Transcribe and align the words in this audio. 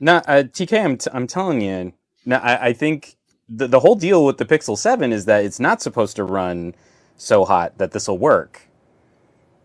No, 0.00 0.16
uh, 0.16 0.42
TK, 0.44 0.84
I'm, 0.84 0.96
t- 0.98 1.10
I'm 1.12 1.26
telling 1.26 1.60
you. 1.60 1.92
No, 2.24 2.36
I, 2.36 2.66
I 2.68 2.72
think 2.72 3.16
the, 3.48 3.66
the 3.66 3.80
whole 3.80 3.94
deal 3.94 4.24
with 4.24 4.38
the 4.38 4.44
Pixel 4.44 4.76
7 4.76 5.12
is 5.12 5.24
that 5.26 5.44
it's 5.44 5.60
not 5.60 5.80
supposed 5.80 6.16
to 6.16 6.24
run 6.24 6.74
so 7.16 7.44
hot 7.44 7.78
that 7.78 7.92
this 7.92 8.08
will 8.08 8.18
work. 8.18 8.62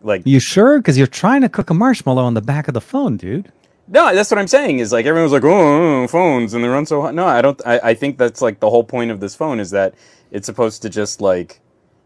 Like, 0.02 0.21
You 0.25 0.39
sure? 0.39 0.79
Because 0.79 0.97
you're 0.97 1.07
trying 1.07 1.41
to 1.41 1.49
cook 1.49 1.70
a 1.70 1.73
marshmallow 1.73 2.23
on 2.23 2.33
the 2.33 2.41
back 2.41 2.67
of 2.67 2.73
the 2.73 2.81
phone, 2.81 3.17
dude. 3.17 3.52
no, 3.88 4.13
that's 4.15 4.31
what 4.31 4.39
I'm 4.39 4.47
saying. 4.47 4.79
Is 4.79 4.91
like 4.91 5.05
everyone's 5.05 5.34
like, 5.34 5.44
oh, 5.44 6.04
oh, 6.04 6.07
phones 6.07 6.54
and 6.54 6.63
they 6.63 6.68
run 6.70 6.86
so 6.86 7.02
hot. 7.02 7.13
No, 7.13 7.25
I 7.27 7.41
don't. 7.41 7.61
I, 7.66 7.79
I 7.89 7.93
think 7.93 8.18
that's 8.18 8.41
like 8.41 8.59
the 8.61 8.70
whole 8.70 8.84
point 8.84 9.11
of 9.11 9.20
this 9.20 9.36
phone 9.36 9.59
is 9.59 9.71
that 9.71 9.93
it's 10.32 10.45
supposed 10.45 10.82
to 10.84 10.89
just 10.89 11.20
like 11.21 11.59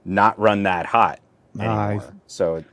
not 0.04 0.38
run 0.40 0.64
that 0.64 0.88
hot 0.88 1.20
I- 1.60 1.64
anymore. 1.94 2.14
so 2.28 2.64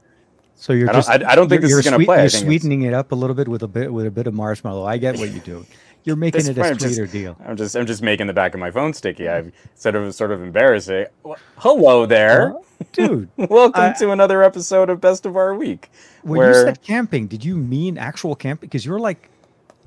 So 0.63 0.73
you're 0.75 0.89
I 0.91 0.93
just 0.93 1.11
I- 1.11 1.15
I 1.15 1.35
don't 1.35 1.49
think 1.49 1.63
you're- 1.63 1.73
this 1.73 1.79
is 1.81 1.85
you're 1.85 1.93
gonna 1.93 2.05
play. 2.05 2.21
You're 2.21 2.29
sweetening 2.29 2.83
it 2.83 2.95
up 2.95 3.11
a 3.11 3.17
little 3.17 3.35
bit 3.35 3.49
with 3.49 3.65
a 3.65 3.69
bit 3.69 3.93
with 3.93 4.07
a 4.07 4.13
bit 4.13 4.29
of 4.29 4.35
marshmallow. 4.35 4.85
I 4.87 4.97
get 4.97 5.19
what 5.19 5.31
you're 5.33 5.41
doing. 5.41 5.67
You're 6.05 6.15
making 6.15 6.47
it 6.47 6.57
a 6.57 6.63
I'm 6.65 6.77
just- 6.79 6.95
sweeter 6.95 7.11
deal. 7.11 7.37
I'm 7.45 7.57
just 7.57 7.75
I'm 7.75 7.85
just 7.85 8.01
making 8.01 8.29
the 8.29 8.33
back 8.33 8.55
of 8.55 8.61
my 8.61 8.71
phone 8.71 8.93
sticky. 8.93 9.29
I've 9.29 9.51
sort 9.75 9.97
of 9.97 10.15
sort 10.15 10.31
of 10.31 10.41
embarrassing. 10.41 11.07
Well, 11.25 11.37
hello 11.57 12.07
there. 12.07 12.55
Dude, 12.93 13.29
Welcome 13.37 13.83
I- 13.83 13.93
to 13.95 14.13
another 14.13 14.45
episode 14.45 14.89
of 14.89 15.01
Best 15.01 15.27
of 15.27 15.37
Our 15.37 15.53
Week. 15.57 15.91
when 16.23 16.39
where 16.39 16.49
you 16.51 16.55
said 16.55 16.81
camping, 16.81 17.27
did 17.27 17.45
you 17.45 17.57
mean 17.57 17.99
actual 17.99 18.37
camping? 18.37 18.69
Because 18.69 18.87
you're 18.87 19.01
like, 19.01 19.31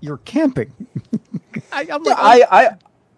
you're 0.01 0.17
camping. 0.25 0.73
I, 1.71 1.87
I'm 1.89 2.03
like, 2.03 2.17
I, 2.19 2.43
I 2.51 2.69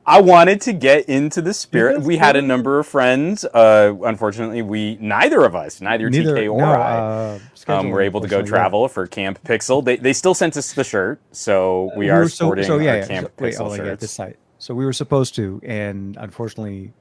I 0.07 0.21
wanted 0.21 0.61
to 0.61 0.73
get 0.73 1.09
into 1.09 1.41
the 1.41 1.53
spirit. 1.53 2.01
We 2.01 2.15
had 2.15 2.37
a 2.37 2.41
number 2.41 2.79
of 2.79 2.87
friends. 2.87 3.43
Uh, 3.43 3.93
unfortunately, 4.05 4.61
we 4.61 4.97
neither 5.01 5.43
of 5.43 5.53
us, 5.53 5.81
neither, 5.81 6.09
neither 6.09 6.33
TK 6.33 6.49
or 6.49 6.59
no, 6.59 6.65
I, 6.65 6.93
uh, 6.93 7.39
um, 7.67 7.89
were 7.89 7.99
able 7.99 8.21
to 8.21 8.27
go 8.27 8.37
unfortunately, 8.37 8.57
yeah. 8.57 8.63
travel 8.63 8.87
for 8.87 9.05
Camp 9.05 9.43
Pixel. 9.43 9.83
They 9.83 9.97
they 9.97 10.13
still 10.13 10.33
sent 10.33 10.55
us 10.55 10.71
the 10.71 10.85
shirt, 10.85 11.19
so 11.33 11.91
we 11.97 12.09
are 12.09 12.19
were 12.19 12.29
so, 12.29 12.45
sporting 12.45 12.63
so 12.63 12.79
yeah, 12.79 12.91
our 12.91 12.97
yeah. 12.99 13.07
Camp 13.07 13.27
So- 13.27 13.43
wait, 13.43 13.53
Pixel 13.53 13.59
oh, 13.59 13.71
yeah, 13.71 13.75
shirts. 13.75 14.01
this 14.01 14.11
site. 14.11 14.37
So 14.59 14.73
we 14.73 14.85
were 14.85 14.93
supposed 14.93 15.35
to, 15.35 15.61
and 15.63 16.15
unfortunately, 16.17 16.93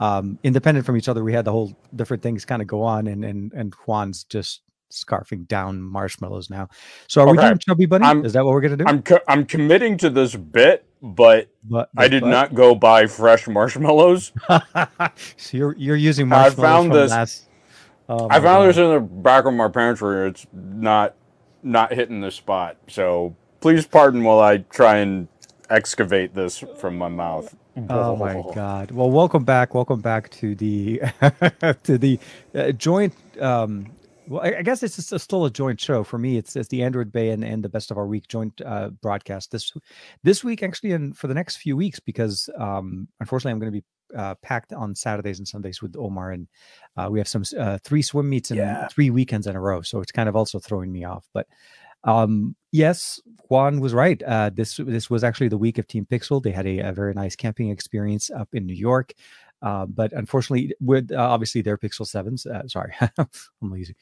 um, 0.00 0.38
independent 0.42 0.84
from 0.84 0.96
each 0.96 1.08
other, 1.08 1.22
we 1.22 1.32
had 1.32 1.44
the 1.44 1.52
whole 1.52 1.76
different 1.94 2.24
things 2.24 2.44
kind 2.44 2.60
of 2.60 2.66
go 2.66 2.82
on, 2.82 3.06
and 3.06 3.24
and 3.24 3.52
and 3.52 3.72
Juan's 3.86 4.24
just 4.24 4.62
scarfing 4.92 5.46
down 5.48 5.82
marshmallows 5.82 6.50
now. 6.50 6.68
So 7.08 7.22
are 7.22 7.26
we 7.26 7.38
Okay. 7.38 7.48
doing 7.48 7.58
Chubby 7.58 7.86
Bunny? 7.86 8.04
I'm- 8.04 8.24
Is 8.24 8.32
that 8.34 8.44
what 8.44 8.52
we're 8.52 8.60
gonna 8.60 8.76
do? 8.76 8.84
I'm 8.86 9.02
co- 9.02 9.20
I'm 9.28 9.44
committing 9.44 9.96
to 9.98 10.10
this 10.10 10.36
bit, 10.36 10.84
but 11.02 11.48
but, 11.64 11.88
I 11.96 12.08
did 12.08 12.22
but- 12.22 12.28
not 12.28 12.54
go 12.54 12.74
buy 12.74 13.06
fresh 13.06 13.48
marshmallows. 13.48 14.32
so 15.36 15.56
you're 15.56 15.74
you're 15.76 15.96
using 15.96 16.26
I 16.26 16.36
marshmallows 16.42 16.56
found 16.70 16.88
from 16.90 16.96
this- 17.00 17.10
last. 17.10 17.48
Oh 18.08 18.26
I 18.28 18.34
found 18.40 18.44
God. 18.44 18.66
this 18.68 18.76
in 18.78 18.90
the 18.90 19.00
back 19.00 19.44
of 19.46 19.54
my 19.54 19.68
pantry. 19.68 20.28
It's 20.28 20.46
not 20.52 21.14
not 21.62 21.92
hitting 21.92 22.20
the 22.20 22.30
spot. 22.30 22.76
So 22.88 23.34
please 23.60 23.86
pardon 23.86 24.24
while 24.24 24.40
I 24.40 24.58
try 24.58 24.96
and 24.98 25.28
excavate 25.70 26.34
this 26.34 26.58
from 26.78 26.98
my 26.98 27.08
mouth. 27.08 27.54
Oh 27.88 28.16
my 28.16 28.42
god! 28.54 28.90
Well, 28.90 29.10
welcome 29.10 29.44
back. 29.44 29.72
Welcome 29.74 30.00
back 30.00 30.28
to 30.30 30.54
the 30.54 31.00
to 31.84 31.96
the 31.96 32.18
uh, 32.54 32.72
joint. 32.72 33.14
Um, 33.40 33.86
well, 34.32 34.42
I, 34.42 34.58
I 34.58 34.62
guess 34.62 34.82
it's 34.82 34.96
just 34.96 35.12
a, 35.12 35.18
still 35.18 35.44
a 35.44 35.50
joint 35.50 35.80
show 35.80 36.02
for 36.02 36.18
me. 36.18 36.36
It's 36.38 36.56
it's 36.56 36.68
the 36.68 36.82
Android 36.82 37.12
Bay 37.12 37.30
and, 37.30 37.44
and 37.44 37.62
the 37.62 37.68
Best 37.68 37.90
of 37.90 37.98
Our 37.98 38.06
Week 38.06 38.26
joint 38.28 38.60
uh, 38.64 38.90
broadcast 38.90 39.50
this 39.50 39.72
this 40.24 40.42
week 40.42 40.62
actually, 40.62 40.92
and 40.92 41.16
for 41.16 41.26
the 41.26 41.34
next 41.34 41.56
few 41.56 41.76
weeks 41.76 42.00
because 42.00 42.48
um, 42.58 43.08
unfortunately 43.20 43.52
I'm 43.52 43.58
going 43.58 43.72
to 43.72 43.80
be 43.80 43.84
uh, 44.18 44.34
packed 44.42 44.72
on 44.72 44.94
Saturdays 44.94 45.38
and 45.38 45.46
Sundays 45.46 45.82
with 45.82 45.94
Omar, 45.96 46.32
and 46.32 46.48
uh, 46.96 47.08
we 47.10 47.18
have 47.20 47.28
some 47.28 47.44
uh, 47.58 47.78
three 47.84 48.02
swim 48.02 48.28
meets 48.30 48.50
and 48.50 48.58
Yeah. 48.58 48.88
three 48.88 49.10
weekends 49.10 49.46
in 49.46 49.54
a 49.56 49.60
row. 49.60 49.82
So 49.82 50.00
it's 50.00 50.12
kind 50.12 50.28
of 50.28 50.36
also 50.36 50.58
throwing 50.58 50.90
me 50.92 51.04
off, 51.04 51.26
but. 51.34 51.46
Um, 52.04 52.56
yes, 52.72 53.20
Juan 53.48 53.78
was 53.78 53.94
right. 53.94 54.20
Uh, 54.24 54.50
this 54.52 54.80
this 54.84 55.08
was 55.08 55.22
actually 55.22 55.46
the 55.50 55.56
week 55.56 55.78
of 55.78 55.86
Team 55.86 56.04
Pixel. 56.04 56.42
They 56.42 56.50
had 56.50 56.66
a, 56.66 56.80
a 56.80 56.92
very 56.92 57.14
nice 57.14 57.36
camping 57.36 57.70
experience 57.70 58.28
up 58.28 58.48
in 58.54 58.66
New 58.66 58.74
York, 58.74 59.12
uh, 59.62 59.86
but 59.86 60.12
unfortunately, 60.12 60.74
with 60.80 61.10
uh, 61.12 61.16
obviously 61.16 61.62
their 61.62 61.78
Pixel 61.78 62.06
sevens. 62.06 62.46
Uh, 62.46 62.66
sorry, 62.68 62.92
I'm 63.18 63.28
lazy. 63.62 63.94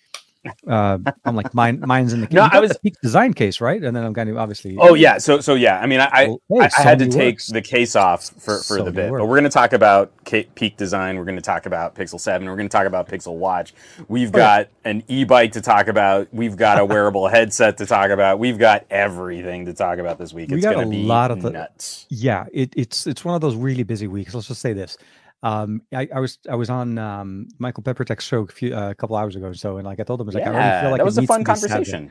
Uh, 0.66 0.96
I'm 1.26 1.36
like 1.36 1.52
mine. 1.52 1.80
Mine's 1.84 2.14
in 2.14 2.22
the. 2.22 2.26
Case. 2.28 2.34
No, 2.34 2.48
I 2.50 2.60
was- 2.60 2.74
peak 2.78 2.94
design 3.02 3.34
case, 3.34 3.60
right? 3.60 3.84
And 3.84 3.94
then 3.94 4.02
I'm 4.04 4.14
kind 4.14 4.30
of 4.30 4.38
obviously. 4.38 4.74
Oh 4.80 4.94
yeah, 4.94 5.18
so 5.18 5.38
so 5.40 5.54
yeah. 5.54 5.78
I 5.78 5.84
mean, 5.86 6.00
I 6.00 6.08
I, 6.10 6.26
Well, 6.48 6.62
hey, 6.62 6.70
I, 6.78 6.80
I 6.80 6.82
had 6.82 6.98
to 7.00 7.08
take 7.08 7.34
works. 7.34 7.48
the 7.48 7.60
case 7.60 7.94
off 7.94 8.24
for, 8.38 8.60
for 8.62 8.82
the 8.82 8.90
bit, 8.90 9.10
but 9.10 9.20
we're 9.26 9.36
going 9.38 9.44
to 9.44 9.50
talk 9.50 9.74
about 9.74 10.12
Peak 10.24 10.78
Design. 10.78 11.18
We're 11.18 11.26
going 11.26 11.36
to 11.36 11.42
talk 11.42 11.66
about 11.66 11.94
Pixel 11.94 12.18
Seven. 12.18 12.48
We're 12.48 12.56
going 12.56 12.70
to 12.70 12.72
talk 12.72 12.86
about 12.86 13.06
Pixel 13.06 13.36
Watch. 13.36 13.74
We've 14.08 14.32
got 14.32 14.68
an 14.86 15.02
e-bike 15.08 15.52
to 15.52 15.60
talk 15.60 15.88
about. 15.88 16.28
We've 16.32 16.56
got 16.56 16.78
a 16.80 16.86
wearable 16.86 17.28
headset 17.36 17.76
to 17.76 17.84
talk 17.84 18.08
about. 18.08 18.38
We've 18.38 18.56
got 18.58 18.86
everything 18.90 19.66
to 19.66 19.74
talk 19.74 19.98
about 19.98 20.16
this 20.16 20.32
week. 20.32 20.48
We 20.48 20.56
It's 20.56 20.64
got 20.64 20.74
going 20.76 20.88
a 20.88 20.90
be 20.90 21.02
lot 21.02 21.30
of 21.30 21.42
the- 21.42 21.50
nuts. 21.50 22.06
yeah 22.08 22.46
it, 22.50 22.72
it's 22.78 23.06
it's 23.06 23.26
one 23.26 23.34
of 23.34 23.42
those 23.42 23.56
really 23.56 23.82
busy 23.82 24.06
weeks 24.06 24.34
let's 24.34 24.48
just 24.48 24.62
say 24.62 24.72
this 24.72 24.96
um 25.42 25.80
i, 25.92 26.06
I 26.14 26.20
was 26.20 26.38
i 26.50 26.54
was 26.54 26.68
on 26.68 26.98
um 26.98 27.48
michael 27.58 27.82
peppertek's 27.82 28.24
show 28.24 28.42
a, 28.42 28.46
few, 28.46 28.74
uh, 28.74 28.90
a 28.90 28.94
couple 28.94 29.16
hours 29.16 29.36
ago 29.36 29.52
so 29.52 29.78
and 29.78 29.86
like 29.86 29.98
i 30.00 30.02
told 30.02 30.20
him 30.20 30.26
I 30.26 30.28
was 30.28 30.34
like 30.34 30.46
i 30.46 30.50
Yeah, 30.52 30.80
feel 30.80 30.90
like 30.90 30.98
that 30.98 31.02
it 31.02 31.04
was 31.06 31.18
a 31.18 31.26
fun 31.26 31.44
conversation. 31.44 32.10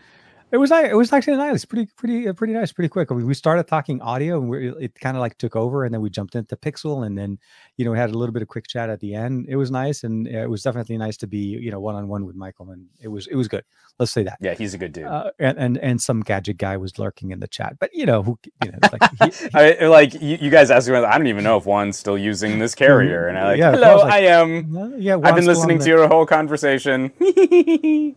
It 0.52 0.58
was 0.58 0.72
it 0.72 0.96
was 0.96 1.14
actually 1.14 1.38
nice, 1.38 1.64
pretty 1.64 1.92
pretty 1.96 2.28
uh, 2.28 2.34
pretty 2.34 2.54
nice, 2.54 2.72
pretty 2.72 2.90
quick. 2.90 3.12
I 3.12 3.16
mean, 3.16 3.28
we 3.28 3.36
started 3.36 3.68
talking 3.68 4.02
audio, 4.02 4.40
and 4.40 4.50
we 4.50 4.70
it 4.84 5.00
kind 5.00 5.16
of 5.16 5.22
like 5.22 5.38
took 5.38 5.56
over, 5.56 5.86
and 5.86 5.94
then 5.94 6.02
we 6.02 6.10
jumped 6.10 6.36
into 6.36 6.56
Pixel, 6.56 7.06
and 7.06 7.16
then 7.16 7.38
you 7.78 7.86
know 7.86 7.92
we 7.92 8.00
had 8.00 8.10
a 8.10 8.18
little 8.18 8.34
bit 8.34 8.42
of 8.42 8.48
quick 8.48 8.68
chat 8.68 8.90
at 8.90 9.00
the 9.00 9.14
end. 9.14 9.46
It 9.48 9.58
was 9.58 9.70
nice, 9.70 10.04
and 10.04 10.28
it 10.28 10.50
was 10.50 10.64
definitely 10.64 10.98
nice 10.98 11.18
to 11.18 11.28
be 11.28 11.38
you 11.38 11.70
know 11.70 11.80
one 11.80 11.94
on 11.94 12.08
one 12.08 12.26
with 12.26 12.36
Michael, 12.36 12.72
and 12.72 12.88
it 13.00 13.10
was 13.10 13.28
it 13.28 13.36
was 13.36 13.48
good. 13.48 13.64
Let's 14.00 14.12
say 14.12 14.24
that. 14.24 14.38
Yeah, 14.42 14.56
he's 14.56 14.74
a 14.74 14.80
good 14.80 14.92
dude. 14.92 15.06
Uh, 15.06 15.30
and, 15.38 15.58
and 15.60 15.78
and 15.78 16.02
some 16.02 16.22
gadget 16.22 16.58
guy 16.58 16.78
was 16.78 16.98
lurking 16.98 17.30
in 17.30 17.42
the 17.42 17.48
chat, 17.48 17.78
but 17.80 17.94
you 17.94 18.08
know 18.08 18.24
who 18.24 18.40
you 18.64 18.72
know 18.72 18.80
like 18.92 19.34
he, 19.34 19.50
I, 19.54 19.86
like 19.86 20.16
you, 20.16 20.40
you 20.42 20.50
guys 20.50 20.72
asked 20.72 20.90
me, 20.90 20.96
I 20.96 21.16
don't 21.18 21.28
even 21.28 21.44
know 21.44 21.58
if 21.58 21.66
Juan's 21.66 21.98
still 21.98 22.18
using 22.18 22.58
this 22.58 22.74
carrier, 22.84 23.28
and 23.28 23.38
I 23.38 23.50
like, 23.50 23.60
Yeah, 23.60 23.72
hello, 23.72 23.98
Juan's 23.98 24.04
like, 24.04 24.14
I 24.14 24.20
am. 24.26 24.96
yeah, 24.98 25.18
I've 25.22 25.36
been 25.36 25.46
listening 25.46 25.78
to 25.78 25.88
your 25.88 26.08
whole 26.08 26.26
conversation. 26.26 27.12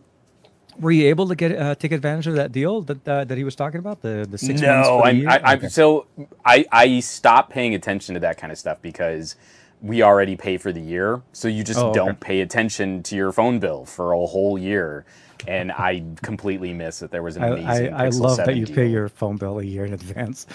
Were 0.79 0.91
you 0.91 1.07
able 1.09 1.27
to 1.27 1.35
get 1.35 1.51
uh, 1.57 1.75
take 1.75 1.91
advantage 1.91 2.27
of 2.27 2.35
that 2.35 2.51
deal 2.51 2.81
that 2.83 3.07
uh, 3.07 3.23
that 3.25 3.37
he 3.37 3.43
was 3.43 3.55
talking 3.55 3.79
about 3.79 4.01
the 4.01 4.27
the 4.29 4.37
six 4.37 4.63
months 4.63 4.89
no, 4.89 4.89
for 4.89 5.03
the 5.03 5.09
I'm, 5.09 5.15
year? 5.15 5.39
I, 5.45 5.53
I'm 5.53 5.59
Okay. 5.59 5.69
so 5.69 6.07
I 6.45 6.65
I 6.71 6.99
stopped 6.99 7.51
paying 7.51 7.75
attention 7.75 8.13
to 8.15 8.19
that 8.21 8.37
kind 8.37 8.51
of 8.51 8.57
stuff 8.59 8.81
because 8.81 9.35
we 9.81 10.01
already 10.03 10.35
pay 10.35 10.57
for 10.57 10.71
the 10.71 10.81
year, 10.81 11.21
so 11.33 11.47
you 11.47 11.63
just 11.63 11.79
Oh, 11.79 11.93
okay. 11.95 12.13
don't 12.13 12.19
pay 12.19 12.41
attention 12.41 13.03
to 13.03 13.15
your 13.15 13.31
phone 13.31 13.59
bill 13.59 13.85
for 13.85 14.13
a 14.13 14.25
whole 14.25 14.57
year. 14.57 15.05
And 15.47 15.71
I 15.71 16.03
completely 16.21 16.73
miss 16.73 16.99
that 16.99 17.11
there 17.11 17.23
was 17.23 17.35
an 17.37 17.43
I, 17.43 17.47
amazing. 17.51 17.93
I, 17.93 18.05
I 18.05 18.09
Pixel 18.09 18.09
love 18.09 18.37
that 18.45 18.55
you 18.55 18.65
deal. 18.65 18.75
pay 18.75 18.87
your 18.87 19.09
phone 19.09 19.37
bill 19.37 19.59
a 19.59 19.63
year 19.63 19.85
in 19.85 19.93
advance. 19.93 20.45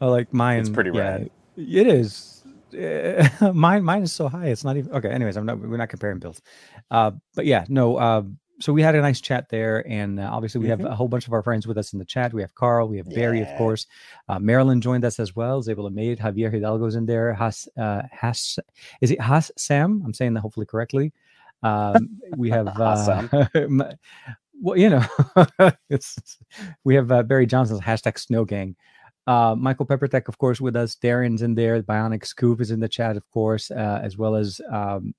Uh, 0.00 0.10
like 0.10 0.32
mine, 0.32 0.60
it's 0.60 0.70
pretty 0.70 0.90
yeah, 0.90 0.98
rad. 0.98 1.30
It 1.56 1.86
is. 1.86 2.42
Uh, 2.76 3.52
mine, 3.54 3.84
mine 3.84 4.02
is 4.02 4.12
so 4.12 4.28
high. 4.28 4.46
It's 4.48 4.64
not 4.64 4.76
even 4.76 4.92
okay. 4.92 5.10
Anyways, 5.10 5.36
I'm 5.36 5.46
not. 5.46 5.58
We're 5.60 5.76
not 5.76 5.88
comparing 5.90 6.18
bills. 6.18 6.42
Uh, 6.90 7.12
but 7.34 7.46
yeah, 7.46 7.64
no. 7.68 7.96
Uh, 7.96 8.22
so 8.62 8.72
we 8.72 8.80
had 8.80 8.94
a 8.94 9.00
nice 9.00 9.20
chat 9.20 9.48
there, 9.48 9.84
and 9.88 10.20
uh, 10.20 10.30
obviously 10.32 10.60
we 10.60 10.68
have 10.68 10.84
a 10.84 10.94
whole 10.94 11.08
bunch 11.08 11.26
of 11.26 11.32
our 11.32 11.42
friends 11.42 11.66
with 11.66 11.76
us 11.76 11.92
in 11.92 11.98
the 11.98 12.04
chat. 12.04 12.32
We 12.32 12.42
have 12.42 12.54
Carl, 12.54 12.88
we 12.88 12.96
have 12.98 13.10
Barry, 13.10 13.40
of 13.40 13.48
course. 13.58 13.86
Uh, 14.28 14.38
Marilyn 14.38 14.80
joined 14.80 15.04
us 15.04 15.18
as 15.18 15.34
well. 15.34 15.56
Was 15.56 15.68
able 15.68 15.84
to 15.88 15.94
make 15.94 16.10
it. 16.10 16.18
Javier 16.20 16.52
Hidalgo's 16.52 16.94
in 16.94 17.04
there. 17.04 17.34
Has 17.34 17.68
uh, 17.76 18.02
Has 18.12 18.58
is 19.00 19.10
it 19.10 19.20
Has 19.20 19.50
Sam? 19.56 20.02
I'm 20.04 20.14
saying 20.14 20.34
that 20.34 20.40
hopefully 20.40 20.66
correctly. 20.66 21.12
Um, 21.64 22.20
we 22.36 22.50
have 22.50 22.68
uh, 22.80 23.26
well, 24.62 24.76
you 24.76 24.90
know, 24.90 25.04
we 26.84 26.94
have 26.94 27.10
uh, 27.10 27.24
Barry 27.24 27.46
Johnson's 27.46 27.80
hashtag 27.80 28.16
Snow 28.16 28.44
Gang. 28.44 28.76
Uh, 29.26 29.54
Michael 29.56 29.86
Peppertech, 29.86 30.28
of 30.28 30.38
course, 30.38 30.60
with 30.60 30.76
us. 30.76 30.96
Darren's 30.96 31.42
in 31.42 31.54
there. 31.54 31.82
Bionic 31.82 32.26
Scoop 32.26 32.60
is 32.60 32.70
in 32.70 32.80
the 32.80 32.88
chat, 32.88 33.16
of 33.16 33.28
course, 33.30 33.70
uh, 33.70 34.00
as 34.02 34.16
well 34.16 34.34
as 34.34 34.60
um, 34.70 35.14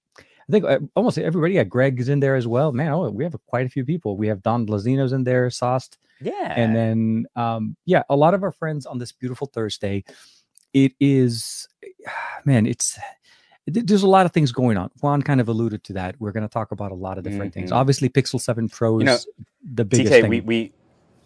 I 0.47 0.51
think 0.51 0.65
uh, 0.65 0.79
almost 0.95 1.17
everybody. 1.17 1.53
Yeah, 1.53 1.63
Greg's 1.63 2.09
in 2.09 2.19
there 2.19 2.35
as 2.35 2.47
well. 2.47 2.71
Man, 2.71 2.91
oh, 2.91 3.09
we 3.09 3.23
have 3.23 3.35
quite 3.47 3.65
a 3.65 3.69
few 3.69 3.85
people. 3.85 4.17
We 4.17 4.27
have 4.27 4.41
Don 4.43 4.65
Blazino's 4.65 5.13
in 5.13 5.23
there, 5.23 5.49
Sauced, 5.49 5.97
Yeah, 6.21 6.53
and 6.55 6.75
then 6.75 7.25
um, 7.35 7.75
yeah, 7.85 8.03
a 8.09 8.15
lot 8.15 8.33
of 8.33 8.43
our 8.43 8.51
friends 8.51 8.85
on 8.85 8.97
this 8.97 9.11
beautiful 9.11 9.47
Thursday. 9.47 10.03
It 10.73 10.93
is, 10.99 11.67
man, 12.45 12.65
it's 12.65 12.97
th- 13.71 13.85
there's 13.85 14.03
a 14.03 14.07
lot 14.07 14.25
of 14.25 14.33
things 14.33 14.51
going 14.51 14.75
on. 14.77 14.89
Juan 15.01 15.21
kind 15.21 15.39
of 15.39 15.47
alluded 15.47 15.83
to 15.85 15.93
that. 15.93 16.15
We're 16.19 16.31
going 16.33 16.43
to 16.47 16.53
talk 16.53 16.71
about 16.71 16.91
a 16.91 16.95
lot 16.95 17.17
of 17.17 17.23
different 17.23 17.53
things. 17.53 17.71
Mhm. 17.71 17.75
Obviously, 17.75 18.09
Pixel 18.09 18.41
Seven 18.41 18.67
Pro 18.69 18.99
is 18.99 19.05
know, 19.05 19.17
the 19.73 19.85
biggest 19.85 20.11
TK, 20.13 20.21
thing. 20.21 20.29
we, 20.29 20.41
we 20.41 20.71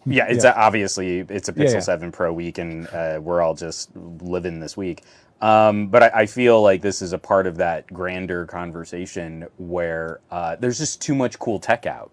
yeah, 0.06 0.26
it's 0.28 0.44
Yeah. 0.44 0.52
a- 0.52 0.64
obviously 0.66 1.20
it's 1.28 1.48
a 1.48 1.52
Yeah, 1.56 1.64
Pixel 1.64 1.72
yeah. 1.74 1.80
Seven 1.80 2.12
Pro 2.12 2.32
week, 2.32 2.58
and 2.58 2.86
uh, 2.88 3.18
we're 3.22 3.42
all 3.42 3.54
just 3.54 3.90
living 3.96 4.60
this 4.60 4.76
week. 4.76 5.02
Um, 5.40 5.88
but 5.88 6.04
I, 6.04 6.10
I 6.22 6.26
feel 6.26 6.62
like 6.62 6.82
this 6.82 7.02
is 7.02 7.12
a 7.12 7.18
part 7.18 7.46
of 7.46 7.56
that 7.58 7.86
grander 7.92 8.46
conversation 8.46 9.46
where 9.58 10.20
uh, 10.30 10.56
there's 10.56 10.78
just 10.78 11.00
too 11.02 11.14
much 11.14 11.38
cool 11.38 11.60
tech 11.60 11.86
out. 11.86 12.10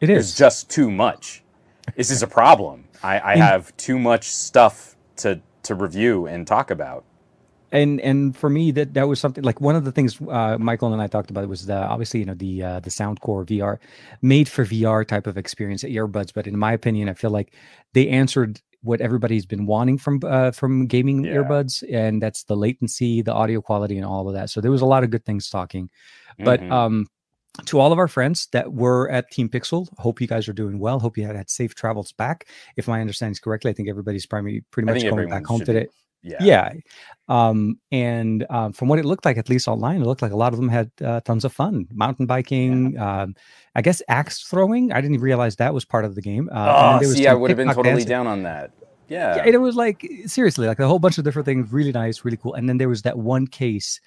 it 0.00 0.10
There's 0.14 0.34
just 0.36 0.70
too 0.70 0.90
much. 0.90 1.42
This 1.96 2.10
is 2.10 2.22
a 2.22 2.28
problem. 2.28 2.86
I, 3.02 3.20
I 3.20 3.36
have 3.36 3.76
too 3.76 3.98
much 3.98 4.24
stuff 4.28 4.96
to 5.16 5.40
to 5.64 5.74
review 5.74 6.26
and 6.26 6.46
talk 6.46 6.70
about. 6.70 7.04
and 7.72 8.00
and 8.00 8.36
for 8.36 8.50
me 8.50 8.70
that 8.72 8.94
that 8.94 9.08
was 9.08 9.20
something 9.20 9.44
like 9.44 9.60
one 9.60 9.76
of 9.76 9.84
the 9.84 9.92
things 9.92 10.20
uh, 10.30 10.56
Michael 10.58 10.92
and 10.92 11.02
I 11.02 11.08
talked 11.08 11.30
about 11.30 11.48
was 11.48 11.66
the 11.66 11.76
obviously 11.76 12.20
you 12.20 12.26
know 12.26 12.34
the 12.34 12.62
uh, 12.62 12.80
the 12.80 12.90
Soundcore 12.90 13.46
VR 13.46 13.78
made 14.22 14.48
for 14.48 14.64
VR 14.64 15.06
type 15.06 15.26
of 15.26 15.36
experience 15.38 15.84
earbuds 15.84 16.32
but 16.34 16.46
in 16.46 16.58
my 16.58 16.72
opinion 16.72 17.08
I 17.08 17.14
feel 17.14 17.30
like 17.30 17.54
they 17.94 18.08
answered 18.08 18.60
what 18.84 19.00
everybody's 19.00 19.46
been 19.46 19.66
wanting 19.66 19.98
from 19.98 20.20
uh, 20.24 20.50
from 20.52 20.86
gaming 20.86 21.24
Yeah. 21.24 21.36
earbuds, 21.36 21.82
and 21.92 22.22
that's 22.22 22.44
the 22.44 22.56
latency, 22.56 23.22
the 23.22 23.32
audio 23.32 23.60
quality, 23.60 23.96
and 23.96 24.06
all 24.06 24.28
of 24.28 24.34
that. 24.34 24.50
So 24.50 24.60
there 24.60 24.70
was 24.70 24.82
a 24.82 24.86
lot 24.86 25.02
of 25.02 25.10
good 25.10 25.24
things 25.24 25.48
talking. 25.50 25.90
But 26.38 26.60
Mhm. 26.60 26.70
um, 26.70 27.06
to 27.66 27.78
all 27.80 27.92
of 27.92 27.98
our 27.98 28.08
friends 28.08 28.48
that 28.52 28.72
were 28.72 29.08
at 29.10 29.30
Team 29.30 29.48
Pixel, 29.48 29.86
hope 29.98 30.20
you 30.20 30.26
guys 30.26 30.48
are 30.48 30.52
doing 30.52 30.78
well. 30.78 30.98
Hope 31.00 31.16
you 31.16 31.24
had, 31.26 31.36
had 31.36 31.48
safe 31.50 31.74
travels 31.74 32.12
back. 32.12 32.46
If 32.76 32.88
my 32.88 33.00
understanding 33.00 33.32
is 33.32 33.40
correctly, 33.40 33.70
I 33.70 33.74
think 33.74 33.88
everybody's 33.88 34.26
probably 34.26 34.62
pretty 34.70 34.86
much 34.86 35.02
going 35.08 35.28
back 35.28 35.46
home 35.46 35.60
should 35.60 35.66
be- 35.68 35.72
today. 35.74 35.88
Yeah. 36.24 36.38
Yeah. 36.40 36.72
Um, 37.28 37.78
and 37.92 38.44
um, 38.50 38.72
from 38.72 38.88
what 38.88 38.98
it 38.98 39.04
looked 39.04 39.24
like, 39.24 39.38
at 39.38 39.48
least 39.48 39.68
online, 39.68 40.02
it 40.02 40.06
looked 40.06 40.22
like 40.22 40.32
a 40.32 40.36
lot 40.36 40.52
of 40.52 40.58
them 40.58 40.68
had 40.68 40.90
uh, 41.04 41.20
tons 41.20 41.44
of 41.44 41.52
fun. 41.52 41.86
Mountain 41.92 42.26
biking, 42.26 42.98
um, 42.98 43.34
I 43.74 43.82
guess 43.82 44.02
axe 44.08 44.42
throwing. 44.42 44.90
I 44.92 45.00
didn't 45.00 45.14
even 45.14 45.24
realize 45.24 45.56
that 45.56 45.72
was 45.72 45.84
part 45.84 46.04
of 46.04 46.14
the 46.16 46.22
game. 46.22 46.48
Uh, 46.52 46.98
Oh, 47.00 47.06
see, 47.06 47.26
I 47.26 47.34
would 47.34 47.50
have 47.50 47.56
been 47.56 47.68
totally 47.68 47.90
dancing. 47.90 48.08
down 48.08 48.26
on 48.26 48.42
that. 48.42 48.72
Yeah. 49.08 49.36
Yeah, 49.36 49.46
it 49.46 49.58
was 49.58 49.76
like 49.76 50.06
seriously, 50.26 50.66
like 50.66 50.80
a 50.80 50.88
whole 50.88 50.98
bunch 50.98 51.18
of 51.18 51.24
different 51.24 51.46
things, 51.46 51.70
really 51.72 51.92
nice, 51.92 52.24
really 52.24 52.38
cool. 52.38 52.54
And 52.54 52.68
then 52.68 52.78
there 52.78 52.88
was 52.88 53.02
that 53.02 53.18
one 53.18 53.46
case 53.46 54.00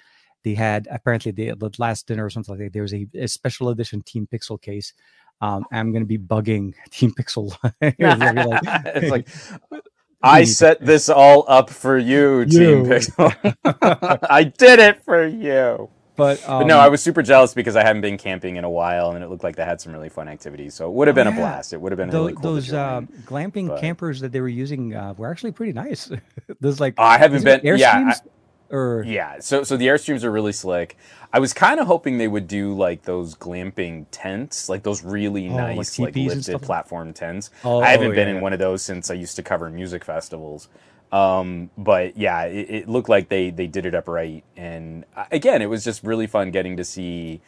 they 0.44 0.54
had 0.54 0.86
apparently 0.90 1.32
the, 1.32 1.54
the 1.56 1.70
last 1.78 2.06
dinner 2.08 2.24
or 2.24 2.30
something 2.30 2.54
like 2.54 2.66
that. 2.66 2.72
There 2.72 2.82
was 2.82 2.94
a, 2.94 3.06
a 3.14 3.26
special 3.28 3.68
edition 3.70 4.02
Team 4.02 4.28
Pixel 4.32 4.60
case. 4.60 4.92
Um, 5.40 5.64
I'm 5.72 5.92
going 5.92 6.02
to 6.02 6.06
be 6.06 6.18
bugging 6.18 6.74
Team 6.90 7.12
Pixel. 7.12 7.56
It 7.80 7.94
was 7.98 8.18
gonna 8.18 8.44
be 8.44 8.48
like, 8.48 8.62
it's 8.96 9.10
like 9.10 9.28
"We 9.70 9.80
I 10.22 10.40
to 10.40 10.46
set 10.46 10.84
this 10.84 11.08
all 11.08 11.44
up 11.48 11.70
for 11.70 11.96
you, 11.98 12.44
Team 12.44 12.60
You." 12.60 12.82
Pixel. 12.84 13.56
I 14.30 14.44
did 14.44 14.78
it 14.78 15.04
for 15.04 15.26
you. 15.26 15.88
but, 16.16 16.42
But 16.44 16.48
um, 16.48 16.66
no, 16.66 16.78
I 16.78 16.88
was 16.88 17.00
super 17.02 17.22
jealous 17.22 17.54
because 17.54 17.76
I 17.76 17.84
haven't 17.84 18.02
been 18.02 18.18
camping 18.18 18.56
in 18.56 18.64
a 18.64 18.70
while, 18.70 19.12
and 19.12 19.22
it 19.22 19.28
looked 19.30 19.44
like 19.44 19.54
they 19.56 19.64
had 19.64 19.80
some 19.80 19.92
really 19.92 20.08
fun 20.08 20.26
activities. 20.28 20.74
So 20.74 20.88
it 20.88 20.92
would 20.94 21.06
have 21.06 21.14
been 21.14 21.28
a 21.28 21.32
blast. 21.32 21.72
It 21.72 21.80
would 21.80 21.92
have 21.92 21.96
been 21.96 22.10
tho- 22.10 22.20
really 22.22 22.32
cool. 22.34 22.42
those 22.54 22.72
uh, 22.72 23.02
glamping 23.24 23.68
but- 23.68 23.80
campers 23.80 24.18
that 24.20 24.32
they 24.32 24.40
were 24.40 24.48
using 24.48 24.94
uh, 24.94 25.14
were 25.16 25.30
actually 25.30 25.52
pretty 25.52 25.72
nice. 25.72 26.10
There's 26.60 26.80
like 26.80 26.94
I 26.98 27.18
haven't 27.18 27.44
been. 27.44 27.60
Yeah, 27.62 28.12
I-? 28.14 28.28
Or 28.70 29.02
Yeah, 29.06 29.40
so 29.40 29.62
so 29.62 29.76
the 29.76 29.86
airstreams 29.86 30.24
are 30.24 30.30
really 30.30 30.52
slick. 30.52 30.96
I 31.32 31.40
was 31.40 31.52
kind 31.52 31.78
of 31.78 31.86
hoping 31.86 32.18
they 32.18 32.28
would 32.28 32.48
do 32.48 32.74
like 32.74 33.02
those 33.02 33.34
glamping 33.34 34.06
tents, 34.10 34.68
like 34.68 34.82
those 34.82 35.04
really 35.04 35.48
Oh, 35.48 35.56
nice, 35.56 35.98
like, 35.98 36.16
and 36.16 36.26
lifted 36.26 36.62
platform 36.62 37.12
tents. 37.12 37.50
Oh, 37.64 37.80
I 37.80 37.88
haven't 37.90 38.14
been 38.14 38.28
yeah. 38.28 38.36
in 38.36 38.40
one 38.40 38.52
of 38.52 38.58
those 38.58 38.82
since 38.82 39.10
I 39.10 39.14
used 39.14 39.36
to 39.36 39.42
cover 39.42 39.68
music 39.70 40.04
festivals. 40.04 40.68
Um, 41.12 41.70
but 41.78 42.16
yeah, 42.16 42.44
it, 42.44 42.70
it 42.70 42.88
looked 42.88 43.08
like 43.08 43.28
they 43.28 43.50
they 43.50 43.66
did 43.66 43.86
it 43.86 43.94
up 43.94 44.08
right, 44.08 44.44
and 44.56 45.04
uh, 45.16 45.24
again, 45.30 45.62
it 45.62 45.66
was 45.66 45.82
just 45.84 46.02
really 46.02 46.26
fun 46.26 46.50
getting 46.50 46.76
to 46.76 46.84
see 46.84 47.40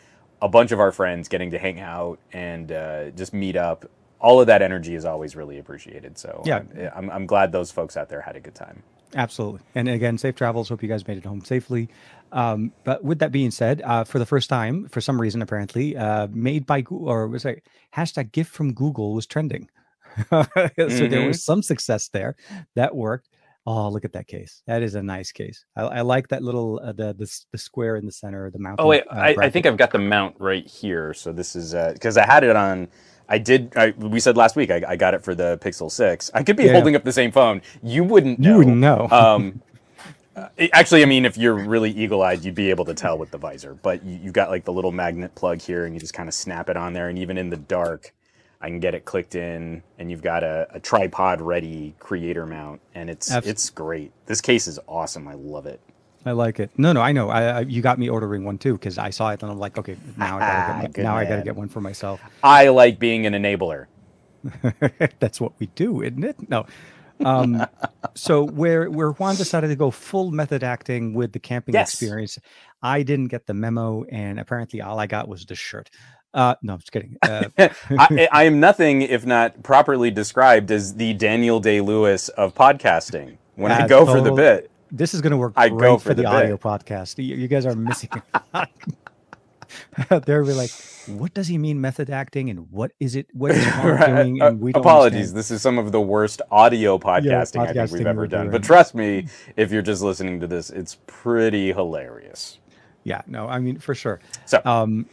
a 0.42 0.48
bunch 0.48 0.72
of 0.72 0.80
our 0.80 0.92
friends 0.92 1.28
getting 1.28 1.50
to 1.50 1.58
hang 1.58 1.80
out 1.80 2.18
and 2.32 2.72
uh, 2.72 3.10
just 3.10 3.34
meet 3.34 3.56
up. 3.56 3.84
All 4.20 4.40
of 4.40 4.46
that 4.46 4.62
energy 4.62 4.94
is 4.94 5.04
always 5.04 5.36
really 5.36 5.58
appreciated. 5.58 6.16
So 6.18 6.42
Yeah. 6.46 6.62
I'm, 6.94 7.10
I'm 7.10 7.26
glad 7.26 7.52
those 7.52 7.70
folks 7.70 7.96
out 7.96 8.08
there 8.08 8.22
had 8.22 8.36
a 8.36 8.40
good 8.40 8.54
time. 8.54 8.82
Absolutely. 9.14 9.60
And 9.74 9.88
again, 9.88 10.18
safe 10.18 10.34
travels. 10.36 10.68
Hope 10.68 10.82
you 10.82 10.88
guys 10.88 11.06
made 11.06 11.18
it 11.18 11.24
home 11.24 11.40
safely. 11.44 11.88
Um, 12.32 12.72
but 12.84 13.02
with 13.02 13.18
that 13.18 13.32
being 13.32 13.50
said, 13.50 13.82
uh, 13.82 14.04
for 14.04 14.18
the 14.20 14.26
first 14.26 14.48
time, 14.48 14.86
for 14.88 15.00
some 15.00 15.20
reason, 15.20 15.42
apparently, 15.42 15.96
uh, 15.96 16.28
made 16.30 16.64
by 16.64 16.80
Google, 16.80 17.08
or 17.08 17.26
was 17.26 17.44
it 17.44 17.64
hashtag 17.94 18.30
gift 18.32 18.52
from 18.52 18.72
Google 18.72 19.14
was 19.14 19.26
trending. 19.26 19.68
so 20.30 20.44
there 20.54 20.78
Mhm. 20.78 21.26
was 21.28 21.44
some 21.44 21.62
success 21.62 22.08
there. 22.08 22.36
That 22.76 22.94
worked. 22.94 23.28
Oh, 23.66 23.88
look 23.90 24.04
at 24.04 24.12
that 24.14 24.26
case. 24.26 24.62
That 24.66 24.82
is 24.82 24.94
a 24.94 25.02
nice 25.02 25.32
case. 25.32 25.64
I, 25.76 25.82
I 25.82 26.00
like 26.00 26.28
that 26.28 26.42
little, 26.42 26.80
uh, 26.82 26.92
the, 26.92 27.12
the 27.12 27.30
the 27.52 27.58
square 27.58 27.96
in 27.96 28.06
the 28.06 28.12
center, 28.12 28.50
the 28.50 28.58
mountain. 28.58 28.84
Oh 28.84 28.88
wait, 28.88 29.04
uh, 29.10 29.14
I, 29.16 29.36
I 29.38 29.50
think 29.50 29.66
I've 29.66 29.76
got 29.76 29.90
the 29.90 29.98
mount 29.98 30.34
right 30.38 30.66
here. 30.66 31.12
So 31.14 31.32
this 31.32 31.54
is 31.54 31.74
because 31.92 32.16
I 32.16 32.24
had 32.26 32.42
it 32.44 32.56
on. 32.56 32.88
I 33.30 33.38
did. 33.38 33.72
I, 33.76 33.90
we 33.96 34.18
said 34.20 34.36
last 34.36 34.56
week 34.56 34.70
I, 34.70 34.82
I 34.88 34.96
got 34.96 35.14
it 35.14 35.22
for 35.22 35.34
the 35.34 35.56
Pixel 35.58 35.90
Six. 35.90 36.30
I 36.34 36.42
could 36.42 36.56
be 36.56 36.64
Yeah. 36.64 36.72
holding 36.72 36.96
up 36.96 37.04
the 37.04 37.12
same 37.12 37.30
phone. 37.30 37.62
You 37.82 38.02
wouldn't. 38.04 38.40
Know. 38.40 38.50
You 38.50 38.58
wouldn't 38.58 38.76
know. 38.78 39.08
Um, 39.10 39.62
uh, 40.36 40.48
actually, 40.72 41.02
I 41.02 41.06
mean, 41.06 41.24
if 41.24 41.38
you're 41.38 41.54
really 41.54 41.90
eagle-eyed, 41.92 42.44
you'd 42.44 42.56
be 42.56 42.70
able 42.70 42.84
to 42.86 42.94
tell 42.94 43.16
with 43.16 43.30
the 43.30 43.38
visor. 43.38 43.74
But 43.74 44.04
you, 44.04 44.18
you've 44.24 44.32
got 44.32 44.50
like 44.50 44.64
the 44.64 44.72
little 44.72 44.92
magnet 44.92 45.34
plug 45.36 45.60
here, 45.60 45.84
and 45.86 45.94
you 45.94 46.00
just 46.00 46.12
kind 46.12 46.28
of 46.28 46.34
snap 46.34 46.68
it 46.68 46.76
on 46.76 46.92
there, 46.92 47.08
and 47.08 47.18
even 47.18 47.38
in 47.38 47.50
the 47.50 47.56
dark, 47.56 48.12
I 48.60 48.66
can 48.68 48.80
get 48.80 48.94
it 48.94 49.04
clicked 49.04 49.36
in, 49.36 49.82
and 49.98 50.10
you've 50.10 50.22
got 50.22 50.42
a, 50.42 50.66
a 50.70 50.80
tripod-ready 50.80 51.94
creator 52.00 52.46
mount, 52.46 52.80
and 52.94 53.08
it's 53.08 53.30
it's 53.46 53.70
great. 53.70 54.12
This 54.26 54.40
case 54.40 54.66
is 54.66 54.78
awesome. 54.88 55.28
I 55.28 55.34
love 55.34 55.66
it. 55.66 55.80
I 56.24 56.32
like 56.32 56.60
it. 56.60 56.70
No, 56.76 56.92
no, 56.92 57.00
I 57.00 57.12
know. 57.12 57.30
I, 57.30 57.42
I 57.44 57.60
you 57.60 57.80
got 57.80 57.98
me 57.98 58.08
ordering 58.08 58.44
one 58.44 58.58
too 58.58 58.74
because 58.74 58.98
I 58.98 59.10
saw 59.10 59.30
it 59.30 59.42
and 59.42 59.50
I'm 59.50 59.58
like, 59.58 59.78
okay, 59.78 59.96
now 60.16 60.38
I 60.38 60.40
gotta 60.40 60.82
get 60.82 60.94
Good 60.94 61.02
one, 61.04 61.04
now 61.04 61.16
I 61.16 61.24
gotta 61.24 61.42
get 61.42 61.56
one 61.56 61.68
for 61.68 61.80
myself. 61.80 62.20
I 62.42 62.68
like 62.68 62.98
being 62.98 63.26
an 63.26 63.32
enabler. 63.32 63.86
That's 65.20 65.40
what 65.40 65.52
we 65.58 65.66
do, 65.66 66.02
isn't 66.02 66.24
it? 66.24 66.36
No. 66.48 66.66
Um, 67.24 67.66
so 68.14 68.44
where 68.44 68.90
where 68.90 69.10
Juan 69.10 69.36
decided 69.36 69.68
to 69.68 69.76
go 69.76 69.90
full 69.90 70.30
method 70.30 70.62
acting 70.62 71.14
with 71.14 71.32
the 71.32 71.38
camping 71.38 71.74
Yes. 71.74 71.92
experience, 71.92 72.38
I 72.82 73.02
didn't 73.02 73.28
get 73.28 73.46
the 73.46 73.54
memo, 73.54 74.04
and 74.04 74.38
apparently 74.38 74.80
all 74.80 74.98
I 74.98 75.06
got 75.06 75.28
was 75.28 75.44
the 75.46 75.54
shirt. 75.54 75.90
Uh, 76.32 76.54
no, 76.62 76.74
I'm 76.74 76.78
just 76.78 76.92
kidding. 76.92 77.16
Uh, 77.22 77.48
I, 77.58 78.28
I 78.30 78.44
am 78.44 78.60
nothing 78.60 79.02
if 79.02 79.26
not 79.26 79.62
properly 79.62 80.10
described 80.10 80.70
as 80.70 80.94
the 80.94 81.12
Daniel 81.14 81.58
Day 81.60 81.80
Lewis 81.80 82.28
of 82.30 82.54
podcasting. 82.54 83.38
When 83.56 83.72
I 83.72 83.88
go 83.88 84.06
for 84.06 84.20
the 84.20 84.32
bit, 84.32 84.69
this 84.92 85.14
is 85.14 85.20
going 85.20 85.30
to 85.32 85.36
work 85.36 85.52
I 85.56 85.68
great 85.68 85.80
go 85.80 85.98
for, 85.98 86.10
for 86.10 86.14
the, 86.14 86.22
the 86.22 86.28
audio 86.28 86.56
podcast. 86.56 87.22
You, 87.24 87.36
you 87.36 87.48
guys 87.48 87.66
are 87.66 87.74
missing. 87.90 88.10
They're 90.26 90.42
really 90.42 90.54
like, 90.54 90.70
what 91.06 91.32
does 91.34 91.46
he 91.46 91.56
mean 91.58 91.80
method 91.80 92.10
acting, 92.10 92.50
and 92.50 92.70
what 92.72 92.90
is 92.98 93.14
it? 93.14 93.28
What 93.32 93.52
is 93.52 93.64
Juan 93.76 93.86
Right. 93.86 94.06
doing? 94.06 94.42
And 94.42 94.60
we 94.60 94.72
don't 94.72 94.80
apologies. 94.80 95.16
understand. 95.16 95.38
This 95.38 95.50
is 95.52 95.62
some 95.62 95.78
of 95.78 95.92
the 95.92 96.00
worst 96.00 96.42
audio 96.50 96.98
podcasting, 96.98 97.60
I 97.68 97.72
think 97.72 97.92
we've 97.92 98.06
ever 98.06 98.26
done. 98.26 98.46
doing. 98.46 98.50
But 98.52 98.64
trust 98.64 98.94
me, 98.94 99.28
if 99.56 99.70
you're 99.70 99.82
just 99.82 100.02
listening 100.02 100.40
to 100.40 100.46
this, 100.46 100.70
it's 100.70 100.98
pretty 101.06 101.72
hilarious. 101.72 102.58
Yeah, 103.04 103.22
no, 103.26 103.46
I 103.48 103.60
mean 103.60 103.78
for 103.78 103.94
sure. 103.94 104.20
So, 104.44 104.60
Um, 104.64 105.06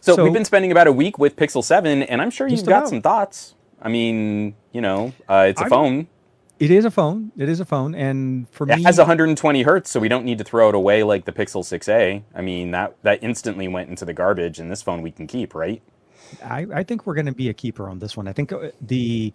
so, 0.00 0.16
so- 0.16 0.24
we've 0.24 0.32
been 0.32 0.44
spending 0.46 0.72
about 0.72 0.86
a 0.86 0.92
week 0.92 1.18
with 1.18 1.36
Pixel 1.36 1.62
Seven, 1.62 2.02
and 2.04 2.22
I'm 2.22 2.30
sure 2.30 2.48
you've 2.48 2.64
got 2.64 2.78
about. 2.78 2.88
some 2.88 3.02
thoughts. 3.02 3.54
I 3.82 3.88
mean, 3.88 4.54
you 4.72 4.80
know, 4.80 5.12
uh, 5.28 5.46
it's 5.48 5.60
a 5.60 5.64
I'm- 5.64 5.70
phone. 5.70 6.08
It 6.60 6.70
is 6.70 6.84
a 6.84 6.90
phone. 6.90 7.32
It 7.38 7.48
is 7.48 7.58
a 7.58 7.64
phone, 7.64 7.94
and 7.94 8.48
for 8.50 8.64
It 8.64 8.76
me, 8.76 8.82
it 8.82 8.86
has 8.86 8.98
120 8.98 9.62
hertz, 9.62 9.90
so 9.90 9.98
we 9.98 10.08
don't 10.08 10.26
need 10.26 10.38
to 10.38 10.44
throw 10.44 10.68
it 10.68 10.74
away 10.74 11.02
like 11.02 11.24
the 11.24 11.32
Pixel 11.32 11.64
6a. 11.64 12.22
I 12.34 12.40
mean, 12.42 12.70
that 12.72 12.96
that 13.02 13.22
instantly 13.22 13.66
went 13.66 13.88
into 13.88 14.04
the 14.04 14.12
garbage, 14.12 14.60
and 14.60 14.70
this 14.70 14.82
phone 14.82 15.02
we 15.02 15.10
can 15.10 15.26
keep, 15.26 15.54
right? 15.54 15.82
I, 16.44 16.66
I 16.72 16.82
think 16.84 17.06
we're 17.06 17.14
going 17.14 17.26
to 17.26 17.32
be 17.32 17.48
a 17.48 17.54
keeper 17.54 17.88
on 17.88 17.98
this 17.98 18.16
one. 18.16 18.28
I 18.28 18.32
think 18.32 18.52
uh, 18.52 18.70
the 18.80 19.32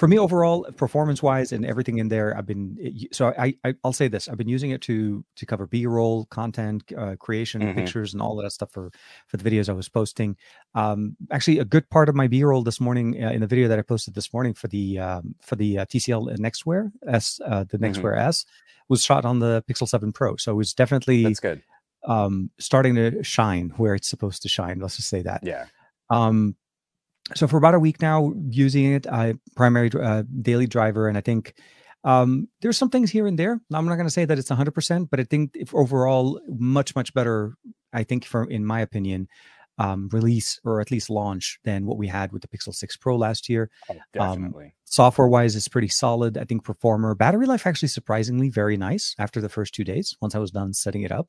for 0.00 0.08
me 0.08 0.18
overall, 0.18 0.64
performance 0.78 1.22
wise 1.22 1.52
and 1.52 1.62
everything 1.66 1.98
in 1.98 2.08
there, 2.08 2.34
I've 2.36 2.46
been 2.46 2.64
so 3.12 3.34
I, 3.38 3.54
I 3.64 3.74
I'll 3.84 3.92
say 3.92 4.08
this: 4.08 4.28
I've 4.28 4.38
been 4.38 4.48
using 4.48 4.70
it 4.70 4.80
to 4.88 5.22
to 5.36 5.44
cover 5.44 5.66
B 5.66 5.84
roll 5.86 6.24
content 6.30 6.82
uh, 6.96 7.16
creation, 7.16 7.60
Mhm. 7.60 7.74
pictures, 7.74 8.14
and 8.14 8.22
all 8.22 8.38
of 8.38 8.44
that 8.44 8.50
stuff 8.52 8.70
for 8.72 8.90
for 9.28 9.36
the 9.36 9.44
videos 9.48 9.68
I 9.68 9.74
was 9.74 9.90
posting. 9.90 10.36
Um, 10.74 11.16
actually, 11.30 11.58
a 11.58 11.66
good 11.66 11.86
part 11.90 12.08
of 12.08 12.14
my 12.14 12.28
B 12.28 12.42
roll 12.42 12.62
this 12.62 12.80
morning 12.80 13.22
uh, 13.22 13.28
in 13.30 13.40
the 13.42 13.46
video 13.46 13.68
that 13.68 13.78
I 13.78 13.82
posted 13.82 14.14
this 14.14 14.32
morning 14.32 14.54
for 14.54 14.68
the 14.68 14.98
um, 14.98 15.34
for 15.42 15.56
the 15.56 15.80
uh, 15.80 15.84
TCL 15.84 16.34
NXTWEAR 16.38 16.90
S, 17.06 17.38
uh, 17.44 17.64
the 17.68 17.76
Mhm. 17.78 17.92
NXTWEAR 17.92 18.16
S, 18.16 18.46
was 18.88 19.04
shot 19.04 19.26
on 19.26 19.38
the 19.40 19.62
Pixel 19.68 19.86
Seven 19.86 20.12
Pro. 20.12 20.36
So 20.36 20.52
it 20.52 20.56
was 20.56 20.72
definitely 20.72 21.24
That's 21.24 21.40
good. 21.40 21.62
um, 22.06 22.50
starting 22.58 22.94
to 22.94 23.22
shine 23.22 23.74
where 23.76 23.94
it's 23.94 24.08
supposed 24.08 24.40
to 24.42 24.48
shine. 24.48 24.80
Let's 24.80 24.96
just 24.96 25.10
say 25.10 25.20
that. 25.22 25.40
Yeah. 25.44 25.66
Um, 26.08 26.56
so 27.34 27.46
for 27.46 27.56
about 27.56 27.74
a 27.74 27.80
week 27.80 28.00
now, 28.00 28.32
using 28.48 28.92
it, 28.92 29.06
I 29.06 29.34
primary 29.56 29.90
uh, 29.92 30.24
daily 30.42 30.66
driver, 30.66 31.08
and 31.08 31.16
I 31.16 31.20
think 31.20 31.54
um, 32.04 32.48
there's 32.60 32.78
some 32.78 32.90
things 32.90 33.10
here 33.10 33.26
and 33.26 33.38
there. 33.38 33.60
I'm 33.72 33.86
not 33.86 33.96
going 33.96 34.06
to 34.06 34.12
say 34.12 34.24
that 34.24 34.38
it's 34.38 34.50
100, 34.50 34.72
percent 34.72 35.10
but 35.10 35.20
I 35.20 35.24
think 35.24 35.52
if 35.54 35.74
overall 35.74 36.40
much 36.48 36.94
much 36.94 37.14
better. 37.14 37.54
I 37.92 38.04
think, 38.04 38.24
for 38.24 38.44
in 38.44 38.64
my 38.64 38.80
opinion, 38.80 39.26
um, 39.80 40.10
release 40.12 40.60
or 40.62 40.80
at 40.80 40.90
least 40.90 41.08
launch 41.08 41.58
than 41.64 41.86
what 41.86 41.96
we 41.96 42.06
had 42.06 42.32
with 42.32 42.42
the 42.42 42.48
Pixel 42.48 42.74
6 42.74 42.96
Pro 42.98 43.16
last 43.16 43.48
year. 43.48 43.70
Oh, 43.90 43.96
definitely. 44.12 44.74
Software 44.84 45.26
wise, 45.26 45.56
it's 45.56 45.68
pretty 45.68 45.88
solid. 45.88 46.36
I 46.36 46.44
think 46.44 46.64
performer 46.64 47.14
battery 47.14 47.46
life 47.46 47.66
actually 47.66 47.88
surprisingly 47.88 48.50
very 48.50 48.76
nice 48.76 49.14
after 49.18 49.40
the 49.40 49.48
first 49.48 49.72
two 49.74 49.82
days. 49.82 50.16
Once 50.20 50.34
I 50.34 50.38
was 50.38 50.50
done 50.50 50.74
setting 50.74 51.02
it 51.02 51.10
up, 51.10 51.28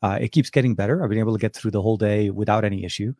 uh, 0.00 0.16
it 0.20 0.30
keeps 0.30 0.48
getting 0.48 0.76
better. 0.76 1.02
I've 1.02 1.10
been 1.10 1.18
able 1.18 1.32
to 1.32 1.40
get 1.40 1.54
through 1.54 1.72
the 1.72 1.82
whole 1.82 1.96
day 1.96 2.30
without 2.30 2.64
any 2.64 2.84
issue. 2.84 3.14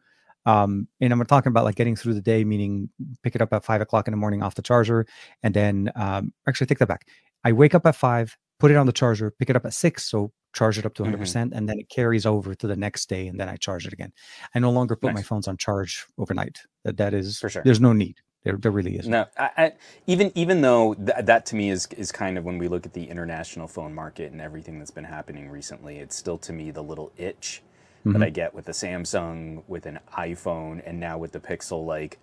Um, 0.49 0.89
and 1.01 1.13
I'm 1.13 1.25
talking 1.27 1.51
about 1.51 1.65
like 1.65 1.75
getting 1.75 1.95
through 1.95 2.15
the 2.15 2.23
day, 2.23 2.43
meaning 2.43 2.89
pick 3.23 3.35
it 3.35 3.43
up 3.43 3.53
at 3.53 3.65
five 3.65 3.81
o'clock 3.83 4.09
in 4.09 4.13
the 4.13 4.17
morning 4.17 4.43
off 4.43 4.55
the 4.55 4.63
charger, 4.63 5.07
and 5.43 5.53
then 5.53 5.93
um, 5.95 6.33
actually 6.49 6.67
take 6.69 6.79
that 6.79 6.89
back. 6.89 7.07
I 7.45 7.53
wake 7.53 7.75
up 7.75 7.85
at 7.87 7.95
five, 7.97 8.37
put 8.59 8.71
it 8.71 8.77
on 8.77 8.87
the 8.87 8.93
charger, 8.93 9.31
pick 9.31 9.51
it 9.51 9.57
up 9.57 9.67
at 9.67 9.75
six, 9.75 10.11
so 10.11 10.33
charge 10.55 10.79
it 10.79 10.87
up 10.87 10.95
to 10.95 11.03
100, 11.03 11.19
Mhm. 11.19 11.21
percent 11.21 11.53
and 11.55 11.69
then 11.69 11.79
it 11.79 11.89
carries 11.91 12.25
over 12.25 12.55
to 12.55 12.67
the 12.67 12.77
next 12.77 13.09
day, 13.11 13.29
and 13.29 13.39
then 13.39 13.49
I 13.49 13.57
charge 13.57 13.87
it 13.87 13.93
again. 13.93 14.13
I 14.55 14.59
no 14.59 14.71
longer 14.71 14.97
put 14.97 15.13
my 15.13 15.23
phones 15.23 15.47
on 15.47 15.59
charge 15.59 16.07
overnight. 16.17 16.59
That 16.85 16.97
that 16.97 17.13
is 17.13 17.39
For 17.39 17.51
sure. 17.51 17.63
There's 17.63 17.81
no 17.81 17.93
need. 17.93 18.17
There, 18.45 18.57
there 18.57 18.71
really 18.73 18.97
isn't. 18.99 19.11
No, 19.11 19.27
I, 19.37 19.51
I, 19.59 19.73
even 20.07 20.33
even 20.35 20.63
though 20.63 20.95
th- 20.95 21.27
that 21.27 21.45
to 21.47 21.57
me 21.57 21.69
is 21.69 21.87
is 21.97 22.11
kind 22.11 22.39
of 22.39 22.45
when 22.45 22.57
we 22.57 22.69
look 22.69 22.87
at 22.87 22.95
the 22.95 23.05
international 23.05 23.69
phone 23.69 23.93
market 23.95 24.33
and 24.33 24.41
everything 24.41 24.79
that's 24.79 24.93
been 24.93 25.05
happening 25.05 25.51
recently, 25.51 25.99
it's 25.99 26.17
still 26.17 26.39
to 26.39 26.53
me 26.53 26.71
the 26.71 26.83
little 26.83 27.13
itch 27.19 27.63
Mhm. 28.07 28.13
that 28.15 28.23
I 28.23 28.31
get 28.31 28.55
with 28.55 28.67
the 28.67 28.73
Samsung, 28.73 29.63
with 29.67 29.87
an 29.87 29.99
iPhone, 30.17 30.83
and 30.87 31.01
now 31.01 31.19
with 31.19 31.33
the 31.33 31.41
Pixel. 31.41 31.85
Like, 31.85 32.19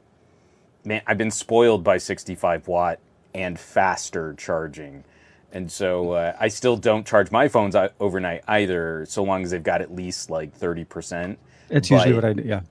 man, 0.84 1.02
I've 1.06 1.18
been 1.18 1.32
spoiled 1.32 1.84
by 1.84 1.98
65 1.98 2.68
watt 2.68 3.00
and 3.34 3.60
faster 3.60 4.34
charging. 4.38 5.04
And 5.52 5.72
so 5.72 6.12
uh, 6.12 6.36
I 6.40 6.48
still 6.50 6.76
don't 6.78 7.06
charge 7.06 7.32
my 7.32 7.48
phones 7.48 7.76
overnight 8.00 8.44
either, 8.48 9.06
so 9.08 9.24
long 9.24 9.44
as 9.44 9.52
they've 9.52 9.64
got 9.64 9.82
at 9.82 9.94
least 9.94 10.30
like 10.30 10.58
30%. 10.58 11.38
It's 11.70 11.90
usually 11.90 12.14
what 12.14 12.26
I 12.26 12.34
do, 12.34 12.44
yeah. 12.44 12.62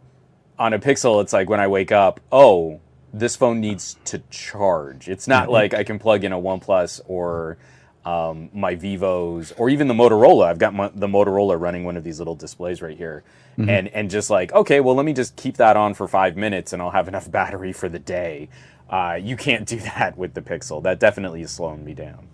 On 0.58 0.72
a 0.72 0.78
Pixel, 0.78 1.22
it's 1.22 1.32
like 1.32 1.48
when 1.48 1.60
I 1.60 1.66
wake 1.66 1.92
up, 1.92 2.20
oh, 2.30 2.80
this 3.12 3.36
phone 3.36 3.60
needs 3.60 3.96
to 4.06 4.18
charge. 4.30 5.08
It's 5.08 5.26
not 5.26 5.50
like 5.50 5.72
I 5.74 5.82
can 5.84 5.98
plug 5.98 6.24
in 6.24 6.32
a 6.32 6.38
OnePlus 6.38 7.00
or 7.06 7.56
um, 8.04 8.50
my 8.52 8.74
Vivos 8.74 9.52
or 9.56 9.70
even 9.70 9.88
the 9.88 9.94
Motorola. 9.94 10.46
I've 10.46 10.58
got 10.58 10.74
my, 10.74 10.90
the 10.94 11.06
Motorola 11.06 11.58
running 11.58 11.84
one 11.84 11.96
of 11.96 12.04
these 12.04 12.18
little 12.18 12.34
displays 12.34 12.82
right 12.82 12.96
here, 12.96 13.24
mm-hmm. 13.58 13.68
and 13.68 13.88
and 13.88 14.10
just 14.10 14.30
like 14.30 14.52
okay, 14.52 14.80
well 14.80 14.94
let 14.94 15.06
me 15.06 15.12
just 15.12 15.36
keep 15.36 15.56
that 15.56 15.76
on 15.76 15.94
for 15.94 16.06
five 16.08 16.36
minutes 16.36 16.72
and 16.72 16.82
I'll 16.82 16.90
have 16.90 17.08
enough 17.08 17.30
battery 17.30 17.72
for 17.72 17.88
the 17.88 17.98
day. 17.98 18.48
Uh, 18.88 19.18
you 19.20 19.36
can't 19.36 19.66
do 19.66 19.76
that 19.96 20.16
with 20.16 20.34
the 20.34 20.42
Pixel. 20.42 20.82
That 20.82 21.00
definitely 21.00 21.42
is 21.42 21.50
slowing 21.50 21.84
me 21.84 21.94
down. 21.94 22.28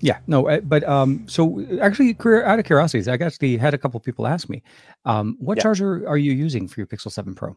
Yeah, 0.00 0.18
no, 0.26 0.46
uh, 0.46 0.60
but 0.60 0.84
um, 0.84 1.26
so 1.26 1.64
actually, 1.80 2.16
out 2.44 2.58
of 2.58 2.64
curiosity, 2.66 3.10
I 3.10 3.14
actually 3.14 3.56
had 3.56 3.72
a 3.72 3.78
couple 3.78 3.98
people 4.00 4.26
ask 4.26 4.48
me, 4.48 4.62
um, 5.06 5.36
what 5.40 5.56
yeah. 5.56 5.62
charger 5.62 6.06
are 6.06 6.18
you 6.18 6.32
using 6.32 6.68
for 6.68 6.80
your 6.80 6.86
Pixel 6.86 7.10
Seven 7.10 7.34
Pro? 7.34 7.56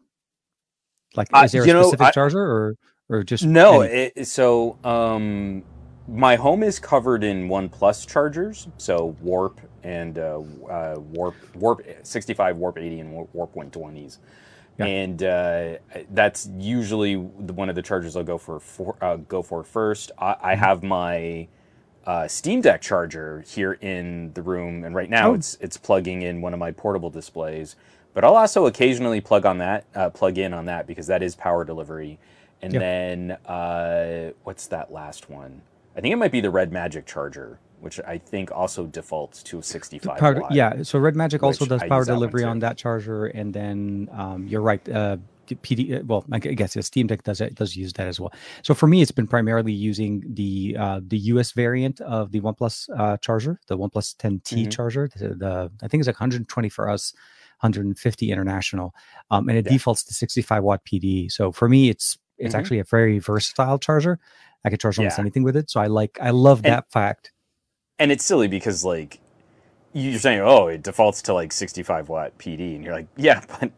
Like, 1.16 1.28
uh, 1.34 1.42
is 1.44 1.52
there 1.52 1.64
a 1.64 1.66
specific 1.66 2.00
know, 2.00 2.06
I, 2.06 2.12
charger 2.12 2.40
or 2.40 2.76
or 3.10 3.24
just 3.24 3.44
no? 3.44 3.82
It, 3.82 4.26
so 4.26 4.78
um, 4.86 5.64
my 6.12 6.36
home 6.36 6.64
is 6.64 6.80
covered 6.80 7.24
in 7.24 7.48
OnePlus 7.48 8.08
chargers, 8.08 8.68
so 8.78 9.16
Warp 9.22 9.60
and 9.84 10.18
uh, 10.18 10.42
uh, 10.70 10.96
Warp 11.00 11.36
Warp 11.56 11.82
65, 12.04 12.58
Warp 12.58 12.78
80, 12.78 13.00
and 13.00 13.12
Warp 13.34 13.54
120s. 13.54 14.18
Yeah. 14.78 14.86
And 14.86 15.24
uh, 15.24 15.74
that's 16.12 16.50
usually 16.58 17.16
one 17.16 17.70
of 17.70 17.76
the 17.76 17.82
chargers 17.82 18.16
I'll 18.16 18.24
go 18.24 18.38
for, 18.38 18.60
for 18.60 18.96
uh, 19.02 19.18
go 19.18 19.42
for 19.42 19.64
first. 19.64 20.12
I, 20.18 20.32
I 20.42 20.54
mm-hmm. 20.54 20.64
have 20.64 20.84
my 20.84 21.48
uh, 22.06 22.28
Steam 22.28 22.62
Deck 22.62 22.82
charger 22.82 23.44
here 23.48 23.74
in 23.74 24.34
the 24.34 24.42
room, 24.42 24.84
and 24.84 24.96
right 24.96 25.10
now 25.10 25.32
oh. 25.32 25.34
it's 25.36 25.58
it's 25.62 25.78
plugging 25.78 26.22
in 26.22 26.42
one 26.42 26.54
of 26.54 26.60
my 26.60 26.72
portable 26.72 27.10
displays. 27.10 27.76
But 28.14 28.24
I'll 28.24 28.36
also 28.36 28.66
occasionally 28.66 29.22
plug 29.22 29.46
on 29.46 29.60
that, 29.60 29.86
uh, 29.94 30.10
plug 30.10 30.38
in 30.38 30.54
on 30.54 30.66
that 30.66 30.88
because 30.88 31.08
that 31.08 31.22
is 31.22 31.36
power 31.36 31.64
delivery. 31.64 32.18
And 32.62 32.74
then 32.74 33.32
uh, 33.46 34.32
what's 34.44 34.68
that 34.68 34.92
last 34.92 35.30
one? 35.30 35.62
I 35.96 36.02
think 36.02 36.14
it 36.14 36.18
might 36.18 36.32
be 36.32 36.42
the 36.42 36.50
Red 36.50 36.72
Magic 36.72 37.06
charger, 37.06 37.60
which 37.80 38.00
I 38.08 38.18
think 38.18 38.52
also 38.52 38.86
defaults 38.86 39.44
to 39.44 39.60
a 39.60 39.64
65 39.64 40.18
power, 40.18 40.42
watt, 40.42 40.52
Yeah, 40.52 40.84
so 40.84 41.00
Red 41.00 41.16
Magic 41.16 41.44
also 41.44 41.66
does 41.66 41.84
power 41.84 42.06
delivery 42.06 42.44
on 42.44 42.60
that 42.60 42.78
charger, 42.78 43.26
and 43.28 43.54
then 43.54 44.10
um, 44.12 44.48
you're 44.48 44.62
right. 44.62 44.88
Uh, 44.88 45.18
PD, 45.56 46.00
uh, 46.00 46.04
well, 46.06 46.26
I 46.32 46.40
guess 46.40 46.76
yeah, 46.76 46.82
Steam 46.82 47.08
Deck 47.08 47.24
does 47.24 47.42
it 47.42 47.56
does 47.56 47.76
use 47.76 47.94
that 47.94 48.08
as 48.08 48.20
well. 48.20 48.32
So 48.62 48.74
for 48.74 48.88
me, 48.88 49.02
it's 49.02 49.12
been 49.12 49.28
primarily 49.28 49.72
using 49.72 50.24
the 50.28 50.76
uh, 50.80 51.02
the 51.06 51.18
US 51.18 51.52
variant 51.54 52.02
of 52.02 52.32
the 52.32 52.42
OnePlus 52.42 52.90
uh, 52.96 53.18
charger, 53.18 53.60
the 53.68 53.78
OnePlus 53.78 54.16
10T 54.18 54.42
mm-hmm. 54.42 54.70
charger. 54.70 55.10
The, 55.16 55.30
the, 55.30 55.72
I 55.82 55.88
think 55.88 56.02
it's 56.02 56.08
like 56.08 56.20
120 56.20 56.70
for 56.70 56.90
us, 56.90 57.14
150 57.62 58.32
international, 58.32 58.94
um, 59.32 59.50
and 59.50 59.58
it 59.58 59.66
yeah. 59.66 59.72
defaults 59.72 60.04
to 60.04 60.14
65 60.14 60.64
watt 60.64 60.86
PD. 60.86 61.32
So 61.32 61.52
for 61.52 61.68
me, 61.68 61.90
it's 61.90 62.18
it's 62.38 62.54
mm-hmm. 62.54 62.60
actually 62.60 62.80
a 62.80 62.86
very 62.86 63.20
versatile 63.20 63.80
charger. 63.80 64.20
I 64.66 64.70
could 64.70 64.80
charge 64.80 64.98
almost 65.00 65.18
yeah. 65.18 65.22
anything 65.22 65.44
with 65.44 65.56
it. 65.56 65.70
So 65.70 65.80
I 65.80 65.88
like 65.88 66.18
I 66.22 66.32
love 66.32 66.60
and, 66.60 66.74
that 66.74 66.92
fact. 66.92 67.32
And 67.98 68.12
it's 68.12 68.26
silly 68.26 68.48
because 68.48 68.84
like 68.84 69.20
you're 69.94 70.20
saying, 70.20 70.42
oh, 70.42 70.68
it 70.68 70.84
defaults 70.84 71.22
to 71.24 71.34
like 71.34 71.52
65 71.52 72.10
watt 72.10 72.38
PD, 72.38 72.76
and 72.76 72.84
you're 72.84 72.94
like, 72.94 73.08
yeah, 73.18 73.44
but 73.60 73.72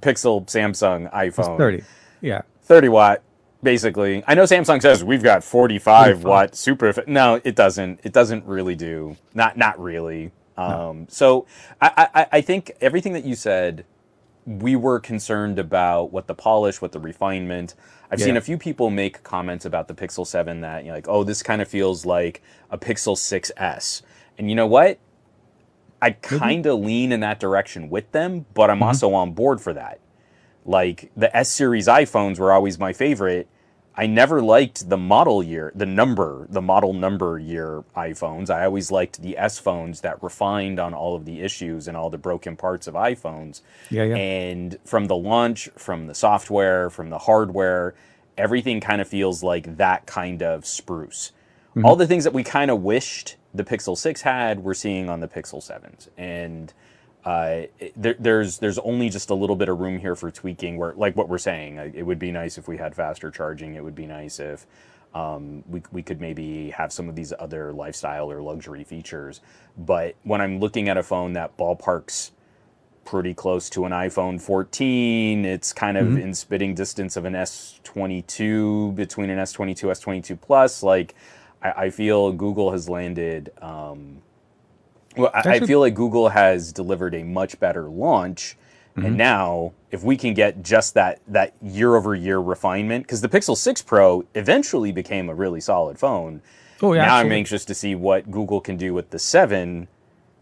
Pixel, 0.00 0.44
Samsung, 0.46 1.12
iPhone, 1.12 1.50
it's 1.50 1.58
30, 1.58 1.82
yeah, 2.20 2.42
30 2.62 2.88
watt. 2.88 3.22
Basically, 3.60 4.22
I 4.28 4.34
know 4.34 4.44
Samsung 4.44 4.80
says 4.80 5.02
we've 5.02 5.22
got 5.22 5.42
45 5.42 6.22
watt 6.22 6.54
super. 6.54 6.94
No, 7.08 7.40
it 7.42 7.56
doesn't. 7.56 8.00
It 8.04 8.12
doesn't 8.12 8.44
really 8.44 8.76
do. 8.76 9.16
Not 9.34 9.56
not 9.56 9.80
really. 9.80 10.30
Um, 10.56 11.00
no. 11.00 11.06
So 11.08 11.46
I, 11.80 12.08
I 12.14 12.26
I 12.32 12.40
think 12.40 12.70
everything 12.80 13.14
that 13.14 13.24
you 13.24 13.34
said 13.34 13.84
we 14.48 14.76
were 14.76 14.98
concerned 14.98 15.58
about 15.58 16.10
what 16.10 16.26
the 16.26 16.34
polish, 16.34 16.80
what 16.80 16.92
the 16.92 16.98
refinement. 16.98 17.74
I've 18.10 18.18
yeah. 18.18 18.26
seen 18.26 18.36
a 18.38 18.40
few 18.40 18.56
people 18.56 18.88
make 18.88 19.22
comments 19.22 19.66
about 19.66 19.88
the 19.88 19.94
Pixel 19.94 20.26
7 20.26 20.62
that, 20.62 20.84
you 20.84 20.88
know, 20.88 20.94
like, 20.94 21.06
oh, 21.06 21.22
this 21.22 21.42
kind 21.42 21.60
of 21.60 21.68
feels 21.68 22.06
like 22.06 22.42
a 22.70 22.78
Pixel 22.78 23.14
6S. 23.14 24.00
And 24.38 24.48
you 24.48 24.56
know 24.56 24.66
what? 24.66 24.98
I 26.00 26.12
kind 26.12 26.64
of 26.64 26.80
lean 26.80 27.12
in 27.12 27.20
that 27.20 27.40
direction 27.40 27.90
with 27.90 28.10
them, 28.12 28.46
but 28.54 28.70
I'm 28.70 28.76
mm-hmm. 28.76 28.84
also 28.84 29.12
on 29.12 29.32
board 29.32 29.60
for 29.60 29.74
that. 29.74 30.00
Like 30.64 31.10
the 31.14 31.34
S 31.36 31.52
series 31.52 31.86
iPhones 31.86 32.38
were 32.38 32.50
always 32.50 32.78
my 32.78 32.94
favorite, 32.94 33.48
I 33.98 34.06
never 34.06 34.40
liked 34.40 34.88
the 34.88 34.96
model 34.96 35.42
year, 35.42 35.72
the 35.74 35.84
number, 35.84 36.46
the 36.48 36.62
model 36.62 36.92
number 36.92 37.36
year 37.36 37.82
iPhones. 37.96 38.48
I 38.48 38.64
always 38.64 38.92
liked 38.92 39.20
the 39.20 39.36
S 39.36 39.58
phones 39.58 40.02
that 40.02 40.22
refined 40.22 40.78
on 40.78 40.94
all 40.94 41.16
of 41.16 41.24
the 41.24 41.40
issues 41.40 41.88
and 41.88 41.96
all 41.96 42.08
the 42.08 42.16
broken 42.16 42.54
parts 42.54 42.86
of 42.86 42.94
iPhones. 42.94 43.60
Yeah, 43.90 44.04
yeah. 44.04 44.14
And 44.14 44.78
from 44.84 45.06
the 45.06 45.16
launch, 45.16 45.68
from 45.76 46.06
the 46.06 46.14
software, 46.14 46.90
from 46.90 47.10
the 47.10 47.18
hardware, 47.18 47.96
everything 48.36 48.80
kind 48.80 49.00
of 49.00 49.08
feels 49.08 49.42
like 49.42 49.78
that 49.78 50.06
kind 50.06 50.44
of 50.44 50.64
spruce. 50.64 51.32
Mm-hmm. 51.70 51.84
All 51.84 51.96
the 51.96 52.06
things 52.06 52.22
that 52.22 52.32
we 52.32 52.44
kind 52.44 52.70
of 52.70 52.80
wished 52.80 53.34
the 53.52 53.64
Pixel 53.64 53.98
6 53.98 54.20
had, 54.20 54.60
we're 54.60 54.74
seeing 54.74 55.10
on 55.10 55.18
the 55.18 55.28
Pixel 55.28 55.60
7s. 55.60 56.08
And 56.16 56.72
uh, 57.28 57.66
there, 57.94 58.16
there's 58.18 58.56
there's 58.56 58.78
only 58.78 59.10
just 59.10 59.28
a 59.28 59.34
little 59.34 59.54
bit 59.54 59.68
of 59.68 59.78
room 59.78 59.98
here 59.98 60.16
for 60.16 60.30
tweaking. 60.30 60.78
Where 60.78 60.94
like 60.94 61.14
what 61.14 61.28
we're 61.28 61.36
saying, 61.36 61.76
it 61.76 62.02
would 62.02 62.18
be 62.18 62.32
nice 62.32 62.56
if 62.56 62.66
we 62.66 62.78
had 62.78 62.94
faster 62.94 63.30
charging. 63.30 63.74
It 63.74 63.84
would 63.84 63.94
be 63.94 64.06
nice 64.06 64.40
if 64.40 64.66
um, 65.12 65.62
we 65.68 65.82
we 65.92 66.02
could 66.02 66.22
maybe 66.22 66.70
have 66.70 66.90
some 66.90 67.06
of 67.06 67.16
these 67.16 67.34
other 67.38 67.74
lifestyle 67.74 68.32
or 68.32 68.40
luxury 68.40 68.82
features. 68.82 69.42
But 69.76 70.14
when 70.22 70.40
I'm 70.40 70.58
looking 70.58 70.88
at 70.88 70.96
a 70.96 71.02
phone 71.02 71.34
that 71.34 71.58
ballparks 71.58 72.30
pretty 73.04 73.34
close 73.34 73.68
to 73.70 73.84
an 73.84 73.92
iPhone 73.92 74.40
14, 74.40 75.44
it's 75.44 75.74
kind 75.74 75.98
of 75.98 76.06
mm-hmm. 76.06 76.18
in 76.18 76.34
spitting 76.34 76.74
distance 76.74 77.14
of 77.14 77.26
an 77.26 77.34
S22 77.34 78.94
between 78.94 79.28
an 79.28 79.38
S22 79.38 79.90
S22 79.90 80.40
Plus. 80.40 80.82
Like 80.82 81.14
I, 81.62 81.72
I 81.72 81.90
feel 81.90 82.32
Google 82.32 82.72
has 82.72 82.88
landed. 82.88 83.52
Um, 83.60 84.22
well, 85.18 85.30
I, 85.34 85.56
I 85.56 85.60
feel 85.60 85.80
like 85.80 85.94
Google 85.94 86.28
has 86.28 86.72
delivered 86.72 87.14
a 87.14 87.22
much 87.22 87.58
better 87.60 87.88
launch. 87.88 88.56
Mm-hmm. 88.96 89.06
And 89.06 89.16
now, 89.16 89.72
if 89.90 90.02
we 90.02 90.16
can 90.16 90.34
get 90.34 90.62
just 90.62 90.94
that 90.94 91.20
that 91.28 91.54
year 91.62 91.94
over 91.94 92.14
year 92.14 92.38
refinement, 92.38 93.04
because 93.04 93.20
the 93.20 93.28
Pixel 93.28 93.56
6 93.56 93.82
Pro 93.82 94.24
eventually 94.34 94.92
became 94.92 95.28
a 95.28 95.34
really 95.34 95.60
solid 95.60 95.98
phone. 95.98 96.42
Oh, 96.80 96.92
yeah, 96.92 97.02
now 97.02 97.14
absolutely. 97.16 97.30
I'm 97.30 97.38
anxious 97.38 97.64
to 97.66 97.74
see 97.74 97.94
what 97.94 98.30
Google 98.30 98.60
can 98.60 98.76
do 98.76 98.94
with 98.94 99.10
the 99.10 99.18
7 99.18 99.88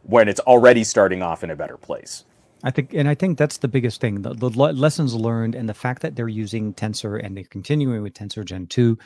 when 0.04 0.28
it's 0.28 0.40
already 0.40 0.84
starting 0.84 1.22
off 1.22 1.42
in 1.42 1.50
a 1.50 1.56
better 1.56 1.76
place. 1.76 2.24
I 2.62 2.70
think, 2.70 2.94
and 2.94 3.08
I 3.08 3.14
think 3.14 3.36
that's 3.38 3.58
the 3.58 3.68
biggest 3.68 4.00
thing: 4.00 4.22
the, 4.22 4.32
the 4.34 4.48
lessons 4.48 5.14
learned, 5.14 5.54
and 5.54 5.68
the 5.68 5.74
fact 5.74 6.02
that 6.02 6.16
they're 6.16 6.28
using 6.28 6.72
Tensor 6.74 7.22
and 7.22 7.36
they're 7.36 7.44
continuing 7.44 8.02
with 8.02 8.14
Tensor 8.14 8.44
Gen 8.44 8.66
two 8.66 8.98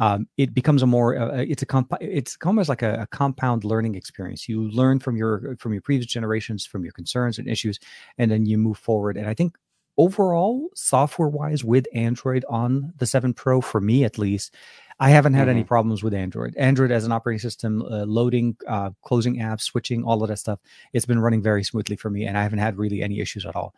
um, 0.00 0.26
it 0.38 0.54
becomes 0.54 0.82
a 0.82 0.86
more 0.86 1.16
uh, 1.16 1.38
uh, 1.38 1.44
it's 1.46 1.62
a 1.62 1.66
comp- 1.66 1.92
it's 2.00 2.36
almost 2.44 2.68
like 2.68 2.82
a, 2.82 3.02
a, 3.02 3.06
compound 3.06 3.64
learning 3.64 3.94
experience. 3.94 4.48
You 4.48 4.68
learn 4.70 4.98
from 4.98 5.16
your 5.16 5.56
from 5.58 5.72
your 5.72 5.82
previous 5.82 6.06
generations 6.06 6.64
from 6.66 6.82
your 6.82 6.92
concerns 6.92 7.38
and 7.38 7.46
issues 7.46 7.78
and 8.16 8.30
then 8.30 8.46
you 8.46 8.58
move 8.58 8.78
forward. 8.78 9.16
And 9.16 9.28
i 9.28 9.34
think 9.34 9.56
overall 9.98 10.68
software 10.74 11.28
wise 11.28 11.62
with 11.62 11.86
android 11.92 12.44
on 12.48 12.92
the 12.98 13.06
7 13.06 13.34
pro 13.34 13.60
for 13.60 13.80
me 13.80 14.04
at 14.04 14.18
least 14.18 14.54
i 15.00 15.10
haven't 15.10 15.34
had 15.34 15.42
mm-hmm. 15.42 15.50
any 15.50 15.64
problems 15.64 16.02
with 16.02 16.14
android. 16.14 16.56
Android 16.56 16.90
as 16.90 17.04
an 17.04 17.12
operating 17.12 17.40
system 17.40 17.82
uh, 17.82 18.04
loading 18.04 18.56
uh, 18.68 18.90
closing 19.02 19.36
apps 19.36 19.62
switching 19.62 20.04
all 20.04 20.22
of 20.22 20.28
that 20.28 20.38
stuff 20.38 20.60
it's 20.92 21.06
been 21.06 21.18
running 21.18 21.42
very 21.42 21.64
smoothly 21.64 21.96
for 21.96 22.08
me 22.08 22.24
and 22.24 22.38
i 22.38 22.42
haven't 22.42 22.60
had 22.60 22.78
really 22.78 23.02
any 23.02 23.20
issues 23.20 23.44
at 23.44 23.56
all 23.56 23.74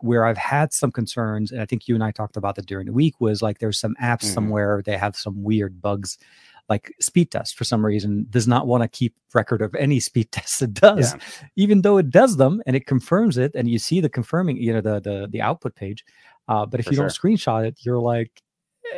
where 0.00 0.24
I've 0.24 0.38
had 0.38 0.72
some 0.72 0.92
concerns, 0.92 1.52
and 1.52 1.60
I 1.60 1.66
think 1.66 1.88
you 1.88 1.94
and 1.94 2.04
I 2.04 2.10
talked 2.10 2.36
about 2.36 2.56
that 2.56 2.66
during 2.66 2.86
the 2.86 2.92
week, 2.92 3.20
was 3.20 3.42
like 3.42 3.58
there's 3.58 3.78
some 3.78 3.94
apps 4.00 4.24
mm-hmm. 4.24 4.34
somewhere 4.34 4.82
they 4.84 4.96
have 4.96 5.16
some 5.16 5.42
weird 5.42 5.80
bugs, 5.80 6.18
like 6.68 6.94
speed 7.00 7.30
test 7.30 7.56
for 7.56 7.64
some 7.64 7.84
reason 7.84 8.26
does 8.30 8.46
not 8.46 8.66
want 8.66 8.82
to 8.82 8.88
keep 8.88 9.14
record 9.34 9.62
of 9.62 9.74
any 9.74 10.00
speed 10.08 10.30
tests 10.32 10.62
it 10.62 10.74
does, 10.74 11.14
yeah. 11.14 11.20
even 11.56 11.82
though 11.82 11.98
it 11.98 12.10
does 12.10 12.36
them 12.36 12.62
and 12.66 12.76
it 12.76 12.86
confirms 12.86 13.38
it, 13.38 13.52
and 13.54 13.68
you 13.68 13.78
see 13.78 14.00
the 14.00 14.08
confirming, 14.08 14.56
you 14.56 14.72
know, 14.72 14.80
the 14.80 15.00
the 15.00 15.28
the 15.30 15.40
output 15.40 15.74
page. 15.74 16.04
Uh, 16.48 16.64
but 16.64 16.80
if 16.80 16.86
for 16.86 16.92
you 16.92 16.96
sure. 16.96 17.04
don't 17.04 17.12
screenshot 17.12 17.66
it, 17.66 17.76
you're 17.82 17.98
like, 17.98 18.42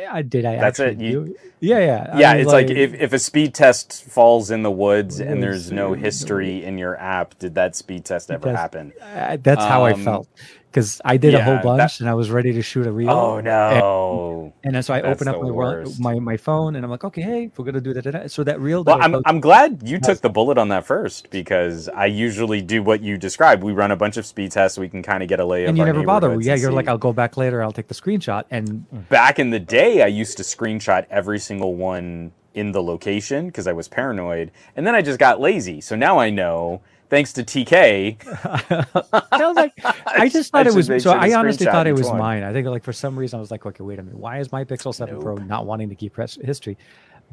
I 0.09 0.21
did. 0.21 0.45
I 0.45 0.55
that's 0.57 0.79
it. 0.79 0.99
You, 0.99 1.35
yeah, 1.59 1.79
yeah, 1.79 2.17
yeah. 2.17 2.33
it's 2.33 2.47
like, 2.47 2.67
like, 2.67 2.77
if, 2.77 2.93
if 2.93 3.13
a 3.13 3.19
speed 3.19 3.53
test 3.53 4.05
falls 4.05 4.51
in 4.51 4.63
the 4.63 4.71
woods 4.71 5.19
and 5.19 5.41
there's 5.41 5.71
no 5.71 5.93
history 5.93 6.63
in 6.63 6.77
your 6.77 6.97
app, 6.97 7.37
did 7.39 7.55
that 7.55 7.75
speed 7.75 8.05
test 8.05 8.31
ever 8.31 8.55
happen? 8.55 8.93
Uh, 9.01 9.37
that's 9.41 9.61
um, 9.61 9.67
how 9.67 9.85
I 9.85 9.93
um, 9.93 10.03
felt 10.03 10.29
because 10.71 11.01
I 11.05 11.17
did 11.17 11.33
yeah, 11.33 11.39
a 11.39 11.43
whole 11.43 11.57
bunch 11.61 11.97
that, 11.97 11.99
and 11.99 12.09
I 12.09 12.13
was 12.13 12.31
ready 12.31 12.53
to 12.53 12.61
shoot 12.61 12.87
a 12.87 12.91
reel. 12.91 13.11
Oh 13.11 13.41
no! 13.41 14.53
And, 14.63 14.75
and 14.75 14.85
so 14.85 14.93
I 14.93 15.01
open 15.01 15.27
up 15.27 15.41
my, 15.41 15.83
my, 15.99 16.19
my 16.19 16.37
phone 16.37 16.75
and 16.75 16.83
I'm 16.83 16.89
like, 16.89 17.03
okay, 17.03 17.21
hey, 17.21 17.51
we're 17.55 17.65
gonna 17.65 17.81
do 17.81 17.93
that. 17.93 18.31
So 18.31 18.43
that 18.45 18.59
reel. 18.59 18.83
That 18.83 18.97
well, 18.97 19.03
I'm 19.03 19.21
I'm 19.25 19.39
glad 19.39 19.87
you 19.87 19.99
took 19.99 20.21
the 20.21 20.29
bullet 20.29 20.57
on 20.57 20.69
that 20.69 20.85
first 20.85 21.29
because 21.29 21.87
I 21.89 22.07
usually 22.07 22.61
do 22.61 22.81
what 22.81 23.01
you 23.01 23.17
described. 23.17 23.63
We 23.63 23.73
run 23.73 23.91
a 23.91 23.95
bunch 23.95 24.17
of 24.17 24.25
speed 24.25 24.51
tests. 24.51 24.71
So 24.71 24.81
we 24.81 24.87
can 24.87 25.03
kind 25.03 25.21
of 25.21 25.29
get 25.29 25.39
a 25.39 25.45
lay. 25.45 25.65
And 25.65 25.77
you 25.77 25.83
never 25.83 26.03
bother. 26.03 26.39
Yeah, 26.39 26.55
you're 26.55 26.71
see. 26.71 26.75
like, 26.75 26.87
I'll 26.87 26.97
go 26.97 27.11
back 27.11 27.35
later. 27.35 27.61
I'll 27.61 27.73
take 27.73 27.89
the 27.89 27.93
screenshot. 27.93 28.45
And 28.49 28.85
mm. 28.93 29.09
back 29.09 29.37
in 29.37 29.49
the 29.49 29.59
day, 29.59 30.01
I 30.01 30.07
used 30.07 30.37
to 30.37 30.43
screenshot 30.43 31.05
every 31.09 31.39
single 31.39 31.75
one 31.75 32.31
in 32.53 32.71
the 32.71 32.81
location 32.81 33.47
because 33.47 33.67
I 33.67 33.73
was 33.73 33.87
paranoid, 33.87 34.51
and 34.75 34.85
then 34.87 34.95
I 34.95 35.01
just 35.01 35.19
got 35.19 35.39
lazy. 35.39 35.81
So 35.81 35.95
now 35.95 36.19
I 36.19 36.29
know. 36.29 36.81
Thanks 37.11 37.33
to 37.33 37.43
TK. 37.43 38.15
I 39.33 39.51
like, 39.51 39.73
I 40.07 40.29
just 40.29 40.49
thought 40.49 40.65
it 40.65 40.73
was. 40.73 40.87
So 41.03 41.11
I 41.11 41.37
honestly 41.37 41.65
thought 41.65 41.85
it 41.85 41.91
was 41.91 42.09
mine. 42.09 42.41
I 42.41 42.53
think 42.53 42.65
like 42.67 42.85
for 42.85 42.93
some 42.93 43.19
reason 43.19 43.35
I 43.35 43.41
was 43.41 43.51
like, 43.51 43.65
okay, 43.65 43.83
wait 43.83 43.99
a 43.99 44.03
minute, 44.03 44.17
why 44.17 44.39
is 44.39 44.49
my 44.53 44.63
Pixel 44.63 44.95
Seven 44.95 45.15
nope. 45.15 45.23
Pro 45.23 45.35
not 45.35 45.65
wanting 45.65 45.89
to 45.89 45.95
keep 45.95 46.13
press 46.13 46.37
history? 46.41 46.77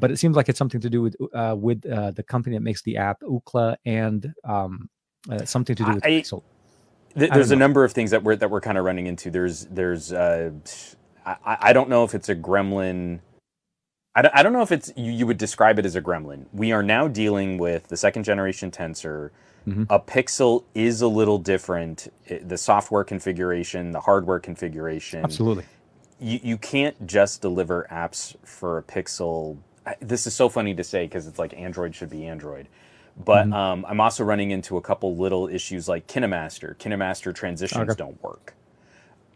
But 0.00 0.10
it 0.10 0.16
seems 0.16 0.34
like 0.34 0.48
it's 0.48 0.58
something 0.58 0.80
to 0.80 0.90
do 0.90 1.00
with 1.00 1.16
uh, 1.32 1.54
with 1.56 1.86
uh, 1.86 2.10
the 2.10 2.24
company 2.24 2.56
that 2.56 2.62
makes 2.62 2.82
the 2.82 2.96
app, 2.96 3.20
Ookla, 3.20 3.76
and 3.84 4.34
um, 4.42 4.90
uh, 5.30 5.44
something 5.44 5.76
to 5.76 5.84
do 5.84 5.94
with 5.94 6.04
I, 6.04 6.10
Pixel. 6.10 6.42
Th- 7.16 7.30
there's 7.30 7.52
a 7.52 7.56
number 7.56 7.84
of 7.84 7.92
things 7.92 8.10
that 8.10 8.24
we're 8.24 8.34
that 8.34 8.50
we're 8.50 8.60
kind 8.60 8.78
of 8.78 8.84
running 8.84 9.06
into. 9.06 9.30
There's 9.30 9.66
there's 9.66 10.12
uh, 10.12 10.50
I, 11.24 11.36
I 11.60 11.72
don't 11.72 11.88
know 11.88 12.02
if 12.02 12.16
it's 12.16 12.28
a 12.28 12.34
gremlin 12.34 13.20
I 14.16 14.22
don't, 14.22 14.34
I 14.34 14.42
don't 14.42 14.52
know 14.52 14.62
if 14.62 14.72
it's 14.72 14.92
you, 14.96 15.12
you, 15.12 15.26
would 15.28 15.38
describe 15.38 15.78
it 15.78 15.86
as 15.86 15.94
a 15.94 16.02
gremlin. 16.02 16.46
We 16.52 16.72
are 16.72 16.82
now 16.82 17.06
dealing 17.06 17.58
with 17.58 17.86
the 17.86 17.96
second 17.96 18.24
generation 18.24 18.72
tensor. 18.72 19.30
Mm-hmm. 19.68 19.84
A 19.90 20.00
pixel 20.00 20.64
is 20.74 21.02
a 21.02 21.08
little 21.08 21.38
different. 21.38 22.12
It, 22.26 22.48
the 22.48 22.56
software 22.56 23.04
configuration, 23.04 23.92
the 23.92 24.00
hardware 24.00 24.40
configuration. 24.40 25.22
Absolutely. 25.24 25.64
You, 26.20 26.40
you 26.42 26.58
can't 26.58 27.06
just 27.06 27.42
deliver 27.42 27.86
apps 27.90 28.34
for 28.44 28.78
a 28.78 28.82
pixel. 28.82 29.58
This 30.00 30.26
is 30.26 30.34
so 30.34 30.48
funny 30.48 30.74
to 30.74 30.84
say 30.84 31.04
because 31.04 31.26
it's 31.26 31.38
like 31.38 31.54
Android 31.54 31.94
should 31.94 32.10
be 32.10 32.26
Android. 32.26 32.68
But 33.24 33.46
mm-hmm. 33.46 33.52
um, 33.52 33.86
I'm 33.88 34.00
also 34.00 34.24
running 34.24 34.50
into 34.50 34.76
a 34.76 34.80
couple 34.80 35.16
little 35.16 35.48
issues 35.48 35.88
like 35.88 36.06
KineMaster. 36.06 36.76
KineMaster 36.76 37.34
transitions 37.34 37.90
okay. 37.90 37.98
don't 37.98 38.22
work. 38.22 38.54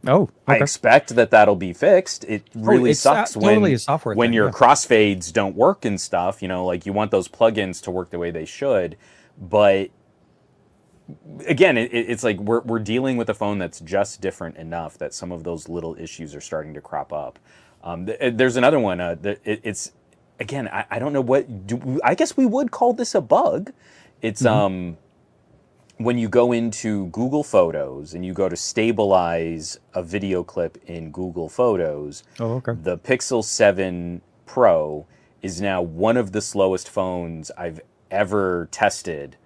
Oh, 0.06 0.22
okay. 0.22 0.32
I 0.48 0.54
expect 0.56 1.10
that 1.14 1.30
that'll 1.30 1.56
be 1.56 1.72
fixed. 1.72 2.24
It 2.24 2.48
oh, 2.56 2.60
really 2.60 2.90
oh, 2.90 2.94
sucks 2.94 3.36
when 3.36 3.60
totally 3.60 3.76
when 4.16 4.28
thing, 4.28 4.34
your 4.34 4.46
yeah. 4.46 4.52
crossfades 4.52 5.32
don't 5.32 5.54
work 5.54 5.84
and 5.84 6.00
stuff. 6.00 6.42
You 6.42 6.48
know, 6.48 6.64
like 6.64 6.86
you 6.86 6.92
want 6.92 7.10
those 7.10 7.28
plugins 7.28 7.82
to 7.84 7.90
work 7.90 8.10
the 8.10 8.18
way 8.18 8.30
they 8.30 8.44
should, 8.44 8.96
but 9.40 9.90
again, 11.46 11.76
it, 11.76 11.90
it's 11.92 12.24
like 12.24 12.38
we're 12.38 12.60
we're 12.60 12.78
dealing 12.78 13.16
with 13.16 13.28
a 13.28 13.34
phone 13.34 13.58
that's 13.58 13.80
just 13.80 14.20
different 14.20 14.56
enough 14.56 14.98
that 14.98 15.14
some 15.14 15.32
of 15.32 15.44
those 15.44 15.68
little 15.68 15.96
issues 15.98 16.34
are 16.34 16.40
starting 16.40 16.74
to 16.74 16.80
crop 16.80 17.12
up. 17.12 17.38
Um, 17.82 18.06
th- 18.06 18.34
there's 18.36 18.56
another 18.56 18.78
one. 18.78 19.00
Uh, 19.00 19.16
it, 19.22 19.60
it's 19.62 19.92
again, 20.40 20.68
I, 20.68 20.86
I, 20.90 20.98
don't 20.98 21.12
know 21.12 21.20
what. 21.20 21.66
Do, 21.66 22.00
I 22.04 22.14
guess 22.14 22.36
we 22.36 22.46
would 22.46 22.70
call 22.70 22.92
this 22.92 23.14
a 23.14 23.20
bug. 23.20 23.72
It's 24.20 24.42
mm-hmm. 24.42 24.54
um 24.54 24.96
when 25.98 26.18
you 26.18 26.28
go 26.28 26.52
into 26.52 27.06
Google 27.06 27.44
Photos 27.44 28.14
and 28.14 28.24
you 28.24 28.32
go 28.32 28.48
to 28.48 28.56
stabilize 28.56 29.78
a 29.94 30.02
video 30.02 30.42
clip 30.42 30.78
in 30.86 31.10
Google 31.10 31.48
Photos, 31.48 32.24
oh, 32.40 32.54
okay. 32.54 32.72
the 32.74 32.98
Pixel 32.98 33.44
7 33.44 34.20
Pro 34.46 35.06
is 35.42 35.60
now 35.60 35.80
one 35.80 36.16
of 36.16 36.32
the 36.32 36.40
slowest 36.40 36.88
phones 36.88 37.50
I've 37.56 37.80
ever 38.10 38.68
tested 38.70 39.36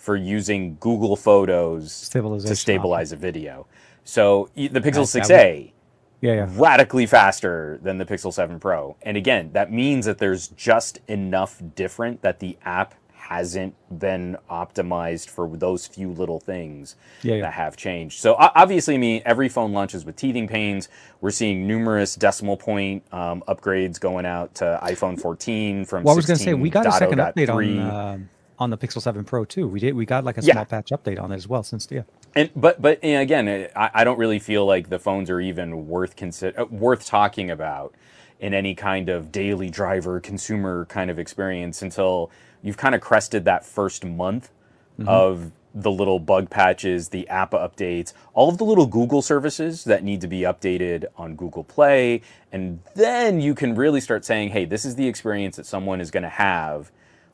for 0.00 0.16
using 0.16 0.76
Google 0.80 1.14
Photos 1.14 2.08
to 2.08 2.56
stabilize 2.56 3.12
a 3.12 3.16
video. 3.16 3.66
So 4.04 4.48
the 4.54 4.68
Pixel 4.80 5.04
6a, 5.04 5.72
yeah, 6.20 6.32
yeah. 6.32 6.48
radically 6.52 7.06
faster 7.06 7.78
than 7.82 7.98
the 7.98 8.04
Pixel 8.04 8.32
7 8.32 8.58
Pro. 8.58 8.96
And 9.02 9.16
again, 9.16 9.50
that 9.52 9.70
means 9.72 10.06
that 10.06 10.18
there's 10.18 10.48
just 10.48 11.00
enough 11.06 11.62
different 11.74 12.22
that 12.22 12.40
the 12.40 12.56
app 12.64 12.94
hasn't 13.30 13.74
been 13.96 14.36
optimized 14.50 15.28
for 15.28 15.48
those 15.48 15.86
few 15.86 16.10
little 16.10 16.40
things 16.40 16.96
yeah, 17.22 17.36
yeah. 17.36 17.42
that 17.42 17.52
have 17.52 17.76
changed. 17.76 18.18
So 18.18 18.34
obviously, 18.36 18.94
I 18.94 18.98
mean, 18.98 19.22
every 19.24 19.48
phone 19.48 19.72
launches 19.72 20.04
with 20.04 20.16
teething 20.16 20.48
pains. 20.48 20.88
We're 21.20 21.30
seeing 21.30 21.66
numerous 21.66 22.16
decimal 22.16 22.56
point 22.56 23.04
um, 23.12 23.44
upgrades 23.46 24.00
going 24.00 24.26
out 24.26 24.54
to 24.56 24.80
iPhone 24.82 25.20
14 25.20 25.84
from. 25.84 26.02
Well, 26.02 26.14
I 26.14 26.16
was 26.16 26.26
going 26.26 26.38
to 26.38 26.44
say 26.44 26.54
we 26.54 26.70
got 26.70 26.86
a 26.86 26.92
second 26.92 27.18
update 27.18 27.48
on 27.48 27.78
uh, 27.78 28.18
on 28.60 28.70
the 28.70 28.76
Pixel 28.76 29.00
7 29.00 29.24
Pro 29.24 29.44
too. 29.44 29.66
We 29.66 29.80
did. 29.80 29.94
We 29.94 30.06
got 30.06 30.24
like 30.24 30.36
a 30.38 30.42
small 30.42 30.54
yeah. 30.54 30.64
patch 30.64 30.90
update 30.90 31.20
on 31.20 31.32
it 31.32 31.36
as 31.36 31.48
well 31.48 31.62
since 31.62 31.88
yeah. 31.90 32.02
And 32.36 32.50
but 32.54 32.80
but 32.80 32.98
again, 33.02 33.68
I, 33.74 33.90
I 33.94 34.04
don't 34.04 34.18
really 34.18 34.38
feel 34.38 34.66
like 34.66 34.90
the 34.90 34.98
phones 34.98 35.30
are 35.30 35.40
even 35.40 35.88
worth 35.88 36.14
consider 36.14 36.60
uh, 36.60 36.64
worth 36.66 37.06
talking 37.06 37.50
about 37.50 37.94
in 38.38 38.54
any 38.54 38.74
kind 38.74 39.08
of 39.08 39.32
daily 39.32 39.70
driver 39.70 40.20
consumer 40.20 40.86
kind 40.86 41.10
of 41.10 41.18
experience 41.18 41.82
until 41.82 42.30
you've 42.62 42.76
kind 42.76 42.94
of 42.94 43.00
crested 43.00 43.44
that 43.46 43.64
first 43.64 44.04
month 44.04 44.50
mm-hmm. 44.98 45.08
of 45.08 45.52
the 45.74 45.90
little 45.90 46.18
bug 46.18 46.50
patches, 46.50 47.10
the 47.10 47.28
app 47.28 47.52
updates, 47.52 48.12
all 48.34 48.48
of 48.48 48.58
the 48.58 48.64
little 48.64 48.86
Google 48.86 49.22
services 49.22 49.84
that 49.84 50.02
need 50.02 50.20
to 50.20 50.26
be 50.26 50.40
updated 50.40 51.04
on 51.16 51.36
Google 51.36 51.62
Play. 51.62 52.22
And 52.50 52.80
then 52.94 53.40
you 53.40 53.54
can 53.54 53.74
really 53.74 54.00
start 54.00 54.24
saying, 54.24 54.48
hey, 54.48 54.64
this 54.64 54.84
is 54.84 54.96
the 54.96 55.06
experience 55.06 55.56
that 55.56 55.66
someone 55.66 56.00
is 56.00 56.10
going 56.10 56.24
to 56.24 56.28
have 56.28 56.90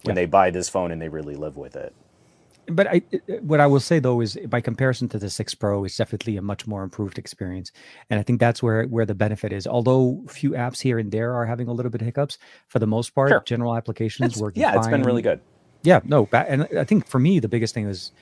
when 0.07 0.16
yeah. 0.16 0.23
they 0.23 0.27
buy 0.27 0.51
this 0.51 0.69
phone 0.69 0.90
and 0.90 1.01
they 1.01 1.09
really 1.09 1.37
live 1.37 1.57
with 1.57 1.77
it 1.77 1.95
but 2.69 2.87
I, 2.87 3.03
uh, 3.12 3.16
uh, 3.16 3.37
what 3.42 3.61
I 3.61 3.66
will 3.66 3.81
say 3.81 3.99
though 3.99 4.21
is, 4.21 4.38
by 4.49 4.61
comparison 4.61 5.09
to 5.11 5.19
the 5.19 5.31
Six 5.31 5.55
Pro, 5.55 5.85
it's 5.85 5.97
definitely 5.97 6.37
a 6.37 6.42
much 6.42 6.66
more 6.66 6.83
improved 6.83 7.19
experience, 7.19 7.73
and 8.11 8.19
I 8.19 8.23
think 8.23 8.40
that's 8.40 8.62
where 8.62 8.85
where 8.85 9.07
the 9.07 9.14
benefit 9.14 9.53
is. 9.53 9.66
Although 9.66 10.23
few 10.29 10.51
apps 10.51 10.81
here 10.81 10.99
and 10.99 11.11
there 11.11 11.33
are 11.33 11.47
having 11.47 11.69
a 11.69 11.73
little 11.73 11.90
bit 11.90 12.03
of 12.03 12.07
hiccups, 12.07 12.38
for 12.69 12.79
the 12.79 12.87
most 12.87 13.11
part, 13.14 13.31
sure. 13.31 13.42
general 13.47 13.77
applications 13.77 14.33
it's, 14.33 14.40
working. 14.40 14.62
Yeah, 14.62 14.71
fine. 14.71 14.79
it's 14.79 14.88
been 14.88 15.03
really 15.03 15.23
good. 15.23 15.40
Yeah, 15.83 16.01
no, 16.05 16.29
and 16.33 16.66
I 16.77 16.85
think 16.85 17.07
for 17.07 17.21
me 17.21 17.38
the 17.38 17.49
biggest 17.49 17.73
thing 17.73 17.87
is 17.87 18.12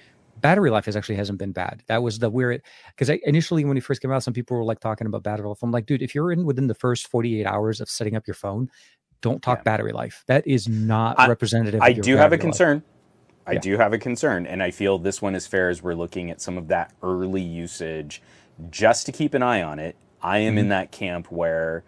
battery 0.41 0.71
life 0.71 0.85
has 0.85 0.97
actually 0.97 1.15
hasn't 1.15 1.39
been 1.39 1.53
bad. 1.53 1.83
That 1.87 2.03
was 2.03 2.19
the 2.19 2.29
weird 2.29 2.63
because 2.89 3.09
initially 3.25 3.65
when 3.65 3.77
it 3.77 3.85
first 3.85 4.03
came 4.03 4.13
out, 4.13 4.23
some 4.23 4.35
people 4.35 4.57
were 4.57 4.65
like 4.65 4.81
talking 4.81 5.07
about 5.07 5.23
battery 5.23 5.49
life. 5.49 5.63
I'm 5.63 5.71
like, 5.71 5.87
dude, 5.87 6.03
if 6.03 6.15
you're 6.15 6.33
in 6.33 6.45
within 6.45 6.67
the 6.67 6.75
first 6.75 7.09
48 7.09 7.47
hours 7.47 7.81
of 7.81 7.89
setting 7.89 8.17
up 8.17 8.27
your 8.27 8.35
phone, 8.35 8.69
don't 9.25 9.43
talk 9.43 9.61
yeah. 9.61 9.63
battery 9.63 9.93
life. 9.93 10.23
That 10.27 10.47
is 10.47 10.69
not 10.69 11.19
I, 11.19 11.29
representative. 11.29 11.81
I 11.81 11.95
do 11.95 12.17
have 12.17 12.35
a 12.35 12.39
concern. 12.39 12.77
Life. 12.77 12.85
I 13.47 13.53
yeah. 13.53 13.61
do 13.61 13.79
have 13.79 13.93
a 13.95 13.99
concern, 13.99 14.47
and 14.47 14.63
I 14.63 14.71
feel 14.71 14.99
this 14.99 15.23
one 15.23 15.35
is 15.35 15.47
fair 15.47 15.71
as 15.71 15.83
we're 15.83 15.95
looking 15.95 16.31
at 16.31 16.43
some 16.43 16.59
of 16.59 16.69
that 16.69 16.93
early 17.03 17.41
usage 17.41 18.23
just 18.71 19.07
to 19.07 19.13
keep 19.13 19.33
an 19.33 19.43
eye 19.43 19.63
on 19.63 19.79
it. 19.79 19.97
I 20.23 20.39
am 20.39 20.53
mm-hmm. 20.53 20.59
in 20.59 20.69
that 20.69 20.93
camp 20.93 21.33
where 21.33 21.85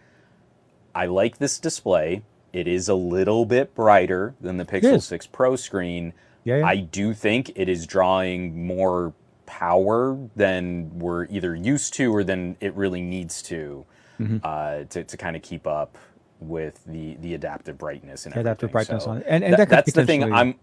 I 0.95 1.07
like 1.07 1.37
this 1.37 1.59
display. 1.59 2.23
It 2.55 2.67
is 2.67 2.89
a 2.89 2.95
little 2.95 3.45
bit 3.45 3.75
brighter 3.75 4.35
than 4.41 4.57
the 4.57 4.65
Pixel 4.65 5.03
6 5.03 5.27
Pro 5.27 5.57
screen. 5.57 6.15
Yeah, 6.45 6.59
yeah. 6.59 6.67
I 6.67 6.77
do 6.77 7.13
think 7.13 7.53
it 7.55 7.69
is 7.69 7.87
drawing 7.87 8.67
more 8.67 9.13
power 9.45 10.19
than 10.37 10.99
we're 10.99 11.27
either 11.27 11.55
used 11.55 11.93
to 11.95 12.15
or 12.15 12.25
than 12.25 12.57
it 12.61 12.75
really 12.75 13.03
needs 13.03 13.43
to 13.43 13.85
mm-hmm. 14.19 14.39
uh, 14.43 14.85
to, 14.85 15.05
to 15.05 15.17
kind 15.17 15.37
of 15.37 15.43
keep 15.43 15.67
up 15.67 15.99
with 16.41 16.83
the 16.87 17.17
the 17.17 17.35
adaptive 17.35 17.79
brightness 17.79 18.27
and 18.27 18.37
adaptive 18.37 18.71
brightness 18.71 19.05
so 19.05 19.11
on 19.11 19.19
it. 19.19 19.27
And, 19.27 19.43
and 19.43 19.53
that, 19.55 19.57
that 19.57 19.69
that's 19.69 19.93
the 19.93 20.05
thing 20.05 20.33
I'm 20.33 20.55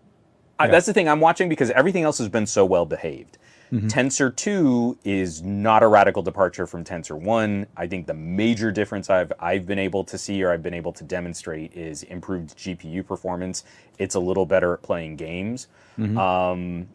yeah. 0.60 0.68
that's 0.68 0.86
the 0.86 0.94
thing 0.94 1.10
I'm 1.10 1.20
watching 1.20 1.50
because 1.50 1.72
everything 1.72 2.04
else 2.04 2.18
has 2.20 2.30
been 2.30 2.46
so 2.46 2.66
well 2.66 2.86
behaved. 2.86 3.38
Mm-hmm. 3.72 3.88
Tensor 3.88 4.36
2 4.36 5.00
is 5.04 5.42
not 5.42 5.82
a 5.82 5.88
radical 5.88 6.22
departure 6.22 6.68
from 6.68 6.84
Tensor 6.84 7.20
1. 7.20 7.66
I 7.76 7.88
think 7.88 8.06
the 8.06 8.14
major 8.14 8.72
difference 8.72 9.10
I've 9.10 9.34
I've 9.40 9.66
been 9.66 9.80
able 9.80 10.04
to 10.04 10.18
see 10.18 10.44
or 10.44 10.52
I've 10.52 10.62
been 10.62 10.76
able 10.76 10.94
to 10.94 11.04
demonstrate 11.04 11.74
is 11.74 12.04
improved 12.04 12.56
GPU 12.56 13.06
performance. 13.06 13.64
It's 13.98 14.14
a 14.14 14.20
little 14.20 14.46
better 14.46 14.74
at 14.74 14.84
playing 14.84 15.16
games. 15.16 15.68
Mm-hmm. 15.98 16.18
Um, 16.18 16.88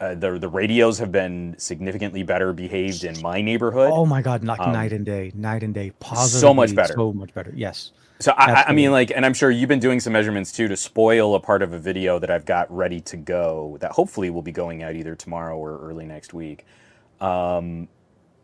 uh, 0.00 0.14
the 0.14 0.38
the 0.38 0.48
radios 0.48 0.98
have 0.98 1.12
been 1.12 1.54
significantly 1.58 2.22
better 2.22 2.52
behaved 2.52 3.04
in 3.04 3.20
my 3.20 3.42
neighborhood. 3.42 3.90
Oh 3.92 4.06
my 4.06 4.22
god, 4.22 4.44
like 4.44 4.60
um, 4.60 4.72
night 4.72 4.92
and 4.92 5.04
day, 5.04 5.32
night 5.34 5.62
and 5.62 5.74
day. 5.74 5.90
Positively, 6.00 6.40
so 6.40 6.54
much 6.54 6.74
better. 6.74 6.94
So 6.94 7.12
much 7.12 7.34
better. 7.34 7.52
Yes. 7.54 7.90
So 8.20 8.32
I, 8.36 8.64
I, 8.68 8.72
mean, 8.72 8.92
like, 8.92 9.10
and 9.10 9.24
I'm 9.24 9.32
sure 9.32 9.50
you've 9.50 9.68
been 9.68 9.80
doing 9.80 9.98
some 9.98 10.12
measurements 10.12 10.52
too 10.52 10.68
to 10.68 10.76
spoil 10.76 11.34
a 11.34 11.40
part 11.40 11.62
of 11.62 11.72
a 11.72 11.78
video 11.78 12.18
that 12.18 12.30
I've 12.30 12.44
got 12.44 12.70
ready 12.74 13.00
to 13.00 13.16
go 13.16 13.78
that 13.80 13.92
hopefully 13.92 14.28
will 14.28 14.42
be 14.42 14.52
going 14.52 14.82
out 14.82 14.94
either 14.94 15.14
tomorrow 15.14 15.56
or 15.56 15.78
early 15.78 16.04
next 16.04 16.34
week. 16.34 16.66
Um, 17.18 17.88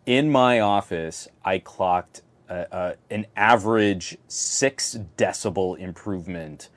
in 0.07 0.31
my 0.31 0.61
office, 0.61 1.29
I 1.45 1.59
clocked 1.59 2.23
an 2.49 3.27
average 3.37 4.17
six 4.29 4.97
decibel 5.17 5.79
improvement 5.79 6.71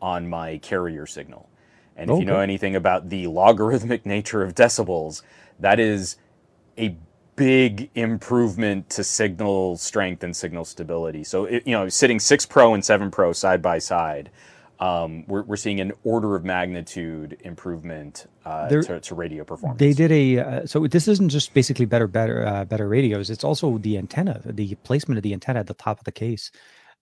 on 0.00 0.28
my 0.28 0.58
carrier 0.58 1.06
signal. 1.06 1.48
And 1.96 2.10
if 2.10 2.18
you 2.20 2.24
know 2.26 2.40
anything 2.40 2.76
about 2.76 3.08
the 3.08 3.26
logarithmic 3.26 4.04
nature 4.06 4.42
of 4.42 4.54
decibels, 4.54 5.22
that 5.58 5.80
is 5.80 6.16
a 6.78 6.96
big 7.36 7.90
improvement 7.94 8.90
to 8.90 9.04
signal 9.04 9.76
strength 9.76 10.24
and 10.24 10.34
signal 10.34 10.64
stability. 10.64 11.22
So, 11.22 11.44
it, 11.44 11.66
you 11.66 11.72
know, 11.72 11.88
sitting 11.88 12.18
6 12.18 12.46
Pro 12.46 12.74
and 12.74 12.84
7 12.84 13.10
Pro 13.10 13.32
side 13.32 13.62
by 13.62 13.78
side, 13.78 14.30
um, 14.80 15.24
we're, 15.26 15.42
we're 15.42 15.56
seeing 15.56 15.80
an 15.80 15.92
order 16.04 16.36
of 16.36 16.44
magnitude 16.44 17.38
improvement 17.44 18.26
uh, 18.44 18.68
to, 18.68 19.00
to, 19.00 19.14
radio 19.14 19.44
performance. 19.44 19.78
They 19.78 19.92
did 19.92 20.12
a 20.12 20.38
uh, 20.38 20.66
so 20.66 20.86
this 20.86 21.08
isn't 21.08 21.30
just 21.30 21.54
basically 21.54 21.86
better 21.86 22.06
better 22.06 22.46
uh, 22.46 22.64
better 22.66 22.86
radios. 22.86 23.30
It's 23.30 23.44
also 23.44 23.78
the 23.78 23.96
antenna, 23.96 24.42
the 24.44 24.74
placement 24.76 25.16
of 25.16 25.22
the 25.22 25.32
antenna 25.32 25.60
at 25.60 25.66
the 25.66 25.74
top 25.74 25.98
of 25.98 26.04
the 26.04 26.12
case, 26.12 26.50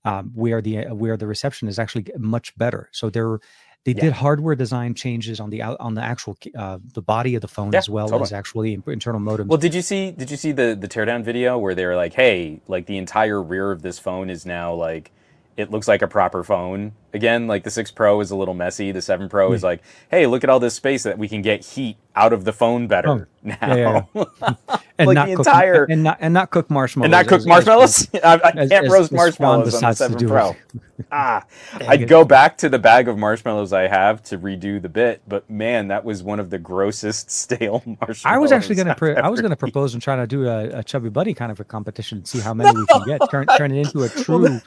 um, 0.05 0.31
where 0.35 0.63
the 0.63 0.85
where 0.91 1.17
the 1.17 1.27
reception 1.27 1.67
is 1.67 1.79
actually 1.79 2.07
much 2.17 2.57
better. 2.57 2.91
So 2.93 3.11
they're 3.11 3.41
they 3.85 3.93
yeah. 3.93 4.03
did 4.03 4.13
hardware 4.15 4.55
design 4.55 4.95
changes 4.95 5.41
on 5.41 5.51
the 5.51 5.63
on 5.63 5.95
the 5.95 6.03
actual 6.03 6.37
uh, 6.57 6.79
the 6.95 7.03
body 7.03 7.35
of 7.35 7.43
the 7.43 7.49
phone 7.49 7.73
yeah, 7.73 7.79
as 7.79 7.89
well 7.89 8.09
totally. 8.09 8.23
as 8.23 8.33
actually 8.33 8.83
internal 8.87 9.21
modems. 9.21 9.47
Well, 9.47 9.59
did 9.59 9.75
you 9.75 9.83
see 9.83 10.11
did 10.11 10.31
you 10.31 10.37
see 10.37 10.53
the 10.53 10.77
the 10.79 10.89
teardown 10.89 11.23
video 11.23 11.59
where 11.59 11.75
they 11.75 11.85
were 11.85 11.97
like, 11.97 12.15
hey, 12.15 12.61
like 12.67 12.87
the 12.87 12.97
entire 12.97 13.43
rear 13.43 13.71
of 13.71 13.83
this 13.83 13.99
phone 13.99 14.31
is 14.31 14.47
now 14.47 14.75
like 14.75 15.13
it 15.57 15.71
looks 15.71 15.87
like 15.87 16.03
a 16.03 16.09
proper 16.09 16.43
phone 16.43 16.93
again. 17.13 17.47
Like 17.47 17.65
the 17.65 17.71
6 17.71 17.91
Pro 17.93 18.21
is 18.21 18.31
a 18.31 18.37
little 18.37 18.55
messy. 18.55 18.93
The 18.93 19.03
7 19.03 19.29
Pro 19.29 19.53
is 19.53 19.63
like, 19.63 19.83
hey, 20.11 20.27
look 20.27 20.43
at 20.45 20.51
all 20.51 20.61
this 20.61 20.75
space 20.75 21.05
that 21.05 21.19
we 21.19 21.29
can 21.29 21.43
get 21.43 21.65
heat 21.65 21.97
out 22.17 22.33
of 22.33 22.45
the 22.45 22.53
phone 22.53 22.87
better 22.87 23.09
oh, 23.09 23.27
now. 23.43 23.57
Yeah, 23.63 24.05
yeah. 24.15 24.55
and 24.99 25.07
like 25.09 25.15
not 25.15 25.27
the 25.27 25.33
entire 25.33 25.85
and 25.85 26.03
not 26.03 26.19
and 26.21 26.35
not 26.35 26.51
cook 26.51 26.71
marshmallows 26.71 27.07
and 27.07 27.13
not 27.13 27.27
cook 27.27 27.41
as, 27.41 27.47
marshmallows. 27.47 28.09
As, 28.15 28.21
I, 28.25 28.35
I 28.35 28.53
can't 28.53 28.73
as, 28.73 28.93
roast 28.93 29.13
marshmallows 29.13 29.75
on 29.75 29.91
the 29.91 29.95
7 29.95 30.29
Pro. 30.29 30.57
ah, 31.13 31.45
I'd 31.75 32.09
go 32.09 32.25
back 32.25 32.59
to 32.59 32.69
the 32.69 32.79
bag 32.79 33.09
of 33.09 33.17
marshmallows 33.17 33.73
I 33.73 33.89
have 33.89 34.23
to 34.25 34.39
redo 34.39 34.83
the 34.83 34.89
bit, 34.89 35.23
but 35.27 35.49
man, 35.49 35.89
that 35.89 36.05
was 36.05 36.23
one 36.23 36.41
of 36.41 36.51
the 36.51 36.59
grossest 36.59 37.31
stale 37.31 37.83
marshmallows. 37.87 38.23
I 38.25 38.39
was 38.39 38.53
actually 38.53 38.77
going 38.77 38.89
to 38.89 38.95
pre- 38.95 39.17
I 39.17 39.29
was 39.29 39.41
going 39.41 39.51
to 39.51 39.57
propose 39.57 39.95
and 39.95 40.03
try 40.03 40.17
to 40.17 40.27
do 40.27 40.49
a, 40.49 40.79
a, 40.79 40.85
Chubby 40.85 41.09
Bunny 41.09 41.35
kind 41.35 41.51
of 41.51 41.61
a 41.61 41.65
competition, 41.65 42.19
and 42.19 42.29
see 42.29 42.41
how 42.41 42.55
many 42.55 42.73
no. 42.73 42.81
we 42.81 42.87
can 42.87 43.19
get, 43.19 43.31
turn 43.31 43.47
turn 43.57 43.73
it 43.73 43.87
into 43.87 44.03
a 44.03 44.09
true 44.09 44.61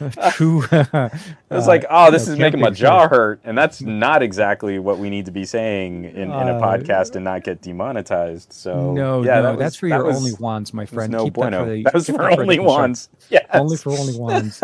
true. 0.32 0.64
it's 0.70 1.66
like, 1.66 1.84
oh, 1.90 2.10
this 2.10 2.28
is 2.28 2.38
making 2.38 2.60
my 2.60 2.70
jaw 2.70 3.08
hurt, 3.08 3.40
and 3.44 3.56
that's 3.56 3.80
not 3.80 4.22
exactly 4.22 4.78
what 4.78 4.98
we 4.98 5.10
need 5.10 5.26
to 5.26 5.30
be 5.30 5.44
saying 5.44 6.04
in, 6.04 6.14
in 6.14 6.30
a 6.30 6.58
uh, 6.58 6.60
podcast 6.60 7.16
and 7.16 7.24
not 7.24 7.44
get 7.44 7.60
demonetized. 7.60 8.52
So 8.52 8.92
no, 8.92 9.22
yeah, 9.22 9.36
no, 9.36 9.42
that 9.42 9.50
was, 9.50 9.58
that's 9.58 9.76
for 9.76 9.88
that 9.88 9.96
your 9.96 10.06
was, 10.06 10.16
only 10.16 10.32
ones, 10.34 10.72
my 10.72 10.86
friend. 10.86 11.12
No 11.12 11.24
keep 11.24 11.34
bueno. 11.34 11.58
That, 11.58 11.64
for 11.64 11.70
the, 11.70 11.82
that 11.84 11.94
was 11.94 12.06
for 12.06 12.30
only 12.30 12.58
ones. 12.58 13.08
Yeah, 13.28 13.46
only 13.52 13.76
for 13.76 13.92
only 13.92 14.18
ones. 14.18 14.60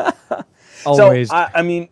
Always. 0.85 1.29
So 1.29 1.35
I, 1.37 1.51
I 1.55 1.62
mean, 1.62 1.88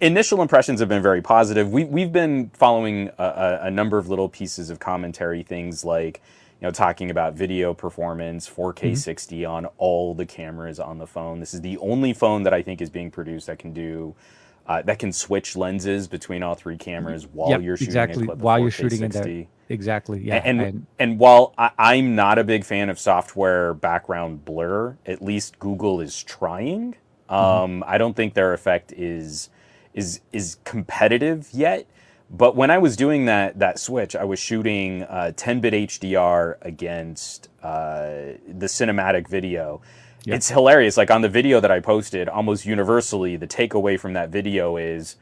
initial 0.00 0.42
impressions 0.42 0.80
have 0.80 0.88
been 0.88 1.02
very 1.02 1.22
positive. 1.22 1.70
We, 1.70 1.84
we've 1.84 2.12
been 2.12 2.50
following 2.50 3.10
a, 3.18 3.60
a, 3.62 3.70
number 3.70 3.98
of 3.98 4.08
little 4.08 4.28
pieces 4.28 4.70
of 4.70 4.78
commentary, 4.78 5.42
things 5.42 5.84
like 5.84 6.20
you 6.60 6.66
know, 6.66 6.72
talking 6.72 7.10
about 7.10 7.34
video 7.34 7.72
performance, 7.72 8.48
4K 8.48 8.74
mm-hmm. 8.74 8.94
60 8.94 9.44
on 9.44 9.66
all 9.76 10.14
the 10.14 10.26
cameras 10.26 10.80
on 10.80 10.98
the 10.98 11.06
phone. 11.06 11.38
This 11.40 11.54
is 11.54 11.60
the 11.60 11.78
only 11.78 12.12
phone 12.12 12.42
that 12.42 12.52
I 12.52 12.62
think 12.62 12.80
is 12.80 12.90
being 12.90 13.10
produced 13.10 13.46
that 13.46 13.58
can 13.58 13.72
do 13.72 14.14
uh, 14.66 14.82
that 14.82 14.98
can 14.98 15.12
switch 15.12 15.56
lenses 15.56 16.08
between 16.08 16.42
all 16.42 16.54
three 16.54 16.76
cameras 16.76 17.26
while 17.26 17.50
yep, 17.50 17.62
you're 17.62 17.76
shooting 17.76 17.88
exactly 17.88 18.26
while 18.26 18.58
you're 18.58 18.70
shooting 18.70 18.98
60. 18.98 19.18
in 19.18 19.36
there. 19.38 19.46
Exactly. 19.70 20.20
Yeah. 20.20 20.42
And 20.44 20.60
and, 20.60 20.86
and 20.98 21.18
while 21.18 21.54
I, 21.56 21.94
am 21.94 22.14
not 22.14 22.38
a 22.38 22.44
big 22.44 22.64
fan 22.64 22.90
of 22.90 22.98
software 22.98 23.72
background 23.74 24.44
blur, 24.44 24.96
at 25.06 25.22
least 25.22 25.58
Google 25.58 26.00
is 26.00 26.22
trying. 26.22 26.96
Mm-hmm. 27.30 27.34
Um, 27.34 27.70
mm-hmm. 27.70 27.90
I 27.90 27.98
don't 27.98 28.14
think 28.14 28.34
their 28.34 28.52
effect 28.52 28.92
is 28.92 29.48
is 29.94 30.20
is 30.32 30.58
competitive 30.64 31.48
yet. 31.52 31.86
But 32.30 32.56
when 32.56 32.70
I 32.70 32.78
was 32.78 32.96
doing 32.96 33.24
that 33.26 33.58
that 33.58 33.78
switch, 33.78 34.14
I 34.14 34.24
was 34.24 34.38
shooting 34.38 35.02
uh, 35.04 35.32
10-bit 35.34 35.72
HDR 35.72 36.56
against 36.60 37.48
uh, 37.62 38.36
the 38.46 38.66
cinematic 38.66 39.28
video. 39.28 39.80
Yep. 40.24 40.36
It's 40.36 40.48
hilarious. 40.50 40.96
Like 40.96 41.10
on 41.10 41.22
the 41.22 41.28
video 41.28 41.60
that 41.60 41.70
I 41.70 41.80
posted, 41.80 42.28
almost 42.28 42.66
universally, 42.66 43.36
the 43.36 43.46
takeaway 43.46 43.98
from 43.98 44.12
that 44.12 44.28
video 44.28 44.76
is, 44.76 45.16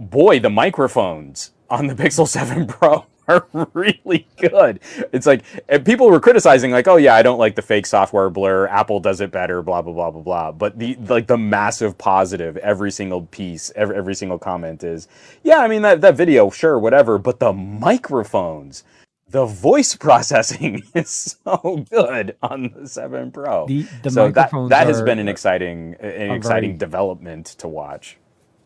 boy, 0.00 0.40
the 0.40 0.50
microphones 0.50 1.50
on 1.68 1.88
the 1.88 1.94
Pixel 1.94 2.26
7 2.26 2.66
Pro 2.68 3.04
are 3.28 3.46
really 3.74 4.26
good. 4.36 4.80
It's 5.12 5.26
like 5.26 5.42
people 5.84 6.08
were 6.10 6.20
criticizing, 6.20 6.70
like, 6.70 6.86
"Oh 6.86 6.96
yeah, 6.96 7.14
I 7.14 7.22
don't 7.22 7.38
like 7.38 7.56
the 7.56 7.62
fake 7.62 7.86
software 7.86 8.30
blur. 8.30 8.68
Apple 8.68 9.00
does 9.00 9.20
it 9.20 9.32
better." 9.32 9.62
Blah 9.62 9.82
blah 9.82 9.92
blah 9.92 10.10
blah 10.10 10.22
blah. 10.22 10.52
But 10.52 10.78
the 10.78 10.96
like 11.08 11.26
the 11.26 11.36
massive 11.36 11.98
positive, 11.98 12.56
every 12.58 12.90
single 12.90 13.22
piece, 13.22 13.72
every 13.74 13.96
every 13.96 14.14
single 14.14 14.38
comment 14.38 14.84
is, 14.84 15.08
"Yeah, 15.42 15.58
I 15.58 15.68
mean 15.68 15.82
that 15.82 16.00
that 16.02 16.16
video, 16.16 16.50
sure, 16.50 16.78
whatever." 16.78 17.18
But 17.18 17.40
the 17.40 17.52
microphones, 17.52 18.84
the 19.28 19.44
voice 19.44 19.96
processing 20.06 20.84
is 20.94 21.36
so 21.42 21.84
good 21.90 22.36
on 22.42 22.72
the 22.76 22.88
Seven 22.88 23.32
Pro. 23.32 23.66
The, 23.66 23.86
the 24.04 24.10
so 24.10 24.30
that 24.30 24.50
that 24.68 24.86
has 24.86 25.02
been 25.02 25.18
an 25.18 25.28
exciting 25.28 25.96
an 25.98 26.30
exciting 26.30 26.70
very, 26.70 26.78
development 26.78 27.46
to 27.58 27.66
watch. 27.66 28.18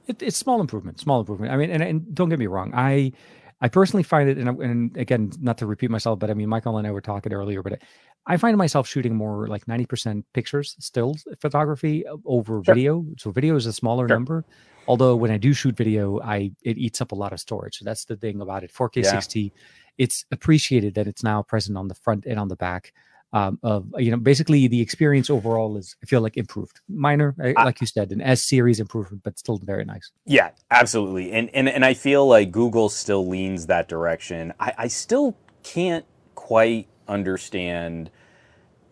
It, 0.07 0.23
it's 0.23 0.37
small 0.37 0.61
improvement, 0.61 1.01
small 1.01 1.21
improvement. 1.21 1.51
I 1.51 1.57
mean, 1.57 1.71
and, 1.71 1.83
and 1.83 2.15
don't 2.15 2.29
get 2.29 2.39
me 2.39 2.47
wrong, 2.47 2.73
I 2.75 3.13
I 3.61 3.69
personally 3.69 4.03
find 4.03 4.29
it, 4.29 4.39
and, 4.39 4.49
and 4.61 4.97
again, 4.97 5.33
not 5.41 5.59
to 5.59 5.67
repeat 5.67 5.91
myself, 5.91 6.19
but 6.19 6.31
I 6.31 6.35
mean, 6.35 6.49
Michael 6.49 6.79
and 6.79 6.87
I 6.87 6.91
were 6.93 7.03
talking 7.03 7.33
earlier, 7.33 7.63
but 7.63 7.81
I 8.27 8.37
find 8.37 8.57
myself 8.57 8.89
shooting 8.89 9.15
more 9.15 9.49
like 9.49 9.67
90% 9.67 10.25
pictures, 10.33 10.77
still 10.79 11.15
photography 11.41 12.07
uh, 12.07 12.17
over 12.25 12.63
sure. 12.65 12.75
video. 12.75 13.05
So 13.19 13.31
video 13.31 13.57
is 13.57 13.67
a 13.67 13.73
smaller 13.73 14.09
sure. 14.09 14.17
number. 14.17 14.45
Although 14.89 15.15
when 15.17 15.31
I 15.31 15.37
do 15.37 15.53
shoot 15.53 15.77
video, 15.77 16.21
I 16.21 16.53
it 16.63 16.79
eats 16.79 17.01
up 17.01 17.13
a 17.13 17.15
lot 17.15 17.33
of 17.33 17.41
storage. 17.41 17.79
So 17.79 17.85
that's 17.85 18.07
the 18.07 18.17
thing 18.17 18.41
about 18.41 18.65
it. 18.65 18.73
4K 18.73 19.05
yeah. 19.05 19.11
60, 19.11 19.53
it's 19.99 20.25
appreciated 20.33 20.95
that 20.95 21.07
it's 21.07 21.23
now 21.23 21.43
present 21.43 21.77
on 21.77 21.89
the 21.89 21.95
front 21.95 22.25
and 22.27 22.39
on 22.39 22.49
the 22.49 22.57
back 22.57 22.93
um, 23.33 23.59
of 23.63 23.87
you 23.99 24.11
know 24.11 24.17
basically 24.17 24.67
the 24.67 24.81
experience 24.81 25.31
overall 25.31 25.77
is 25.77 25.97
I 26.03 26.07
feel 26.07 26.21
like 26.21 26.37
improved, 26.37 26.81
minor 26.89 27.35
uh, 27.43 27.53
like 27.65 27.81
you 27.81 27.87
said, 27.87 28.13
an 28.13 28.21
S 28.21 28.43
series 28.43 28.81
improvement, 28.81 29.23
but 29.23 29.39
still 29.39 29.59
very 29.63 29.85
nice. 29.85 30.11
Yeah, 30.25 30.51
absolutely, 30.71 31.33
and 31.33 31.51
and 31.55 31.69
and 31.69 31.85
I 31.85 31.95
feel 31.95 32.27
like 32.27 32.51
Google 32.51 32.89
still 32.89 33.27
leans 33.27 33.67
that 33.67 33.89
direction. 33.89 34.53
I, 34.59 34.73
I 34.79 34.89
still 34.89 35.37
can't 35.63 36.05
quite 36.35 36.89
understand 37.07 38.11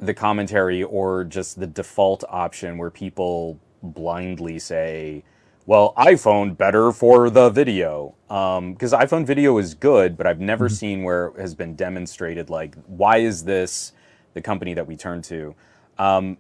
the 0.01 0.15
commentary 0.15 0.83
or 0.83 1.25
just 1.25 1.59
the 1.59 1.67
default 1.67 2.23
option 2.29 2.79
where 2.79 2.91
people 2.91 3.59
blindly 3.83 4.59
say 4.59 5.25
well, 5.69 5.93
iPhone 5.99 6.57
better 6.57 6.93
for 6.93 7.29
the 7.29 7.51
video. 7.51 8.15
Because 8.27 8.95
um, 8.95 9.01
iPhone 9.01 9.27
video 9.27 9.59
is 9.59 9.75
good, 9.75 10.17
but 10.17 10.27
I've 10.27 10.41
never 10.41 10.65
mm-hmm. 10.65 10.75
seen 10.75 11.03
where 11.03 11.27
it 11.27 11.41
has 11.41 11.55
been 11.55 11.77
demonstrated 11.77 12.49
like, 12.49 12.75
why 12.87 13.19
is 13.19 13.45
this 13.45 13.93
the 14.39 14.43
company 14.43 14.73
that 14.75 14.87
we 14.87 14.97
turn 14.97 15.21
to. 15.23 15.55
Um, 15.99 16.37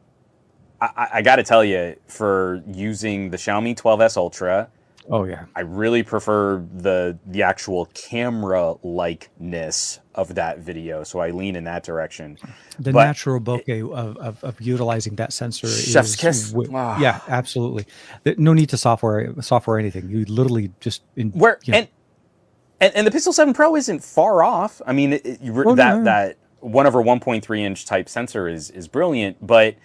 I, 0.80 1.08
I 1.14 1.22
got 1.22 1.36
to 1.36 1.42
tell 1.42 1.64
you, 1.64 1.96
for 2.06 2.62
using 2.68 3.30
the 3.30 3.36
Xiaomi 3.36 3.76
12s 3.76 4.16
Ultra, 4.16 4.68
oh 5.10 5.24
yeah, 5.24 5.46
I 5.56 5.62
really 5.62 6.04
prefer 6.04 6.64
the 6.72 7.18
the 7.26 7.42
actual 7.42 7.86
camera 7.86 8.74
likeness 8.84 9.98
of 10.14 10.36
that 10.36 10.60
video, 10.60 11.02
so 11.02 11.18
I 11.18 11.30
lean 11.30 11.56
in 11.56 11.64
that 11.64 11.82
direction. 11.82 12.38
The 12.78 12.92
but 12.92 13.06
natural 13.06 13.40
bokeh 13.40 13.68
it, 13.68 13.82
of, 13.82 14.16
of, 14.18 14.44
of, 14.44 14.60
utilizing 14.60 15.16
that 15.16 15.32
sensor, 15.32 15.66
chef's 15.66 16.10
is, 16.10 16.16
kiss. 16.16 16.52
W- 16.52 16.70
yeah, 16.72 17.20
absolutely. 17.26 17.86
No 18.36 18.54
need 18.54 18.68
to 18.68 18.76
software 18.76 19.34
software 19.42 19.80
anything. 19.80 20.08
You 20.08 20.24
literally 20.26 20.70
just 20.78 21.02
in, 21.16 21.30
where 21.30 21.58
you 21.64 21.72
know. 21.72 21.78
and, 21.80 21.88
and 22.80 22.94
and 22.94 23.06
the 23.06 23.10
Pixel 23.10 23.32
7 23.32 23.52
Pro 23.52 23.74
isn't 23.74 24.04
far 24.04 24.44
off. 24.44 24.80
I 24.86 24.92
mean, 24.92 25.14
it, 25.14 25.26
it, 25.26 25.40
oh, 25.42 25.74
that 25.74 25.98
no. 25.98 26.04
that 26.04 26.37
one 26.60 26.86
over 26.86 27.02
1.3 27.02 27.60
inch 27.60 27.86
type 27.86 28.08
sensor 28.08 28.48
is 28.48 28.70
is 28.70 28.88
brilliant, 28.88 29.44
but 29.46 29.76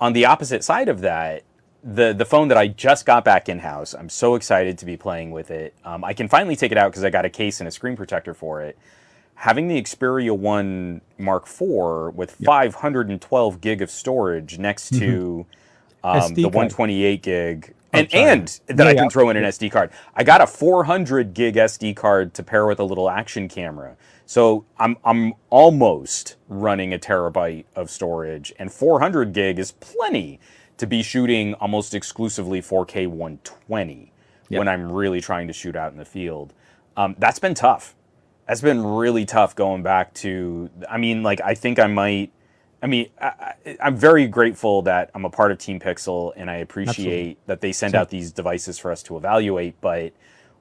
on 0.00 0.12
the 0.12 0.24
opposite 0.24 0.62
side 0.62 0.88
of 0.88 1.00
that, 1.00 1.42
the 1.82 2.12
the 2.12 2.24
phone 2.24 2.48
that 2.48 2.58
I 2.58 2.68
just 2.68 3.06
got 3.06 3.24
back 3.24 3.48
in 3.48 3.60
house, 3.60 3.94
I'm 3.94 4.08
so 4.08 4.34
excited 4.34 4.78
to 4.78 4.86
be 4.86 4.96
playing 4.96 5.30
with 5.30 5.50
it. 5.50 5.74
Um, 5.84 6.04
I 6.04 6.12
can 6.12 6.28
finally 6.28 6.56
take 6.56 6.72
it 6.72 6.78
out 6.78 6.90
because 6.90 7.04
I 7.04 7.10
got 7.10 7.24
a 7.24 7.30
case 7.30 7.60
and 7.60 7.68
a 7.68 7.70
screen 7.70 7.96
protector 7.96 8.34
for 8.34 8.62
it. 8.62 8.78
Having 9.34 9.68
the 9.68 9.80
Xperia 9.80 10.36
One 10.36 11.00
Mark 11.16 11.46
IV 11.46 12.14
with 12.14 12.36
yep. 12.40 12.46
512 12.46 13.60
gig 13.60 13.82
of 13.82 13.90
storage 13.90 14.58
next 14.58 14.90
to 14.94 15.46
mm-hmm. 16.04 16.24
um, 16.24 16.34
the 16.34 16.44
128 16.44 17.22
gig 17.22 17.74
and 17.92 18.14
and 18.14 18.60
that 18.66 18.84
yeah, 18.84 18.90
I 18.90 18.94
can 18.94 19.04
yeah. 19.04 19.08
throw 19.08 19.30
in 19.30 19.36
an 19.36 19.44
SD 19.44 19.70
card. 19.70 19.90
I 20.14 20.24
got 20.24 20.40
a 20.40 20.46
400 20.46 21.34
gig 21.34 21.54
SD 21.54 21.96
card 21.96 22.34
to 22.34 22.42
pair 22.42 22.66
with 22.66 22.80
a 22.80 22.84
little 22.84 23.08
action 23.08 23.48
camera. 23.48 23.96
So 24.28 24.66
I'm 24.78 24.98
I'm 25.06 25.32
almost 25.48 26.36
running 26.50 26.92
a 26.92 26.98
terabyte 26.98 27.64
of 27.74 27.88
storage, 27.88 28.52
and 28.58 28.70
400 28.70 29.32
gig 29.32 29.58
is 29.58 29.72
plenty 29.72 30.38
to 30.76 30.86
be 30.86 31.02
shooting 31.02 31.54
almost 31.54 31.94
exclusively 31.94 32.60
4K 32.60 33.06
120 33.06 34.12
yep. 34.50 34.58
when 34.58 34.68
I'm 34.68 34.92
really 34.92 35.22
trying 35.22 35.46
to 35.46 35.54
shoot 35.54 35.74
out 35.74 35.92
in 35.92 35.98
the 35.98 36.04
field. 36.04 36.52
Um, 36.94 37.16
that's 37.18 37.38
been 37.38 37.54
tough. 37.54 37.94
That's 38.46 38.60
been 38.60 38.84
really 38.84 39.24
tough 39.24 39.56
going 39.56 39.82
back 39.82 40.12
to. 40.16 40.68
I 40.90 40.98
mean, 40.98 41.22
like 41.22 41.40
I 41.40 41.54
think 41.54 41.78
I 41.78 41.86
might. 41.86 42.30
I 42.82 42.86
mean, 42.86 43.08
I, 43.18 43.54
am 43.80 43.96
very 43.96 44.26
grateful 44.26 44.82
that 44.82 45.10
I'm 45.14 45.24
a 45.24 45.30
part 45.30 45.52
of 45.52 45.58
Team 45.58 45.80
Pixel, 45.80 46.34
and 46.36 46.50
I 46.50 46.56
appreciate 46.56 46.90
Absolutely. 46.98 47.36
that 47.46 47.62
they 47.62 47.72
send 47.72 47.94
out 47.94 48.10
these 48.10 48.30
devices 48.30 48.78
for 48.78 48.92
us 48.92 49.02
to 49.04 49.16
evaluate. 49.16 49.80
But 49.80 50.12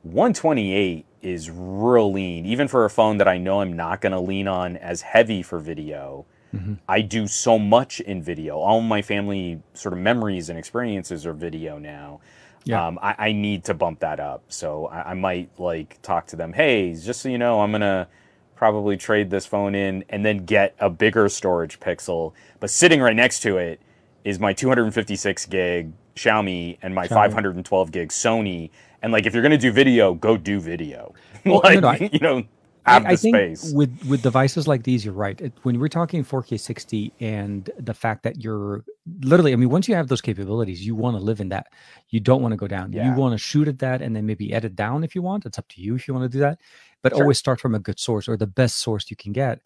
128 0.03 1.05
is 1.21 1.49
real 1.51 2.11
lean, 2.11 2.45
even 2.45 2.67
for 2.67 2.85
a 2.85 2.89
phone 2.89 3.17
that 3.17 3.27
I 3.27 3.37
know 3.37 3.61
I'm 3.61 3.73
not 3.73 4.01
going 4.01 4.13
to 4.13 4.19
lean 4.19 4.47
on 4.47 4.77
as 4.77 5.01
heavy 5.01 5.41
for 5.41 5.59
video. 5.59 6.25
Mm-hmm. 6.55 6.75
I 6.87 7.01
do 7.01 7.27
so 7.27 7.59
much 7.59 7.99
in 7.99 8.23
video. 8.23 8.57
All 8.57 8.81
my 8.81 9.01
family 9.01 9.61
sort 9.73 9.93
of 9.93 9.99
memories 9.99 10.49
and 10.49 10.57
experiences 10.57 11.25
are 11.25 11.33
video 11.33 11.77
now. 11.77 12.21
Yeah. 12.63 12.85
Um, 12.85 12.99
I, 13.01 13.15
I, 13.17 13.31
need 13.31 13.63
to 13.65 13.73
bump 13.73 13.99
that 13.99 14.19
up. 14.19 14.43
So 14.49 14.87
I, 14.87 15.11
I, 15.11 15.13
might 15.13 15.49
like 15.57 16.01
talk 16.01 16.27
to 16.27 16.35
them. 16.35 16.51
Hey, 16.51 16.93
just 16.93 17.21
so 17.21 17.29
you 17.29 17.37
know, 17.37 17.61
I'm 17.61 17.71
gonna 17.71 18.09
probably 18.55 18.97
trade 18.97 19.29
this 19.29 19.45
phone 19.45 19.73
in 19.73 20.03
and 20.09 20.25
then 20.25 20.45
get 20.45 20.75
a 20.79 20.89
bigger 20.89 21.29
storage 21.29 21.79
Pixel. 21.79 22.33
But 22.59 22.69
sitting 22.69 22.99
right 22.99 23.15
next 23.15 23.39
to 23.41 23.57
it 23.57 23.79
is 24.25 24.39
my 24.39 24.51
256 24.51 25.45
gig 25.45 25.93
Xiaomi 26.15 26.77
and 26.81 26.93
my 26.93 27.07
Xiaomi. 27.07 27.09
512 27.09 27.91
gig 27.91 28.09
Sony 28.09 28.69
and 29.01 29.11
like, 29.13 29.25
if 29.25 29.33
you're 29.33 29.43
gonna 29.43 29.57
do 29.57 29.71
video, 29.71 30.13
go 30.13 30.37
do 30.37 30.59
video. 30.59 31.13
Well, 31.45 31.61
like, 31.63 31.75
no, 31.75 31.79
no, 31.81 31.87
I, 31.89 32.09
you 32.11 32.19
know. 32.19 32.43
have 32.85 33.05
I, 33.05 33.09
I 33.09 33.11
the 33.11 33.17
think 33.17 33.35
space. 33.35 33.71
with 33.73 34.05
with 34.07 34.21
devices 34.21 34.67
like 34.67 34.83
these, 34.83 35.05
you're 35.05 35.13
right. 35.13 35.39
It, 35.39 35.53
when 35.63 35.79
we're 35.79 35.87
talking 35.89 36.23
4K 36.23 36.59
60 36.59 37.13
and 37.19 37.69
the 37.79 37.93
fact 37.93 38.23
that 38.23 38.41
you're 38.43 38.83
literally, 39.21 39.53
I 39.53 39.55
mean, 39.57 39.69
once 39.69 39.87
you 39.87 39.95
have 39.95 40.07
those 40.07 40.21
capabilities, 40.21 40.85
you 40.85 40.95
want 40.95 41.17
to 41.17 41.23
live 41.23 41.39
in 41.39 41.49
that. 41.49 41.67
You 42.09 42.19
don't 42.19 42.41
want 42.41 42.53
to 42.53 42.57
go 42.57 42.67
down. 42.67 42.93
Yeah. 42.93 43.09
You 43.09 43.17
want 43.19 43.33
to 43.33 43.37
shoot 43.37 43.67
at 43.67 43.79
that 43.79 44.01
and 44.01 44.15
then 44.15 44.25
maybe 44.25 44.53
edit 44.53 44.75
down 44.75 45.03
if 45.03 45.15
you 45.15 45.21
want. 45.21 45.45
It's 45.45 45.57
up 45.59 45.67
to 45.69 45.81
you 45.81 45.95
if 45.95 46.07
you 46.07 46.13
want 46.13 46.29
to 46.31 46.35
do 46.37 46.39
that. 46.39 46.59
But 47.01 47.13
Sure. 47.13 47.23
always 47.23 47.37
start 47.37 47.59
from 47.59 47.75
a 47.75 47.79
good 47.79 47.99
source 47.99 48.27
or 48.27 48.35
the 48.37 48.47
best 48.47 48.77
source 48.77 49.09
you 49.09 49.15
can 49.15 49.31
get. 49.33 49.61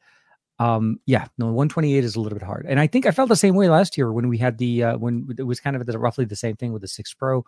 Um, 0.60 1.00
yeah, 1.08 1.26
no, 1.40 1.48
128 1.48 2.04
is 2.04 2.16
a 2.16 2.22
little 2.22 2.38
bit 2.38 2.46
hard, 2.46 2.68
and 2.70 2.80
I 2.80 2.86
think 2.86 3.08
I 3.08 3.12
felt 3.12 3.30
the 3.30 3.36
same 3.36 3.56
way 3.56 3.68
last 3.68 3.98
year 3.98 4.12
when 4.12 4.28
we 4.28 4.38
had 4.38 4.60
the 4.60 4.84
uh, 4.84 4.98
when 4.98 5.28
it 5.40 5.44
was 5.44 5.60
kind 5.60 5.76
of 5.76 5.84
the, 5.88 5.98
roughly 5.98 6.26
the 6.26 6.36
same 6.36 6.56
thing 6.56 6.72
with 6.72 6.84
the 6.84 6.88
six 6.88 7.16
Pro. 7.16 7.44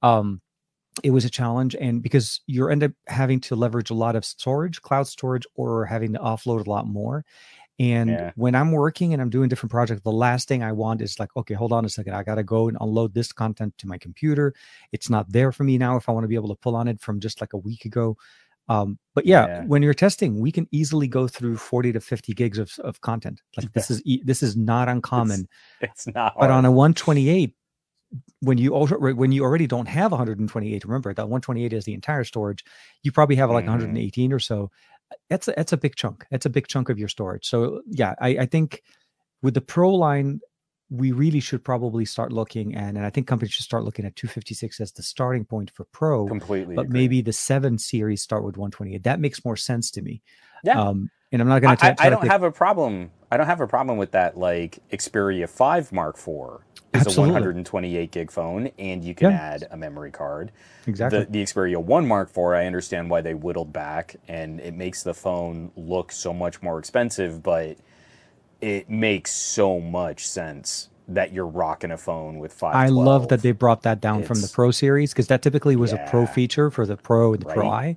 Um, 0.00 0.40
it 1.02 1.10
was 1.10 1.24
a 1.24 1.30
challenge 1.30 1.74
and 1.74 2.02
because 2.02 2.40
you 2.46 2.68
end 2.68 2.82
up 2.84 2.92
having 3.08 3.40
to 3.40 3.56
leverage 3.56 3.90
a 3.90 3.94
lot 3.94 4.14
of 4.14 4.24
storage 4.24 4.80
cloud 4.82 5.06
storage 5.08 5.46
or 5.56 5.84
having 5.84 6.12
to 6.12 6.18
offload 6.20 6.66
a 6.66 6.70
lot 6.70 6.86
more 6.86 7.24
and 7.80 8.10
Yeah. 8.10 8.30
when 8.36 8.54
i'm 8.54 8.70
working 8.70 9.12
and 9.12 9.20
i'm 9.20 9.30
doing 9.30 9.48
different 9.48 9.72
projects 9.72 10.02
the 10.02 10.12
last 10.12 10.46
thing 10.46 10.62
i 10.62 10.70
want 10.70 11.02
is 11.02 11.18
like 11.18 11.30
okay 11.36 11.54
hold 11.54 11.72
on 11.72 11.84
a 11.84 11.88
second 11.88 12.14
i 12.14 12.22
gotta 12.22 12.44
go 12.44 12.68
and 12.68 12.76
unload 12.80 13.12
this 13.12 13.32
content 13.32 13.76
to 13.78 13.88
my 13.88 13.98
computer 13.98 14.54
it's 14.92 15.10
not 15.10 15.30
there 15.32 15.50
for 15.50 15.64
me 15.64 15.76
now 15.78 15.96
if 15.96 16.08
i 16.08 16.12
want 16.12 16.22
to 16.22 16.28
be 16.28 16.36
able 16.36 16.48
to 16.48 16.54
pull 16.54 16.76
on 16.76 16.86
it 16.86 17.00
from 17.00 17.18
just 17.18 17.40
like 17.40 17.52
a 17.52 17.58
week 17.58 17.84
ago 17.84 18.16
um, 18.66 18.98
but 19.14 19.26
yeah, 19.26 19.46
Yeah. 19.46 19.64
when 19.66 19.82
you're 19.82 19.92
testing 19.92 20.40
we 20.40 20.50
can 20.50 20.66
easily 20.70 21.06
go 21.06 21.28
through 21.28 21.58
40 21.58 21.92
to 21.92 22.00
50 22.00 22.32
gigs 22.32 22.56
of, 22.58 22.72
of 22.78 22.98
content 23.02 23.42
like 23.58 23.70
this 23.74 23.90
is 23.90 24.00
this 24.24 24.42
is 24.42 24.56
not 24.56 24.88
uncommon 24.88 25.48
It's 25.82 26.06
not. 26.06 26.32
but 26.38 26.48
hard. 26.48 26.50
on 26.52 26.64
a 26.64 26.70
128 26.70 27.54
when 28.40 28.58
you 28.58 28.74
also 28.74 28.96
when 28.98 29.32
you 29.32 29.42
already 29.42 29.66
don't 29.66 29.86
have 29.88 30.12
128 30.12 30.84
remember 30.84 31.12
that 31.14 31.22
128 31.24 31.72
is 31.72 31.84
the 31.84 31.94
entire 31.94 32.24
storage 32.24 32.64
you 33.02 33.10
probably 33.12 33.36
have 33.36 33.50
like 33.50 33.64
Mhm. 33.64 33.68
118 33.68 34.32
or 34.32 34.38
so 34.38 34.70
that's 35.28 35.48
a, 35.48 35.54
that's 35.56 35.72
a 35.72 35.76
big 35.76 35.94
chunk 35.96 36.24
that's 36.30 36.46
a 36.46 36.50
big 36.50 36.66
chunk 36.66 36.88
of 36.88 36.98
your 36.98 37.08
storage 37.08 37.46
so 37.46 37.80
yeah 37.86 38.14
i, 38.20 38.28
I 38.30 38.46
think 38.46 38.82
with 39.42 39.54
the 39.54 39.60
pro 39.60 39.90
line 39.94 40.40
we 40.90 41.12
really 41.12 41.40
should 41.40 41.64
probably 41.64 42.04
start 42.04 42.30
looking 42.32 42.74
and, 42.74 42.96
and 42.96 43.06
i 43.06 43.10
think 43.10 43.26
companies 43.26 43.52
should 43.52 43.64
start 43.64 43.84
looking 43.84 44.04
at 44.04 44.14
256 44.16 44.80
as 44.80 44.92
the 44.92 45.02
starting 45.02 45.44
point 45.44 45.70
for 45.70 45.84
pro 45.86 46.26
completely. 46.26 46.74
but 46.76 46.86
agree. 46.86 47.00
maybe 47.00 47.22
the 47.22 47.32
7 47.32 47.78
series 47.78 48.22
start 48.22 48.44
with 48.44 48.56
128 48.56 49.02
that 49.04 49.18
makes 49.20 49.44
more 49.44 49.56
sense 49.56 49.90
to 49.92 50.02
me 50.02 50.22
Yeah. 50.62 50.80
um 50.80 51.10
and 51.32 51.40
i'm 51.42 51.48
not 51.48 51.62
going 51.62 51.76
to 51.76 51.84
I, 51.84 51.96
I 51.98 52.10
don't 52.10 52.26
have 52.28 52.42
a 52.42 52.52
problem. 52.52 53.10
I 53.32 53.36
don't 53.36 53.46
have 53.46 53.60
a 53.60 53.66
problem 53.66 53.98
with 53.98 54.12
that. 54.12 54.36
Like 54.36 54.78
Xperia 54.92 55.48
5 55.48 55.90
Mark 55.90 56.16
IV 56.16 56.60
is 56.94 57.00
Absolutely. 57.02 57.30
a 57.30 57.32
128 57.34 58.10
gig 58.10 58.30
phone, 58.30 58.70
and 58.78 59.04
you 59.04 59.14
can 59.14 59.30
Yeah. 59.30 59.36
add 59.36 59.68
a 59.70 59.76
memory 59.76 60.10
card. 60.10 60.52
exactly 60.86 61.20
The, 61.20 61.26
the 61.26 61.42
Xperia 61.42 61.82
1 61.82 62.06
Mark 62.06 62.30
IV, 62.30 62.38
I 62.54 62.66
understand 62.66 63.10
why 63.10 63.20
they 63.20 63.34
whittled 63.34 63.72
back, 63.72 64.16
and 64.28 64.60
it 64.60 64.74
makes 64.74 65.02
the 65.02 65.14
phone 65.14 65.70
look 65.76 66.12
so 66.12 66.32
much 66.32 66.62
more 66.62 66.78
expensive, 66.78 67.42
but 67.42 67.76
it 68.60 68.88
makes 68.88 69.32
so 69.32 69.80
much 69.80 70.26
sense 70.26 70.88
that 71.08 71.32
you're 71.32 71.46
rocking 71.46 71.90
a 71.90 71.98
phone 71.98 72.38
with 72.38 72.52
5. 72.52 72.74
I 72.74 72.88
love 72.88 73.28
that 73.28 73.42
they 73.42 73.52
brought 73.52 73.82
that 73.82 74.00
down 74.00 74.22
from 74.22 74.40
the 74.40 74.48
Pro 74.48 74.70
series 74.70 75.12
because 75.12 75.26
that 75.26 75.42
typically 75.42 75.76
was 75.76 75.92
a 75.92 75.98
Pro 76.08 76.26
feature 76.26 76.70
for 76.70 76.86
the 76.86 76.96
Pro 76.96 77.34
and 77.34 77.42
the 77.42 77.46
Pro 77.46 77.68
I. 77.68 77.96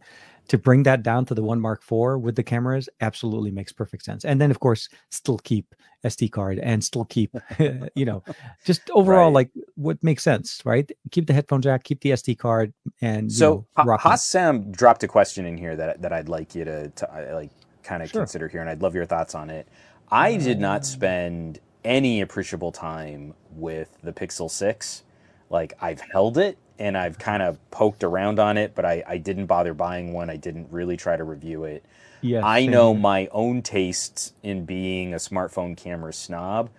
To 0.49 0.57
bring 0.57 0.83
that 0.83 1.03
down 1.03 1.25
to 1.25 1.33
the 1.35 1.43
One 1.43 1.59
Mark 1.59 1.81
IV 1.83 2.21
with 2.21 2.35
the 2.35 2.43
cameras 2.43 2.87
absolutely 3.01 3.51
makes 3.51 3.71
perfect 3.73 4.03
sense. 4.05 4.23
And 4.25 4.39
then, 4.39 4.49
of 4.51 4.59
course, 4.59 4.87
still 5.11 5.39
keep 5.39 5.75
SD 6.05 6.31
card 6.31 6.59
and 6.59 6.83
still 6.83 7.05
keep, 7.05 7.35
you 7.95 8.05
know, 8.05 8.23
just 8.65 8.89
overall 8.91 9.31
Right. 9.31 9.33
like 9.33 9.51
what 9.75 10.01
makes 10.03 10.23
sense, 10.23 10.61
right? 10.65 10.89
Keep 11.11 11.27
the 11.27 11.33
headphone 11.33 11.61
jack, 11.61 11.83
keep 11.83 11.99
the 12.01 12.11
SD 12.11 12.37
card, 12.37 12.73
and 13.01 13.29
you 13.29 13.37
So 13.37 13.65
know, 13.77 13.97
Ha-. 13.97 14.15
Sam 14.15 14.71
dropped 14.71 15.03
a 15.03 15.07
question 15.07 15.45
in 15.45 15.57
here 15.57 15.75
that 15.75 16.01
that 16.01 16.13
I'd 16.13 16.29
like 16.29 16.55
you 16.55 16.63
to, 16.65 16.89
to 16.89 17.13
uh, 17.13 17.35
like 17.35 17.51
kind 17.83 18.01
of 18.03 18.09
Sure. 18.09 18.21
consider 18.21 18.47
here, 18.47 18.61
and 18.61 18.69
I'd 18.69 18.81
love 18.81 18.95
your 18.95 19.05
thoughts 19.05 19.35
on 19.35 19.49
it. 19.49 19.67
I 20.09 20.37
did 20.37 20.57
Uh. 20.57 20.61
not 20.61 20.85
spend 20.85 21.59
any 21.83 22.21
appreciable 22.21 22.71
time 22.71 23.33
with 23.51 23.97
the 24.01 24.13
Pixel 24.13 24.49
Six. 24.49 25.03
Like 25.49 25.73
I've 25.81 26.01
held 26.01 26.37
it 26.37 26.57
and 26.79 26.97
I've 26.97 27.17
kind 27.19 27.43
of 27.43 27.59
poked 27.71 28.03
around 28.03 28.39
on 28.39 28.57
it, 28.57 28.73
but 28.75 28.85
I, 28.85 29.03
I 29.07 29.17
didn't 29.17 29.47
bother 29.47 29.73
buying 29.73 30.13
one. 30.13 30.29
I 30.29 30.37
didn't 30.37 30.67
really 30.71 30.97
try 30.97 31.17
to 31.17 31.23
review 31.23 31.63
it. 31.65 31.83
yeah, 32.21 32.45
I 32.45 32.61
same 32.61 32.71
know 32.71 32.93
my 32.93 33.27
own 33.31 33.61
tastes 33.61 34.33
in 34.43 34.65
being 34.65 35.13
a 35.13 35.17
smartphone 35.17 35.77
camera 35.77 36.13
snob. 36.13 36.69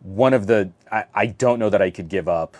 One 0.00 0.34
of 0.34 0.46
the 0.46 0.72
I, 0.90 1.04
I 1.14 1.26
don't 1.26 1.58
know 1.58 1.70
that 1.70 1.82
I 1.82 1.90
could 1.90 2.08
give 2.08 2.28
up 2.28 2.56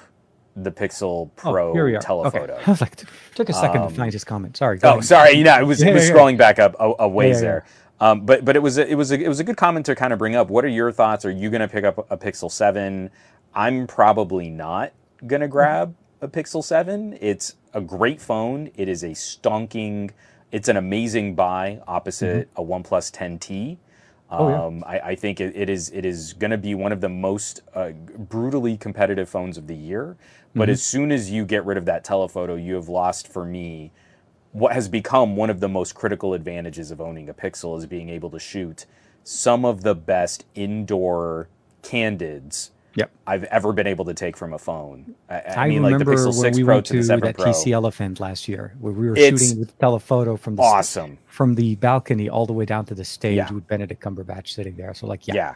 the 0.56 0.70
Pixel 0.72 1.30
Pro 1.36 1.70
oh, 1.70 1.72
here 1.72 1.86
we 1.86 1.96
are. 1.96 2.00
telephoto. 2.00 2.54
Okay. 2.54 2.62
I 2.66 2.70
was 2.70 2.80
like, 2.80 3.02
took 3.34 3.48
a 3.48 3.52
second 3.54 3.82
Um, 3.82 3.88
to 3.88 3.94
find 3.94 4.12
his 4.12 4.24
comment. 4.24 4.56
Sorry. 4.56 4.78
Oh, 4.82 5.00
ahead. 5.00 5.04
sorry. 5.04 5.32
You 5.32 5.44
know, 5.44 5.58
it 5.60 5.64
was 5.64 5.82
it 5.84 5.92
was 5.94 6.08
yeah, 6.08 6.14
scrolling 6.14 6.36
back 6.38 6.58
up 6.58 6.76
a, 6.80 6.92
a 7.00 7.08
ways 7.08 7.36
yeah, 7.36 7.36
yeah. 7.36 7.40
there. 7.40 7.66
Um, 8.00 8.26
but 8.26 8.44
but 8.44 8.56
it 8.56 8.60
was 8.60 8.78
a, 8.78 8.86
it 8.90 8.96
was 8.96 9.12
a, 9.12 9.20
it 9.20 9.28
was 9.28 9.40
a 9.40 9.44
good 9.44 9.56
comment 9.56 9.86
to 9.86 9.94
kind 9.94 10.12
of 10.12 10.18
bring 10.18 10.36
up. 10.36 10.50
What 10.50 10.64
are 10.64 10.68
your 10.68 10.92
thoughts? 10.92 11.24
Are 11.24 11.30
you 11.30 11.50
going 11.50 11.60
to 11.62 11.68
pick 11.68 11.84
up 11.84 12.06
a 12.10 12.16
Pixel 12.16 12.50
Seven? 12.50 13.10
I'm 13.54 13.86
probably 13.86 14.50
not 14.50 14.92
going 15.26 15.40
to 15.40 15.48
grab 15.48 15.94
a 16.22 16.28
Pixel 16.28 16.64
Seven. 16.64 17.18
It's 17.20 17.56
a 17.74 17.82
great 17.82 18.20
phone. 18.22 18.70
It 18.76 18.88
is 18.88 19.02
a 19.02 19.10
stonking. 19.10 20.12
It's 20.52 20.68
an 20.68 20.78
amazing 20.78 21.34
buy 21.34 21.82
opposite 21.88 22.48
a 22.56 22.62
OnePlus 22.62 23.12
10T. 23.12 23.78
Oh, 24.30 24.48
yeah. 24.48 24.64
Um, 24.64 24.84
I, 24.86 25.00
I 25.00 25.14
think 25.16 25.40
it, 25.40 25.54
it 25.56 25.68
is 25.70 25.90
it 25.90 26.06
is 26.06 26.32
going 26.34 26.52
to 26.52 26.58
be 26.58 26.74
one 26.74 26.92
of 26.92 27.02
the 27.02 27.10
most 27.10 27.62
uh, 27.74 27.90
brutally 27.92 28.78
competitive 28.78 29.28
phones 29.28 29.58
of 29.58 29.66
the 29.68 29.76
year. 29.76 30.16
But 30.56 30.68
Mm-hmm. 30.68 30.72
as 30.72 30.82
soon 30.82 31.12
as 31.12 31.30
you 31.30 31.44
get 31.46 31.64
rid 31.66 31.78
of 31.78 31.86
that 31.86 32.04
telephoto, 32.04 32.56
you 32.56 32.74
have 32.76 32.88
lost 32.88 33.28
for 33.28 33.44
me 33.44 33.92
what 34.52 34.74
has 34.74 34.88
become 34.88 35.36
one 35.36 35.50
of 35.50 35.60
the 35.60 35.68
most 35.68 35.94
critical 35.94 36.34
advantages 36.34 36.90
of 36.90 37.00
owning 37.00 37.28
a 37.30 37.34
Pixel 37.34 37.78
is 37.78 37.86
being 37.86 38.10
able 38.10 38.30
to 38.30 38.38
shoot 38.40 38.86
some 39.24 39.64
of 39.64 39.82
the 39.82 39.94
best 39.94 40.44
indoor 40.54 41.48
candids 41.82 42.71
Yep. 42.94 43.10
I've 43.26 43.44
ever 43.44 43.72
been 43.72 43.86
able 43.86 44.04
to 44.06 44.14
take 44.14 44.36
from 44.36 44.52
a 44.52 44.58
phone. 44.58 45.14
I, 45.28 45.36
I 45.40 45.54
I, 45.64 45.68
mean, 45.68 45.82
like 45.82 45.98
the 45.98 46.04
remember 46.04 46.14
Pixel 46.14 46.24
when 46.26 46.54
6 46.54 46.56
we 46.58 46.64
Pro 46.64 46.80
to 46.82 46.92
the 46.92 46.98
to 46.98 47.04
7 47.04 47.24
that 47.24 47.36
Pro. 47.36 47.46
TC 47.46 47.72
Elephant 47.72 48.20
last 48.20 48.48
year, 48.48 48.74
where 48.80 48.92
we 48.92 49.08
were 49.08 49.16
It's 49.16 49.42
shooting 49.42 49.60
with 49.60 49.78
telephoto 49.78 50.36
from 50.36 50.56
the 50.56 50.62
Awesome. 50.62 51.18
from 51.26 51.54
the 51.54 51.76
balcony 51.76 52.28
all 52.28 52.46
the 52.46 52.52
way 52.52 52.64
down 52.66 52.84
to 52.86 52.94
the 52.94 53.04
stage 53.04 53.36
Yeah. 53.36 53.52
with 53.52 53.66
Benedict 53.66 54.02
Cumberbatch 54.02 54.48
sitting 54.48 54.76
there. 54.76 54.92
So 54.94 55.06
like, 55.06 55.26
yeah, 55.26 55.34
Yeah. 55.34 55.54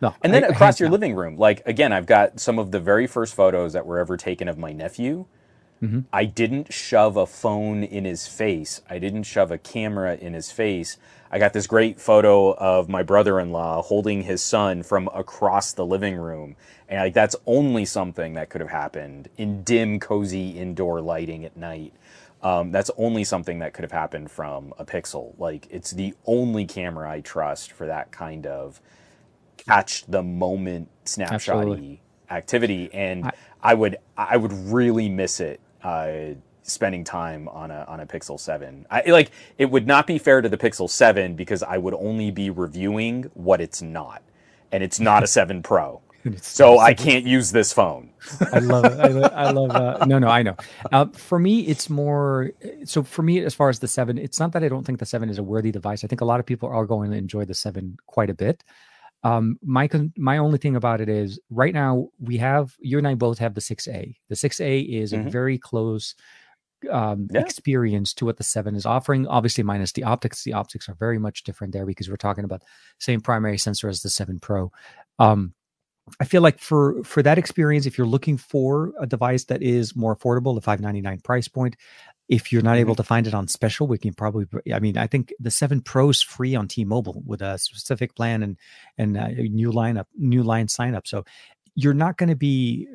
no, 0.00 0.14
And 0.22 0.34
then 0.34 0.44
I- 0.44 0.48
I 0.48 0.50
across 0.50 0.80
your 0.80 0.88
down. 0.88 0.92
living 0.92 1.14
room, 1.14 1.36
like 1.36 1.62
again, 1.66 1.92
I've 1.92 2.06
got 2.06 2.40
some 2.40 2.58
of 2.58 2.72
the 2.72 2.80
very 2.80 3.06
first 3.06 3.34
photos 3.34 3.72
that 3.74 3.86
were 3.86 3.98
ever 4.00 4.16
taken 4.16 4.48
of 4.48 4.58
my 4.58 4.72
nephew. 4.72 5.26
Mhm. 5.82 6.04
I 6.12 6.24
didn't 6.26 6.72
shove 6.72 7.16
a 7.16 7.26
phone 7.26 7.82
in 7.84 8.04
his 8.04 8.26
face. 8.28 8.82
I 8.90 8.98
didn't 8.98 9.24
shove 9.24 9.50
a 9.50 9.58
camera 9.58 10.16
in 10.16 10.32
his 10.32 10.50
face. 10.52 10.96
I 11.32 11.38
got 11.38 11.54
this 11.54 11.66
great 11.66 11.98
photo 11.98 12.52
of 12.54 12.90
my 12.90 13.02
brother-in-law 13.02 13.82
holding 13.82 14.22
his 14.22 14.42
son 14.42 14.82
from 14.82 15.08
across 15.14 15.72
the 15.72 15.86
living 15.86 16.16
room, 16.16 16.56
and 16.88 17.00
like 17.00 17.14
that's 17.14 17.36
only 17.46 17.86
something 17.86 18.34
that 18.34 18.50
could 18.50 18.60
have 18.60 18.70
happened 18.70 19.30
in 19.38 19.62
dim, 19.64 19.98
cozy 19.98 20.50
indoor 20.50 21.00
lighting 21.00 21.44
at 21.46 21.56
night. 21.56 21.94
Um, 22.42 22.70
that's 22.72 22.90
only 22.98 23.24
something 23.24 23.60
that 23.60 23.72
could 23.72 23.82
have 23.84 23.92
happened 23.92 24.30
from 24.30 24.74
a 24.78 24.84
Pixel. 24.84 25.32
Like 25.38 25.66
it's 25.70 25.92
the 25.92 26.14
only 26.26 26.66
camera 26.66 27.10
I 27.10 27.20
trust 27.20 27.72
for 27.72 27.86
that 27.86 28.12
kind 28.12 28.46
of 28.46 28.80
catch 29.56 30.04
the 30.06 30.22
moment 30.22 30.88
snapshotty 31.04 31.32
Absolutely. 31.32 32.02
activity 32.30 32.90
and 32.92 33.26
I- 33.26 33.32
I, 33.62 33.74
would 33.74 33.96
I 34.16 34.36
would 34.36 34.52
really 34.52 35.08
miss 35.08 35.40
it 35.40 35.60
uh, 35.84 36.34
spending 36.62 37.04
time 37.04 37.48
on 37.48 37.70
a 37.70 37.84
on 37.88 38.00
a 38.00 38.06
Pixel 38.06 38.38
7. 38.38 38.86
I 38.90 39.02
like 39.10 39.30
it 39.58 39.70
would 39.70 39.86
not 39.86 40.06
be 40.06 40.18
fair 40.18 40.40
to 40.40 40.48
the 40.48 40.56
Pixel 40.58 40.88
7 40.88 41.34
because 41.34 41.62
I 41.62 41.78
would 41.78 41.94
only 41.94 42.30
be 42.30 42.50
reviewing 42.50 43.24
what 43.34 43.60
it's 43.60 43.82
not. 43.82 44.22
And 44.70 44.82
it's 44.82 44.98
not 45.00 45.22
a 45.22 45.26
7 45.26 45.62
Pro. 45.70 46.00
So 46.40 46.78
I 46.78 46.94
can't 46.94 47.26
use 47.26 47.50
this 47.50 47.72
phone. 47.72 48.10
I 48.52 48.60
love 48.60 48.84
it. 48.84 49.00
I, 49.00 49.06
I 49.46 49.50
love. 49.50 49.70
Uh, 50.02 50.04
no, 50.06 50.20
no, 50.20 50.28
I 50.28 50.42
know. 50.44 50.54
Uh, 50.92 51.06
for 51.06 51.38
me, 51.40 51.62
it's 51.62 51.90
more. 51.90 52.52
So 52.84 53.02
for 53.02 53.22
me, 53.22 53.40
as 53.44 53.54
far 53.54 53.68
as 53.68 53.80
the 53.80 53.88
seven, 53.88 54.18
it's 54.18 54.38
not 54.38 54.52
that 54.52 54.62
I 54.62 54.68
don't 54.68 54.84
think 54.86 55.00
the 55.00 55.06
seven 55.06 55.28
is 55.28 55.38
a 55.38 55.42
worthy 55.42 55.72
device. 55.72 56.04
I 56.04 56.06
think 56.06 56.20
a 56.20 56.24
lot 56.24 56.38
of 56.38 56.46
people 56.46 56.68
are 56.68 56.86
going 56.86 57.10
to 57.10 57.16
enjoy 57.16 57.44
the 57.44 57.54
seven 57.54 57.96
quite 58.06 58.30
a 58.30 58.34
bit. 58.34 58.62
Um, 59.24 59.58
my 59.64 59.88
my 60.16 60.38
only 60.38 60.58
thing 60.58 60.76
about 60.76 61.00
it 61.00 61.08
is 61.08 61.40
right 61.50 61.74
now 61.74 62.08
we 62.20 62.36
have 62.38 62.74
you 62.80 62.98
and 62.98 63.06
I 63.08 63.14
both 63.14 63.38
have 63.38 63.54
the 63.54 63.60
six 63.60 63.88
A. 63.88 64.16
The 64.28 64.36
six 64.36 64.60
A 64.60 64.78
is 64.80 65.12
Mhm. 65.12 65.26
a 65.26 65.30
very 65.30 65.58
close 65.58 66.14
um, 66.90 67.28
Yeah. 67.30 67.40
experience 67.40 68.14
to 68.14 68.24
what 68.24 68.36
the 68.36 68.44
seven 68.44 68.74
is 68.74 68.86
offering. 68.86 69.26
Obviously, 69.26 69.64
minus 69.64 69.92
the 69.92 70.04
optics. 70.04 70.42
The 70.44 70.52
optics 70.54 70.88
are 70.88 70.94
very 70.94 71.18
much 71.18 71.42
different 71.44 71.72
there 71.72 71.86
because 71.86 72.08
we're 72.08 72.16
talking 72.16 72.44
about 72.44 72.62
same 72.98 73.20
primary 73.20 73.58
sensor 73.58 73.88
as 73.88 74.02
the 74.02 74.10
seven 74.10 74.38
Pro. 74.40 74.72
Um, 75.18 75.54
I 76.20 76.24
feel 76.24 76.42
like 76.42 76.58
for 76.58 77.02
for 77.04 77.22
that 77.22 77.38
experience, 77.38 77.86
if 77.86 77.96
you're 77.96 78.06
looking 78.06 78.36
for 78.36 78.92
a 79.00 79.06
device 79.06 79.44
that 79.44 79.62
is 79.62 79.94
more 79.94 80.16
affordable, 80.16 80.54
the 80.54 80.60
599 80.60 81.20
price 81.20 81.46
point, 81.48 81.76
if 82.28 82.52
you're 82.52 82.62
not 82.62 82.76
able 82.76 82.94
to 82.96 83.02
find 83.02 83.26
it 83.26 83.34
on 83.34 83.46
special, 83.46 83.86
we 83.86 83.98
can 83.98 84.12
probably. 84.12 84.46
I 84.74 84.80
mean, 84.80 84.98
I 84.98 85.06
think 85.06 85.32
the 85.38 85.50
seven 85.50 85.80
Pro's 85.80 86.20
free 86.20 86.54
on 86.54 86.66
T-Mobile 86.66 87.22
with 87.24 87.40
a 87.42 87.58
specific 87.58 88.14
plan 88.16 88.42
and 88.42 88.56
and 88.98 89.16
uh, 89.16 89.28
new 89.28 89.70
lineup, 89.70 90.06
new 90.16 90.42
line 90.42 90.68
sign 90.68 90.94
up. 90.94 91.06
So 91.06 91.24
you're 91.74 91.94
not 91.94 92.16
going 92.16 92.28
to 92.30 92.36
be. 92.36 92.88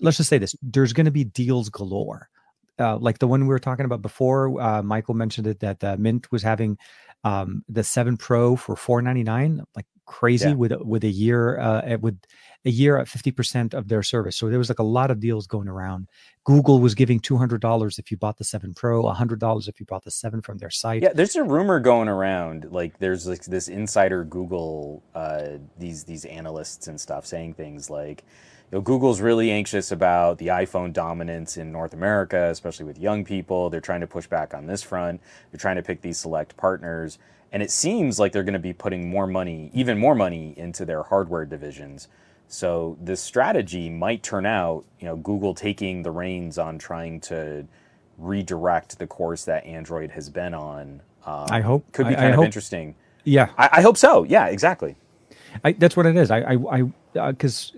Let's 0.00 0.18
just 0.18 0.28
say 0.28 0.38
this: 0.38 0.54
there's 0.60 0.92
going 0.92 1.06
to 1.06 1.10
be 1.10 1.24
deals 1.24 1.68
galore. 1.70 2.28
Uh, 2.78 2.96
like 2.98 3.18
the 3.18 3.26
one 3.26 3.42
we 3.42 3.48
were 3.48 3.58
talking 3.58 3.84
about 3.84 4.02
before. 4.02 4.60
Uh, 4.60 4.82
Michael 4.82 5.14
mentioned 5.14 5.46
it 5.46 5.60
that 5.60 5.82
uh, 5.82 5.96
Mint 5.98 6.30
was 6.32 6.42
having 6.42 6.78
um, 7.24 7.64
the 7.68 7.84
Seven 7.84 8.16
Pro 8.16 8.56
for 8.56 8.76
four 8.76 9.02
ninety 9.02 9.22
nine, 9.22 9.62
like 9.74 9.86
crazy 10.06 10.48
yeah. 10.48 10.54
with 10.54 10.72
with 10.80 11.04
a 11.04 11.10
year 11.10 11.58
uh, 11.60 11.96
with 12.00 12.18
a 12.64 12.70
year 12.70 12.98
at 12.98 13.06
50% 13.06 13.72
of 13.72 13.88
their 13.88 14.02
service. 14.02 14.36
So 14.36 14.48
there 14.50 14.58
was 14.58 14.68
like 14.68 14.80
a 14.80 14.84
lot 14.84 15.10
of 15.10 15.18
deals 15.18 15.46
going 15.46 15.68
around. 15.68 16.08
Google 16.44 16.78
was 16.78 16.94
giving 16.94 17.18
$200 17.18 17.98
if 17.98 18.10
you 18.10 18.16
bought 18.16 18.36
the 18.36 18.44
7 18.44 18.74
Pro, 18.74 19.02
$100 19.04 19.68
if 19.68 19.80
you 19.80 19.86
bought 19.86 20.04
the 20.04 20.10
7 20.10 20.42
from 20.42 20.58
their 20.58 20.70
site. 20.70 21.02
Yeah, 21.02 21.12
there's 21.14 21.36
a 21.36 21.42
rumor 21.42 21.80
going 21.80 22.08
around 22.08 22.66
like 22.70 22.98
there's 22.98 23.26
like 23.26 23.44
this 23.44 23.68
insider 23.68 24.24
Google 24.24 25.02
uh, 25.14 25.58
these 25.78 26.04
these 26.04 26.24
analysts 26.26 26.86
and 26.86 27.00
stuff 27.00 27.24
saying 27.24 27.54
things 27.54 27.88
like 27.88 28.24
you 28.70 28.78
know, 28.78 28.82
Google's 28.82 29.20
really 29.20 29.50
anxious 29.50 29.90
about 29.90 30.38
the 30.38 30.48
iPhone 30.48 30.92
dominance 30.92 31.56
in 31.56 31.72
North 31.72 31.92
America, 31.92 32.48
especially 32.50 32.84
with 32.84 32.98
young 32.98 33.24
people. 33.24 33.68
They're 33.68 33.80
trying 33.80 34.00
to 34.00 34.06
push 34.06 34.28
back 34.28 34.54
on 34.54 34.66
this 34.66 34.82
front. 34.82 35.20
They're 35.50 35.58
trying 35.58 35.76
to 35.76 35.82
pick 35.82 36.02
these 36.02 36.18
select 36.18 36.56
partners. 36.56 37.18
And 37.50 37.64
it 37.64 37.72
seems 37.72 38.20
like 38.20 38.30
they're 38.30 38.44
going 38.44 38.52
to 38.52 38.60
be 38.60 38.72
putting 38.72 39.10
more 39.10 39.26
money, 39.26 39.70
even 39.74 39.98
more 39.98 40.14
money, 40.14 40.54
into 40.56 40.84
their 40.84 41.02
hardware 41.02 41.44
divisions. 41.44 42.06
So 42.46 42.96
this 43.00 43.20
strategy 43.20 43.88
might 43.88 44.22
turn 44.22 44.46
out, 44.46 44.84
you 45.00 45.06
know, 45.06 45.16
Google 45.16 45.54
taking 45.54 46.02
the 46.02 46.12
reins 46.12 46.58
on 46.58 46.78
trying 46.78 47.20
to 47.22 47.66
redirect 48.18 48.98
the 48.98 49.06
course 49.06 49.44
that 49.46 49.64
Android 49.64 50.12
has 50.12 50.28
been 50.30 50.54
on. 50.54 51.00
Um, 51.26 51.46
I 51.50 51.60
hope 51.60 51.90
could 51.92 52.06
be 52.06 52.14
kind 52.14 52.26
I 52.26 52.30
of 52.30 52.36
hope, 52.36 52.44
interesting. 52.44 52.94
Yeah, 53.24 53.50
I, 53.58 53.68
I, 53.74 53.80
hope 53.82 53.96
so. 53.96 54.24
Yeah, 54.24 54.46
exactly. 54.46 54.96
I, 55.64 55.72
that's 55.72 55.96
what 55.96 56.06
it 56.06 56.16
is. 56.16 56.30
I, 56.30 56.56
I, 56.70 56.82
because 57.30 57.72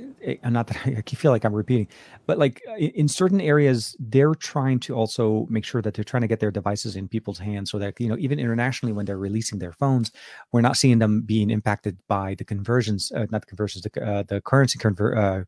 uh, 0.44 0.50
not 0.50 0.66
that 0.68 0.78
I, 0.86 0.90
I 1.06 1.10
feel 1.10 1.30
like 1.30 1.44
I'm 1.44 1.54
repeating, 1.54 1.88
but 2.26 2.38
like 2.38 2.62
in 2.78 3.08
certain 3.08 3.40
areas, 3.40 3.96
they're 3.98 4.34
trying 4.34 4.80
to 4.80 4.94
also 4.94 5.46
make 5.50 5.64
sure 5.64 5.82
that 5.82 5.94
they're 5.94 6.04
trying 6.04 6.22
to 6.22 6.26
get 6.26 6.40
their 6.40 6.50
devices 6.50 6.96
in 6.96 7.08
people's 7.08 7.38
hands, 7.38 7.70
so 7.70 7.78
that 7.78 7.98
you 8.00 8.08
know 8.08 8.16
even 8.18 8.38
internationally 8.38 8.92
when 8.92 9.06
they're 9.06 9.18
releasing 9.18 9.58
their 9.58 9.72
phones, 9.72 10.10
we're 10.52 10.60
not 10.60 10.76
seeing 10.76 10.98
them 10.98 11.22
being 11.22 11.50
impacted 11.50 11.98
by 12.08 12.34
the 12.34 12.44
conversions, 12.44 13.12
uh, 13.12 13.26
not 13.30 13.42
the 13.42 13.46
conversions, 13.46 13.84
the 13.84 14.04
uh, 14.04 14.22
the 14.22 14.40
currency 14.40 14.78
convert. 14.78 15.16
Uh, 15.16 15.44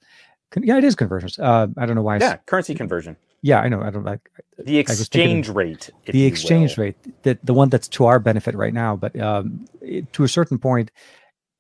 con- 0.50 0.64
yeah, 0.64 0.78
it 0.78 0.84
is 0.84 0.94
conversions. 0.94 1.38
Uh, 1.38 1.68
I 1.76 1.86
don't 1.86 1.96
know 1.96 2.02
why. 2.02 2.18
Yeah, 2.18 2.36
currency 2.46 2.74
conversion. 2.74 3.16
Yeah, 3.42 3.60
I 3.60 3.68
know. 3.68 3.82
I 3.82 3.90
don't 3.90 4.04
like 4.04 4.30
the 4.56 4.78
exchange 4.78 5.50
rate. 5.50 5.90
The 6.06 6.24
exchange 6.24 6.78
will. 6.78 6.84
rate, 6.84 7.22
the 7.24 7.38
the 7.44 7.52
one 7.52 7.68
that's 7.68 7.88
to 7.88 8.06
our 8.06 8.18
benefit 8.18 8.54
right 8.54 8.72
now, 8.72 8.96
but 8.96 9.18
um, 9.20 9.66
it, 9.82 10.10
to 10.14 10.24
a 10.24 10.28
certain 10.28 10.58
point, 10.58 10.90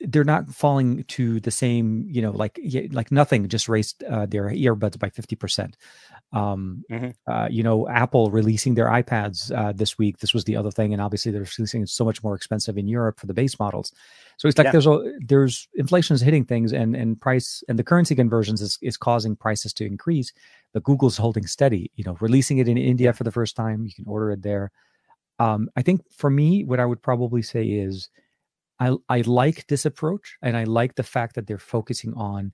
they're 0.06 0.24
not 0.24 0.48
falling 0.48 1.04
to 1.04 1.40
the 1.40 1.50
same 1.50 2.06
you 2.08 2.20
know 2.20 2.30
like 2.30 2.58
like 2.90 3.10
nothing 3.10 3.48
just 3.48 3.68
raised 3.68 4.02
uh, 4.04 4.26
their 4.26 4.50
earbuds 4.50 4.98
by 4.98 5.08
50% 5.08 5.74
um, 6.32 6.84
mm-hmm. 6.90 7.10
uh, 7.30 7.48
you 7.50 7.62
know 7.62 7.88
apple 7.88 8.30
releasing 8.30 8.74
their 8.74 8.86
ipads 8.86 9.56
uh, 9.56 9.72
this 9.72 9.98
week 9.98 10.18
this 10.18 10.34
was 10.34 10.44
the 10.44 10.56
other 10.56 10.70
thing 10.70 10.92
and 10.92 11.00
obviously 11.00 11.30
they're 11.32 11.46
releasing 11.58 11.82
it 11.82 11.88
so 11.88 12.04
much 12.04 12.22
more 12.22 12.34
expensive 12.34 12.76
in 12.76 12.88
europe 12.88 13.18
for 13.18 13.26
the 13.26 13.34
base 13.34 13.58
models 13.58 13.92
so 14.36 14.48
it's 14.48 14.58
like 14.58 14.66
yeah. 14.66 14.72
there's 14.72 14.86
a 14.86 15.12
there's 15.26 15.68
inflation 15.74 16.14
is 16.14 16.20
hitting 16.20 16.44
things 16.44 16.72
and 16.72 16.94
and 16.94 17.20
price 17.20 17.62
and 17.68 17.78
the 17.78 17.84
currency 17.84 18.14
conversions 18.14 18.60
is, 18.60 18.78
is 18.82 18.96
causing 18.96 19.36
prices 19.36 19.72
to 19.72 19.86
increase 19.86 20.32
but 20.72 20.82
google's 20.82 21.16
holding 21.16 21.46
steady 21.46 21.90
you 21.96 22.04
know 22.04 22.16
releasing 22.20 22.58
it 22.58 22.68
in 22.68 22.76
india 22.76 23.12
for 23.12 23.24
the 23.24 23.32
first 23.32 23.56
time 23.56 23.84
you 23.84 23.92
can 23.92 24.04
order 24.06 24.30
it 24.32 24.42
there 24.42 24.70
um, 25.38 25.68
i 25.76 25.82
think 25.82 26.00
for 26.10 26.30
me 26.30 26.64
what 26.64 26.80
i 26.80 26.86
would 26.86 27.02
probably 27.02 27.42
say 27.42 27.64
is 27.64 28.08
I, 28.80 28.96
I 29.08 29.20
like 29.22 29.66
this 29.66 29.86
approach 29.86 30.36
and 30.42 30.56
I 30.56 30.64
like 30.64 30.94
the 30.94 31.02
fact 31.02 31.34
that 31.36 31.46
they're 31.46 31.58
focusing 31.58 32.14
on 32.14 32.52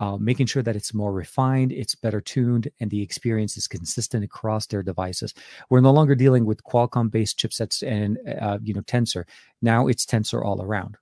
uh, 0.00 0.16
making 0.16 0.46
sure 0.46 0.62
that 0.62 0.76
it's 0.76 0.94
more 0.94 1.12
refined, 1.12 1.72
it's 1.72 1.94
better 1.94 2.22
tuned, 2.22 2.68
and 2.80 2.90
the 2.90 3.02
experience 3.02 3.58
is 3.58 3.68
consistent 3.68 4.24
across 4.24 4.66
their 4.66 4.82
devices. 4.82 5.34
We're 5.68 5.82
no 5.82 5.92
longer 5.92 6.14
dealing 6.14 6.46
with 6.46 6.64
Qualcomm-based 6.64 7.38
chipsets 7.38 7.86
and 7.86 8.18
uh, 8.40 8.58
you 8.62 8.72
know 8.72 8.80
Tensor. 8.80 9.24
Now 9.60 9.88
it's 9.88 10.06
Tensor 10.06 10.42
all 10.42 10.62
around. 10.62 10.96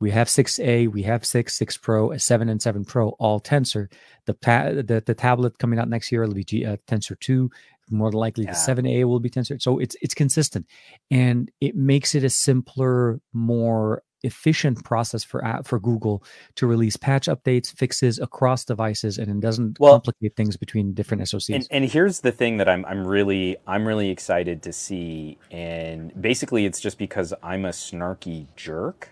We 0.00 0.10
have 0.10 0.28
6A, 0.28 0.88
we 0.88 1.02
have 1.02 1.24
6, 1.24 1.54
6 1.54 1.76
Pro, 1.78 2.16
7 2.16 2.48
and 2.48 2.60
7 2.60 2.84
Pro, 2.84 3.10
all 3.10 3.40
Tensor. 3.40 3.90
The 4.26 4.34
pa- 4.34 4.70
the, 4.70 5.02
the 5.04 5.14
tablet 5.14 5.58
coming 5.58 5.78
out 5.78 5.88
next 5.88 6.12
year 6.12 6.22
will 6.22 6.34
be 6.34 6.44
G- 6.44 6.64
uh, 6.64 6.76
Tensor 6.86 7.18
2 7.18 7.50
more 7.90 8.12
likely 8.12 8.44
yeah. 8.44 8.52
the 8.52 8.56
7a 8.56 9.04
will 9.04 9.20
be 9.20 9.30
tensor 9.30 9.60
so 9.60 9.78
it's 9.78 9.96
it's 10.00 10.14
consistent 10.14 10.66
and 11.10 11.50
it 11.60 11.76
makes 11.76 12.14
it 12.14 12.24
a 12.24 12.30
simpler 12.30 13.20
more 13.32 14.02
efficient 14.24 14.82
process 14.84 15.22
for 15.22 15.44
for 15.64 15.78
google 15.78 16.24
to 16.54 16.66
release 16.66 16.96
patch 16.96 17.26
updates 17.26 17.76
fixes 17.76 18.18
across 18.18 18.64
devices 18.64 19.18
and 19.18 19.28
it 19.28 19.40
doesn't 19.40 19.78
well, 19.78 19.92
complicate 19.92 20.34
things 20.34 20.56
between 20.56 20.94
different 20.94 21.22
socs 21.22 21.54
and, 21.54 21.68
and 21.70 21.84
here's 21.90 22.20
the 22.20 22.32
thing 22.32 22.56
that 22.56 22.68
i'm 22.68 22.84
i'm 22.86 23.06
really 23.06 23.56
i'm 23.66 23.86
really 23.86 24.08
excited 24.08 24.62
to 24.62 24.72
see 24.72 25.38
and 25.50 26.20
basically 26.20 26.64
it's 26.64 26.80
just 26.80 26.96
because 26.98 27.34
i'm 27.42 27.66
a 27.66 27.70
snarky 27.70 28.46
jerk 28.56 29.10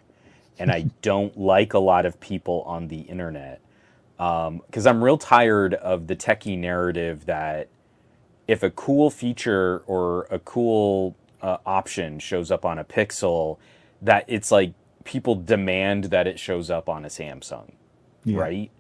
and 0.59 0.71
i 0.73 0.81
don't 1.03 1.39
like 1.39 1.75
a 1.75 1.79
lot 1.79 2.07
of 2.07 2.19
people 2.19 2.63
on 2.63 2.89
the 2.89 3.01
internet 3.01 3.61
because 4.17 4.87
um, 4.87 4.97
i'm 4.97 5.05
real 5.05 5.19
tired 5.19 5.75
of 5.75 6.07
the 6.07 6.17
techie 6.17 6.59
narrative 6.59 7.27
that 7.27 7.69
if 8.53 8.63
a 8.63 8.69
cool 8.71 9.09
feature 9.09 9.83
or 9.87 10.27
a 10.31 10.39
cool 10.39 11.17
uh, 11.41 11.57
option 11.65 12.19
shows 12.19 12.51
up 12.51 12.67
on 12.67 12.79
a 12.79 12.85
Pixel, 12.85 13.57
that 14.03 14.27
it's 14.29 14.53
like 14.53 14.75
people 15.05 15.35
demand 15.35 16.05
that 16.05 16.27
it 16.27 16.39
shows 16.39 16.69
up 16.69 16.87
on 16.87 17.07
a 17.07 17.09
Samsung, 17.09 17.71
yeah. 18.25 18.39
right? 18.39 18.71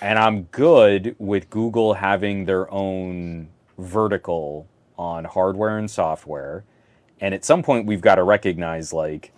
And 0.00 0.20
I'm 0.20 0.44
good 0.44 1.16
with 1.18 1.50
Google 1.50 1.94
having 1.94 2.44
their 2.44 2.70
own 2.70 3.48
vertical 3.76 4.68
on 4.96 5.24
hardware 5.24 5.76
and 5.76 5.90
software. 5.90 6.62
And 7.20 7.34
at 7.34 7.44
some 7.44 7.64
point, 7.64 7.86
we've 7.86 8.00
got 8.00 8.14
to 8.14 8.22
recognize 8.22 8.92
like, 8.92 9.32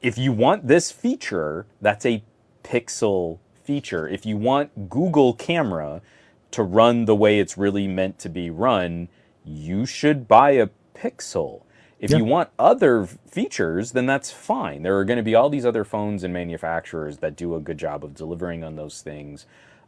if 0.00 0.16
you 0.16 0.32
want 0.32 0.68
this 0.68 0.90
feature, 0.90 1.66
that's 1.82 2.06
a 2.06 2.24
Pixel 2.64 3.40
feature. 3.62 4.08
If 4.08 4.24
you 4.24 4.38
want 4.38 4.88
Google 4.88 5.34
Camera, 5.34 6.00
to 6.52 6.62
run 6.62 7.04
the 7.06 7.16
way 7.16 7.38
it's 7.38 7.58
really 7.58 7.86
meant 7.88 8.18
to 8.20 8.28
be 8.28 8.50
run, 8.50 9.08
you 9.44 9.84
should 9.86 10.28
buy 10.28 10.52
a 10.52 10.68
Pixel. 10.94 11.62
If 11.98 12.10
yeah. 12.10 12.18
you 12.18 12.24
want 12.24 12.50
other 12.58 13.06
features, 13.06 13.92
then 13.92 14.06
that's 14.06 14.30
fine. 14.30 14.82
There 14.82 14.98
are 14.98 15.04
going 15.04 15.18
to 15.18 15.22
be 15.22 15.34
all 15.34 15.48
these 15.48 15.64
other 15.64 15.84
phones 15.84 16.24
and 16.24 16.34
manufacturers 16.34 17.18
that 17.18 17.36
do 17.36 17.54
a 17.54 17.60
good 17.60 17.78
job 17.78 18.04
of 18.04 18.14
delivering 18.14 18.64
on 18.64 18.76
those 18.76 19.02
things. 19.02 19.46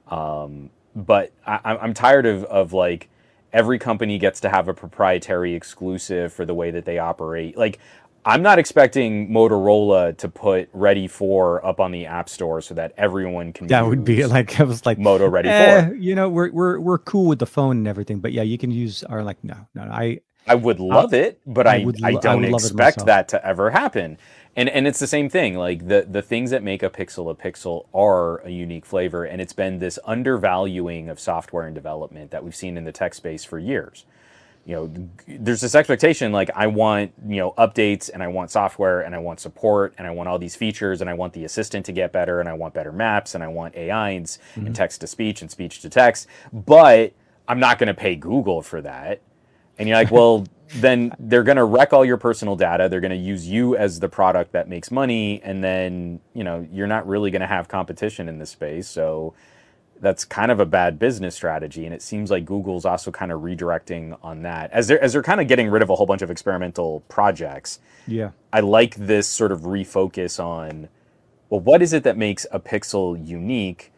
Um, 0.09 0.71
but 0.95 1.33
I, 1.47 1.77
am 1.83 1.93
tired 1.93 2.25
of, 2.25 2.45
of 2.45 2.73
like 2.73 3.09
every 3.53 3.79
company 3.79 4.19
gets 4.19 4.41
to 4.41 4.49
have 4.49 4.69
a 4.69 4.75
proprietary 4.75 5.55
exclusive 5.55 6.33
for 6.33 6.45
the 6.45 6.55
way 6.55 6.71
that 6.71 6.85
they 6.85 6.99
operate. 6.99 7.57
Like 7.57 7.81
I'm 8.27 8.43
not 8.43 8.59
expecting 8.59 9.29
Motorola 9.29 10.17
to 10.19 10.29
put 10.29 10.71
Ready 10.73 11.07
for 11.07 11.65
up 11.65 11.79
on 11.79 11.93
the 11.93 12.07
App 12.07 12.29
Store 12.29 12.61
so 12.61 12.75
that 12.75 12.93
everyone 12.97 13.53
can. 13.53 13.65
Use 13.65 13.71
that 13.71 13.87
would 13.87 14.05
be 14.05 14.25
like 14.27 14.59
I 14.61 14.65
was 14.65 14.87
like 14.87 14.99
Moto 14.99 15.29
Ready 15.29 15.49
eh, 15.49 15.89
for. 15.89 15.95
You 15.95 16.15
know, 16.15 16.29
we're 16.29 16.51
we're 16.51 16.81
we're 16.81 16.99
cool 16.99 17.27
with 17.27 17.39
the 17.39 17.47
phone 17.47 17.79
and 17.79 17.89
everything, 17.89 18.21
but 18.21 18.33
yeah, 18.33 18.43
you 18.43 18.57
can 18.57 18.71
use 18.71 19.03
our 19.05 19.23
like 19.23 19.43
no 19.45 19.57
no 19.75 19.83
I. 19.83 20.21
I 20.47 20.57
would 20.57 20.79
love 20.79 21.15
it, 21.15 21.41
but 21.47 21.67
I, 21.67 21.87
I, 22.03 22.09
I 22.09 22.15
don't 22.17 22.45
I 22.45 22.49
expect 22.49 23.07
that 23.07 23.29
to 23.29 23.47
ever 23.47 23.71
happen. 23.71 24.19
And 24.57 24.69
and 24.69 24.87
it's 24.87 24.99
the 24.99 25.07
same 25.07 25.31
thing. 25.31 25.55
Like 25.57 25.89
the 25.89 26.07
the 26.09 26.21
things 26.21 26.51
that 26.51 26.63
make 26.63 26.83
a 26.83 26.91
pixel 26.91 27.31
a 27.31 27.35
pixel 27.35 27.87
are 27.95 28.39
a 28.41 28.51
unique 28.51 28.85
flavor, 28.85 29.25
and 29.25 29.41
it's 29.41 29.55
been 29.55 29.79
this 29.79 29.99
undervaluing 30.05 31.09
of 31.09 31.19
software 31.19 31.67
and 31.67 31.75
development 31.75 32.31
that 32.31 32.45
we've 32.45 32.55
seen 32.55 32.77
in 32.77 32.85
the 32.85 32.93
tech 32.93 33.15
space 33.15 33.45
for 33.45 33.59
years 33.59 34.05
you 34.67 34.75
know 34.75 34.91
there's 35.27 35.61
this 35.61 35.75
expectation 35.75 36.33
like 36.33 36.51
i 36.55 36.67
want 36.67 37.13
you 37.27 37.37
know 37.37 37.53
updates 37.53 38.11
and 38.13 38.23
i 38.23 38.29
want 38.29 38.51
software 38.51 39.03
and 39.03 39.15
i 39.15 39.19
want 39.19 39.41
support 39.41 39.95
and 39.99 40.07
i 40.07 40.11
want 40.11 40.29
all 40.29 40.39
these 40.39 40.57
features 40.57 41.01
and 41.01 41.11
i 41.11 41.15
want 41.15 41.33
the 41.33 41.45
assistant 41.45 41.85
to 41.85 41.93
get 41.93 42.13
better 42.13 42.41
and 42.41 42.49
i 42.49 42.53
want 42.53 42.73
better 42.73 42.93
maps 42.93 43.35
and 43.35 43.45
i 43.45 43.49
want 43.49 43.75
ai 43.77 44.11
and, 44.11 44.27
mm-hmm. 44.27 44.67
and 44.67 44.77
text 44.77 45.01
to 45.01 45.07
speech 45.07 45.43
and 45.43 45.51
speech 45.51 45.81
to 45.81 45.91
text. 45.91 46.27
But 46.53 47.13
i'm 47.47 47.61
not 47.61 47.79
going 47.79 47.89
to 47.89 47.95
pay 47.95 48.17
google 48.17 48.63
for 48.63 48.81
that. 48.83 49.21
And 49.79 49.89
you're 49.89 49.99
like 49.99 50.11
well 50.19 50.47
then 50.77 51.13
they're 51.19 51.43
going 51.43 51.59
to 51.59 51.65
wreck 51.65 51.93
all 51.93 52.05
your 52.05 52.17
personal 52.17 52.57
data. 52.57 52.89
They're 52.89 53.01
going 53.01 53.11
to 53.11 53.17
use 53.17 53.47
you 53.47 53.77
as 53.77 54.01
the 54.01 54.09
product 54.09 54.53
that 54.53 54.69
makes 54.69 54.91
money. 54.91 55.43
And 55.43 55.63
then 55.63 56.21
you 56.33 56.43
know 56.43 56.67
you're 56.73 56.87
not 56.87 57.07
really 57.07 57.31
going 57.31 57.43
to 57.43 57.47
have 57.47 57.69
competition 57.69 58.29
in 58.29 58.39
this 58.39 58.51
space. 58.51 58.89
So 58.89 59.35
that's 60.05 60.25
kind 60.25 60.53
of 60.53 60.61
a 60.61 60.67
bad 60.67 60.99
business 60.99 61.35
strategy 61.35 61.87
and 61.87 61.95
it 61.95 62.03
seems 62.03 62.31
like 62.31 62.45
google's 62.45 62.85
also 62.85 63.11
kind 63.11 63.33
of 63.33 63.41
redirecting 63.41 64.17
on 64.23 64.43
that 64.43 64.71
as 64.73 64.89
they're 64.89 65.03
as 65.03 65.15
they're 65.15 65.23
kind 65.23 65.41
of 65.41 65.49
getting 65.49 65.71
rid 65.71 65.83
of 65.83 65.91
a 65.91 65.97
whole 65.97 66.07
bunch 66.07 66.23
of 66.23 66.31
experimental 66.31 67.01
projects. 67.09 67.81
Yeah. 68.07 68.31
I 68.53 68.61
like 68.61 68.95
this 68.97 69.27
sort 69.27 69.53
of 69.53 69.63
refocus 69.63 70.43
on 70.43 70.89
well 71.51 71.61
what 71.61 71.83
is 71.83 71.93
it 71.93 72.05
that 72.05 72.17
makes 72.19 72.47
a 72.53 72.61
pixel 72.61 73.17
unique? 73.27 73.93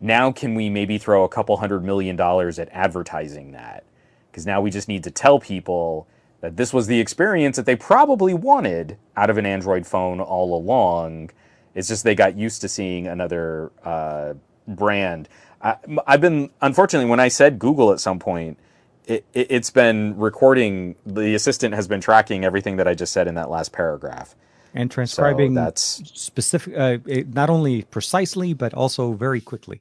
Now 0.00 0.32
can 0.32 0.54
we 0.54 0.70
maybe 0.70 0.98
throw 0.98 1.24
a 1.24 1.28
couple 1.28 1.56
hundred 1.58 1.84
million 1.84 2.16
dollars 2.16 2.58
at 2.58 2.68
advertising 2.72 3.52
that? 3.52 3.84
Because 4.30 4.46
now 4.46 4.60
we 4.60 4.70
just 4.70 4.88
need 4.88 5.04
to 5.04 5.10
tell 5.10 5.40
people 5.40 6.06
that 6.40 6.56
this 6.56 6.72
was 6.72 6.86
the 6.86 7.00
experience 7.00 7.56
that 7.56 7.66
they 7.66 7.76
probably 7.76 8.34
wanted 8.34 8.96
out 9.16 9.28
of 9.28 9.38
an 9.38 9.46
android 9.46 9.86
phone 9.86 10.20
all 10.20 10.56
along. 10.56 11.30
It's 11.74 11.88
just 11.88 12.04
they 12.04 12.14
got 12.14 12.36
used 12.36 12.60
to 12.60 12.68
seeing 12.68 13.08
another 13.08 13.72
uh, 13.84 14.34
brand. 14.68 15.28
I, 15.60 15.76
have 16.06 16.20
been 16.20 16.50
unfortunately 16.60 17.10
when 17.10 17.20
I 17.20 17.28
said 17.28 17.58
Google 17.58 17.92
at 17.92 18.00
some 18.00 18.18
point, 18.18 18.58
it, 19.06 19.24
it, 19.32 19.50
has 19.50 19.70
been 19.70 20.16
recording. 20.16 20.96
The 21.06 21.34
assistant 21.34 21.74
has 21.74 21.88
been 21.88 22.00
tracking 22.00 22.44
everything 22.44 22.76
that 22.76 22.86
I 22.86 22.94
just 22.94 23.12
said 23.12 23.26
in 23.26 23.34
that 23.34 23.50
last 23.50 23.72
paragraph 23.72 24.34
and 24.74 24.90
transcribing 24.90 25.54
so 25.54 25.60
that's 25.60 25.82
specific, 26.14 26.76
uh, 26.76 26.98
not 27.32 27.50
only 27.50 27.82
precisely 27.82 28.52
but 28.52 28.74
also 28.74 29.12
very 29.12 29.40
quickly. 29.40 29.80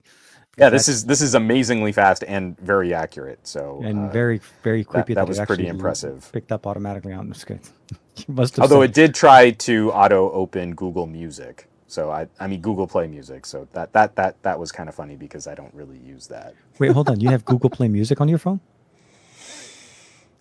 Yeah, 0.58 0.70
this 0.70 0.88
is 0.88 1.06
this 1.06 1.22
is 1.22 1.36
amazingly 1.36 1.92
fast 1.92 2.24
and 2.28 2.60
very 2.60 2.92
accurate. 2.94 3.46
So 3.46 3.80
and 3.84 4.10
uh, 4.10 4.12
very 4.12 4.42
very 4.64 4.84
creepy. 4.84 5.14
That, 5.14 5.28
that, 5.28 5.34
that 5.34 5.40
was 5.40 5.48
pretty 5.48 5.68
impressive. 5.68 6.30
Picked 6.34 6.52
up 6.52 6.66
automatically 6.66 7.14
on 7.14 7.30
the 7.30 7.36
screen. 7.36 7.60
Although 8.30 8.82
said. 8.82 8.90
it 8.90 8.94
did 8.94 9.14
try 9.14 9.52
to 9.52 9.92
auto 9.92 10.32
open 10.32 10.74
Google 10.74 11.06
Music. 11.06 11.68
So 11.88 12.12
I 12.12 12.28
I 12.40 12.48
mean 12.48 12.62
Google 12.62 12.88
Play 12.88 13.08
Music. 13.08 13.46
So 13.46 13.68
that 13.74 13.94
that 13.94 14.16
that 14.16 14.42
that 14.44 14.60
was 14.60 14.72
kind 14.72 14.90
of 14.90 14.96
funny 14.96 15.16
because 15.16 15.48
I 15.48 15.56
don't 15.56 15.74
really 15.74 15.98
use 15.98 16.28
that. 16.28 16.54
Wait, 16.80 16.92
hold 16.92 17.10
on. 17.10 17.20
You 17.20 17.30
have 17.30 17.46
Google 17.46 17.70
Play 17.70 17.88
Music 17.88 18.22
on 18.22 18.28
your 18.28 18.38
phone? 18.38 18.60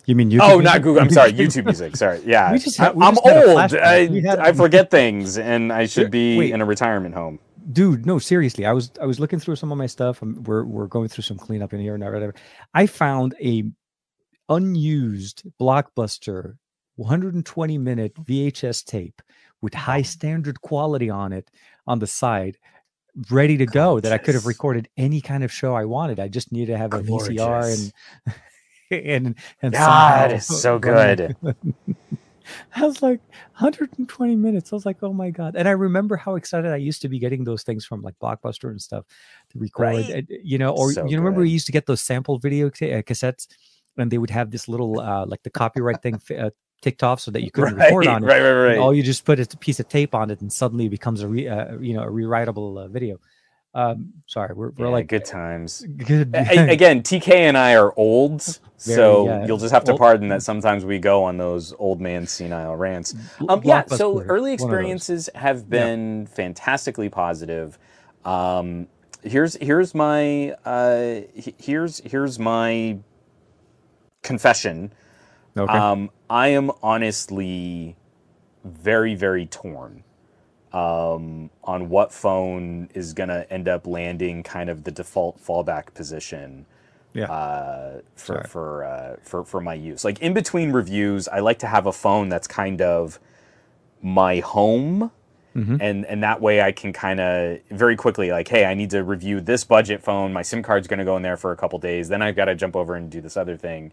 You 0.05 0.15
mean 0.15 0.31
YouTube? 0.31 0.39
Oh, 0.41 0.47
music? 0.59 0.63
not 0.63 0.81
Google. 0.81 1.01
I'm 1.01 1.09
sorry, 1.09 1.33
YouTube 1.33 1.65
Music. 1.65 1.95
Sorry. 1.97 2.21
Yeah, 2.25 2.57
I'm 2.79 3.17
old. 3.17 3.75
I, 3.75 4.07
I 4.39 4.53
forget 4.53 4.89
things, 4.89 5.37
and 5.37 5.71
I 5.71 5.85
should 5.85 6.11
be 6.11 6.37
wait, 6.37 6.53
in 6.53 6.61
a 6.61 6.65
retirement 6.65 7.13
home. 7.13 7.39
Dude, 7.73 8.05
no, 8.05 8.17
seriously. 8.17 8.65
I 8.65 8.71
was 8.71 8.89
I 9.01 9.05
was 9.05 9.19
looking 9.19 9.39
through 9.39 9.57
some 9.57 9.69
of 9.71 9.77
my 9.77 9.87
stuff. 9.87 10.21
and 10.21 10.47
we're 10.47 10.63
we're 10.63 10.87
going 10.87 11.09
through 11.09 11.23
some 11.23 11.37
cleanup 11.37 11.73
in 11.73 11.81
here 11.81 11.93
and 11.93 12.03
whatever. 12.03 12.33
I 12.73 12.87
found 12.87 13.35
a 13.41 13.65
unused 14.47 15.43
blockbuster 15.59 16.55
120 16.95 17.77
minute 17.77 18.13
VHS 18.15 18.85
tape 18.85 19.21
with 19.61 19.73
high 19.73 20.01
standard 20.01 20.61
quality 20.61 21.09
on 21.09 21.33
it 21.33 21.49
on 21.85 21.99
the 21.99 22.07
side 22.07 22.57
ready 23.31 23.57
to 23.57 23.65
go 23.65 23.99
that 23.99 24.13
I 24.13 24.17
could 24.17 24.35
have 24.35 24.45
recorded 24.45 24.87
any 24.97 25.21
kind 25.21 25.43
of 25.43 25.51
show 25.51 25.75
I 25.75 25.85
wanted. 25.85 26.19
I 26.19 26.27
just 26.27 26.51
needed 26.51 26.73
to 26.73 26.77
have 26.77 26.93
a 26.93 27.01
Gorgeous. 27.01 27.29
VCR 27.29 27.93
and 28.27 28.35
and 28.91 29.35
and 29.61 29.73
God, 29.73 30.31
it's 30.31 30.45
so 30.61 30.79
good. 30.79 31.35
I 32.75 32.85
was 32.85 33.01
like 33.01 33.19
120 33.57 34.35
minutes. 34.37 34.71
I 34.71 34.75
was 34.75 34.85
like, 34.85 34.97
oh 35.01 35.11
my 35.11 35.31
god! 35.31 35.55
And 35.57 35.67
I 35.67 35.71
remember 35.71 36.15
how 36.15 36.35
excited 36.35 36.71
I 36.71 36.77
used 36.77 37.01
to 37.01 37.09
be 37.09 37.19
getting 37.19 37.43
those 37.43 37.63
things 37.63 37.85
from 37.85 38.01
like 38.01 38.15
Blockbuster 38.21 38.69
and 38.69 38.81
stuff 38.81 39.05
to 39.49 39.59
record. 39.59 40.07
Right. 40.09 40.25
You 40.29 40.57
know, 40.57 40.71
or 40.71 40.93
so 40.93 41.05
you 41.05 41.17
remember 41.17 41.41
we 41.41 41.49
used 41.49 41.65
to 41.65 41.73
get 41.73 41.87
those 41.87 42.01
sample 42.01 42.39
video 42.39 42.69
ca- 42.69 42.99
uh, 42.99 43.01
cassettes, 43.01 43.47
and 43.97 44.09
they 44.09 44.17
would 44.17 44.29
have 44.29 44.51
this 44.51 44.69
little 44.69 45.01
uh, 45.01 45.25
like 45.25 45.43
the 45.43 45.49
copyright 45.49 46.01
thing 46.01 46.21
uh, 46.39 46.51
ticked 46.81 47.03
off 47.03 47.19
so 47.19 47.31
that 47.31 47.43
you 47.43 47.51
couldn't 47.53 47.75
right, 47.75 47.85
record 47.85 48.07
on 48.07 48.23
it. 48.23 48.27
Right, 48.27 48.41
right, 48.41 48.67
right. 48.69 48.77
all 48.77 48.93
you 48.93 49.03
just 49.03 49.25
put 49.25 49.39
a 49.39 49.57
piece 49.57 49.79
of 49.79 49.87
tape 49.87 50.15
on 50.15 50.31
it, 50.31 50.41
and 50.41 50.51
suddenly 50.51 50.85
it 50.85 50.89
becomes 50.89 51.21
a 51.21 51.27
re, 51.27 51.47
uh, 51.47 51.77
you 51.79 51.93
know 51.93 52.03
a 52.03 52.07
rewritable 52.07 52.85
uh, 52.85 52.87
video. 52.87 53.19
Um, 53.73 54.13
sorry, 54.25 54.55
we're, 54.55 54.71
we're 54.71 54.87
yeah, 54.87 54.91
like 54.91 55.07
good 55.07 55.23
times. 55.23 55.85
Good. 55.97 56.33
Again, 56.33 57.03
TK 57.03 57.29
and 57.31 57.55
I 57.55 57.75
are 57.75 57.93
old, 57.95 58.41
Very, 58.41 58.57
so 58.77 59.27
yeah. 59.27 59.45
you'll 59.45 59.59
just 59.59 59.71
have 59.71 59.83
to 59.83 59.95
pardon 59.95 60.29
that 60.29 60.41
sometimes 60.41 60.83
we 60.83 60.97
go 60.97 61.23
on 61.23 61.37
those 61.37 61.75
old 61.77 62.01
man 62.01 62.25
senile 62.25 62.75
rants. 62.75 63.13
Um, 63.47 63.61
yeah. 63.63 63.85
So 63.85 64.21
early 64.23 64.51
experiences 64.51 65.29
have 65.35 65.69
been 65.69 66.21
yeah. 66.21 66.27
fantastically 66.27 67.09
positive. 67.09 67.77
Um, 68.25 68.87
here's 69.21 69.55
here's 69.57 69.93
my 69.93 70.53
uh, 70.65 71.21
here's 71.35 71.99
here's 71.99 72.39
my 72.39 72.97
confession. 74.23 74.91
Okay. 75.57 75.73
Um, 75.73 76.09
I 76.29 76.49
am 76.49 76.71
honestly 76.83 77.95
very 78.63 79.15
very 79.15 79.45
torn 79.45 80.03
um, 80.73 81.49
on 81.63 81.89
what 81.89 82.13
phone 82.13 82.89
is 82.93 83.13
going 83.13 83.29
to 83.29 83.51
end 83.51 83.67
up 83.67 83.87
landing 83.87 84.43
kind 84.43 84.69
of 84.69 84.83
the 84.83 84.91
default 84.91 85.43
fallback 85.43 85.93
position 85.93 86.65
yeah. 87.13 87.31
uh, 87.31 88.01
for 88.15 88.43
for 88.43 88.83
uh, 88.83 89.15
for 89.21 89.43
for 89.43 89.61
my 89.61 89.73
use. 89.73 90.03
Like 90.05 90.19
in 90.19 90.33
between 90.33 90.71
reviews, 90.71 91.27
I 91.27 91.39
like 91.39 91.59
to 91.59 91.67
have 91.67 91.87
a 91.87 91.91
phone 91.93 92.29
that's 92.29 92.47
kind 92.47 92.81
of 92.81 93.19
my 94.01 94.39
home. 94.39 95.11
Mm-hmm. 95.55 95.77
And 95.81 96.05
and 96.05 96.21
that 96.21 96.39
way 96.39 96.61
I 96.61 96.71
can 96.71 96.93
kind 96.93 97.19
of 97.19 97.59
very 97.71 97.95
quickly 97.95 98.29
like, 98.29 98.47
hey, 98.47 98.65
I 98.65 98.75
need 98.75 98.91
to 98.91 99.03
review 99.03 99.41
this 99.41 99.63
budget 99.63 100.03
phone. 100.03 100.31
My 100.31 100.43
SIM 100.43 100.61
card's 100.61 100.87
going 100.87 100.99
to 100.99 101.05
go 101.05 101.17
in 101.17 101.23
there 101.23 101.37
for 101.37 101.51
a 101.51 101.55
couple 101.55 101.79
days. 101.79 102.09
Then 102.09 102.21
I've 102.21 102.35
got 102.35 102.45
to 102.45 102.53
jump 102.53 102.75
over 102.75 102.93
and 102.93 103.09
do 103.09 103.21
this 103.21 103.35
other 103.35 103.57
thing. 103.57 103.91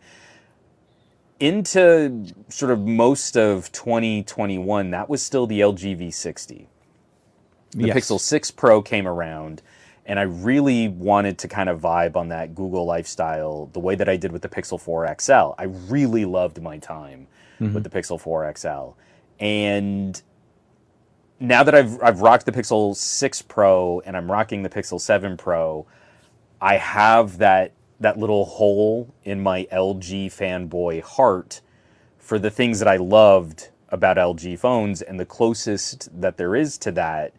Into 1.40 2.26
sort 2.48 2.70
of 2.70 2.80
most 2.80 3.36
of 3.36 3.70
2021, 3.72 4.90
that 4.90 5.08
was 5.08 5.22
still 5.22 5.46
the 5.46 5.60
LG 5.60 5.98
V60 5.98 6.66
the 7.74 7.88
yes. 7.88 7.96
Pixel 7.96 8.20
6 8.20 8.50
Pro 8.52 8.82
came 8.82 9.06
around, 9.06 9.62
and 10.06 10.18
I 10.18 10.22
really 10.22 10.88
wanted 10.88 11.38
to 11.38 11.48
kind 11.48 11.68
of 11.68 11.80
vibe 11.80 12.16
on 12.16 12.28
that 12.28 12.54
Google 12.54 12.84
lifestyle 12.84 13.68
the 13.72 13.80
way 13.80 13.94
that 13.94 14.08
I 14.08 14.16
did 14.16 14.32
with 14.32 14.42
the 14.42 14.48
Pixel 14.48 14.80
4 14.80 15.14
XL. 15.20 15.54
I 15.58 15.64
really 15.88 16.24
loved 16.24 16.62
my 16.62 16.78
time 16.78 17.26
mm-hmm. 17.60 17.74
with 17.74 17.84
the 17.84 17.90
Pixel 17.90 18.20
4 18.20 18.52
XL. 18.56 18.96
And 19.40 20.20
now 21.40 21.64
that 21.64 21.74
I've, 21.74 22.00
I've 22.02 22.20
rocked 22.20 22.46
the 22.46 22.52
Pixel 22.52 22.94
6 22.94 23.42
Pro 23.42 24.00
and 24.00 24.16
I'm 24.16 24.30
rocking 24.30 24.62
the 24.62 24.68
Pixel 24.68 25.00
7 25.00 25.36
Pro, 25.36 25.86
I 26.60 26.76
have 26.76 27.38
that 27.38 27.72
that 28.00 28.18
little 28.18 28.44
hole 28.44 29.14
in 29.24 29.42
my 29.42 29.66
LG 29.72 30.26
fanboy 30.26 31.02
heart 31.02 31.60
for 32.18 32.38
the 32.38 32.50
things 32.50 32.78
that 32.78 32.88
I 32.88 32.96
loved 32.96 33.70
about 33.88 34.16
LG 34.16 34.58
phones, 34.58 35.02
and 35.02 35.20
the 35.20 35.26
closest 35.26 36.08
that 36.20 36.36
there 36.36 36.56
is 36.56 36.78
to 36.78 36.92
that 36.92 37.32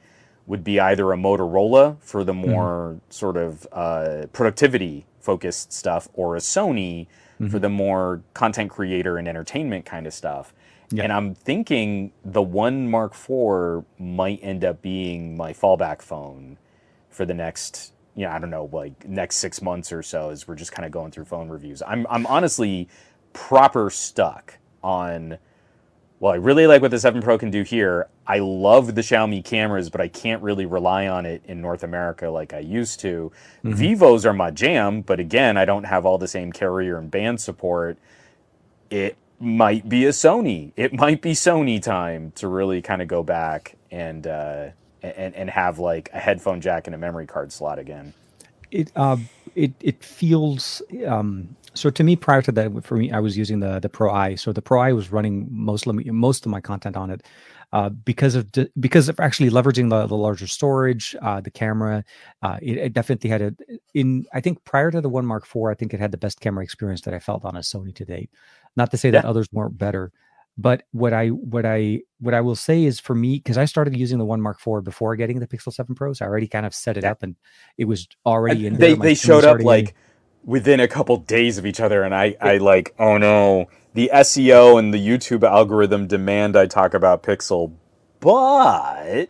would 0.47 0.64
be 0.64 0.80
either 0.80 1.12
a 1.12 1.18
Motorola 1.18 1.97
for 2.01 2.24
the 2.24 2.34
mm-hmm. 2.34 2.51
more 2.51 2.89
mm-hmm. 2.91 2.99
sort 3.10 3.38
of 3.38 3.68
uh, 3.72 4.26
productivity 4.32 5.06
focused 5.20 5.74
stuff 5.74 6.08
or 6.14 6.36
a 6.36 6.39
Sony 6.39 7.08
mm-hmm. 7.08 7.47
for 7.47 7.60
the 7.60 7.70
more 7.70 8.22
content 8.34 8.70
creator 8.70 9.18
and 9.18 9.28
entertainment 9.28 9.86
kind 9.86 10.06
of 10.08 10.14
stuff. 10.14 10.53
Yeah. 10.91 11.03
And 11.03 11.12
I'm 11.12 11.34
thinking 11.34 12.12
the 12.24 12.43
one 12.43 12.89
Mark 12.89 13.14
IV 13.14 13.86
might 13.99 14.39
end 14.43 14.64
up 14.64 14.82
being 14.82 15.36
my 15.36 15.51
fallback 15.51 16.01
phone 16.01 16.58
for 17.10 17.26
the 17.26 17.34
next, 17.34 17.91
you 18.16 18.26
know, 18.26 18.32
I 18.32 18.39
don't 18.39 18.49
know, 18.49 18.70
like 18.72 19.07
next 19.07 19.38
six 19.38 19.61
months 19.61 19.91
or 19.91 20.01
so 20.01 20.30
as 20.30 20.47
we're 20.47 20.55
just 20.55 20.72
kind 20.72 20.86
of 20.86 20.91
going 20.91 21.11
through 21.11 21.26
phone 21.26 21.49
reviews. 21.49 21.82
I'm, 21.86 22.07
I'm 22.09 22.26
honestly 22.28 22.88
proper 23.34 23.89
stuck 23.89 24.57
on 24.84 25.38
well, 26.20 26.34
I 26.34 26.38
really 26.38 26.66
like 26.66 26.82
what 26.82 26.91
the 26.91 26.99
7 26.99 27.22
Pro 27.22 27.38
can 27.38 27.51
do 27.51 27.63
here. 27.63 28.07
I 28.26 28.39
love 28.39 28.95
the 28.95 29.01
Xiaomi 29.01 29.43
cameras, 29.43 29.89
but 29.89 29.99
I 29.99 30.07
can't 30.07 30.41
really 30.41 30.66
rely 30.66 31.07
on 31.07 31.26
it 31.26 31.43
in 31.45 31.61
North 31.61 31.84
America 31.84 32.30
like 32.30 32.53
I 32.53 32.59
used 32.59 33.01
to. 33.01 33.32
Mm-hmm. 33.63 33.74
Vivos 33.74 34.26
are 34.26 34.34
my 34.34 34.49
jam, 34.49 35.01
but 35.01 35.20
again, 35.20 35.57
I 35.57 35.66
don't 35.66 35.84
have 35.84 36.05
all 36.05 36.18
the 36.18 36.28
same 36.28 36.51
carrier 36.53 36.97
and 36.97 37.11
band 37.11 37.41
support. 37.41 37.97
It 38.89 39.18
might 39.39 39.89
be 39.89 40.05
a 40.05 40.09
Sony. 40.09 40.72
It 40.78 40.93
might 40.93 41.22
be 41.22 41.34
Sony 41.34 41.82
time 41.82 42.32
to 42.36 42.47
really 42.47 42.82
kind 42.82 43.01
of 43.01 43.09
go 43.09 43.22
back 43.22 43.76
and 43.91 44.26
uh, 44.26 44.70
and 45.18 45.36
and 45.36 45.49
have 45.49 45.80
like 45.80 46.10
a 46.14 46.20
headphone 46.20 46.62
jack 46.62 46.88
and 46.88 46.95
a 46.95 46.97
memory 46.97 47.26
card 47.26 47.51
slot 47.51 47.80
again. 47.80 48.14
It 48.72 48.91
uh, 48.95 49.18
it 49.56 49.74
it 49.80 50.03
feels 50.03 50.82
um, 51.08 51.56
so 51.76 51.89
to 51.89 52.03
me, 52.03 52.16
prior 52.16 52.41
to 52.41 52.51
that, 52.53 52.84
for 52.84 52.95
me, 52.95 53.12
I 53.12 53.20
was 53.20 53.38
using 53.38 53.60
the 53.60 53.80
the 53.80 53.89
Pro 53.89 54.12
I. 54.12 54.36
So 54.36 54.51
the 54.51 54.62
Pro 54.62 54.82
I 54.82 54.93
was 54.93 55.12
running 55.12 55.47
most 55.51 55.86
of 55.86 56.06
most 56.06 56.45
of 56.45 56.51
my 56.51 56.62
content 56.62 56.95
on 56.95 57.12
it 57.12 57.24
uh, 57.74 57.89
because 57.89 58.36
of 58.36 58.49
because 58.80 59.10
of 59.10 59.20
actually 59.20 59.49
leveraging 59.49 59.89
the, 59.89 60.08
the 60.08 60.16
larger 60.16 60.47
storage, 60.47 61.16
uh, 61.22 61.41
the 61.41 61.51
camera. 61.51 62.03
Uh, 62.41 62.58
it, 62.62 62.78
it, 62.78 62.93
definitely 62.93 63.30
had 63.30 63.41
a 63.41 63.56
in. 63.93 64.26
I 64.34 64.39
think 64.39 64.64
prior 64.64 64.91
to 64.91 65.01
the 65.01 65.10
One 65.10 65.26
Mark 65.26 65.43
IV, 65.43 65.64
I 65.70 65.74
think 65.74 65.93
it 65.93 65.99
had 65.99 66.12
the 66.12 66.18
best 66.18 66.39
camera 66.39 66.64
experience 66.64 67.01
that 67.01 67.14
I 67.14 67.20
felt 67.20 67.43
on 67.43 67.56
a 67.58 67.60
Sony 67.60 67.93
to 67.95 68.06
date. 68.06 68.32
Not 68.78 68.91
to 68.91 68.97
say 68.97 69.10
yeah. 69.10 69.22
that 69.22 69.26
others 69.26 69.47
weren't 69.51 69.78
better, 69.78 70.12
but 70.58 70.84
what 70.91 71.14
I 71.14 71.30
what 71.30 71.66
I 71.66 72.01
what 72.20 72.34
I 72.34 72.41
will 72.41 72.56
say 72.56 72.84
is 72.84 72.99
for 72.99 73.14
me 73.14 73.36
because 73.36 73.58
I 73.58 73.66
started 73.66 73.95
using 73.97 74.18
the 74.18 74.26
One 74.26 74.41
Mark 74.41 74.60
IV 74.66 74.84
before 74.84 75.16
getting 75.16 75.39
the 75.39 75.47
Pixel 75.47 75.74
Seven 75.74 75.95
Pro, 75.95 76.14
so 76.14 76.26
I 76.26 76.28
already 76.28 76.47
kind 76.47 76.66
of 76.66 76.74
set 76.74 76.97
it 76.97 77.03
up 77.03 77.24
and 77.24 77.36
it 77.78 77.86
was 77.86 78.08
already 78.26 78.68
in. 78.68 78.76
They 78.76 78.93
they 78.93 79.16
showed 79.16 79.43
up 79.43 79.62
like 79.62 79.95
within 80.45 80.80
a 80.80 80.88
couple 80.88 81.18
days 81.18 81.58
of 81.58 81.66
each 81.66 81.82
other, 81.82 82.03
and 82.03 82.16
I, 82.16 82.36
I 82.39 82.58
like, 82.58 82.93
oh 82.99 83.18
no, 83.18 83.66
the 83.93 84.12
SEO 84.14 84.80
and 84.80 84.93
the 84.93 85.06
YouTube 85.06 85.43
algorithm 85.43 86.08
demand 86.08 86.56
I 86.56 86.68
talk 86.68 86.93
about 86.93 87.24
Pixel, 87.24 87.74
but 88.26 89.28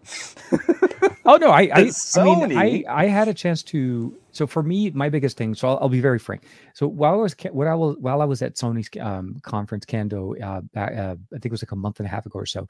oh 1.26 1.36
no, 1.36 1.50
I 1.50 1.64
I, 1.64 1.91
I 2.16 2.24
mean 2.24 2.58
I 2.58 2.84
I 2.88 3.06
had 3.08 3.28
a 3.28 3.34
chance 3.34 3.62
to. 3.64 4.18
So 4.32 4.48
for 4.48 4.64
me, 4.64 4.89
my 4.91 5.10
biggest 5.10 5.36
thing. 5.36 5.54
So 5.54 5.68
I'll, 5.68 5.80
I'll 5.82 5.89
be 5.89 6.00
very 6.00 6.18
frank. 6.18 6.43
So 6.74 6.88
while 6.88 7.14
I 7.14 7.18
was 7.18 7.36
what 7.52 7.68
I 7.68 7.76
was 7.76 7.98
while 8.00 8.22
I 8.22 8.26
was 8.26 8.41
at 8.41 8.56
Sony's 8.56 8.89
um, 9.02 9.36
conference, 9.41 9.86
Kando, 9.86 10.41
uh, 10.41 10.62
back, 10.62 10.93
uh, 10.93 11.16
I 11.34 11.39
think 11.39 11.48
it 11.48 11.52
was 11.52 11.62
like 11.62 11.74
a 11.74 11.76
month 11.76 12.00
and 12.00 12.08
a 12.08 12.10
half 12.10 12.26
ago 12.26 12.39
or 12.39 12.46
so. 12.46 12.70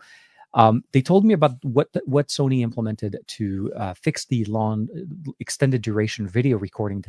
Um, 0.55 0.83
they 0.93 1.01
told 1.03 1.25
me 1.25 1.35
about 1.35 1.63
what 1.63 1.89
what 2.05 2.29
Sony 2.29 2.61
implemented 2.61 3.19
to 3.37 3.71
uh, 3.75 3.93
fix 3.93 4.25
the 4.25 4.45
long 4.45 4.89
extended 5.39 5.83
duration 5.83 6.27
video 6.27 6.57
recording 6.57 7.03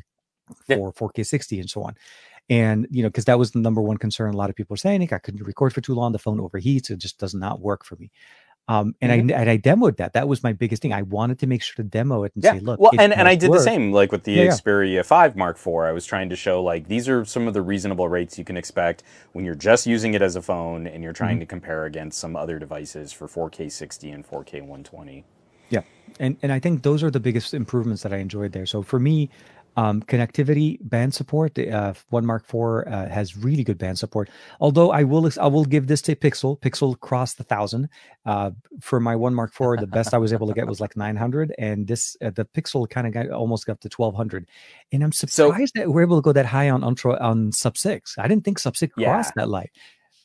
for 0.66 0.92
yeah. 0.94 1.08
4K 1.08 1.24
60 1.24 1.60
and 1.60 1.70
so 1.70 1.82
on. 1.84 1.94
And 2.50 2.86
you 2.90 3.02
know, 3.02 3.08
because 3.08 3.24
that 3.24 3.38
was 3.38 3.52
the 3.52 3.60
number 3.60 3.80
one 3.80 3.96
concern. 3.96 4.34
A 4.34 4.36
lot 4.36 4.50
of 4.50 4.56
people 4.56 4.74
are 4.74 4.78
saying, 4.78 5.02
"I 5.10 5.18
couldn't 5.18 5.42
record 5.42 5.72
for 5.72 5.80
too 5.80 5.94
long. 5.94 6.12
The 6.12 6.18
phone 6.18 6.38
overheats. 6.38 6.90
It 6.90 6.98
just 6.98 7.18
does 7.18 7.34
not 7.34 7.60
work 7.60 7.84
for 7.84 7.96
me." 7.96 8.10
Um, 8.68 8.96
and 9.00 9.12
mm-hmm. 9.12 9.36
I 9.36 9.40
and 9.40 9.50
I 9.50 9.58
demoed 9.58 9.98
that. 9.98 10.14
That 10.14 10.26
was 10.26 10.42
my 10.42 10.52
biggest 10.52 10.82
thing. 10.82 10.92
I 10.92 11.02
wanted 11.02 11.38
to 11.40 11.46
make 11.46 11.62
sure 11.62 11.76
to 11.76 11.84
demo 11.84 12.24
it 12.24 12.32
and 12.34 12.42
yeah. 12.42 12.54
say, 12.54 12.60
look. 12.60 12.80
Well, 12.80 12.90
and, 12.98 13.12
and 13.12 13.28
I 13.28 13.36
did 13.36 13.50
work. 13.50 13.60
the 13.60 13.64
same, 13.64 13.92
like 13.92 14.10
with 14.10 14.24
the 14.24 14.32
yeah, 14.32 14.46
Xperia 14.46 14.94
yeah. 14.94 15.02
5 15.02 15.36
Mark 15.36 15.56
IV. 15.56 15.68
I 15.68 15.92
was 15.92 16.04
trying 16.04 16.30
to 16.30 16.36
show 16.36 16.62
like 16.62 16.88
these 16.88 17.08
are 17.08 17.24
some 17.24 17.46
of 17.46 17.54
the 17.54 17.62
reasonable 17.62 18.08
rates 18.08 18.38
you 18.38 18.44
can 18.44 18.56
expect 18.56 19.04
when 19.32 19.44
you're 19.44 19.54
just 19.54 19.86
using 19.86 20.14
it 20.14 20.22
as 20.22 20.34
a 20.34 20.42
phone 20.42 20.86
and 20.88 21.04
you're 21.04 21.12
trying 21.12 21.36
mm-hmm. 21.36 21.40
to 21.40 21.46
compare 21.46 21.84
against 21.84 22.18
some 22.18 22.34
other 22.34 22.58
devices 22.58 23.12
for 23.12 23.28
4K 23.28 23.70
60 23.70 24.10
and 24.10 24.26
4K 24.26 24.54
120. 24.54 25.24
Yeah, 25.68 25.82
and 26.18 26.36
and 26.42 26.52
I 26.52 26.58
think 26.58 26.82
those 26.82 27.02
are 27.02 27.10
the 27.10 27.20
biggest 27.20 27.54
improvements 27.54 28.02
that 28.02 28.12
I 28.12 28.18
enjoyed 28.18 28.52
there. 28.52 28.66
So 28.66 28.82
for 28.82 28.98
me, 28.98 29.30
um, 29.76 30.02
connectivity 30.02 30.78
band 30.80 31.14
support. 31.14 31.54
The 31.54 31.70
uh, 31.70 31.94
One 32.08 32.24
Mark 32.24 32.46
Four 32.46 32.88
uh, 32.88 33.08
has 33.08 33.36
really 33.36 33.62
good 33.62 33.78
band 33.78 33.98
support. 33.98 34.30
Although 34.60 34.90
I 34.90 35.04
will 35.04 35.30
I 35.40 35.46
will 35.46 35.64
give 35.64 35.86
this 35.86 36.02
to 36.02 36.16
Pixel. 36.16 36.58
Pixel 36.58 36.98
crossed 36.98 37.38
the 37.38 37.44
thousand. 37.44 37.88
Uh, 38.24 38.50
for 38.80 38.98
my 38.98 39.14
One 39.14 39.34
Mark 39.34 39.52
Four, 39.52 39.76
the 39.76 39.86
best 39.86 40.14
I 40.14 40.18
was 40.18 40.32
able 40.32 40.48
to 40.48 40.54
get 40.54 40.66
was 40.66 40.80
like 40.80 40.96
900, 40.96 41.54
and 41.58 41.86
this 41.86 42.16
uh, 42.22 42.30
the 42.30 42.44
Pixel 42.44 42.88
kind 42.88 43.06
of 43.06 43.12
got 43.12 43.30
almost 43.30 43.66
got 43.66 43.80
to 43.82 43.90
1200. 43.94 44.46
And 44.92 45.04
I'm 45.04 45.12
surprised 45.12 45.72
so, 45.76 45.82
that 45.82 45.90
we're 45.90 46.02
able 46.02 46.16
to 46.16 46.22
go 46.22 46.32
that 46.32 46.46
high 46.46 46.70
on 46.70 46.82
Ultra 46.82 47.18
on 47.20 47.52
Sub 47.52 47.76
Six. 47.76 48.16
I 48.18 48.26
didn't 48.28 48.44
think 48.44 48.58
Sub 48.58 48.76
Six 48.76 48.94
yeah. 48.96 49.12
crossed 49.12 49.34
that 49.36 49.48
light. 49.48 49.70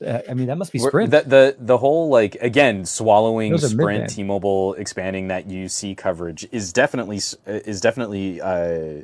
Uh, 0.06 0.22
I 0.28 0.34
mean, 0.34 0.48
that 0.48 0.58
must 0.58 0.72
be 0.72 0.80
Sprint. 0.80 1.12
The, 1.12 1.22
the 1.22 1.56
the 1.60 1.78
whole 1.78 2.10
like 2.10 2.36
again 2.36 2.86
swallowing 2.86 3.58
Sprint, 3.58 4.10
T-Mobile 4.10 4.74
expanding 4.76 5.28
that 5.28 5.48
UC 5.48 5.98
coverage 5.98 6.48
is 6.52 6.74
definitely 6.74 7.20
is 7.46 7.82
definitely 7.82 8.42
uh, 8.42 9.04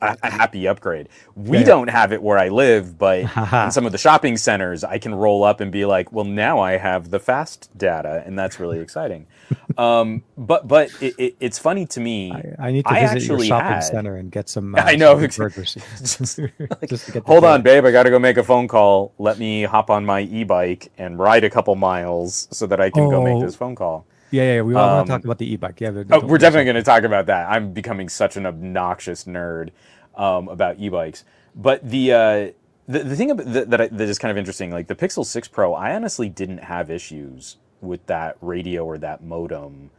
a, 0.00 0.16
a 0.22 0.30
happy 0.30 0.66
upgrade. 0.66 1.08
We 1.34 1.58
yeah. 1.58 1.64
don't 1.64 1.88
have 1.88 2.12
it 2.12 2.22
where 2.22 2.38
I 2.38 2.48
live, 2.48 2.98
but 2.98 3.20
in 3.64 3.70
some 3.70 3.86
of 3.86 3.92
the 3.92 3.98
shopping 3.98 4.36
centers, 4.36 4.84
I 4.84 4.98
can 4.98 5.14
roll 5.14 5.44
up 5.44 5.60
and 5.60 5.70
be 5.70 5.84
like, 5.84 6.12
"Well, 6.12 6.24
now 6.24 6.60
I 6.60 6.76
have 6.76 7.10
the 7.10 7.18
fast 7.18 7.70
data," 7.76 8.22
and 8.26 8.38
that's 8.38 8.60
really 8.60 8.80
exciting. 8.80 9.26
um, 9.78 10.22
but 10.36 10.68
but 10.68 10.90
it, 11.00 11.14
it, 11.18 11.36
it's 11.40 11.58
funny 11.58 11.86
to 11.86 12.00
me. 12.00 12.32
I, 12.32 12.68
I 12.68 12.72
need 12.72 12.84
to 12.84 12.92
I 12.92 13.06
visit 13.06 13.28
your 13.28 13.44
shopping 13.44 13.66
had, 13.66 13.80
center 13.80 14.16
and 14.16 14.30
get 14.30 14.48
some. 14.48 14.68
Uh, 14.78 14.82
I 14.82 14.96
know. 14.96 15.16
burgers. 15.16 15.76
just, 15.98 16.38
like, 16.38 16.88
just 16.88 17.08
hold 17.26 17.44
on, 17.44 17.62
babe. 17.62 17.84
I 17.84 17.90
got 17.90 18.04
to 18.04 18.10
go 18.10 18.18
make 18.18 18.36
a 18.36 18.44
phone 18.44 18.68
call. 18.68 19.12
Let 19.18 19.38
me 19.38 19.64
hop 19.64 19.90
on 19.90 20.04
my 20.04 20.20
e-bike 20.20 20.92
and 20.98 21.18
ride 21.18 21.42
a 21.42 21.50
couple 21.50 21.74
miles 21.74 22.48
so 22.50 22.66
that 22.66 22.80
I 22.80 22.90
can 22.90 23.04
oh. 23.04 23.10
go 23.10 23.24
make 23.24 23.36
oh. 23.36 23.40
this 23.40 23.56
phone 23.56 23.74
call. 23.74 24.06
Yeah, 24.30 24.54
yeah, 24.54 24.62
we 24.62 24.74
all 24.74 24.88
um, 24.88 24.96
want 24.96 25.06
to 25.06 25.12
talk 25.12 25.24
about 25.24 25.38
the 25.38 25.52
e-bike. 25.52 25.80
Yeah, 25.80 26.02
oh, 26.10 26.24
we're 26.24 26.38
definitely 26.38 26.64
going 26.64 26.76
to 26.76 26.82
talk 26.82 27.02
about 27.02 27.26
that. 27.26 27.50
I'm 27.50 27.72
becoming 27.72 28.08
such 28.08 28.36
an 28.36 28.46
obnoxious 28.46 29.24
nerd 29.24 29.70
um, 30.14 30.48
about 30.48 30.78
e-bikes. 30.78 31.24
But 31.54 31.88
the 31.88 32.12
uh, 32.12 32.50
the, 32.88 33.04
the 33.04 33.16
thing 33.16 33.36
that, 33.36 33.70
that, 33.70 33.80
I, 33.80 33.88
that 33.88 34.08
is 34.08 34.18
kind 34.18 34.30
of 34.30 34.38
interesting, 34.38 34.70
like 34.70 34.86
the 34.86 34.94
Pixel 34.94 35.24
6 35.24 35.48
Pro, 35.48 35.74
I 35.74 35.94
honestly 35.94 36.28
didn't 36.28 36.58
have 36.58 36.90
issues 36.90 37.56
with 37.80 38.04
that 38.06 38.36
radio 38.40 38.84
or 38.84 38.98
that 38.98 39.22
modem 39.22 39.90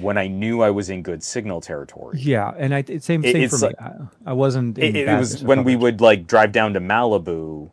when 0.00 0.18
I 0.18 0.28
knew 0.28 0.62
I 0.62 0.70
was 0.70 0.90
in 0.90 1.02
good 1.02 1.22
signal 1.22 1.60
territory. 1.60 2.18
Yeah, 2.20 2.52
and 2.56 2.74
I 2.74 2.82
same 2.82 3.22
same 3.22 3.48
for 3.48 3.58
me. 3.58 3.74
I, 3.78 3.92
I 4.26 4.32
wasn't. 4.32 4.78
it, 4.78 4.96
it 4.96 5.18
was 5.18 5.42
when 5.42 5.64
we 5.64 5.76
would 5.76 6.00
like 6.00 6.26
drive 6.26 6.52
down 6.52 6.74
to 6.74 6.80
Malibu. 6.80 7.70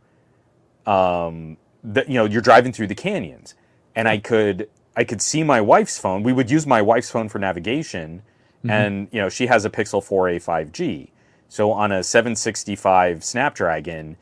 Um, 0.86 1.58
that 1.84 2.08
you 2.08 2.16
know, 2.16 2.26
you're 2.26 2.42
driving 2.42 2.72
through 2.72 2.88
the 2.88 2.96
canyons, 2.96 3.56
and 3.96 4.08
I 4.08 4.18
could 4.18 4.70
I 4.96 5.04
could 5.04 5.22
see 5.22 5.44
my 5.44 5.62
wife's 5.62 5.98
phone. 5.98 6.24
We 6.24 6.34
would 6.34 6.50
use 6.50 6.66
my 6.66 6.82
wife's 6.82 7.12
phone 7.12 7.30
for 7.30 7.40
navigation, 7.40 8.22
mm-hmm. 8.60 8.70
and 8.70 9.08
you 9.12 9.22
know, 9.22 9.30
she 9.30 9.48
has 9.48 9.66
a 9.66 9.70
Pixel 9.70 10.06
4a 10.06 10.44
5G. 10.44 11.10
So 11.50 11.72
on 11.72 11.92
a 11.92 12.04
765 12.04 13.24
Snapdragon, 13.24 14.18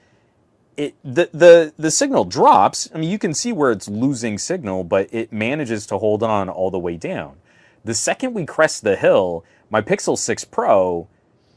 it 0.76 0.95
the 1.03 1.30
the 1.32 1.74
the 1.78 1.91
signal 1.91 2.26
drops. 2.26 2.89
I 2.93 2.97
mean, 2.97 3.09
you 3.09 3.19
can 3.19 3.34
see 3.34 3.51
where 3.51 3.71
it's 3.71 3.88
losing 3.88 4.38
signal, 4.38 4.84
but 4.84 5.13
it 5.13 5.32
manages 5.32 5.86
to 5.88 5.97
hold 5.97 6.24
on 6.24 6.49
all 6.49 6.71
the 6.71 6.80
way 6.80 6.97
down. 6.97 7.38
The 7.86 7.93
second 7.93 8.34
we 8.34 8.45
crest 8.45 8.84
the 8.84 8.95
hill, 8.95 9.43
my 9.69 9.82
Pixel 9.82 10.17
6 10.17 10.45
Pro 10.45 11.07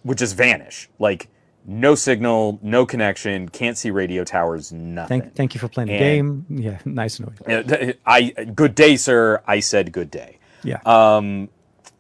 would 0.05 0.19
just 0.19 0.37
vanish. 0.37 0.89
Like 0.99 1.29
no 1.67 1.95
signal, 1.95 2.59
no 2.63 2.87
connection, 2.87 3.49
can't 3.49 3.77
see 3.77 3.91
radio 3.91 4.25
towers, 4.25 4.73
nothing. 4.73 5.23
Thank, 5.23 5.35
thank 5.35 5.55
you 5.55 5.61
for 5.61 5.69
playing 5.69 5.91
and, 5.91 5.99
the 5.99 6.05
game. 6.05 6.47
Yeah, 6.49 6.79
nice 6.85 7.21
noise. 7.21 7.95
I 8.07 8.31
good 8.55 8.75
day, 8.75 8.97
sir. 8.97 9.43
I 9.47 9.61
said 9.61 9.93
good 9.93 10.11
day. 10.11 10.39
Yeah. 10.63 10.81
Um, 10.87 11.49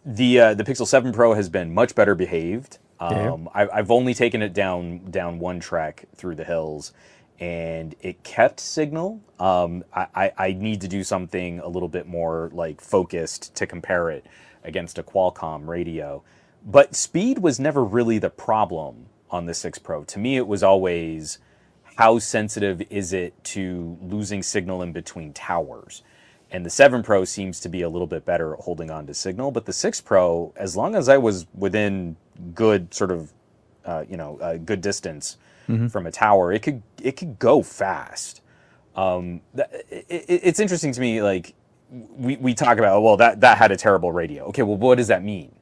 the 0.05 0.41
uh, 0.41 0.55
the 0.55 0.65
Pixel 0.65 0.87
7 0.87 1.13
Pro 1.13 1.35
has 1.35 1.49
been 1.49 1.75
much 1.75 1.95
better 1.95 2.15
behaved. 2.15 2.79
Um, 2.99 3.51
I, 3.53 3.67
have 3.75 3.91
only 3.91 4.15
taken 4.15 4.41
it 4.41 4.55
down 4.55 5.11
down 5.11 5.39
one 5.39 5.61
track 5.61 6.07
through 6.15 6.37
the 6.37 6.45
hills, 6.45 6.93
and 7.39 7.95
it 8.01 8.23
kept 8.23 8.61
signal. 8.61 9.21
Um, 9.39 9.85
I, 9.93 10.07
I, 10.15 10.33
I, 10.39 10.53
need 10.53 10.81
to 10.81 10.89
do 10.89 11.05
something 11.05 11.59
a 11.59 11.69
little 11.69 11.89
bit 11.89 12.07
more 12.07 12.51
like 12.55 12.81
focused 12.81 13.55
to 13.57 13.67
compare 13.67 14.11
it 14.11 14.25
against 14.65 14.99
a 14.99 15.03
Qualcomm 15.03 15.67
radio. 15.67 16.23
But 16.65 16.95
speed 16.95 17.39
was 17.39 17.61
never 17.61 17.85
really 17.85 18.19
the 18.19 18.31
problem 18.31 19.07
on 19.37 19.47
the 19.47 19.55
6 19.55 19.79
Pro. 19.79 20.05
To 20.05 20.19
me, 20.19 20.37
it 20.37 20.47
was 20.47 20.63
always 20.63 21.39
how 21.97 22.19
sensitive 22.19 22.83
is 22.91 23.13
it 23.13 23.33
to 23.45 23.97
losing 24.03 24.43
signal 24.43 24.83
in 24.83 24.93
between 24.93 25.33
towers. 25.33 26.03
And 26.51 26.65
the 26.65 26.71
7 26.71 27.03
Pro 27.03 27.25
seems 27.25 27.61
to 27.61 27.69
be 27.69 27.83
a 27.83 27.89
little 27.89 28.07
bit 28.07 28.25
better 28.25 28.55
at 28.55 28.61
holding 28.61 28.91
on 28.91 29.07
to 29.07 29.15
signal. 29.15 29.51
But 29.51 29.67
the 29.67 29.73
6 29.73 30.01
Pro, 30.03 30.53
as 30.57 30.77
long 30.77 30.95
as 30.95 31.09
I 31.09 31.19
was 31.19 31.47
within 31.55 32.17
good 32.55 32.93
sort 32.93 33.11
of, 33.11 33.33
uh, 33.85 34.05
you 34.09 34.17
know, 34.17 34.39
a 34.41 34.59
good 34.59 34.81
distance 34.81 35.39
mm-hmm. 35.69 35.89
from 35.89 36.07
a 36.07 36.11
tower, 36.11 36.53
it 36.53 36.63
could 36.63 36.83
it 37.03 37.13
could 37.13 37.39
go 37.39 37.63
fast. 37.63 38.43
Um, 38.95 39.43
it, 39.55 40.07
it's 40.09 40.61
interesting 40.61 40.93
to 40.93 41.01
me, 41.01 41.23
like 41.23 41.55
we, 41.91 42.37
we 42.37 42.55
talk 42.55 42.79
about, 42.79 43.03
well, 43.03 43.17
that, 43.19 43.41
that 43.41 43.59
had 43.59 43.71
a 43.71 43.77
terrible 43.77 44.13
radio. 44.13 44.45
Okay, 44.47 44.63
well, 44.63 44.77
what 44.77 44.97
does 44.97 45.09
that 45.09 45.23
mean? 45.23 45.55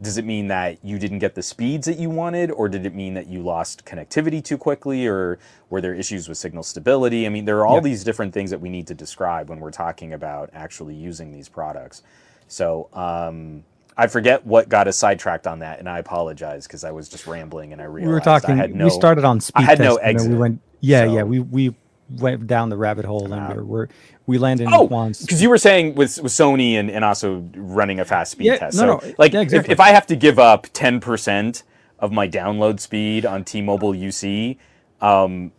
Does 0.00 0.18
it 0.18 0.24
mean 0.24 0.48
that 0.48 0.78
you 0.84 0.98
didn't 0.98 1.18
get 1.18 1.34
the 1.34 1.42
speeds 1.42 1.86
that 1.86 1.98
you 1.98 2.10
wanted 2.10 2.50
or 2.50 2.68
did 2.68 2.86
it 2.86 2.94
mean 2.94 3.14
that 3.14 3.26
you 3.26 3.42
lost 3.42 3.84
connectivity 3.84 4.42
too 4.42 4.56
quickly 4.56 5.06
or 5.06 5.38
were 5.70 5.80
there 5.80 5.94
issues 5.94 6.28
with 6.28 6.38
signal 6.38 6.62
stability? 6.62 7.26
I 7.26 7.30
mean 7.30 7.44
there 7.44 7.58
are 7.58 7.66
all 7.66 7.80
these 7.80 8.04
different 8.04 8.32
things 8.32 8.50
that 8.50 8.60
we 8.60 8.68
need 8.68 8.86
to 8.86 8.94
describe 8.94 9.48
when 9.48 9.60
we're 9.60 9.70
talking 9.70 10.12
about 10.12 10.50
actually 10.52 10.94
using 10.94 11.32
these 11.32 11.48
products. 11.48 12.02
So 12.46 12.88
um, 12.92 13.64
i 13.98 14.06
forget 14.06 14.46
what 14.46 14.68
got 14.68 14.88
us 14.88 14.96
sidetracked 14.96 15.46
on 15.46 15.58
that 15.58 15.80
and 15.80 15.88
i 15.88 15.98
apologize 15.98 16.66
because 16.66 16.84
i 16.84 16.90
was 16.90 17.08
just 17.08 17.26
rambling 17.26 17.72
and 17.72 17.82
i 17.82 17.84
realized 17.84 18.06
we 18.06 18.14
were 18.14 18.20
talking 18.20 18.50
I 18.52 18.56
had 18.56 18.74
no, 18.74 18.84
we 18.84 18.90
started 18.90 19.24
on 19.24 19.40
speed 19.40 19.60
i 19.60 19.62
had 19.62 19.80
no 19.80 19.96
exit 19.96 20.30
we 20.30 20.38
went 20.38 20.60
yeah 20.80 21.04
so. 21.04 21.14
yeah 21.16 21.22
we 21.24 21.40
we 21.40 21.74
went 22.10 22.46
down 22.46 22.70
the 22.70 22.76
rabbit 22.76 23.04
hole 23.04 23.30
and 23.30 23.56
we're, 23.56 23.64
we're 23.64 23.88
we 24.28 24.36
landed 24.36 24.64
in 24.64 24.74
oh, 24.74 24.86
because 24.86 25.40
you 25.40 25.48
were 25.48 25.56
saying 25.56 25.94
with, 25.94 26.20
with 26.22 26.30
Sony 26.30 26.74
and, 26.74 26.90
and 26.90 27.02
also 27.02 27.48
running 27.56 27.98
a 27.98 28.04
fast 28.04 28.32
speed 28.32 28.44
yeah, 28.44 28.58
test. 28.58 28.76
No, 28.76 29.00
so, 29.00 29.06
no, 29.06 29.14
like, 29.16 29.32
yeah, 29.32 29.40
exactly. 29.40 29.72
if, 29.72 29.78
if 29.78 29.80
I 29.80 29.88
have 29.88 30.06
to 30.08 30.16
give 30.16 30.38
up 30.38 30.66
10% 30.68 31.62
of 31.98 32.12
my 32.12 32.28
download 32.28 32.78
speed 32.78 33.24
on 33.24 33.42
T-Mobile 33.42 33.94
UC, 33.94 34.58
um, 35.00 35.50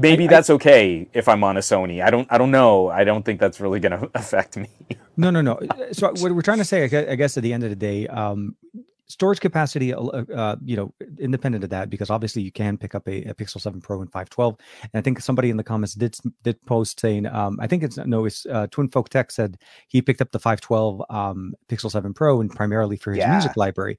maybe 0.00 0.24
I, 0.24 0.26
that's 0.26 0.48
okay 0.48 1.06
if 1.12 1.28
I'm 1.28 1.44
on 1.44 1.58
a 1.58 1.60
Sony. 1.60 2.02
I 2.02 2.08
don't, 2.08 2.26
I 2.30 2.38
don't 2.38 2.50
know. 2.50 2.88
I 2.88 3.04
don't 3.04 3.26
think 3.26 3.38
that's 3.38 3.60
really 3.60 3.78
going 3.78 4.00
to 4.00 4.10
affect 4.14 4.56
me. 4.56 4.70
no, 5.18 5.28
no, 5.28 5.42
no. 5.42 5.60
So 5.92 6.12
what 6.16 6.32
we're 6.32 6.40
trying 6.40 6.58
to 6.58 6.64
say, 6.64 6.84
I 6.84 7.14
guess, 7.14 7.36
at 7.36 7.42
the 7.42 7.52
end 7.52 7.62
of 7.62 7.68
the 7.68 7.76
day, 7.76 8.06
um, 8.08 8.56
storage 9.08 9.40
capacity, 9.40 9.94
uh, 9.94 10.02
uh, 10.02 10.56
you 10.64 10.76
know, 10.76 10.92
independent 11.18 11.64
of 11.64 11.70
that, 11.70 11.90
because 11.90 12.10
obviously 12.10 12.42
you 12.42 12.52
can 12.52 12.76
pick 12.76 12.94
up 12.94 13.06
a, 13.08 13.22
a, 13.24 13.34
Pixel 13.34 13.60
7 13.60 13.80
Pro 13.80 14.00
and 14.00 14.10
512. 14.10 14.56
And 14.82 14.90
I 14.94 15.00
think 15.00 15.20
somebody 15.20 15.50
in 15.50 15.56
the 15.56 15.64
comments 15.64 15.94
did 15.94 16.16
did 16.42 16.64
post 16.66 17.00
saying, 17.00 17.26
um, 17.26 17.58
I 17.60 17.66
think 17.66 17.82
it's 17.82 17.96
no, 17.96 18.24
it's 18.24 18.46
uh, 18.46 18.66
Twin 18.70 18.88
Folk 18.88 19.08
Tech 19.08 19.30
said 19.30 19.58
he 19.88 20.02
picked 20.02 20.20
up 20.20 20.32
the 20.32 20.38
512 20.38 21.02
um, 21.10 21.54
Pixel 21.68 21.90
7 21.90 22.14
Pro 22.14 22.40
and 22.40 22.50
primarily 22.50 22.96
for 22.96 23.12
his 23.12 23.18
yeah. 23.18 23.32
music 23.32 23.56
library. 23.56 23.98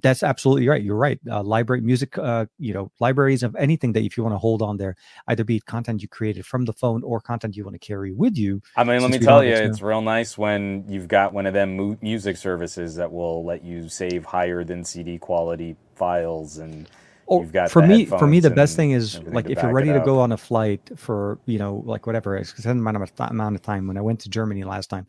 That's 0.00 0.22
absolutely 0.22 0.68
right. 0.68 0.82
You're 0.82 0.96
right. 0.96 1.18
Uh, 1.28 1.42
library 1.42 1.80
music, 1.80 2.16
uh, 2.16 2.46
you 2.58 2.72
know, 2.72 2.92
libraries 3.00 3.42
of 3.42 3.56
anything 3.56 3.92
that 3.94 4.04
if 4.04 4.16
you 4.16 4.22
want 4.22 4.34
to 4.34 4.38
hold 4.38 4.62
on 4.62 4.76
there, 4.76 4.96
either 5.28 5.44
be 5.44 5.56
it 5.56 5.66
content 5.66 6.02
you 6.02 6.08
created 6.08 6.46
from 6.46 6.66
the 6.66 6.72
phone 6.72 7.02
or 7.02 7.20
content 7.20 7.56
you 7.56 7.64
want 7.64 7.74
to 7.74 7.84
carry 7.84 8.12
with 8.12 8.36
you. 8.36 8.60
I 8.76 8.84
mean, 8.84 9.00
let 9.00 9.10
me 9.10 9.18
tell 9.18 9.42
you, 9.42 9.54
it's 9.54 9.82
real 9.82 10.02
nice 10.02 10.38
when 10.38 10.84
you've 10.88 11.08
got 11.08 11.32
one 11.32 11.46
of 11.46 11.54
them 11.54 11.76
mu- 11.76 11.96
music 12.00 12.36
services 12.36 12.94
that 12.96 13.10
will 13.10 13.44
let 13.44 13.64
you 13.64 13.88
save 13.88 14.24
high 14.24 14.41
higher 14.42 14.64
than 14.64 14.84
CD 14.84 15.18
quality 15.18 15.76
files 15.94 16.58
and 16.58 16.88
oh, 17.28 17.40
you've 17.40 17.52
got 17.52 17.70
for 17.70 17.86
me 17.86 18.06
for 18.06 18.26
me 18.26 18.40
the 18.40 18.50
best 18.50 18.74
thing 18.74 18.90
is 18.90 19.20
like 19.36 19.48
if 19.48 19.62
you're 19.62 19.72
ready 19.72 19.92
to 19.92 20.00
go 20.00 20.18
on 20.18 20.32
a 20.32 20.36
flight 20.36 20.82
for 20.96 21.38
you 21.46 21.58
know 21.58 21.82
like 21.92 22.06
whatever 22.08 22.36
extended 22.36 22.80
amount 22.80 22.96
of 22.96 23.30
amount 23.30 23.54
of 23.54 23.62
time 23.62 23.86
when 23.86 23.96
I 23.96 24.00
went 24.08 24.18
to 24.20 24.28
Germany 24.28 24.64
last 24.64 24.88
time 24.90 25.06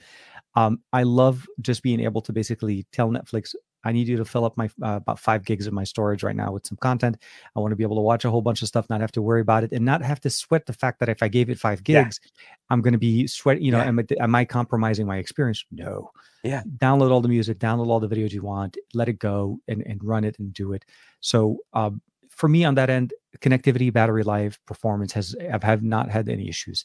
um, 0.56 0.82
I 0.92 1.02
love 1.02 1.48
just 1.62 1.82
being 1.82 2.00
able 2.00 2.22
to 2.22 2.32
basically 2.32 2.86
tell 2.92 3.10
Netflix 3.10 3.56
I 3.84 3.92
need 3.92 4.08
you 4.08 4.18
to 4.18 4.26
fill 4.26 4.46
up 4.46 4.56
my 4.58 4.66
uh, 4.82 4.98
about 4.98 5.20
five 5.20 5.44
gigs 5.46 5.68
of 5.68 5.74
my 5.74 5.84
storage 5.84 6.24
right 6.24 6.36
now 6.36 6.52
with 6.52 6.66
some 6.66 6.78
content. 6.78 7.18
I 7.56 7.60
want 7.60 7.72
to 7.72 7.76
be 7.76 7.84
able 7.84 7.98
to 7.98 8.02
watch 8.02 8.26
a 8.26 8.32
whole 8.32 8.42
bunch 8.42 8.62
of 8.62 8.68
stuff, 8.68 8.90
not 8.90 9.02
have 9.02 9.12
to 9.14 9.22
worry 9.22 9.42
about 9.42 9.64
it, 9.64 9.72
and 9.72 9.86
not 9.86 10.02
have 10.02 10.20
to 10.22 10.30
sweat 10.30 10.66
the 10.66 10.74
fact 10.74 11.00
that 11.00 11.10
if 11.10 11.22
I 11.22 11.28
gave 11.28 11.50
it 11.50 11.60
five 11.60 11.84
gigs, 11.84 12.20
yeah. 12.24 12.30
I'm 12.70 12.82
going 12.82 12.94
to 12.94 13.00
be 13.00 13.28
sweat. 13.28 13.62
You 13.62 13.72
know, 13.72 13.80
yeah. 13.80 13.88
am, 13.88 14.00
I, 14.00 14.06
am 14.20 14.36
I 14.36 14.46
compromising 14.46 15.06
my 15.06 15.18
experience? 15.18 15.66
No. 15.72 16.12
Yeah. 16.44 16.64
Download 16.78 17.12
all 17.12 17.22
the 17.22 17.30
music, 17.30 17.60
download 17.60 17.88
all 17.88 18.00
the 18.00 18.10
videos 18.10 18.32
you 18.32 18.42
want, 18.42 18.78
let 18.94 19.10
it 19.10 19.20
go, 19.20 19.60
and 19.68 19.82
and 19.86 20.04
run 20.04 20.24
it 20.24 20.38
and 20.40 20.54
do 20.54 20.74
it. 20.74 20.86
So 21.20 21.60
um, 21.74 22.02
for 22.30 22.50
me 22.50 22.66
on 22.66 22.76
that 22.76 22.90
end, 22.90 23.14
connectivity, 23.40 23.92
battery 23.92 24.24
life, 24.24 24.60
performance 24.66 25.14
has 25.14 25.36
I've 25.52 25.64
have 25.64 25.84
not 25.84 26.10
had 26.10 26.30
any 26.30 26.50
issues. 26.50 26.84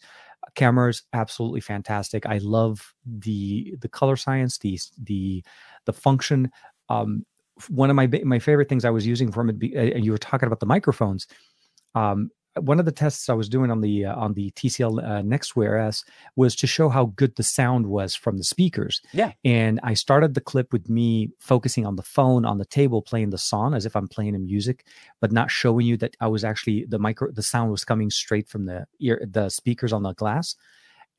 Cameras 0.55 1.03
absolutely 1.13 1.61
fantastic. 1.61 2.27
I 2.27 2.39
love 2.39 2.95
the 3.05 3.77
the 3.81 3.89
color 3.89 4.17
science, 4.17 4.59
the 4.59 4.79
the 5.03 5.45
the 5.85 5.93
function. 5.93 6.51
Um, 6.89 7.25
one 7.69 7.91
of 7.91 7.97
my 7.97 8.07
my 8.25 8.39
favorite 8.39 8.69
things 8.69 8.85
I 8.85 8.91
was 8.91 9.07
using 9.07 9.33
from 9.33 9.51
it, 9.51 9.75
and 9.75 10.05
you 10.05 10.13
were 10.13 10.19
talking 10.19 10.47
about 10.47 10.61
the 10.61 10.67
microphones. 10.67 11.27
Um, 11.95 12.31
one 12.61 12.79
of 12.79 12.87
the 12.87 12.93
tests 12.93 13.29
I 13.29 13.35
was 13.35 13.49
doing 13.49 13.71
on 13.71 13.81
the 13.81 14.07
uh, 14.07 14.15
on 14.17 14.35
the 14.35 14.51
TCL 14.53 15.03
uh, 15.03 15.23
NXTWEAR 15.23 15.87
S 15.87 16.05
was 16.37 16.57
to 16.57 16.67
show 16.67 16.89
how 16.89 17.07
good 17.17 17.37
the 17.37 17.43
sound 17.43 17.87
was 17.87 18.15
from 18.15 18.39
the 18.39 18.45
speakers. 18.45 19.01
Yeah. 19.13 19.33
And 19.45 19.81
I 19.83 19.95
started 19.95 20.35
the 20.35 20.41
clip 20.41 20.73
with 20.73 20.89
me 20.89 21.31
focusing 21.39 21.87
on 21.87 21.97
the 21.97 22.03
phone 22.03 22.45
on 22.45 22.59
the 22.59 22.65
table 22.65 23.03
playing 23.03 23.31
the 23.31 23.39
song 23.39 23.75
as 23.75 23.87
if 23.87 23.97
I'm 23.97 24.09
playing 24.09 24.35
a 24.35 24.39
music, 24.39 24.85
but 25.21 25.33
not 25.33 25.51
showing 25.51 25.87
you 25.87 25.97
that 25.99 26.17
I 26.21 26.29
was 26.29 26.45
actually 26.45 26.85
the 26.89 26.99
micro 26.99 27.31
the 27.31 27.43
sound 27.43 27.71
was 27.71 27.85
coming 27.85 28.11
straight 28.11 28.49
from 28.49 28.67
the 28.67 28.87
ear 29.01 29.25
the 29.29 29.49
speakers 29.51 29.93
on 29.93 30.03
the 30.03 30.15
glass. 30.15 30.57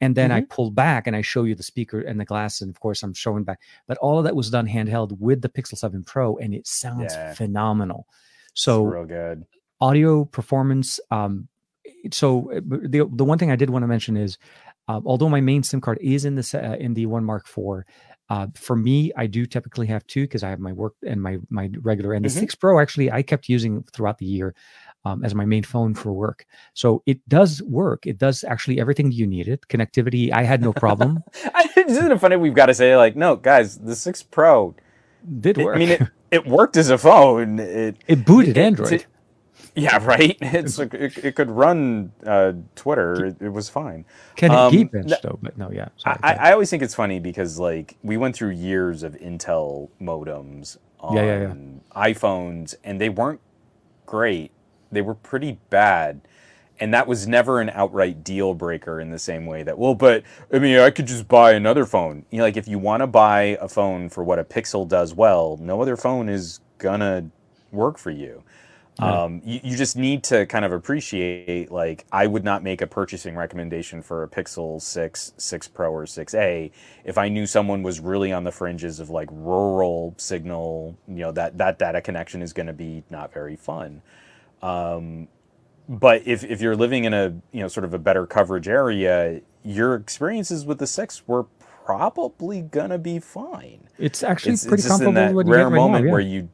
And 0.02 0.16
then 0.16 0.30
mm-hmm. 0.30 0.38
I 0.38 0.41
pull 0.50 0.72
back 0.72 1.08
and 1.08 1.16
I 1.16 1.22
show 1.22 1.43
you 1.43 1.56
the 1.56 1.64
speaker 1.64 2.00
and 2.00 2.20
the 2.20 2.26
glass, 2.26 2.62
and 2.62 2.70
of 2.70 2.80
course 2.80 3.04
I'm 3.04 3.14
showing 3.14 3.43
back. 3.43 3.60
But 3.88 3.97
all 3.97 4.18
of 4.18 4.24
that 4.24 4.36
was 4.36 4.50
done 4.50 4.68
handheld 4.68 5.20
with 5.20 5.41
the 5.41 5.50
Pixel 5.50 5.78
7 5.78 6.04
Pro, 6.04 6.38
and 6.38 6.54
it 6.54 6.68
sounds 6.68 7.14
yeah. 7.14 7.34
phenomenal. 7.34 8.08
So 8.54 8.86
it's 8.86 8.93
real 8.93 9.06
good 9.06 9.45
audio 9.82 10.26
performance. 10.26 11.00
Um, 11.12 11.47
so 12.12 12.50
the 12.54 13.10
the 13.12 13.26
one 13.26 13.38
thing 13.38 13.52
I 13.52 13.56
did 13.56 13.70
want 13.70 13.84
to 13.84 13.88
mention 13.88 14.18
is, 14.18 14.38
uh, 14.88 15.02
although 15.06 15.30
my 15.30 15.41
main 15.41 15.64
SIM 15.64 15.82
card 15.82 15.97
is 16.02 16.26
in 16.26 16.36
the 16.36 16.62
uh, 16.62 16.76
in 16.76 16.93
the 16.93 17.06
One 17.06 17.26
Mark 17.26 17.47
IV, 17.47 17.84
uh, 18.30 18.48
for 18.54 18.76
me, 18.76 19.12
I 19.18 19.28
do 19.28 19.46
typically 19.46 19.88
have 19.88 20.06
two 20.06 20.24
because 20.24 20.44
I 20.44 20.50
have 20.50 20.60
my 20.60 20.72
work 20.72 20.94
and 21.06 21.22
my 21.22 21.40
my 21.50 21.70
regular. 21.82 22.14
And 22.14 22.24
the 22.24 22.30
mm-hmm. 22.30 22.40
Six 22.40 22.56
Pro 22.56 22.80
actually 22.80 23.12
I 23.12 23.24
kept 23.24 23.50
using 23.50 23.84
throughout 23.92 24.20
the 24.20 24.26
year 24.26 24.54
um, 25.06 25.24
as 25.24 25.34
my 25.34 25.46
main 25.46 25.64
phone 25.64 25.96
for 25.96 26.14
work. 26.14 26.46
So 26.74 27.02
it 27.06 27.28
does 27.28 27.62
work. 27.64 28.06
It 28.06 28.18
does 28.18 28.44
actually 28.44 28.80
everything 28.80 29.12
you 29.12 29.26
needed. 29.26 29.62
Connectivity, 29.70 30.32
I 30.32 30.44
had 30.44 30.62
no 30.62 30.74
problem. 30.74 31.24
Isn't 31.76 32.12
it 32.12 32.20
funny? 32.20 32.36
We've 32.36 32.54
got 32.54 32.68
to 32.68 32.74
say 32.74 32.96
like, 32.98 33.16
no, 33.16 33.36
guys, 33.36 33.78
the 33.78 33.96
Six 33.96 34.22
Pro 34.22 34.76
did 35.40 35.58
work. 35.58 35.76
I 35.76 35.80
mean, 35.80 35.90
it, 35.90 36.02
it 36.32 36.46
worked 36.46 36.78
as 36.78 36.90
a 36.90 36.98
phone. 36.98 37.60
It 37.60 37.98
it 38.08 38.26
booted 38.26 38.58
it, 38.58 38.62
Android. 38.62 39.06
Yeah, 39.80 40.04
right. 40.04 40.38
It's 40.42 40.78
like 40.78 40.94
it, 40.94 41.18
it 41.18 41.36
could 41.36 41.50
run 41.50 42.12
uh, 42.26 42.54
Twitter. 42.76 43.26
It, 43.26 43.42
it, 43.42 43.50
was 43.50 43.70
fine. 43.70 44.06
Can 44.36 44.52
um, 44.52 44.74
it 44.74 44.92
Geekbench 44.92 45.22
though? 45.22 45.40
But 45.42 45.58
no, 45.58 45.72
yeah. 45.72 45.90
Sorry, 45.98 46.18
I, 46.22 46.34
I, 46.34 46.52
always 46.52 46.70
think 46.70 46.84
it's 46.84 46.96
funny 46.96 47.20
because 47.20 47.60
like 47.60 47.98
we 48.04 48.18
went 48.18 48.36
through 48.36 48.52
years 48.52 49.04
of 49.04 49.14
Intel 49.16 49.90
modems 50.02 50.78
on 51.00 51.16
yeah, 51.16 51.24
yeah, 51.24 51.40
yeah. 51.42 51.54
iPhones, 51.96 52.76
and 52.84 53.00
they 53.00 53.10
weren't 53.10 53.42
great. 54.06 54.52
They 54.92 55.02
were 55.02 55.16
pretty 55.16 55.60
bad. 55.70 56.22
And 56.82 56.94
that 56.94 57.08
was 57.08 57.28
never 57.28 57.60
an 57.60 57.70
outright 57.72 58.24
deal 58.24 58.54
breaker 58.54 59.02
in 59.02 59.12
the 59.12 59.20
same 59.20 59.46
way 59.46 59.64
that, 59.64 59.78
well, 59.78 59.96
but 59.96 60.24
I 60.54 60.60
mean, 60.60 60.80
I 60.80 60.92
could 60.92 61.08
just 61.08 61.28
buy 61.28 61.52
another 61.52 61.86
phone. 61.86 62.26
You 62.32 62.38
know, 62.38 62.46
like 62.46 62.56
if 62.56 62.70
you 62.70 62.80
want 62.80 63.02
to 63.02 63.08
buy 63.08 63.58
a 63.60 63.68
phone 63.68 64.08
for 64.08 64.24
what 64.24 64.40
a 64.40 64.46
Pixel 64.46 64.88
does 64.88 65.14
well, 65.14 65.58
no 65.60 65.82
other 65.82 65.98
phone 65.98 66.30
is 66.30 66.62
gonna 66.78 67.30
work 67.72 67.98
for 67.98 68.12
you. 68.12 68.44
Um, 69.00 69.41
you, 69.45 69.60
you, 69.64 69.78
just 69.78 69.95
need 69.95 70.24
to 70.26 70.45
kind 70.45 70.66
of 70.66 70.72
appreciate 70.72 71.72
like 71.72 72.06
I 72.12 72.28
would 72.28 72.43
not 72.43 72.64
make 72.64 72.82
a 72.82 72.88
purchasing 72.88 73.36
recommendation 73.36 74.02
for 74.02 74.24
a 74.24 74.28
Pixel 74.28 74.82
6, 74.82 75.34
6 75.38 75.68
Pro, 75.70 75.91
or 75.91 76.06
6A 76.06 76.72
if 77.06 77.18
I 77.18 77.30
knew 77.30 77.45
someone 77.45 77.82
was 77.82 78.00
really 78.00 78.32
on 78.32 78.43
the 78.43 78.52
fringes 78.52 79.00
of 79.00 79.10
like 79.10 79.30
rural 79.32 80.16
signal. 80.18 80.97
You 81.08 81.16
know 81.16 81.32
that 81.32 81.58
that 81.58 81.80
data 81.80 82.02
connection 82.02 82.41
is 82.41 82.54
going 82.54 82.68
to 82.68 82.74
be 82.74 83.04
not 83.10 83.34
very 83.34 83.56
fun. 83.56 84.02
Um, 84.62 85.28
but 85.88 86.28
if 86.28 86.43
if 86.43 86.62
you're 86.62 86.76
living 86.76 87.06
in 87.06 87.14
a 87.14 87.34
you 87.52 87.62
know 87.62 87.68
sort 87.68 87.86
of 87.86 87.93
a 87.93 88.00
better 88.00 88.28
coverage 88.28 88.68
area, 88.68 89.41
your 89.64 89.95
experiences 89.95 90.66
with 90.66 90.78
the 90.78 90.88
six 90.88 91.28
were 91.28 91.45
probably 91.86 92.62
gonna 92.62 93.00
be 93.00 93.18
fine. 93.20 93.88
It's 93.97 94.22
actually 94.22 94.54
it's, 94.54 94.68
pretty 94.68 94.82
it's 94.82 94.89
just 94.89 95.02
in 95.02 95.16
that 95.16 95.34
rare 95.34 95.72
moment 95.72 96.04
now, 96.04 96.08
yeah. 96.08 96.12
where 96.12 96.22
you, 96.22 96.50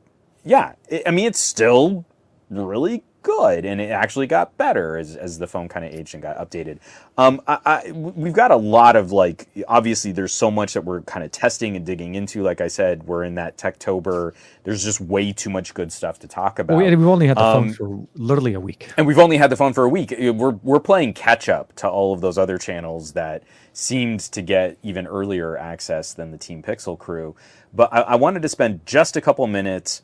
yeah, 0.46 0.76
it, 0.88 1.04
I 1.06 1.12
mean, 1.12 1.26
it's 1.26 1.41
still 1.41 2.06
really 2.50 3.04
good 3.26 3.66
and 3.66 3.82
it 3.82 3.89
actually 3.89 4.28
got 4.28 4.56
better 4.56 4.98
as, 4.98 5.16
as 5.16 5.39
the 5.39 5.48
phone 5.48 5.68
kind 5.68 5.84
of 5.84 5.91
aged 5.91 6.14
and 6.14 6.22
got 6.22 6.38
updated. 6.38 6.78
Um, 7.18 7.41
I, 7.48 7.58
I, 7.66 7.91
we've 7.91 8.34
got 8.34 8.52
a 8.52 8.56
lot 8.56 8.96
of 8.96 9.12
like 9.12 9.48
obviously 9.68 10.12
there's 10.12 10.32
so 10.32 10.52
much 10.52 10.74
that 10.74 10.86
we're 10.86 11.02
kind 11.02 11.26
of 11.26 11.32
testing 11.32 11.76
and 11.76 11.84
digging 11.84 12.14
into. 12.14 12.43
Like 12.43 12.62
i 12.62 12.68
said 12.68 13.04
we're 13.08 13.24
in 13.24 13.36
that 13.36 13.58
techtober. 13.58 14.34
There's 14.64 14.84
just 14.84 15.02
way 15.02 15.34
too 15.34 15.50
much 15.50 15.74
good 15.74 15.91
stuff 15.91 16.20
to 16.20 16.28
talk 16.28 16.60
about. 16.60 16.78
Well, 16.78 16.86
we've 16.86 17.08
only 17.08 17.26
had 17.26 17.38
the 17.38 17.43
um, 17.43 17.74
phone 17.74 17.74
for 17.74 18.08
literally 18.16 18.54
a 18.54 18.60
week. 18.60 18.91
and 18.96 19.08
we've 19.08 19.20
only 19.20 19.38
had 19.38 19.50
the 19.50 19.56
phone 19.56 19.74
for 19.74 19.84
a 19.84 19.89
week. 19.89 20.14
We're, 20.18 20.52
we're 20.52 20.80
playing 20.80 21.14
catch 21.14 21.50
up 21.50 21.76
to 21.78 21.89
all 21.89 22.14
of 22.14 22.22
those 22.22 22.38
other 22.38 22.60
channels 22.60 23.14
that 23.14 23.43
seemed 23.74 24.20
to 24.20 24.41
get 24.43 24.78
even 24.84 25.08
earlier 25.08 25.58
access 25.58 26.14
than 26.14 26.30
the 26.30 26.38
team 26.38 26.62
pixel 26.62 26.98
crew. 26.98 27.36
But 27.74 27.91
I, 27.91 28.02
I 28.02 28.16
wanted 28.16 28.43
to 28.43 28.50
spend 28.50 28.86
just 28.86 29.18
a 29.18 29.22
couple 29.22 29.48
minutes. 29.48 30.04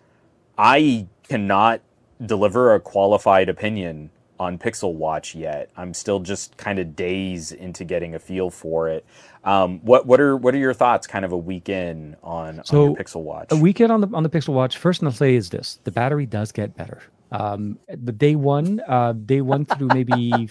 I 0.57 1.07
cannot 1.23 1.81
deliver 2.25 2.73
a 2.73 2.79
qualified 2.79 3.49
opinion 3.49 4.09
on 4.39 4.57
Pixel 4.57 4.93
Watch 4.93 5.35
yet. 5.35 5.69
I'm 5.77 5.93
still 5.93 6.19
just 6.19 6.57
kind 6.57 6.79
of 6.79 6.95
days 6.95 7.51
into 7.51 7.83
getting 7.83 8.15
a 8.15 8.19
feel 8.19 8.49
for 8.49 8.89
it. 8.89 9.05
Um, 9.43 9.79
what 9.81 10.07
what 10.07 10.19
are 10.19 10.35
what 10.35 10.55
are 10.55 10.57
your 10.57 10.73
thoughts? 10.73 11.05
Kind 11.05 11.25
of 11.25 11.31
a 11.31 11.37
week 11.37 11.69
in 11.69 12.15
on, 12.23 12.61
so 12.65 12.87
on 12.87 12.95
Pixel 12.95 13.21
Watch. 13.21 13.47
A 13.51 13.55
weekend 13.55 13.91
on 13.91 14.01
the 14.01 14.09
on 14.13 14.23
the 14.23 14.29
Pixel 14.29 14.53
Watch. 14.53 14.77
First, 14.77 15.03
I'll 15.03 15.11
say 15.11 15.35
is 15.35 15.49
this: 15.49 15.79
the 15.83 15.91
battery 15.91 16.25
does 16.25 16.51
get 16.51 16.75
better. 16.75 17.03
Um, 17.31 17.79
the 17.87 18.11
day 18.11 18.35
one, 18.35 18.81
uh, 18.87 19.13
day 19.13 19.39
one 19.39 19.63
through 19.65 19.87
maybe 19.87 20.49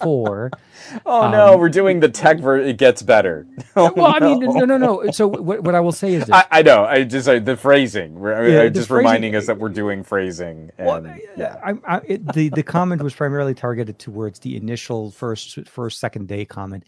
four. 0.00 0.50
Oh 1.06 1.30
no, 1.30 1.54
um, 1.54 1.60
we're 1.60 1.68
doing 1.68 2.00
the 2.00 2.08
tech 2.08 2.40
version. 2.40 2.68
It 2.68 2.76
gets 2.76 3.02
better. 3.02 3.46
Oh, 3.76 3.90
well, 3.94 4.10
no. 4.10 4.16
I 4.16 4.20
mean, 4.20 4.40
no, 4.40 4.64
no, 4.64 4.76
no. 4.76 5.10
So 5.12 5.26
what, 5.28 5.62
what 5.62 5.74
I 5.74 5.80
will 5.80 5.92
say 5.92 6.14
is, 6.14 6.28
I, 6.30 6.44
I, 6.50 6.62
know. 6.62 6.84
I 6.84 7.04
just 7.04 7.28
uh, 7.28 7.38
the 7.38 7.56
phrasing. 7.56 8.18
We're 8.18 8.48
yeah, 8.48 8.68
just 8.68 8.88
phrasing, 8.88 9.06
reminding 9.06 9.36
us 9.36 9.46
that 9.46 9.58
we're 9.58 9.70
doing 9.70 10.02
phrasing. 10.02 10.70
And, 10.76 10.86
well, 10.86 11.16
yeah, 11.36 11.58
I, 11.64 11.74
I, 11.86 12.00
it, 12.04 12.32
the 12.34 12.48
the 12.50 12.62
comment 12.62 13.00
was 13.00 13.14
primarily 13.14 13.54
targeted 13.54 13.98
towards 13.98 14.40
the 14.40 14.56
initial 14.56 15.10
first 15.12 15.66
first 15.68 16.00
second 16.00 16.28
day 16.28 16.44
comment. 16.44 16.84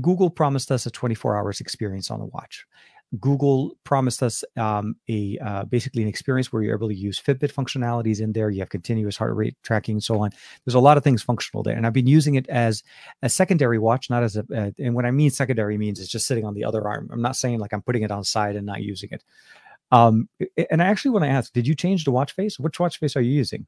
Google 0.00 0.30
promised 0.30 0.72
us 0.72 0.86
a 0.86 0.90
24 0.90 1.36
hours 1.36 1.60
experience 1.60 2.10
on 2.10 2.18
the 2.18 2.26
watch. 2.26 2.66
Google 3.20 3.76
promised 3.84 4.22
us 4.22 4.44
um, 4.56 4.96
a 5.08 5.38
uh, 5.38 5.64
basically 5.64 6.02
an 6.02 6.08
experience 6.08 6.52
where 6.52 6.62
you're 6.62 6.74
able 6.74 6.88
to 6.88 6.94
use 6.94 7.20
Fitbit 7.20 7.52
functionalities 7.52 8.20
in 8.20 8.32
there. 8.32 8.50
You 8.50 8.60
have 8.60 8.70
continuous 8.70 9.16
heart 9.16 9.34
rate 9.34 9.56
tracking, 9.62 9.96
and 9.96 10.02
so 10.02 10.20
on. 10.20 10.30
There's 10.64 10.74
a 10.74 10.80
lot 10.80 10.96
of 10.96 11.04
things 11.04 11.22
functional 11.22 11.62
there, 11.62 11.76
and 11.76 11.86
I've 11.86 11.92
been 11.92 12.06
using 12.06 12.34
it 12.34 12.48
as 12.48 12.82
a 13.22 13.28
secondary 13.28 13.78
watch, 13.78 14.10
not 14.10 14.22
as 14.22 14.36
a. 14.36 14.40
Uh, 14.54 14.70
and 14.78 14.94
when 14.94 15.06
I 15.06 15.10
mean 15.10 15.30
secondary, 15.30 15.78
means 15.78 16.00
it's 16.00 16.10
just 16.10 16.26
sitting 16.26 16.44
on 16.44 16.54
the 16.54 16.64
other 16.64 16.86
arm. 16.86 17.08
I'm 17.12 17.22
not 17.22 17.36
saying 17.36 17.58
like 17.58 17.72
I'm 17.72 17.82
putting 17.82 18.02
it 18.02 18.10
on 18.10 18.24
side 18.24 18.56
and 18.56 18.66
not 18.66 18.82
using 18.82 19.10
it. 19.12 19.22
Um, 19.92 20.28
and 20.70 20.82
I 20.82 20.86
actually 20.86 21.12
want 21.12 21.24
to 21.24 21.30
ask, 21.30 21.52
did 21.52 21.66
you 21.66 21.74
change 21.74 22.04
the 22.04 22.10
watch 22.10 22.32
face? 22.32 22.58
Which 22.58 22.80
watch 22.80 22.98
face 22.98 23.16
are 23.16 23.20
you 23.20 23.32
using? 23.32 23.66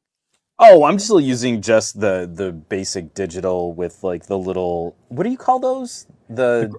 Oh, 0.59 0.85
I'm 0.85 0.99
still 0.99 1.21
using 1.21 1.61
just 1.61 2.01
the 2.01 2.31
the 2.33 2.51
basic 2.51 3.13
digital 3.13 3.75
with 3.75 4.03
like 4.03 4.27
the 4.27 4.39
little. 4.39 4.97
What 5.09 5.25
do 5.25 5.31
you 5.31 5.37
call 5.37 5.59
those? 5.59 6.07
The, 6.29 6.71
the 6.73 6.79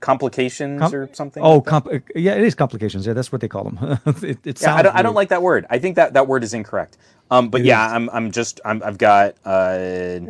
complications 0.00 0.80
Com- 0.80 0.94
or 0.94 1.08
something. 1.12 1.42
Oh, 1.42 1.62
like 1.66 2.10
yeah, 2.14 2.34
it 2.34 2.42
is 2.42 2.54
complications. 2.54 3.06
Yeah, 3.06 3.12
that's 3.12 3.32
what 3.32 3.40
they 3.40 3.48
call 3.48 3.64
them. 3.64 3.98
it, 4.22 4.38
it 4.44 4.62
yeah, 4.62 4.74
I 4.74 4.82
don't, 4.82 4.94
I 4.96 5.02
don't, 5.02 5.14
like 5.14 5.28
that 5.30 5.42
word. 5.42 5.66
I 5.70 5.78
think 5.78 5.96
that 5.96 6.14
that 6.14 6.26
word 6.26 6.44
is 6.44 6.54
incorrect. 6.54 6.96
Um, 7.30 7.48
but 7.48 7.60
it 7.60 7.66
yeah, 7.66 7.86
is. 7.86 7.92
I'm 7.92 8.10
I'm 8.10 8.30
just 8.30 8.60
I'm 8.64 8.82
I've 8.82 8.98
got. 8.98 9.34
Uh, 9.44 10.20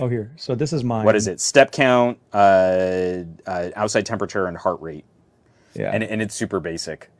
oh, 0.00 0.08
here. 0.08 0.30
So 0.36 0.54
this 0.54 0.72
is 0.72 0.84
mine. 0.84 1.04
What 1.04 1.16
is 1.16 1.26
it? 1.26 1.40
Step 1.40 1.72
count, 1.72 2.18
uh, 2.32 3.24
uh, 3.46 3.70
outside 3.74 4.06
temperature, 4.06 4.46
and 4.46 4.56
heart 4.56 4.80
rate. 4.80 5.04
Yeah, 5.74 5.90
and 5.92 6.02
and 6.02 6.22
it's 6.22 6.34
super 6.34 6.60
basic. 6.60 7.10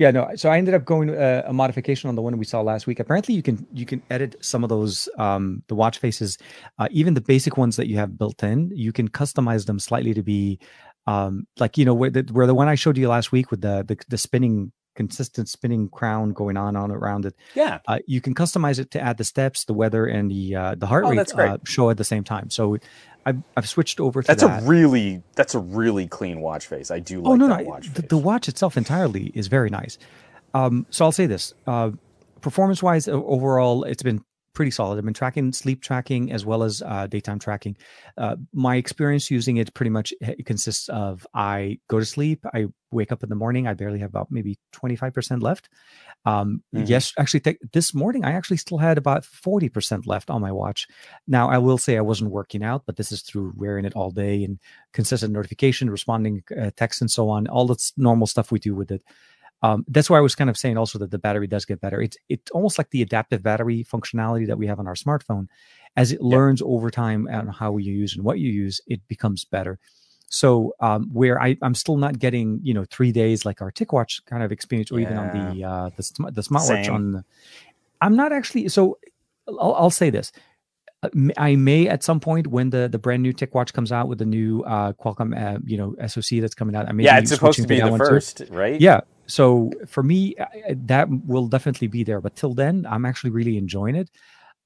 Yeah, 0.00 0.10
no. 0.12 0.30
So 0.34 0.48
I 0.48 0.56
ended 0.56 0.72
up 0.72 0.86
going 0.86 1.10
uh, 1.10 1.42
a 1.44 1.52
modification 1.52 2.08
on 2.08 2.14
the 2.14 2.22
one 2.22 2.38
we 2.38 2.46
saw 2.46 2.62
last 2.62 2.86
week. 2.86 3.00
Apparently, 3.00 3.34
you 3.34 3.42
can 3.42 3.66
you 3.70 3.84
can 3.84 4.02
edit 4.08 4.34
some 4.40 4.62
of 4.62 4.70
those 4.70 5.10
um, 5.18 5.62
the 5.66 5.74
watch 5.74 5.98
faces, 5.98 6.38
uh, 6.78 6.88
even 6.90 7.12
the 7.12 7.20
basic 7.20 7.58
ones 7.58 7.76
that 7.76 7.86
you 7.86 7.96
have 7.96 8.16
built 8.16 8.42
in. 8.42 8.70
You 8.74 8.92
can 8.92 9.10
customize 9.10 9.66
them 9.66 9.78
slightly 9.78 10.14
to 10.14 10.22
be 10.22 10.58
um, 11.06 11.46
like 11.58 11.78
you 11.78 11.84
know 11.84 11.94
where 11.94 12.10
the, 12.10 12.22
where 12.32 12.46
the 12.46 12.54
one 12.54 12.68
I 12.68 12.74
showed 12.74 12.98
you 12.98 13.08
last 13.08 13.32
week 13.32 13.50
with 13.50 13.60
the 13.60 13.84
the, 13.86 13.96
the 14.08 14.18
spinning 14.18 14.72
consistent 14.96 15.48
spinning 15.48 15.88
crown 15.88 16.32
going 16.32 16.56
on 16.56 16.76
on 16.76 16.90
around 16.90 17.24
it. 17.24 17.34
Yeah, 17.54 17.78
uh, 17.86 18.00
you 18.06 18.20
can 18.20 18.34
customize 18.34 18.78
it 18.78 18.90
to 18.92 19.00
add 19.00 19.16
the 19.16 19.24
steps, 19.24 19.64
the 19.64 19.72
weather, 19.72 20.06
and 20.06 20.30
the 20.30 20.54
uh, 20.54 20.74
the 20.74 20.86
heart 20.86 21.04
oh, 21.04 21.10
rate 21.10 21.32
uh, 21.34 21.58
show 21.64 21.90
at 21.90 21.96
the 21.96 22.04
same 22.04 22.24
time. 22.24 22.50
So 22.50 22.78
I've, 23.26 23.42
I've 23.56 23.68
switched 23.68 24.00
over 24.00 24.22
to 24.22 24.26
that's 24.26 24.42
that. 24.42 24.62
a 24.62 24.66
really 24.66 25.22
that's 25.34 25.54
a 25.54 25.58
really 25.58 26.06
clean 26.06 26.40
watch 26.40 26.66
face. 26.66 26.90
I 26.90 27.00
do 27.00 27.20
like 27.20 27.32
oh, 27.32 27.36
no, 27.36 27.48
that 27.48 27.62
no, 27.62 27.68
watch 27.68 27.92
the, 27.92 28.02
the, 28.02 28.18
watch 28.18 28.48
itself 28.48 28.76
entirely 28.76 29.32
is 29.34 29.46
very 29.46 29.70
nice. 29.70 29.98
Um, 30.54 30.86
so 30.90 31.04
I'll 31.04 31.12
say 31.12 31.26
this: 31.26 31.54
uh, 31.66 31.90
performance 32.40 32.82
wise, 32.82 33.08
overall, 33.08 33.84
it's 33.84 34.02
been 34.02 34.24
pretty 34.52 34.70
solid. 34.70 34.98
I've 34.98 35.04
been 35.04 35.14
tracking 35.14 35.52
sleep 35.52 35.82
tracking 35.82 36.32
as 36.32 36.44
well 36.44 36.62
as 36.62 36.82
uh, 36.82 37.06
daytime 37.06 37.38
tracking. 37.38 37.76
Uh, 38.18 38.36
my 38.52 38.76
experience 38.76 39.30
using 39.30 39.56
it 39.58 39.72
pretty 39.74 39.90
much 39.90 40.12
consists 40.44 40.88
of 40.88 41.26
I 41.34 41.78
go 41.88 41.98
to 41.98 42.04
sleep, 42.04 42.44
I 42.52 42.66
wake 42.92 43.12
up 43.12 43.22
in 43.22 43.28
the 43.28 43.36
morning, 43.36 43.66
I 43.66 43.74
barely 43.74 44.00
have 44.00 44.10
about 44.10 44.28
maybe 44.30 44.58
25% 44.74 45.42
left. 45.42 45.68
Um, 46.24 46.62
mm-hmm. 46.74 46.86
Yes, 46.86 47.12
actually, 47.18 47.40
th- 47.40 47.58
this 47.72 47.94
morning 47.94 48.24
I 48.24 48.32
actually 48.32 48.56
still 48.58 48.78
had 48.78 48.98
about 48.98 49.22
40% 49.22 50.06
left 50.06 50.30
on 50.30 50.40
my 50.40 50.52
watch. 50.52 50.86
Now, 51.26 51.48
I 51.48 51.58
will 51.58 51.78
say 51.78 51.96
I 51.96 52.02
wasn't 52.02 52.30
working 52.30 52.62
out, 52.62 52.82
but 52.86 52.96
this 52.96 53.12
is 53.12 53.22
through 53.22 53.52
wearing 53.56 53.84
it 53.84 53.94
all 53.94 54.10
day 54.10 54.44
and 54.44 54.58
consistent 54.92 55.32
notification, 55.32 55.88
responding 55.88 56.42
uh, 56.60 56.70
texts, 56.76 57.00
and 57.00 57.10
so 57.10 57.28
on, 57.28 57.46
all 57.46 57.66
the 57.66 57.92
normal 57.96 58.26
stuff 58.26 58.50
we 58.50 58.58
do 58.58 58.74
with 58.74 58.90
it. 58.90 59.02
Um, 59.62 59.84
that's 59.88 60.08
why 60.08 60.18
I 60.18 60.22
was 60.22 60.34
kind 60.34 60.48
of 60.48 60.56
saying 60.56 60.78
also 60.78 60.98
that 60.98 61.10
the 61.10 61.18
battery 61.18 61.46
does 61.46 61.64
get 61.64 61.80
better. 61.80 62.00
It's 62.00 62.16
it's 62.28 62.50
almost 62.50 62.78
like 62.78 62.90
the 62.90 63.02
adaptive 63.02 63.42
battery 63.42 63.84
functionality 63.84 64.46
that 64.46 64.58
we 64.58 64.66
have 64.66 64.78
on 64.78 64.86
our 64.86 64.94
smartphone. 64.94 65.48
As 65.96 66.12
it 66.12 66.22
learns 66.22 66.62
over 66.62 66.90
time 66.90 67.28
on 67.30 67.48
how 67.48 67.76
you 67.76 67.92
use 67.92 68.14
and 68.14 68.24
what 68.24 68.38
you 68.38 68.50
use, 68.50 68.80
it 68.86 69.06
becomes 69.08 69.44
better. 69.44 69.78
So 70.28 70.74
um, 70.78 71.10
where 71.12 71.42
I, 71.42 71.56
I'm 71.60 71.74
still 71.74 71.96
not 71.96 72.18
getting 72.18 72.60
you 72.62 72.72
know 72.72 72.84
three 72.84 73.12
days 73.12 73.44
like 73.44 73.60
our 73.60 73.70
TicWatch 73.70 74.24
kind 74.26 74.42
of 74.42 74.52
experience, 74.52 74.90
or 74.90 75.00
yeah. 75.00 75.06
even 75.06 75.18
on 75.18 75.28
the 75.58 75.64
uh, 75.64 75.90
the, 75.96 76.30
the 76.30 76.42
smartwatch 76.42 76.84
Same. 76.84 76.94
on. 76.94 77.12
The, 77.12 77.24
I'm 78.00 78.16
not 78.16 78.32
actually 78.32 78.68
so. 78.68 78.98
I'll, 79.48 79.74
I'll 79.74 79.90
say 79.90 80.08
this. 80.08 80.32
Uh, 81.02 81.08
I 81.36 81.56
may 81.56 81.88
at 81.88 82.04
some 82.04 82.20
point 82.20 82.46
when 82.46 82.70
the 82.70 82.88
the 82.88 82.98
brand 82.98 83.24
new 83.24 83.32
TicWatch 83.32 83.72
comes 83.72 83.90
out 83.90 84.06
with 84.06 84.18
the 84.18 84.24
new 84.24 84.62
uh, 84.62 84.92
Qualcomm 84.92 85.36
uh, 85.36 85.58
you 85.66 85.76
know 85.76 85.96
SoC 86.06 86.40
that's 86.40 86.54
coming 86.54 86.76
out. 86.76 86.88
I 86.88 86.92
may 86.92 87.04
yeah, 87.04 87.18
it's 87.18 87.30
supposed 87.30 87.60
to 87.60 87.66
be 87.66 87.80
the 87.80 87.98
first, 87.98 88.38
too. 88.38 88.46
right? 88.50 88.80
Yeah. 88.80 89.00
So 89.30 89.70
for 89.86 90.02
me, 90.02 90.34
that 90.68 91.08
will 91.26 91.46
definitely 91.46 91.86
be 91.86 92.04
there. 92.04 92.20
But 92.20 92.36
till 92.36 92.54
then, 92.54 92.86
I'm 92.88 93.04
actually 93.04 93.30
really 93.30 93.56
enjoying 93.56 93.96
it. 93.96 94.10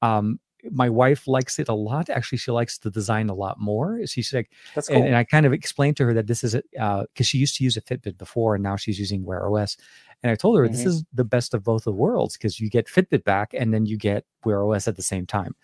Um, 0.03 0.41
my 0.71 0.89
wife 0.89 1.27
likes 1.27 1.59
it 1.59 1.69
a 1.69 1.75
lot. 1.75 2.09
Actually, 2.09 2.39
she 2.39 2.51
likes 2.51 2.79
the 2.79 2.91
design 2.91 3.29
a 3.29 3.35
lot 3.35 3.61
more. 3.61 4.01
She's 4.07 4.33
like, 4.33 4.51
That's 4.75 4.89
cool. 4.89 4.97
and, 4.97 5.09
and 5.09 5.17
I 5.17 5.25
kind 5.25 5.45
of 5.45 5.53
explained 5.53 5.97
to 5.99 6.07
her 6.07 6.15
that 6.15 6.27
this 6.27 6.43
is 6.43 6.55
it 6.55 6.65
because 6.71 7.07
uh, 7.21 7.23
she 7.23 7.39
used 7.39 7.57
to 7.57 7.65
use 7.65 7.77
a 7.77 7.83
Fitbit 7.83 8.17
before, 8.17 8.55
and 8.55 8.65
now 8.65 8.77
she's 8.77 8.99
using 8.99 9.25
Wear 9.25 9.47
OS. 9.47 9.77
And 10.23 10.33
I 10.33 10.37
told 10.37 10.57
her 10.57 10.65
mm-hmm. 10.65 10.73
this 10.73 10.87
is 10.87 11.05
the 11.13 11.25
best 11.25 11.53
of 11.53 11.63
both 11.63 11.85
the 11.85 11.93
worlds 11.93 12.37
because 12.37 12.59
you 12.59 12.71
get 12.71 12.87
Fitbit 12.87 13.25
back, 13.25 13.53
and 13.53 13.75
then 13.75 13.87
you 13.87 13.99
get 13.99 14.25
Wear 14.45 14.65
OS 14.65 14.89
at 14.89 14.97
the 14.97 15.03
same 15.03 15.27
time. 15.27 15.55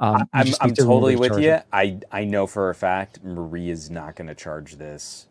Um, 0.00 0.28
I'm, 0.32 0.48
I'm 0.60 0.74
to 0.74 0.82
totally 0.82 1.16
with 1.16 1.38
you. 1.38 1.52
It. 1.52 1.66
I 1.72 2.00
I 2.10 2.24
know 2.24 2.46
for 2.46 2.70
a 2.70 2.74
fact 2.74 3.22
Marie 3.22 3.70
is 3.70 3.90
not 3.90 4.16
going 4.16 4.28
to 4.28 4.34
charge 4.34 4.76
this. 4.76 5.26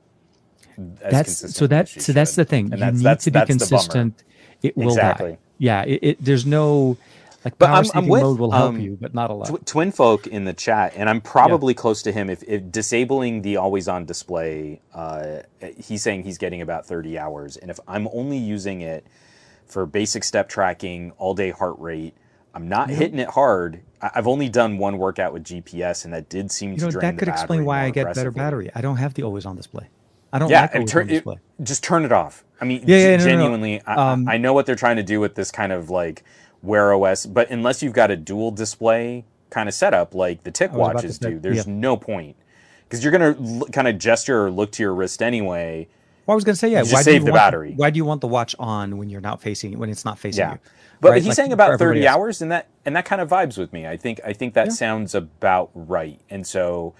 That's 0.79 1.53
so 1.55 1.67
that 1.67 1.89
so 1.89 2.01
should. 2.01 2.15
that's 2.15 2.35
the 2.35 2.45
thing. 2.45 2.71
And 2.71 2.79
you 2.79 2.91
need 2.91 3.03
that's, 3.03 3.25
to 3.25 3.31
be 3.31 3.45
consistent. 3.45 4.23
It 4.61 4.75
will 4.75 4.89
exactly. 4.89 5.31
die. 5.31 5.37
Yeah. 5.57 5.83
It, 5.83 5.99
it, 6.01 6.17
there's 6.23 6.45
no 6.45 6.97
like 7.45 7.57
but 7.57 7.67
power 7.67 7.77
I'm, 7.77 8.03
I'm 8.03 8.07
with, 8.07 8.21
mode 8.21 8.39
will 8.39 8.51
help 8.51 8.69
um, 8.69 8.79
you, 8.79 8.97
but 8.99 9.13
not 9.13 9.29
a 9.29 9.33
lot. 9.33 9.47
Tw- 9.47 9.65
Twin 9.65 9.91
folk 9.91 10.27
in 10.27 10.43
the 10.43 10.53
chat, 10.53 10.93
and 10.95 11.09
I'm 11.09 11.21
probably 11.21 11.73
yeah. 11.73 11.79
close 11.79 12.01
to 12.03 12.11
him. 12.11 12.29
If, 12.29 12.43
if, 12.43 12.69
disabling 12.69 13.43
the 13.43 13.57
always 13.57 13.87
on 13.87 14.05
display, 14.05 14.81
uh, 14.93 15.39
he's 15.77 16.03
saying 16.03 16.23
he's 16.23 16.37
getting 16.37 16.61
about 16.61 16.85
30 16.85 17.17
hours, 17.17 17.55
and 17.55 17.71
if 17.71 17.79
I'm 17.87 18.09
only 18.11 18.37
using 18.37 18.81
it 18.81 19.05
for 19.67 19.85
basic 19.85 20.23
step 20.23 20.49
tracking, 20.49 21.11
all 21.17 21.33
day 21.33 21.51
heart 21.51 21.79
rate, 21.79 22.13
I'm 22.53 22.67
not 22.67 22.89
hitting 22.89 23.19
it 23.19 23.29
hard. 23.29 23.81
I've 24.01 24.27
only 24.27 24.49
done 24.49 24.77
one 24.77 24.97
workout 24.97 25.31
with 25.31 25.43
GPS, 25.45 26.03
and 26.03 26.13
that 26.13 26.29
did 26.29 26.51
seem 26.51 26.71
you 26.71 26.77
know, 26.77 26.87
to 26.87 26.91
drain 26.91 27.15
that 27.15 27.19
could 27.19 27.27
explain 27.29 27.63
why 27.63 27.83
I 27.83 27.89
get 27.89 28.13
better 28.13 28.31
battery. 28.31 28.69
I 28.75 28.81
don't 28.81 28.97
have 28.97 29.13
the 29.13 29.23
always 29.23 29.45
on 29.45 29.55
display. 29.55 29.87
I 30.31 30.39
don't 30.39 30.49
yeah, 30.49 30.61
like 30.61 30.75
always 30.75 30.91
turn, 30.91 31.01
on 31.03 31.07
display. 31.07 31.35
It, 31.35 31.63
just 31.63 31.83
turn 31.83 32.05
it 32.05 32.11
off. 32.11 32.43
I 32.61 32.65
mean, 32.65 32.83
yeah, 32.85 32.97
yeah, 32.97 33.17
genuinely, 33.17 33.81
no, 33.87 33.93
no, 33.93 33.95
no. 33.95 34.01
Um, 34.01 34.29
I, 34.29 34.33
I, 34.33 34.37
know 34.37 34.53
what 34.53 34.65
they're 34.65 34.75
trying 34.75 34.97
to 34.97 35.03
do 35.03 35.19
with 35.19 35.35
this 35.35 35.49
kind 35.49 35.71
of 35.71 35.89
like 35.89 36.23
Wear 36.61 36.93
OS, 36.93 37.25
but 37.25 37.49
unless 37.49 37.81
you've 37.81 37.93
got 37.93 38.11
a 38.11 38.17
dual 38.17 38.51
display 38.51 39.25
kind 39.49 39.67
of 39.67 39.73
setup 39.73 40.13
like 40.13 40.43
the 40.43 40.51
TicWatches 40.51 41.19
do, 41.19 41.39
there's 41.39 41.65
yeah. 41.67 41.73
no 41.73 41.97
point 41.97 42.35
because 42.83 43.03
you're 43.03 43.11
going 43.11 43.33
to 43.33 43.59
l- 43.61 43.67
kind 43.71 43.87
of 43.87 43.97
gesture 43.97 44.45
or 44.45 44.51
look 44.51 44.71
to 44.73 44.83
your 44.83 44.93
wrist 44.93 45.21
anyway. 45.21 45.87
Well, 46.25 46.33
I 46.33 46.35
was 46.35 46.43
going 46.43 46.53
to 46.53 46.59
say, 46.59 46.69
yeah. 46.69 46.83
why 46.83 47.01
save 47.01 47.25
the 47.25 47.31
want, 47.31 47.39
battery. 47.39 47.73
Why 47.75 47.89
do 47.89 47.97
you 47.97 48.05
want 48.05 48.21
the 48.21 48.27
watch 48.27 48.55
on 48.59 48.97
when 48.97 49.09
you're 49.09 49.21
not 49.21 49.41
facing 49.41 49.77
when 49.77 49.89
it's 49.89 50.05
not 50.05 50.19
facing 50.19 50.39
yeah. 50.39 50.53
you? 50.53 50.59
But 51.01 51.11
right? 51.11 51.17
he's 51.17 51.27
like 51.27 51.35
saying 51.35 51.53
about 51.53 51.79
30 51.79 52.07
hours, 52.07 52.41
and 52.41 52.51
that 52.51 52.67
and 52.85 52.95
that 52.95 53.05
kind 53.05 53.21
of 53.21 53.29
vibes 53.29 53.57
with 53.57 53.71
me. 53.71 53.87
I 53.87 53.95
think 53.95 54.19
I 54.25 54.33
think 54.33 54.53
that 54.55 54.71
sounds 54.73 55.15
about 55.15 55.71
right. 55.73 56.19
And 56.29 56.45
so, 56.45 56.93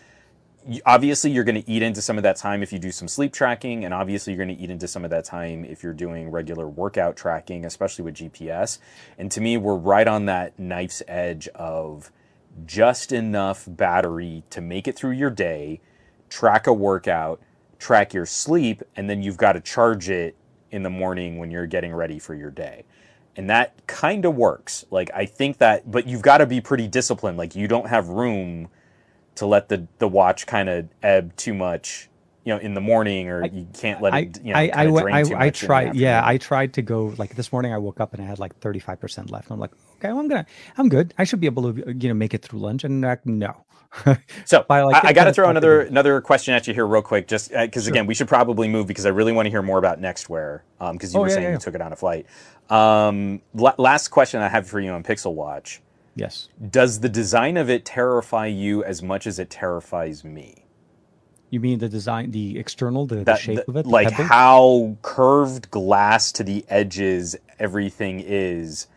obviously, 0.86 1.32
you're 1.32 1.44
going 1.44 1.62
to 1.62 1.70
eat 1.70 1.82
into 1.82 2.02
some 2.02 2.18
of 2.18 2.24
that 2.24 2.36
time 2.36 2.64
if 2.64 2.72
you 2.72 2.80
do 2.80 2.92
some 2.92 3.08
sleep 3.08 3.34
tracking, 3.34 3.86
and 3.86 3.94
obviously, 3.94 4.34
you're 4.34 4.46
going 4.46 4.56
to 4.56 4.64
eat 4.64 4.70
into 4.70 4.88
some 4.88 5.04
of 5.04 5.12
that 5.12 5.26
time 5.26 5.66
if 5.66 5.84
you're 5.84 5.94
doing 5.94 6.30
regular 6.30 6.68
workout 6.68 7.16
tracking, 7.16 7.66
especially 7.66 8.04
with 8.04 8.16
GPS. 8.16 8.80
And 9.18 9.32
to 9.32 9.42
me, 9.42 9.58
we're 9.58 9.76
right 9.76 10.08
on 10.08 10.26
that 10.26 10.58
knife's 10.60 11.02
edge 11.08 11.48
of 11.50 12.12
just 12.66 13.12
enough 13.12 13.66
battery 13.68 14.44
to 14.50 14.62
make 14.62 14.88
it 14.88 14.96
through 14.96 15.12
your 15.12 15.30
day, 15.30 15.82
track 16.30 16.68
a 16.68 16.74
workout, 16.74 17.42
track 17.78 18.14
your 18.14 18.26
sleep, 18.26 18.84
and 18.96 19.10
then 19.10 19.22
you've 19.22 19.38
got 19.38 19.54
to 19.54 19.62
charge 19.62 20.10
it 20.10 20.36
in 20.72 20.84
the 20.84 20.90
morning 20.90 21.38
when 21.38 21.52
you're 21.52 21.68
getting 21.68 21.94
ready 21.94 22.20
for 22.20 22.36
your 22.36 22.52
day 22.52 22.84
and 23.40 23.50
that 23.50 23.88
kind 23.88 24.26
of 24.26 24.36
works. 24.36 24.86
Like 24.92 25.10
I 25.14 25.26
think 25.26 25.60
that, 25.60 25.90
but 25.90 26.06
you've 26.06 26.22
got 26.22 26.40
to 26.40 26.46
be 26.46 26.60
pretty 26.60 26.90
disciplined. 26.90 27.38
Like 27.38 27.56
you 27.56 27.70
don't 27.70 27.88
have 27.88 28.10
room 28.10 28.68
to 29.40 29.46
let 29.46 29.70
the 29.70 29.88
the 29.98 30.08
watch 30.08 30.48
kind 30.48 30.70
of 30.70 30.88
ebb 31.02 31.36
too 31.36 31.54
much, 31.54 32.10
you 32.46 32.54
know, 32.54 32.60
in 32.60 32.74
the 32.74 32.82
morning, 32.82 33.30
or 33.30 33.46
you 33.46 33.68
can't 33.74 34.02
let 34.02 34.14
it. 34.14 34.40
You 34.44 34.54
know, 34.54 34.60
I 34.60 34.70
I 34.74 34.86
I, 34.86 35.22
I, 35.22 35.46
I 35.46 35.50
tried. 35.50 35.96
Yeah, 35.96 36.22
I 36.24 36.38
tried 36.38 36.74
to 36.76 36.82
go 36.82 37.14
like 37.18 37.36
this 37.36 37.52
morning. 37.52 37.74
I 37.74 37.78
woke 37.78 38.00
up 38.00 38.14
and 38.14 38.22
I 38.22 38.26
had 38.26 38.40
like 38.40 38.58
thirty 38.60 38.80
five 38.80 39.00
percent 39.00 39.32
left. 39.32 39.52
I'm 39.52 39.60
like, 39.60 39.72
okay, 39.98 40.10
well, 40.10 40.20
I'm 40.20 40.28
gonna, 40.28 40.46
I'm 40.78 40.90
good. 40.90 41.14
I 41.18 41.24
should 41.24 41.40
be 41.40 41.48
able 41.48 41.74
to, 41.74 41.94
you 41.98 42.10
know, 42.10 42.14
make 42.14 42.34
it 42.34 42.42
through 42.42 42.60
lunch. 42.60 42.84
And 42.84 43.02
like, 43.02 43.26
no. 43.26 43.66
so 44.46 44.66
like, 44.70 45.04
I, 45.04 45.10
I 45.10 45.14
got 45.14 45.24
to 45.24 45.34
throw 45.34 45.50
another 45.50 45.82
another 45.82 46.22
question 46.22 46.54
at 46.54 46.68
you 46.68 46.76
here 46.76 46.86
real 46.86 47.02
quick, 47.02 47.28
just 47.28 47.50
because 47.50 47.84
uh, 47.84 47.86
sure. 47.86 47.94
again, 47.94 48.06
we 48.06 48.14
should 48.14 48.28
probably 48.28 48.68
move 48.68 48.86
because 48.86 49.06
I 49.06 49.10
really 49.10 49.32
want 49.32 49.48
to 49.48 49.50
hear 49.50 49.64
more 49.64 49.80
about 49.80 50.00
NXTWEAR 50.00 50.62
because 50.78 50.90
um, 50.90 50.98
you 51.02 51.10
oh, 51.16 51.22
were 51.22 51.28
yeah, 51.28 51.34
saying 51.34 51.44
yeah. 51.46 51.54
you 51.54 51.58
took 51.58 51.74
it 51.74 51.82
on 51.82 51.92
a 51.92 51.96
flight. 51.96 52.28
Um, 52.70 53.42
last 53.56 54.10
question 54.10 54.42
I 54.42 54.48
have 54.48 54.68
for 54.68 54.80
you 54.80 54.92
on 54.92 55.04
Pixel 55.04 55.34
Watch. 55.34 55.82
Yes. 56.20 56.50
Does 56.70 57.00
the 57.00 57.10
design 57.10 57.58
of 57.58 57.70
it 57.70 57.86
terrify 57.86 58.48
you 58.48 58.84
as 58.84 59.02
much 59.02 59.26
as 59.26 59.40
it 59.40 59.50
terrifies 59.50 60.24
me? 60.24 60.66
You 61.50 61.60
mean 61.60 61.80
the 61.80 61.90
design, 61.90 62.32
the 62.32 62.60
external, 62.60 63.08
the, 63.08 63.16
that, 63.16 63.26
the 63.26 63.36
shape 63.38 63.56
the, 63.58 63.70
of 63.70 63.78
it, 63.78 63.86
like 63.88 64.12
pebble? 64.12 64.26
how 64.26 64.98
curved 65.02 65.72
glass 65.72 66.32
to 66.34 66.44
the 66.44 66.64
edges 66.70 67.36
everything 67.58 68.22
is. 68.24 68.88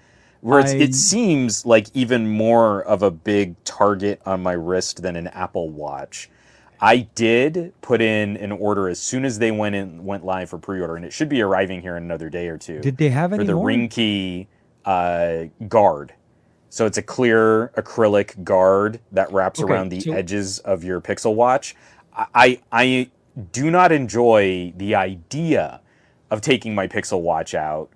Where 0.41 0.61
I... 0.61 0.69
it 0.69 0.95
seems 0.95 1.65
like 1.65 1.87
even 1.95 2.29
more 2.29 2.83
of 2.83 3.03
a 3.03 3.11
big 3.11 3.63
target 3.65 4.21
on 4.27 4.43
my 4.43 4.53
wrist 4.53 5.03
than 5.03 5.17
an 5.17 5.29
Apple 5.29 5.71
Watch. 5.71 6.29
I 6.81 7.09
did 7.15 7.73
put 7.81 8.03
in 8.03 8.37
an 8.39 8.51
order 8.51 8.89
as 8.89 9.01
soon 9.01 9.25
as 9.25 9.39
they 9.39 9.53
went 9.53 9.77
in 9.77 10.05
went 10.05 10.25
live 10.25 10.51
for 10.51 10.59
pre-order, 10.59 10.97
and 10.97 11.05
it 11.05 11.13
should 11.13 11.29
be 11.29 11.41
arriving 11.41 11.81
here 11.81 11.97
in 11.97 12.03
another 12.03 12.29
day 12.29 12.49
or 12.49 12.59
two. 12.59 12.81
Did 12.81 12.97
they 12.97 13.09
have 13.09 13.33
any 13.33 13.45
for 13.45 13.47
the 13.47 13.55
more? 13.55 13.67
ring 13.67 13.89
key 13.89 14.49
uh, 14.85 15.45
guard? 15.69 16.13
So 16.73 16.87
it's 16.87 16.97
a 16.97 17.03
clear 17.03 17.69
acrylic 17.77 18.45
guard 18.45 18.99
that 19.13 19.31
wraps 19.31 19.61
okay, 19.61 19.71
around 19.71 19.91
the 19.91 20.01
so... 20.01 20.13
edges 20.13 20.59
of 20.61 20.83
your 20.83 21.03
Pixel 21.03 21.35
Watch. 21.35 21.77
I 22.17 22.63
I 22.73 23.11
do 23.53 23.71
not 23.71 23.93
enjoy 23.93 24.73
the 24.79 24.95
idea 24.95 25.83
of 26.31 26.41
taking 26.41 26.75
my 26.75 26.89
Pixel 26.89 27.21
Watch 27.21 27.53
out 27.53 27.91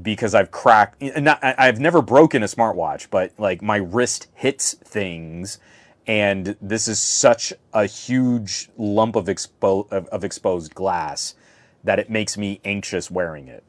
because 0.00 0.32
I've 0.36 0.52
cracked. 0.52 1.02
Not, 1.02 1.40
I've 1.42 1.80
never 1.80 2.02
broken 2.02 2.44
a 2.44 2.46
smartwatch, 2.46 3.08
but 3.10 3.32
like 3.36 3.62
my 3.62 3.78
wrist 3.78 4.28
hits 4.34 4.74
things 4.74 5.58
and 6.06 6.56
this 6.62 6.86
is 6.86 7.00
such 7.00 7.52
a 7.72 7.84
huge 7.84 8.70
lump 8.76 9.16
of, 9.16 9.26
expo- 9.26 9.90
of, 9.90 10.06
of, 10.06 10.22
exposed 10.22 10.72
glass 10.74 11.34
that 11.82 11.98
it 11.98 12.08
makes 12.08 12.38
me 12.38 12.60
anxious 12.64 13.10
wearing 13.10 13.48
it. 13.48 13.64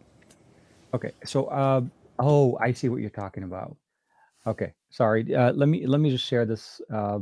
Okay, 0.93 1.13
so 1.25 1.45
uh, 1.47 1.81
oh, 2.19 2.59
I 2.61 2.73
see 2.73 2.89
what 2.89 3.01
you're 3.01 3.09
talking 3.09 3.41
about. 3.41 3.75
Okay, 4.45 4.73
sorry. 4.89 5.33
Uh, 5.33 5.51
let 5.53 5.69
me 5.69 5.85
let 5.85 6.01
me 6.01 6.09
just 6.09 6.25
share 6.25 6.45
this. 6.45 6.81
Uh, 6.91 7.19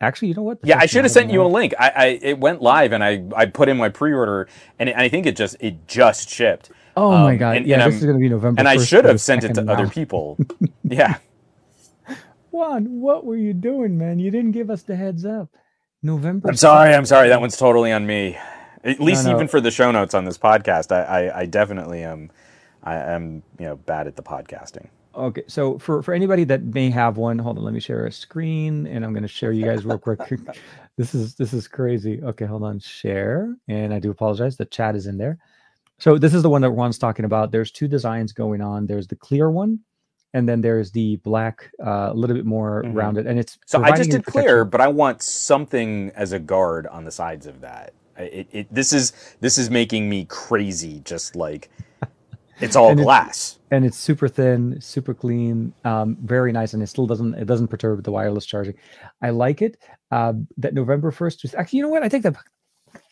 actually, 0.00 0.28
you 0.28 0.34
know 0.34 0.42
what? 0.42 0.60
The 0.60 0.68
yeah, 0.68 0.78
I 0.78 0.86
should 0.86 1.04
have 1.04 1.10
sent 1.10 1.30
you 1.30 1.42
a 1.42 1.48
link. 1.48 1.74
I, 1.78 1.88
I, 1.88 2.06
it 2.22 2.38
went 2.38 2.62
live, 2.62 2.92
and 2.92 3.02
I 3.02 3.24
I 3.34 3.46
put 3.46 3.68
in 3.68 3.76
my 3.76 3.88
pre-order, 3.88 4.48
and, 4.78 4.88
it, 4.88 4.92
and 4.92 5.00
I 5.00 5.08
think 5.08 5.26
it 5.26 5.36
just 5.36 5.56
it 5.60 5.88
just 5.88 6.28
shipped. 6.28 6.70
Oh 6.96 7.12
um, 7.12 7.22
my 7.22 7.36
god! 7.36 7.56
And, 7.56 7.66
yeah, 7.66 7.82
and 7.82 7.92
this 7.92 8.00
is 8.00 8.04
going 8.04 8.16
to 8.16 8.20
be 8.20 8.28
November. 8.28 8.60
And 8.60 8.68
I 8.68 8.76
should 8.76 9.04
have 9.04 9.20
sent 9.20 9.44
it 9.44 9.54
to 9.54 9.62
now. 9.62 9.72
other 9.72 9.88
people. 9.88 10.38
yeah. 10.84 11.16
Juan, 12.50 13.00
what 13.00 13.24
were 13.24 13.36
you 13.36 13.54
doing, 13.54 13.96
man? 13.96 14.18
You 14.18 14.30
didn't 14.30 14.52
give 14.52 14.70
us 14.70 14.82
the 14.82 14.94
heads 14.94 15.24
up. 15.24 15.48
November. 16.02 16.48
I'm 16.48 16.56
sorry. 16.56 16.94
I'm 16.94 17.06
sorry. 17.06 17.28
That 17.28 17.40
one's 17.40 17.56
totally 17.56 17.92
on 17.92 18.06
me. 18.06 18.36
At 18.84 19.00
least 19.00 19.24
no, 19.24 19.30
no. 19.30 19.36
even 19.36 19.48
for 19.48 19.60
the 19.60 19.70
show 19.70 19.90
notes 19.90 20.12
on 20.14 20.24
this 20.24 20.36
podcast, 20.36 20.90
I, 20.92 21.02
I, 21.02 21.40
I 21.40 21.46
definitely 21.46 22.02
am. 22.02 22.30
I 22.82 22.96
am 22.96 23.42
you 23.58 23.66
know 23.66 23.76
bad 23.76 24.06
at 24.06 24.16
the 24.16 24.22
podcasting. 24.22 24.88
Okay, 25.14 25.42
so 25.46 25.78
for 25.78 26.02
for 26.02 26.14
anybody 26.14 26.44
that 26.44 26.62
may 26.62 26.90
have 26.90 27.18
one, 27.18 27.38
hold 27.38 27.58
on. 27.58 27.64
Let 27.64 27.74
me 27.74 27.80
share 27.80 28.06
a 28.06 28.12
screen, 28.12 28.86
and 28.86 29.04
I'm 29.04 29.12
going 29.12 29.22
to 29.22 29.28
share 29.28 29.52
you 29.52 29.64
guys 29.64 29.84
real 29.84 29.98
quick. 29.98 30.20
this 30.96 31.14
is 31.14 31.34
this 31.34 31.52
is 31.52 31.68
crazy. 31.68 32.22
Okay, 32.22 32.46
hold 32.46 32.62
on. 32.62 32.78
Share, 32.80 33.54
and 33.68 33.92
I 33.92 33.98
do 33.98 34.10
apologize. 34.10 34.56
The 34.56 34.64
chat 34.66 34.96
is 34.96 35.06
in 35.06 35.18
there. 35.18 35.38
So 35.98 36.18
this 36.18 36.34
is 36.34 36.42
the 36.42 36.50
one 36.50 36.62
that 36.62 36.70
Juan's 36.72 36.98
talking 36.98 37.24
about. 37.24 37.52
There's 37.52 37.70
two 37.70 37.88
designs 37.88 38.32
going 38.32 38.60
on. 38.62 38.86
There's 38.86 39.06
the 39.06 39.16
clear 39.16 39.50
one, 39.50 39.80
and 40.34 40.48
then 40.48 40.60
there's 40.62 40.90
the 40.92 41.16
black, 41.16 41.70
uh, 41.84 42.10
a 42.10 42.14
little 42.14 42.34
bit 42.36 42.46
more 42.46 42.82
Mhm. 42.84 42.94
rounded, 42.94 43.26
and 43.26 43.38
it's 43.38 43.58
So 43.66 43.82
I 43.84 43.92
just 43.92 44.10
did 44.10 44.24
clear, 44.24 44.64
but 44.64 44.80
I 44.80 44.88
want 44.88 45.22
something 45.22 46.10
as 46.16 46.32
a 46.32 46.38
guard 46.38 46.86
on 46.88 47.04
the 47.04 47.12
sides 47.12 47.46
of 47.46 47.60
that. 47.60 47.92
It, 48.18 48.48
it, 48.52 48.74
this 48.74 48.92
is 48.92 49.12
this 49.40 49.58
is 49.58 49.70
making 49.70 50.08
me 50.08 50.24
crazy. 50.24 51.00
Just 51.04 51.36
like 51.36 51.70
it's 52.62 52.76
all 52.76 52.90
And 52.90 53.00
it's- 53.00 53.04
glass. 53.06 53.58
and 53.70 53.84
it's 53.84 53.96
super 53.96 54.28
thin, 54.28 54.80
super 54.80 55.14
clean, 55.14 55.72
um, 55.84 56.16
very 56.22 56.52
nice, 56.52 56.72
and 56.74 56.82
it 56.82 56.86
still 56.88 57.06
doesn't 57.06 57.34
it 57.34 57.46
doesn't 57.46 57.68
perturb 57.68 58.02
the 58.04 58.12
wireless 58.12 58.46
charging. 58.46 58.74
I 59.20 59.30
like 59.30 59.60
it. 59.62 59.76
Uh, 60.10 60.34
that 60.58 60.74
November 60.74 61.10
first 61.10 61.42
was 61.42 61.54
actually, 61.54 61.78
you 61.78 61.82
know 61.84 61.88
what? 61.90 62.02
I 62.02 62.08
think 62.08 62.24
that 62.24 62.36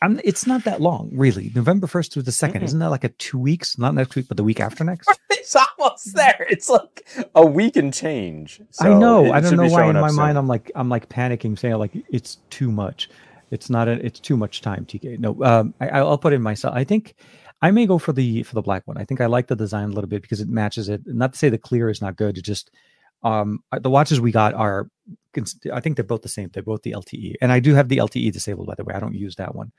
I'm, 0.02 0.20
it's 0.24 0.46
not 0.46 0.64
that 0.64 0.80
long, 0.82 1.10
really. 1.14 1.50
November 1.54 1.86
first 1.86 2.12
through 2.12 2.24
the 2.24 2.30
2nd 2.30 2.56
Mm-mm. 2.56 2.62
isn't 2.64 2.78
that 2.80 2.90
like 2.90 3.04
a 3.04 3.08
two 3.10 3.38
weeks? 3.38 3.78
Not 3.78 3.94
next 3.94 4.14
week, 4.14 4.28
but 4.28 4.36
the 4.36 4.44
week 4.44 4.60
after 4.60 4.84
next. 4.84 5.08
It's 5.30 5.56
almost 5.56 6.14
there. 6.14 6.46
It's 6.50 6.68
like 6.68 7.08
a 7.34 7.44
week 7.44 7.74
and 7.76 7.92
change. 7.92 8.60
I 8.78 8.90
know. 8.94 9.24
it 9.24 9.30
I 9.32 9.40
don't 9.40 9.56
know 9.56 9.66
why 9.68 9.88
in 9.88 9.96
my 9.96 10.08
soon. 10.08 10.16
mind 10.16 10.38
I'm 10.38 10.46
like 10.46 10.70
I'm 10.76 10.88
like 10.88 11.08
panicking, 11.08 11.58
saying 11.58 11.74
like 11.76 11.92
it's 12.10 12.36
too 12.50 12.70
much. 12.70 13.08
It's 13.50 13.68
not. 13.68 13.88
A, 13.88 13.92
it's 14.04 14.20
too 14.20 14.36
much 14.36 14.60
time. 14.60 14.84
TK. 14.84 15.18
No. 15.18 15.42
Um. 15.42 15.74
I, 15.80 15.88
I'll 15.88 16.18
put 16.18 16.34
in 16.34 16.42
myself. 16.42 16.76
I 16.76 16.84
think 16.84 17.14
I 17.62 17.70
may 17.70 17.86
go 17.86 17.98
for 17.98 18.12
the 18.12 18.42
for 18.42 18.54
the 18.54 18.62
black 18.62 18.86
one. 18.86 18.96
I 18.96 19.04
think 19.04 19.20
I 19.20 19.26
like 19.26 19.48
the 19.48 19.56
design 19.56 19.90
a 19.90 19.92
little 19.92 20.08
bit 20.08 20.22
because 20.22 20.40
it 20.40 20.48
matches 20.48 20.88
it. 20.88 21.02
Not 21.06 21.32
to 21.32 21.38
say 21.38 21.48
the 21.48 21.58
clear 21.58 21.90
is 21.90 22.00
not 22.00 22.16
good. 22.16 22.38
It 22.38 22.44
just 22.44 22.70
um 23.22 23.62
uh, 23.70 23.78
the 23.78 23.90
watches 23.90 24.20
we 24.20 24.32
got 24.32 24.54
are. 24.54 24.88
I 25.72 25.80
think 25.80 25.96
they're 25.96 26.04
both 26.04 26.22
the 26.22 26.28
same. 26.28 26.50
They're 26.52 26.62
both 26.62 26.82
the 26.82 26.92
LTE, 26.92 27.34
and 27.40 27.52
I 27.52 27.60
do 27.60 27.74
have 27.74 27.88
the 27.88 27.98
LTE 27.98 28.32
disabled. 28.32 28.66
By 28.66 28.74
the 28.76 28.84
way, 28.84 28.94
I 28.94 29.00
don't 29.00 29.14
use 29.14 29.36
that 29.36 29.54
one. 29.54 29.72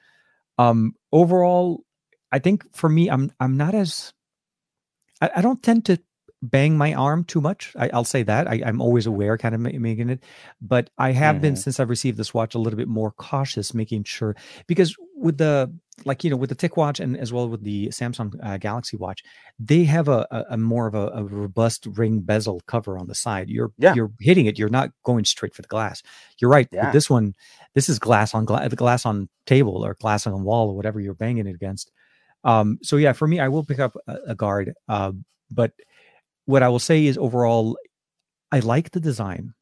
Um. 0.58 0.96
Overall, 1.12 1.84
I 2.32 2.40
think 2.40 2.74
for 2.76 2.90
me, 2.90 3.10
I'm 3.10 3.32
I'm 3.40 3.58
not 3.58 3.74
as. 3.76 4.14
I, 5.20 5.32
I 5.38 5.42
don't 5.42 5.62
tend 5.62 5.86
to 5.86 6.00
bang 6.42 6.78
my 6.78 6.94
arm 6.94 7.24
too 7.24 7.40
much. 7.42 7.74
I, 7.78 7.90
I'll 7.94 8.04
say 8.04 8.24
that. 8.24 8.48
I, 8.48 8.62
I'm 8.66 8.82
always 8.82 9.06
aware, 9.06 9.38
kind 9.38 9.54
of 9.54 9.62
making 9.62 10.10
it, 10.10 10.24
but 10.62 10.90
I 10.98 11.12
have 11.12 11.40
been 11.42 11.54
Mhm. 11.54 11.58
since 11.60 11.80
I've 11.80 11.90
received 11.90 12.18
this 12.18 12.34
watch 12.34 12.56
a 12.56 12.60
little 12.60 12.78
bit 12.78 12.88
more 12.88 13.12
cautious, 13.12 13.74
making 13.74 14.06
sure 14.06 14.36
because 14.68 14.96
with 15.16 15.38
the 15.38 15.72
like 16.04 16.24
you 16.24 16.32
know 16.32 16.36
with 16.38 16.50
the 16.50 16.56
TicWatch 16.56 17.00
and 17.00 17.16
as 17.16 17.32
well 17.32 17.48
with 17.48 17.64
the 17.64 17.90
Samsung 17.90 18.34
uh, 18.42 18.58
Galaxy 18.58 18.98
watch, 18.98 19.24
they 19.60 19.84
have 19.84 20.08
a, 20.08 20.26
a, 20.32 20.46
a 20.52 20.58
more 20.58 20.88
of 20.88 20.96
a, 20.96 21.08
a 21.14 21.24
robust 21.24 21.86
ring 21.86 22.22
bezel 22.22 22.60
cover 22.66 22.98
on 22.98 23.06
the 23.08 23.14
side. 23.14 23.48
You're 23.50 23.72
Yeah. 23.78 23.94
you're 23.94 24.12
hitting 24.20 24.48
it. 24.48 24.58
You're 24.58 24.70
not 24.70 24.90
going 25.04 25.26
straight 25.26 25.54
for 25.54 25.62
the 25.62 25.68
glass. 25.68 26.02
You're 26.40 26.50
right. 26.50 26.68
Yeah. 26.72 26.86
With 26.86 26.94
this 26.94 27.08
one, 27.08 27.36
this 27.76 27.88
is 27.88 28.00
glass 28.00 28.34
on 28.34 28.46
glass, 28.46 28.74
glass 28.74 29.06
on 29.06 29.30
table 29.46 29.86
or 29.86 29.94
glass 29.94 30.26
on 30.26 30.44
wall 30.44 30.70
or 30.70 30.76
whatever 30.76 31.00
you're 31.00 31.14
banging 31.14 31.46
it 31.46 31.54
against. 31.54 31.92
Um, 32.44 32.80
so 32.82 32.98
yeah, 32.98 33.14
for 33.14 33.28
me, 33.28 33.40
I 33.40 33.50
will 33.50 33.64
pick 33.64 33.78
up 33.80 33.96
a, 34.08 34.18
a 34.30 34.36
guard. 34.36 34.74
Uh, 34.90 35.12
but 35.52 35.74
what 36.46 36.64
I 36.64 36.70
will 36.70 36.80
say 36.80 37.06
is 37.06 37.18
overall, 37.18 37.78
I 38.52 38.60
like 38.60 38.92
the 38.92 39.00
design. 39.00 39.54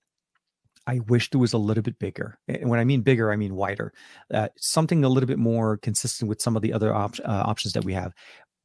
I 0.88 1.00
wish 1.08 1.30
it 1.32 1.38
was 1.38 1.54
a 1.54 1.58
little 1.60 1.84
bit 1.84 2.00
bigger. 2.00 2.40
And 2.48 2.70
when 2.70 2.80
I 2.80 2.84
mean 2.84 3.02
bigger, 3.02 3.32
I 3.32 3.36
mean 3.36 3.56
wider. 3.56 3.94
Uh, 4.34 4.48
something 4.58 5.04
a 5.04 5.10
little 5.10 5.28
bit 5.28 5.38
more 5.38 5.78
consistent 5.78 6.30
with 6.30 6.42
some 6.42 6.56
of 6.56 6.62
the 6.64 6.74
other 6.74 6.94
op- 6.96 7.20
uh, 7.24 7.44
options 7.46 7.74
that 7.74 7.86
we 7.86 7.94
have. 7.94 8.14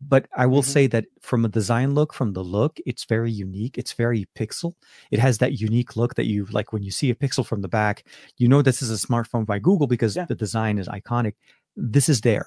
But 0.00 0.26
I 0.36 0.46
will 0.46 0.62
Mhm. 0.62 0.66
say 0.66 0.86
that 0.88 1.04
from 1.20 1.44
a 1.44 1.48
design 1.48 1.94
look, 1.94 2.12
from 2.14 2.32
the 2.32 2.42
look, 2.42 2.78
it's 2.86 3.04
very 3.04 3.30
unique. 3.30 3.76
It's 3.78 3.92
very 3.92 4.26
pixel. 4.36 4.74
It 5.10 5.18
has 5.18 5.38
that 5.38 5.60
unique 5.60 5.96
look 5.96 6.14
that 6.14 6.26
you 6.26 6.46
like 6.46 6.72
when 6.72 6.82
you 6.82 6.90
see 6.90 7.10
a 7.10 7.14
pixel 7.14 7.44
from 7.44 7.60
the 7.60 7.68
back, 7.68 8.04
you 8.38 8.48
know 8.48 8.62
this 8.62 8.80
is 8.82 8.90
a 8.90 9.06
smartphone 9.06 9.44
by 9.46 9.58
Google 9.58 9.86
because 9.86 10.16
Yeah. 10.16 10.24
the 10.26 10.34
design 10.34 10.78
is 10.78 10.88
iconic. 10.88 11.34
This 11.76 12.08
is 12.08 12.22
there. 12.22 12.46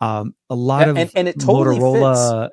Um, 0.00 0.34
a 0.48 0.54
lot 0.54 0.82
And- 0.82 0.90
of 0.92 0.96
and- 0.96 1.10
and 1.16 1.28
it 1.28 1.38
totally 1.40 1.78
Motorola. 1.78 2.48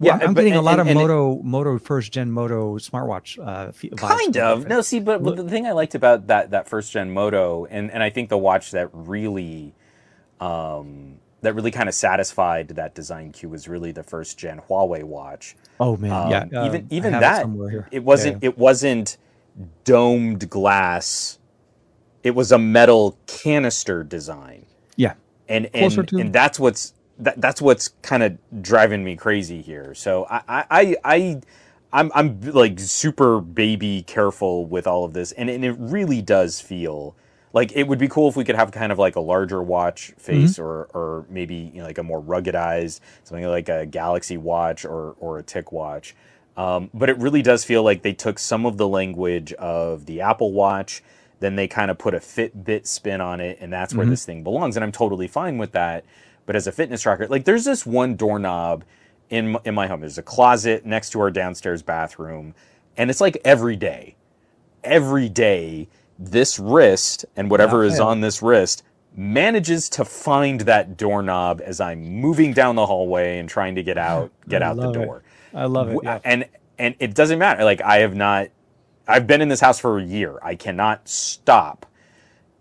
Yeah, 0.00 0.16
Yeah, 0.18 0.26
I'm 0.28 0.34
but- 0.34 0.42
getting 0.42 0.54
a 0.54 0.62
lot 0.62 0.78
of 0.78 0.86
and 0.86 0.96
it- 0.98 1.02
Moto 1.02 1.42
Moto 1.42 1.78
first 1.78 2.12
gen 2.12 2.30
Moto 2.30 2.78
smartwatch. 2.78 3.36
Uh, 3.38 3.72
kind 3.96 4.36
of 4.36 4.62
it. 4.64 4.68
no 4.68 4.80
see 4.80 5.00
but 5.00 5.22
Look- 5.22 5.36
the 5.36 5.48
thing 5.48 5.66
i 5.66 5.72
liked 5.72 5.94
about 5.96 6.28
that 6.28 6.50
that 6.52 6.68
first 6.68 6.92
gen 6.92 7.10
moto 7.10 7.66
and 7.68 7.90
and 7.90 8.00
i 8.02 8.08
think 8.10 8.28
the 8.28 8.38
watch 8.38 8.70
that 8.70 8.90
really 8.92 9.74
um 10.40 11.16
that 11.40 11.54
really 11.54 11.70
kind 11.72 11.88
of 11.88 11.94
satisfied 11.96 12.68
that 12.68 12.94
design 12.94 13.32
cue 13.32 13.48
was 13.48 13.66
really 13.68 13.90
the 13.92 14.02
first 14.04 14.38
gen 14.38 14.60
huawei 14.68 15.02
watch 15.02 15.56
Oh 15.80 15.96
man, 15.96 16.10
Um, 16.12 16.30
yeah. 16.30 16.66
even 16.66 16.80
um, 16.82 16.86
even 16.90 17.12
that 17.12 17.46
here. 17.70 17.88
it 17.90 18.04
wasn't 18.04 18.42
it 18.44 18.56
wasn't 18.58 19.16
domed 19.84 20.48
glass 20.48 21.38
it 22.22 22.32
was 22.36 22.52
a 22.52 22.58
metal 22.58 23.18
canister 23.26 24.04
design 24.04 24.64
Yeah. 24.96 25.14
and 25.48 25.68
and, 25.74 25.92
to- 26.08 26.18
and 26.18 26.32
that's 26.32 26.60
what's 26.60 26.92
that, 27.18 27.40
that's 27.40 27.60
what's 27.60 27.88
kind 28.02 28.22
of 28.22 28.38
driving 28.62 29.04
me 29.04 29.16
crazy 29.16 29.60
here. 29.62 29.94
So 29.94 30.26
i 30.30 30.42
i 30.70 30.96
i, 31.04 31.40
I'm, 31.92 32.12
I'm 32.14 32.40
like 32.42 32.78
super 32.80 33.40
baby 33.40 34.02
careful 34.06 34.66
with 34.66 34.86
all 34.86 35.04
of 35.04 35.12
this 35.14 35.32
and, 35.32 35.48
and 35.50 35.64
it 35.64 35.76
really 35.78 36.20
does 36.22 36.60
feel 36.60 37.16
like 37.54 37.72
it 37.74 37.88
would 37.88 37.98
be 37.98 38.08
cool 38.08 38.28
if 38.28 38.36
we 38.36 38.44
could 38.44 38.56
have 38.56 38.70
kind 38.72 38.92
of 38.92 38.98
like 38.98 39.16
a 39.16 39.20
larger 39.20 39.62
watch 39.62 40.12
face 40.18 40.58
or 40.58 40.84
or 40.94 41.24
maybe 41.30 41.54
you 41.74 41.80
know, 41.80 41.86
like 41.86 41.98
a 41.98 42.02
more 42.02 42.22
ruggedized 42.22 43.00
something 43.24 43.46
like 43.46 43.68
a 43.70 43.86
galaxy 43.86 44.36
watch 44.36 44.84
or 44.84 45.16
or 45.18 45.38
a 45.38 45.42
TicWatch. 45.42 46.12
Um, 46.56 46.90
but 46.92 47.08
it 47.08 47.16
really 47.18 47.40
does 47.42 47.64
feel 47.64 47.84
like 47.84 48.02
they 48.02 48.12
took 48.12 48.38
some 48.38 48.66
of 48.66 48.76
the 48.76 48.88
language 48.88 49.52
of 49.54 50.06
the 50.06 50.20
apple 50.20 50.52
watch 50.52 51.02
then 51.40 51.54
they 51.54 51.68
kind 51.68 51.88
of 51.88 51.96
put 51.98 52.14
a 52.14 52.18
fitbit 52.18 52.84
spin 52.86 53.20
on 53.20 53.40
it 53.40 53.58
and 53.60 53.72
that's 53.72 53.94
where 53.94 54.04
Mhm. 54.04 54.10
this 54.10 54.24
thing 54.24 54.42
belongs 54.42 54.76
and 54.76 54.84
i'm 54.84 54.90
totally 54.92 55.28
fine 55.28 55.56
with 55.56 55.72
that 55.72 56.04
but 56.48 56.56
as 56.56 56.66
a 56.66 56.72
fitness 56.72 57.02
tracker 57.02 57.28
like 57.28 57.44
there's 57.46 57.66
this 57.66 57.86
one 57.86 58.16
doorknob 58.16 58.84
in 59.30 59.56
in 59.66 59.76
my 59.76 59.86
home 59.86 60.00
there's 60.00 60.18
a 60.18 60.24
closet 60.24 60.86
next 60.86 61.10
to 61.10 61.20
our 61.20 61.30
downstairs 61.30 61.82
bathroom 61.82 62.54
and 62.96 63.10
it's 63.10 63.20
like 63.20 63.38
every 63.44 63.76
day 63.76 64.16
every 64.84 65.28
day 65.28 65.88
this 66.18 66.58
wrist 66.58 67.26
and 67.36 67.50
whatever 67.50 67.84
is 67.84 67.98
Yeah. 67.98 68.06
on 68.06 68.22
this 68.22 68.42
wrist 68.42 68.82
manages 69.14 69.88
to 69.90 70.04
find 70.04 70.62
that 70.62 70.96
doorknob 70.96 71.60
as 71.64 71.80
I'm 71.80 72.02
moving 72.02 72.54
down 72.54 72.76
the 72.76 72.86
hallway 72.86 73.38
and 73.38 73.48
trying 73.48 73.74
to 73.76 73.82
get 73.84 73.98
out 73.98 74.32
get 74.48 74.62
I 74.62 74.68
out 74.68 74.76
the 74.76 74.88
love 74.88 74.96
it. 74.96 75.04
door. 75.04 75.22
I 75.54 75.66
love 75.66 75.90
it. 75.90 75.98
Yeah. 76.02 76.20
And 76.24 76.46
and 76.78 76.94
it 77.00 77.14
doesn't 77.14 77.38
matter. 77.38 77.64
Like 77.64 77.82
I 77.82 77.98
have 77.98 78.14
not 78.16 78.48
I've 79.08 79.26
been 79.26 79.40
in 79.42 79.48
this 79.48 79.60
house 79.60 79.78
for 79.80 79.98
a 79.98 80.04
year. 80.04 80.38
I 80.42 80.54
cannot 80.54 81.08
stop 81.08 81.86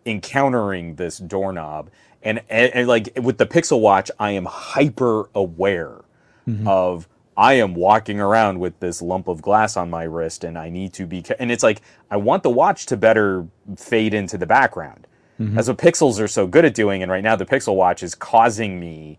encountering 0.05 0.95
this 0.95 1.17
doorknob. 1.17 1.89
And, 2.27 2.41
and, 2.49 2.73
and 2.73 2.87
like 2.87 3.17
with 3.21 3.37
the 3.37 3.45
Pixel 3.45 3.79
Watch, 3.79 4.11
I 4.19 4.31
am 4.31 4.45
hyper 4.45 5.29
aware 5.33 6.01
Mhm. 6.47 6.67
of 6.67 7.07
I 7.37 7.53
am 7.53 7.73
walking 7.75 8.19
around 8.19 8.59
with 8.59 8.79
this 8.79 9.01
lump 9.01 9.27
of 9.27 9.41
glass 9.41 9.77
on 9.77 9.89
my 9.89 10.03
wrist 10.03 10.43
and 10.43 10.57
I 10.57 10.69
need 10.69 10.91
to 10.93 11.05
be 11.05 11.23
and 11.39 11.51
it's 11.51 11.61
like 11.63 11.81
I 12.09 12.17
want 12.17 12.41
the 12.43 12.49
watch 12.49 12.85
to 12.87 12.97
better 12.97 13.45
fade 13.75 14.13
into 14.13 14.37
the 14.37 14.45
background. 14.45 15.07
Mhm. 15.39 15.53
That's 15.55 15.67
what 15.67 15.77
pixels 15.77 16.19
are 16.19 16.27
so 16.27 16.47
good 16.47 16.65
at 16.65 16.73
doing 16.73 17.01
and 17.03 17.11
right 17.11 17.23
now 17.23 17.35
the 17.35 17.45
Pixel 17.45 17.75
Watch 17.75 18.01
is 18.01 18.15
causing 18.15 18.79
me 18.79 19.17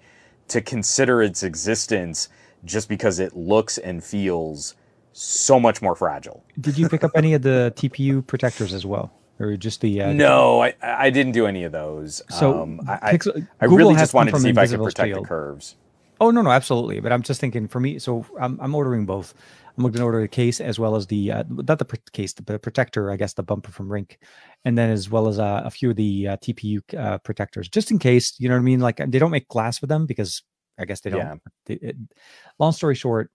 to 0.48 0.60
consider 0.60 1.22
its 1.22 1.42
existence 1.42 2.28
just 2.64 2.88
because 2.88 3.18
it 3.20 3.36
looks 3.36 3.78
and 3.78 4.02
feels 4.02 4.74
so 5.12 5.60
much 5.60 5.80
more 5.82 5.94
fragile. 5.94 6.42
Did 6.60 6.76
you 6.78 6.88
pick 6.88 7.04
up 7.04 7.10
any 7.14 7.34
of 7.34 7.42
the 7.42 7.72
TPU 7.76 8.22
protectors 8.26 8.72
as 8.74 8.84
well, 8.86 9.12
or 9.38 9.56
just 9.56 9.80
the? 9.80 10.02
Uh, 10.02 10.12
No, 10.12 10.62
I, 10.62 10.74
I 10.82 11.10
didn't 11.10 11.32
do 11.32 11.46
any 11.46 11.64
of 11.64 11.72
those. 11.72 12.22
So 12.30 12.62
um, 12.62 12.80
I, 12.88 12.98
I, 13.02 13.12
Pixel- 13.16 13.48
I 13.60 13.64
Google 13.66 13.78
really 13.78 13.94
just 13.94 14.14
wanted 14.14 14.32
to 14.34 14.40
see 14.40 14.50
if 14.50 14.58
I 14.58 14.66
could 14.66 14.82
protect 14.82 15.08
Shield. 15.08 15.24
the 15.24 15.28
curves. 15.28 15.76
Oh 16.20 16.30
no, 16.30 16.42
no, 16.42 16.50
absolutely. 16.50 17.00
But 17.00 17.12
I'm 17.12 17.22
just 17.22 17.40
thinking 17.40 17.68
for 17.68 17.80
me. 17.80 17.98
So 17.98 18.26
I'm 18.40 18.58
I'm 18.60 18.74
ordering 18.74 19.06
both. 19.06 19.34
I'm 19.76 19.82
going 19.84 19.92
to 19.92 20.02
order 20.02 20.20
the 20.20 20.26
case 20.26 20.60
as 20.60 20.80
well 20.80 20.96
as 20.96 21.06
the 21.06 21.30
uh, 21.30 21.44
not 21.48 21.78
the 21.78 21.84
pr- 21.84 21.96
case, 22.12 22.32
the 22.32 22.58
protector. 22.58 23.12
I 23.12 23.16
guess 23.16 23.34
the 23.34 23.44
bumper 23.44 23.70
from 23.70 23.90
Rink, 23.92 24.18
and 24.64 24.76
then 24.76 24.90
as 24.90 25.08
well 25.08 25.28
as 25.28 25.38
uh, 25.38 25.62
a 25.64 25.70
few 25.70 25.90
of 25.90 25.96
the 25.96 26.28
uh, 26.28 26.36
TPU 26.38 26.82
uh, 26.98 27.18
protectors, 27.18 27.68
just 27.68 27.92
in 27.92 28.00
case. 28.00 28.34
You 28.40 28.48
know 28.48 28.56
what 28.56 28.62
I 28.62 28.64
mean? 28.64 28.80
Like 28.80 28.96
they 28.96 29.20
don't 29.20 29.30
make 29.30 29.46
glass 29.46 29.78
for 29.78 29.86
them 29.86 30.04
because 30.06 30.42
I 30.80 30.84
guess 30.84 31.00
they 31.00 31.10
don't. 31.10 31.20
Yeah. 31.20 31.34
They, 31.66 31.74
it, 31.74 31.96
long 32.58 32.72
story 32.72 32.96
short, 32.96 33.30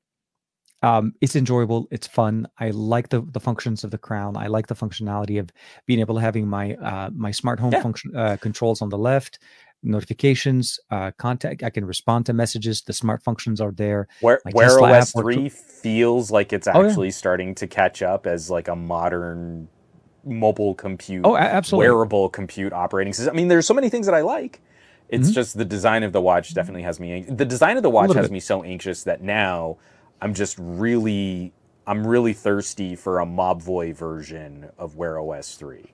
um, 0.83 1.13
it's 1.21 1.35
enjoyable. 1.35 1.87
It's 1.91 2.05
fun. 2.07 2.45
I 2.59 2.69
like 2.71 3.09
the 3.09 3.21
the 3.31 3.39
functions 3.39 3.83
of 3.83 3.89
the 3.91 3.97
crown. 3.97 4.37
I 4.37 4.47
like 4.47 4.67
the 4.67 4.75
functionality 4.75 5.39
of 5.39 5.49
being 5.87 5.99
able 5.99 6.15
to 6.15 6.21
having 6.21 6.47
my 6.47 6.75
uh, 6.75 7.09
my 7.15 7.31
smart 7.31 7.59
home 7.59 7.71
Yeah. 7.73 7.81
function 7.81 8.15
uh, 8.15 8.37
controls 8.39 8.81
on 8.81 8.89
the 8.89 8.97
left, 8.97 9.39
notifications, 9.81 10.79
uh, 10.91 11.11
contact. 11.17 11.63
I 11.63 11.69
can 11.69 11.85
respond 11.85 12.25
to 12.27 12.33
messages. 12.33 12.81
The 12.81 12.93
smart 12.93 13.23
functions 13.23 13.61
are 13.61 13.71
there. 13.71 14.07
Where, 14.21 14.41
My 14.45 14.51
Wear 14.53 14.67
Tesla 14.67 14.91
OS 14.99 15.11
3 15.11 15.49
feels 15.49 16.31
like 16.31 16.51
it's 16.53 16.67
Oh, 16.67 16.81
yeah. 16.81 16.87
actually 16.87 17.11
starting 17.11 17.55
to 17.55 17.67
catch 17.67 18.01
up 18.01 18.25
as 18.27 18.49
like 18.49 18.67
a 18.67 18.75
modern 18.75 19.67
mobile 20.25 20.73
compute, 20.73 21.25
Oh, 21.25 21.35
absolutely. 21.35 21.87
wearable 21.89 22.29
compute 22.29 22.71
operating 22.73 23.13
system. 23.13 23.33
I 23.33 23.37
mean, 23.37 23.47
there's 23.49 23.67
so 23.67 23.73
many 23.73 23.89
things 23.89 24.05
that 24.05 24.15
I 24.15 24.21
like. 24.21 24.61
It's 25.09 25.29
Mhm. 25.29 25.33
just 25.33 25.57
the 25.57 25.65
design 25.65 26.03
of 26.03 26.13
the 26.13 26.21
watch 26.21 26.53
definitely 26.53 26.83
has 26.83 26.99
me. 26.99 27.23
The 27.27 27.45
design 27.45 27.75
of 27.77 27.83
the 27.83 27.89
watch 27.89 28.13
has 28.13 28.25
bit. 28.27 28.31
me 28.31 28.39
so 28.39 28.63
anxious 28.63 29.03
that 29.03 29.21
now 29.21 29.77
I'm 30.21 30.33
just 30.33 30.55
really, 30.59 31.53
I'm 31.85 32.05
really 32.07 32.33
thirsty 32.33 32.95
for 32.95 33.19
a 33.19 33.25
Mobvoi 33.25 33.93
version 33.95 34.69
of 34.77 34.95
Wear 34.95 35.19
OS 35.19 35.55
3. 35.55 35.85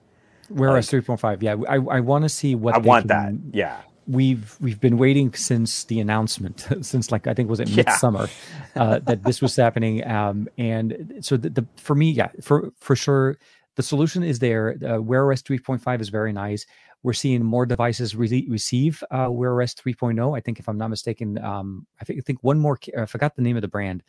Wear 0.49 0.71
Like- 0.71 0.79
OS 0.79 0.89
3.5. 0.91 1.41
Yeah, 1.43 1.55
I 1.67 1.75
I 1.75 1.99
want 1.99 2.23
to 2.25 2.29
see 2.29 2.55
what 2.55 2.75
I 2.75 2.77
want 2.79 3.07
that. 3.07 3.33
Yeah. 3.51 3.77
we've 4.07 4.57
we've 4.59 4.79
been 4.81 4.97
waiting 4.97 5.33
since 5.33 5.83
the 5.83 5.99
announcement, 5.99 6.67
since 6.81 7.11
like 7.11 7.27
I 7.27 7.33
think 7.33 7.49
was 7.49 7.59
it 7.59 7.69
Yeah. 7.69 7.83
midsummer, 7.85 8.27
uh, 8.75 8.99
that 8.99 9.23
this 9.23 9.41
was 9.41 9.55
happening. 9.55 10.05
Um, 10.07 10.47
and 10.57 11.19
so 11.21 11.37
the, 11.37 11.49
the 11.49 11.65
for 11.77 11.95
me, 11.95 12.11
yeah, 12.11 12.29
for 12.41 12.71
for 12.79 12.95
sure, 12.95 13.37
the 13.75 13.83
solution 13.83 14.23
is 14.23 14.39
there. 14.39 14.75
Uh, 14.83 14.99
Wear 15.01 15.31
OS 15.31 15.41
3.5 15.43 16.01
is 16.01 16.09
very 16.09 16.33
nice. 16.33 16.65
We're 17.03 17.13
seeing 17.13 17.43
more 17.45 17.65
devices 17.65 18.15
really 18.15 18.45
receive 18.49 19.01
uh, 19.09 19.27
Wear 19.29 19.61
OS 19.61 19.73
3.0. 19.73 20.37
I 20.37 20.41
think, 20.41 20.59
if 20.59 20.67
I'm 20.67 20.77
not 20.77 20.89
mistaken, 20.89 21.37
um, 21.43 21.87
I 22.01 22.03
think 22.05 22.19
I 22.19 22.21
think 22.21 22.39
one 22.41 22.59
more. 22.59 22.77
I 22.97 23.05
forgot 23.05 23.35
the 23.35 23.41
name 23.41 23.55
of 23.55 23.61
the 23.61 23.69
brand, 23.69 24.03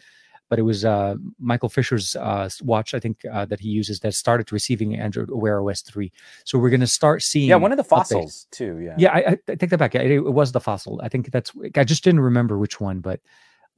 but 0.49 0.59
it 0.59 0.63
was 0.63 0.85
uh, 0.85 1.15
Michael 1.39 1.69
Fisher's 1.69 2.17
uh, 2.17 2.49
watch. 2.63 2.93
I 2.93 2.99
think 2.99 3.25
uh, 3.33 3.45
that 3.45 3.61
he 3.61 3.69
uses 3.69 4.01
that 4.01 4.15
started 4.15 4.51
receiving 4.51 4.97
Android 4.97 5.31
Wear 5.31 5.63
OS 5.63 5.83
3. 5.83 6.11
So 6.45 6.59
we're 6.59 6.71
going 6.71 6.81
to 6.81 6.87
start 6.89 7.23
seeing. 7.23 7.49
Yeah, 7.49 7.57
one 7.57 7.71
of 7.71 7.79
the 7.79 7.85
updates. 7.85 7.89
fossils 7.89 8.47
too. 8.51 8.81
Yeah. 8.81 8.97
Yeah, 8.99 9.13
I, 9.13 9.19
I 9.19 9.39
I 9.49 9.55
take 9.55 9.71
that 9.71 9.79
back. 9.79 9.95
It, 9.95 10.11
it 10.11 10.21
was 10.21 10.51
the 10.51 10.61
fossil. 10.61 11.01
I 11.03 11.09
think 11.09 11.31
that's. 11.31 11.53
I 11.77 11.85
just 11.85 12.03
didn't 12.03 12.21
remember 12.21 12.59
which 12.59 12.81
one, 12.81 12.99
but 13.01 13.21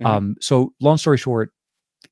Mhm. 0.00 0.06
um. 0.06 0.36
So 0.40 0.72
long 0.80 0.96
story 0.96 1.18
short, 1.18 1.52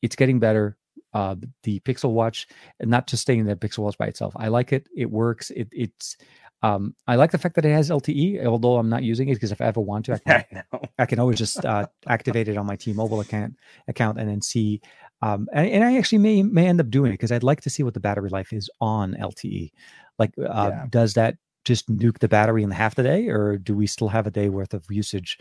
it's 0.02 0.16
getting 0.16 0.38
better. 0.38 0.76
Uh, 1.14 1.34
the 1.64 1.80
Pixel 1.80 2.12
Watch, 2.12 2.46
and 2.78 2.88
not 2.90 3.08
just 3.08 3.22
staying 3.22 3.44
the 3.46 3.56
Pixel 3.56 3.78
Watch 3.78 3.96
by 3.98 4.06
itself. 4.06 4.34
I 4.36 4.46
like 4.48 4.72
it. 4.74 4.86
It 4.94 5.10
works. 5.10 5.50
It 5.50 5.68
it's. 5.72 6.18
Um, 6.62 6.94
I 7.06 7.16
like 7.16 7.30
the 7.30 7.38
fact 7.38 7.54
that 7.56 7.64
it 7.64 7.72
has 7.72 7.88
LTE, 7.90 8.44
although 8.44 8.76
I'm 8.76 8.88
not 8.90 9.02
using 9.02 9.28
it 9.28 9.34
because 9.34 9.52
if 9.52 9.60
I 9.60 9.66
ever 9.66 9.80
want 9.80 10.04
to, 10.06 10.14
I 10.14 10.18
can, 10.44 10.62
I. 10.72 10.80
I 10.98 11.06
can 11.06 11.18
always 11.18 11.38
just 11.38 11.64
uh, 11.64 11.86
activate 12.06 12.48
it 12.48 12.56
on 12.56 12.66
my 12.66 12.76
T-Mobile 12.76 13.20
account 13.20 13.56
account 13.88 14.18
and 14.18 14.28
then 14.28 14.42
see. 14.42 14.80
Um, 15.22 15.48
and, 15.52 15.68
and 15.68 15.84
I 15.84 15.96
actually 15.96 16.18
may 16.18 16.42
may 16.42 16.66
end 16.66 16.80
up 16.80 16.90
doing 16.90 17.10
it 17.12 17.14
because 17.14 17.32
I'd 17.32 17.42
like 17.42 17.62
to 17.62 17.70
see 17.70 17.82
what 17.82 17.94
the 17.94 18.00
battery 18.00 18.30
life 18.30 18.52
is 18.52 18.68
on 18.80 19.14
LTE. 19.14 19.70
Like, 20.18 20.32
uh, 20.38 20.70
Yeah. 20.70 20.86
does 20.90 21.14
that 21.14 21.36
just 21.64 21.90
nuke 21.90 22.18
the 22.18 22.28
battery 22.28 22.62
in 22.62 22.70
half 22.70 22.94
the 22.94 23.02
day, 23.02 23.28
or 23.28 23.56
do 23.58 23.74
we 23.74 23.86
still 23.86 24.08
have 24.08 24.26
a 24.26 24.30
day 24.30 24.48
worth 24.48 24.74
of 24.74 24.84
usage? 24.90 25.38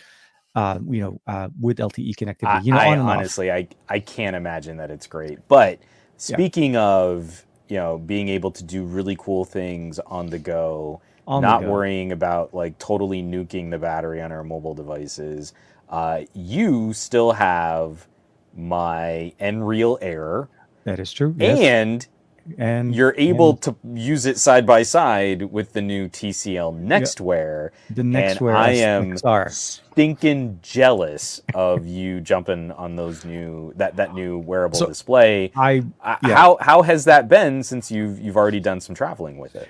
Uh, 0.56 0.80
you 0.90 1.00
know, 1.00 1.22
uh, 1.28 1.48
with 1.60 1.78
LTE 1.78 2.16
connectivity. 2.16 2.64
You 2.66 2.72
know, 2.74 2.80
I 2.80 2.88
on 2.88 3.00
and 3.00 3.10
off. 3.10 3.18
honestly, 3.18 3.52
I 3.52 3.68
I 3.88 4.00
can't 4.00 4.36
imagine 4.36 4.78
that 4.78 4.90
it's 4.90 5.08
great. 5.08 5.48
But 5.48 5.80
speaking 6.18 6.76
of 6.76 7.46
you 7.68 7.78
know 7.78 7.98
being 8.00 8.30
able 8.30 8.52
to 8.52 8.64
do 8.64 8.84
really 8.84 9.16
cool 9.18 9.46
things 9.46 10.00
on 10.00 10.28
the 10.28 10.40
go, 10.40 11.02
The 11.38 11.42
not 11.42 11.64
worrying 11.64 12.12
about 12.12 12.54
like 12.54 12.78
totally 12.80 13.22
nuking 13.22 13.70
the 13.72 13.78
battery 13.78 14.22
on 14.22 14.32
our 14.32 14.44
mobile 14.44 14.74
devices, 14.74 15.54
uh, 15.90 16.22
you 16.34 16.94
still 16.94 17.32
have 17.34 18.08
my 18.56 19.34
Nreal 19.40 19.98
Air, 20.02 20.50
That 20.86 21.00
is 21.00 21.12
true. 21.14 21.36
Yes. 21.38 21.60
and 21.60 22.08
and 22.58 22.96
you're 22.96 23.14
able 23.16 23.56
to 23.58 23.76
use 23.94 24.26
it 24.26 24.40
side 24.40 24.66
by 24.66 24.82
side 24.82 25.44
with 25.52 25.74
the 25.74 25.82
new 25.84 26.08
TCL 26.08 26.74
NXTWEAR. 26.84 27.70
the 27.92 28.04
next 28.04 28.42
and 28.42 28.50
I 28.50 28.72
am 28.72 29.18
are. 29.24 29.50
stinking 29.50 30.58
jealous 30.64 31.42
of 31.54 31.86
you 31.86 32.22
jumping 32.22 32.72
on 32.72 32.96
those 32.96 33.24
new 33.24 33.72
that 33.76 33.98
that 33.98 34.16
new 34.16 34.40
wearable 34.40 34.80
So- 34.80 34.88
display. 34.88 35.52
I 35.56 35.84
Uh, 36.04 36.16
yeah. 36.26 36.36
How 36.36 36.58
how 36.60 36.82
has 36.82 37.06
that 37.06 37.28
been 37.30 37.62
since 37.62 37.92
you've 37.92 38.20
you've 38.20 38.38
already 38.38 38.60
done 38.60 38.80
some 38.82 38.96
traveling 38.96 39.38
with 39.38 39.56
it? 39.56 39.68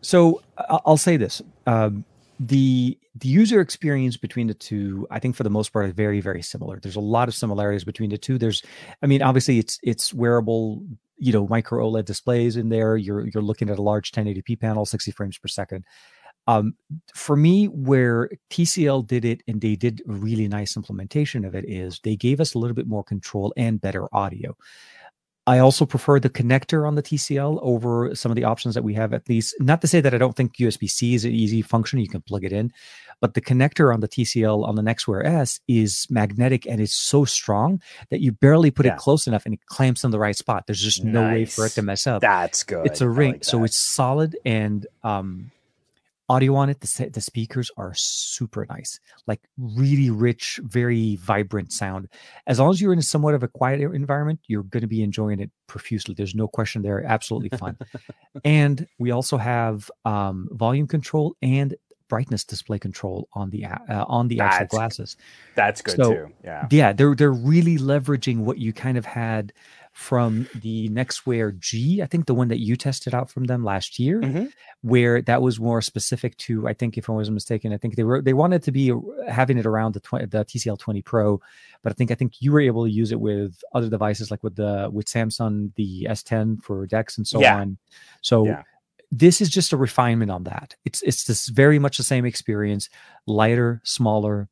So 0.00 0.42
I'll 0.68 0.96
say 0.96 1.16
this: 1.16 1.42
um, 1.66 2.04
the 2.40 2.98
the 3.16 3.28
user 3.28 3.60
experience 3.60 4.16
between 4.16 4.46
the 4.46 4.54
two, 4.54 5.06
I 5.10 5.18
think, 5.18 5.34
for 5.34 5.42
the 5.42 5.50
most 5.50 5.72
part, 5.72 5.86
is 5.86 5.92
very 5.92 6.20
very 6.20 6.42
similar. 6.42 6.78
There's 6.80 6.96
a 6.96 7.00
lot 7.00 7.28
of 7.28 7.34
similarities 7.34 7.84
between 7.84 8.10
the 8.10 8.18
two. 8.18 8.38
There's, 8.38 8.62
I 9.02 9.06
mean, 9.06 9.22
obviously, 9.22 9.58
it's 9.58 9.78
it's 9.82 10.14
wearable, 10.14 10.82
you 11.16 11.32
know, 11.32 11.46
micro 11.48 11.84
OLED 11.84 12.04
displays 12.04 12.56
in 12.56 12.68
there. 12.68 12.96
You're 12.96 13.26
you're 13.28 13.42
looking 13.42 13.70
at 13.70 13.78
a 13.78 13.82
large 13.82 14.12
1080p 14.12 14.60
panel, 14.60 14.86
60 14.86 15.10
frames 15.12 15.38
per 15.38 15.48
second. 15.48 15.84
Um, 16.46 16.76
for 17.14 17.36
me, 17.36 17.66
where 17.66 18.30
TCL 18.50 19.06
did 19.06 19.26
it 19.26 19.42
and 19.46 19.60
they 19.60 19.76
did 19.76 20.00
a 20.08 20.12
really 20.12 20.48
nice 20.48 20.76
implementation 20.76 21.44
of 21.44 21.54
it 21.54 21.68
is 21.68 22.00
they 22.02 22.16
gave 22.16 22.40
us 22.40 22.54
a 22.54 22.58
little 22.58 22.74
bit 22.74 22.86
more 22.86 23.04
control 23.04 23.52
and 23.58 23.78
better 23.78 24.08
audio. 24.14 24.56
I 25.48 25.58
also 25.60 25.86
prefer 25.86 26.20
the 26.20 26.28
connector 26.30 26.86
on 26.86 26.94
the 26.94 27.02
TCL 27.02 27.58
over 27.62 28.14
some 28.14 28.30
of 28.30 28.36
the 28.36 28.44
options 28.44 28.74
that 28.74 28.84
we 28.84 28.94
have. 28.94 29.12
At 29.14 29.28
least, 29.28 29.54
not 29.60 29.80
to 29.80 29.86
say 29.86 30.00
that 30.02 30.12
I 30.14 30.18
don't 30.18 30.36
think 30.36 30.56
USB 30.56 30.88
C 30.90 31.14
is 31.14 31.24
an 31.24 31.32
easy 31.32 31.62
function; 31.62 31.98
you 32.00 32.08
can 32.08 32.20
plug 32.20 32.44
it 32.44 32.52
in, 32.52 32.70
but 33.20 33.32
the 33.34 33.40
connector 33.40 33.92
on 33.94 34.00
the 34.00 34.08
TCL 34.08 34.66
on 34.68 34.74
the 34.74 34.82
NXTWEAR 34.82 35.24
S 35.24 35.60
is 35.66 36.06
magnetic 36.10 36.66
and 36.66 36.80
it's 36.80 36.94
so 36.94 37.24
strong 37.24 37.80
that 38.10 38.20
you 38.20 38.32
barely 38.32 38.70
put 38.70 38.84
Yeah. 38.86 38.92
it 38.94 38.98
close 38.98 39.26
enough 39.26 39.44
and 39.46 39.54
it 39.54 39.60
clamps 39.66 40.04
in 40.04 40.10
the 40.10 40.18
right 40.18 40.36
spot. 40.36 40.66
There's 40.66 40.82
just 40.82 41.02
no 41.02 41.22
way 41.22 41.44
for 41.46 41.64
it 41.66 41.70
to 41.72 41.82
mess 41.82 42.06
up. 42.06 42.20
That's 42.20 42.62
good. 42.62 42.86
it's 42.86 43.00
a 43.00 43.08
ring, 43.08 43.32
like 43.32 43.44
so 43.44 43.64
it's 43.64 43.76
solid 43.76 44.36
and 44.44 44.86
um, 45.02 45.50
audio 46.28 46.54
on 46.54 46.68
it. 46.68 46.80
The 46.80 47.10
the 47.12 47.20
speakers 47.20 47.70
are 47.76 47.92
super 47.94 48.66
nice, 48.68 49.00
like 49.26 49.40
really 49.56 50.10
rich, 50.10 50.60
very 50.62 51.16
vibrant 51.16 51.72
sound. 51.72 52.08
As 52.46 52.58
long 52.58 52.70
as 52.70 52.80
you're 52.80 52.92
in 52.92 53.02
somewhat 53.02 53.34
of 53.34 53.42
a 53.42 53.48
quiet 53.48 53.80
environment, 53.80 54.40
you're 54.46 54.62
going 54.64 54.82
to 54.82 54.88
be 54.88 55.02
enjoying 55.02 55.40
it 55.40 55.50
profusely. 55.66 56.14
There's 56.14 56.34
no 56.34 56.48
question 56.48 56.82
there. 56.82 57.04
Absolutely 57.04 57.56
fun. 57.56 57.76
and 58.44 58.86
we 58.98 59.10
also 59.10 59.36
have 59.36 59.90
um, 60.04 60.48
volume 60.52 60.86
control 60.86 61.36
and 61.42 61.74
brightness 62.08 62.44
display 62.44 62.78
control 62.78 63.28
on 63.34 63.50
the 63.50 63.64
uh, 63.66 64.04
on 64.08 64.28
the 64.28 64.40
actual 64.40 64.66
glasses 64.66 65.16
That's 65.54 65.82
good 65.82 65.96
so- 65.96 66.12
too. 66.12 66.32
Yeah. 66.42 66.66
yeah 66.70 66.92
they're 66.92 67.14
they're 67.14 67.30
really 67.30 67.76
leveraging 67.76 68.38
what 68.38 68.58
you 68.58 68.72
kind 68.72 68.96
of 68.96 69.04
had 69.04 69.52
from 69.98 70.46
the 70.54 70.88
NXTWEAR 70.90 71.58
G, 71.58 72.00
I 72.02 72.06
think 72.06 72.26
the 72.26 72.34
one 72.34 72.46
that 72.48 72.60
you 72.60 72.76
tested 72.76 73.14
out 73.14 73.28
from 73.28 73.44
them 73.44 73.64
last 73.64 73.98
year, 73.98 74.20
Mhm. 74.20 74.52
where 74.80 75.20
that 75.22 75.42
was 75.42 75.58
more 75.58 75.82
specific 75.82 76.36
to. 76.36 76.68
I 76.68 76.72
think 76.72 76.96
if 76.96 77.10
I 77.10 77.12
wasn't 77.14 77.34
mistaken, 77.34 77.72
I 77.72 77.78
think 77.78 77.96
they 77.96 78.04
were 78.04 78.22
they 78.22 78.32
wanted 78.32 78.62
to 78.62 78.70
be 78.70 78.92
having 79.28 79.58
it 79.58 79.66
around 79.66 79.94
the 79.94 80.00
20, 80.00 80.26
the 80.26 80.44
TCL 80.44 80.76
20 80.78 81.02
Pro, 81.02 81.40
but 81.82 81.90
I 81.90 81.94
think 81.94 82.12
I 82.12 82.14
think 82.14 82.40
you 82.40 82.52
were 82.52 82.60
able 82.60 82.84
to 82.84 82.90
use 82.90 83.10
it 83.10 83.18
with 83.20 83.60
other 83.74 83.90
devices 83.90 84.30
like 84.30 84.44
with 84.44 84.54
the 84.54 84.88
with 84.92 85.06
Samsung 85.06 85.74
the 85.74 86.06
S10 86.08 86.58
for 86.62 86.86
Dex 86.86 87.18
and 87.18 87.26
so 87.26 87.40
Yeah. 87.40 87.56
on. 87.56 87.78
So 88.22 88.46
Yeah. 88.46 88.62
this 89.10 89.40
is 89.40 89.48
just 89.50 89.72
a 89.72 89.76
refinement 89.76 90.30
on 90.30 90.44
that. 90.44 90.76
It's 90.84 91.02
it's 91.02 91.24
this 91.24 91.48
very 91.48 91.80
much 91.80 91.96
the 91.96 92.04
same 92.04 92.24
experience, 92.24 92.88
lighter, 93.26 93.80
smaller, 93.82 94.48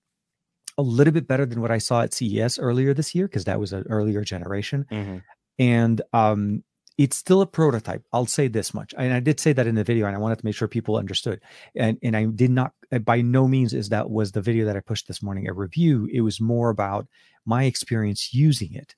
a 0.79 0.83
little 0.83 1.13
bit 1.15 1.27
better 1.27 1.47
than 1.47 1.63
what 1.63 1.71
I 1.71 1.79
saw 1.79 2.03
at 2.03 2.13
CES 2.13 2.59
earlier 2.59 2.93
this 2.93 3.15
year 3.15 3.27
because 3.29 3.45
that 3.45 3.59
was 3.61 3.73
an 3.73 3.85
earlier 3.89 4.23
generation, 4.25 4.85
Mhm. 4.91 5.23
And 5.59 6.01
um, 6.13 6.63
it's 6.99 7.17
still 7.17 7.43
a 7.43 7.47
prototype. 7.47 8.03
I'll 8.13 8.27
say 8.27 8.49
this 8.49 8.73
much, 8.73 8.95
and 8.97 9.13
I 9.13 9.21
did 9.21 9.39
say 9.41 9.53
that 9.53 9.67
in 9.67 9.75
the 9.75 9.85
video, 9.85 10.07
and 10.07 10.17
I 10.17 10.19
wanted 10.19 10.39
to 10.39 10.45
make 10.45 10.55
sure 10.55 10.69
people 10.69 10.97
understood. 10.97 11.41
And 11.75 11.99
and 12.03 12.17
I 12.17 12.25
did 12.27 12.51
not, 12.51 12.73
uh, 12.93 12.99
by 12.99 13.21
no 13.21 13.47
means, 13.47 13.75
is 13.75 13.89
that 13.91 14.11
was 14.11 14.33
the 14.33 14.43
video 14.43 14.65
that 14.67 14.77
I 14.77 14.81
pushed 14.81 15.09
this 15.09 15.23
morning 15.23 15.49
a 15.49 15.53
review. 15.53 16.09
It 16.13 16.23
was 16.23 16.41
more 16.41 16.71
about 16.71 17.07
my 17.45 17.65
experience 17.65 18.33
using 18.33 18.75
it. 18.75 18.95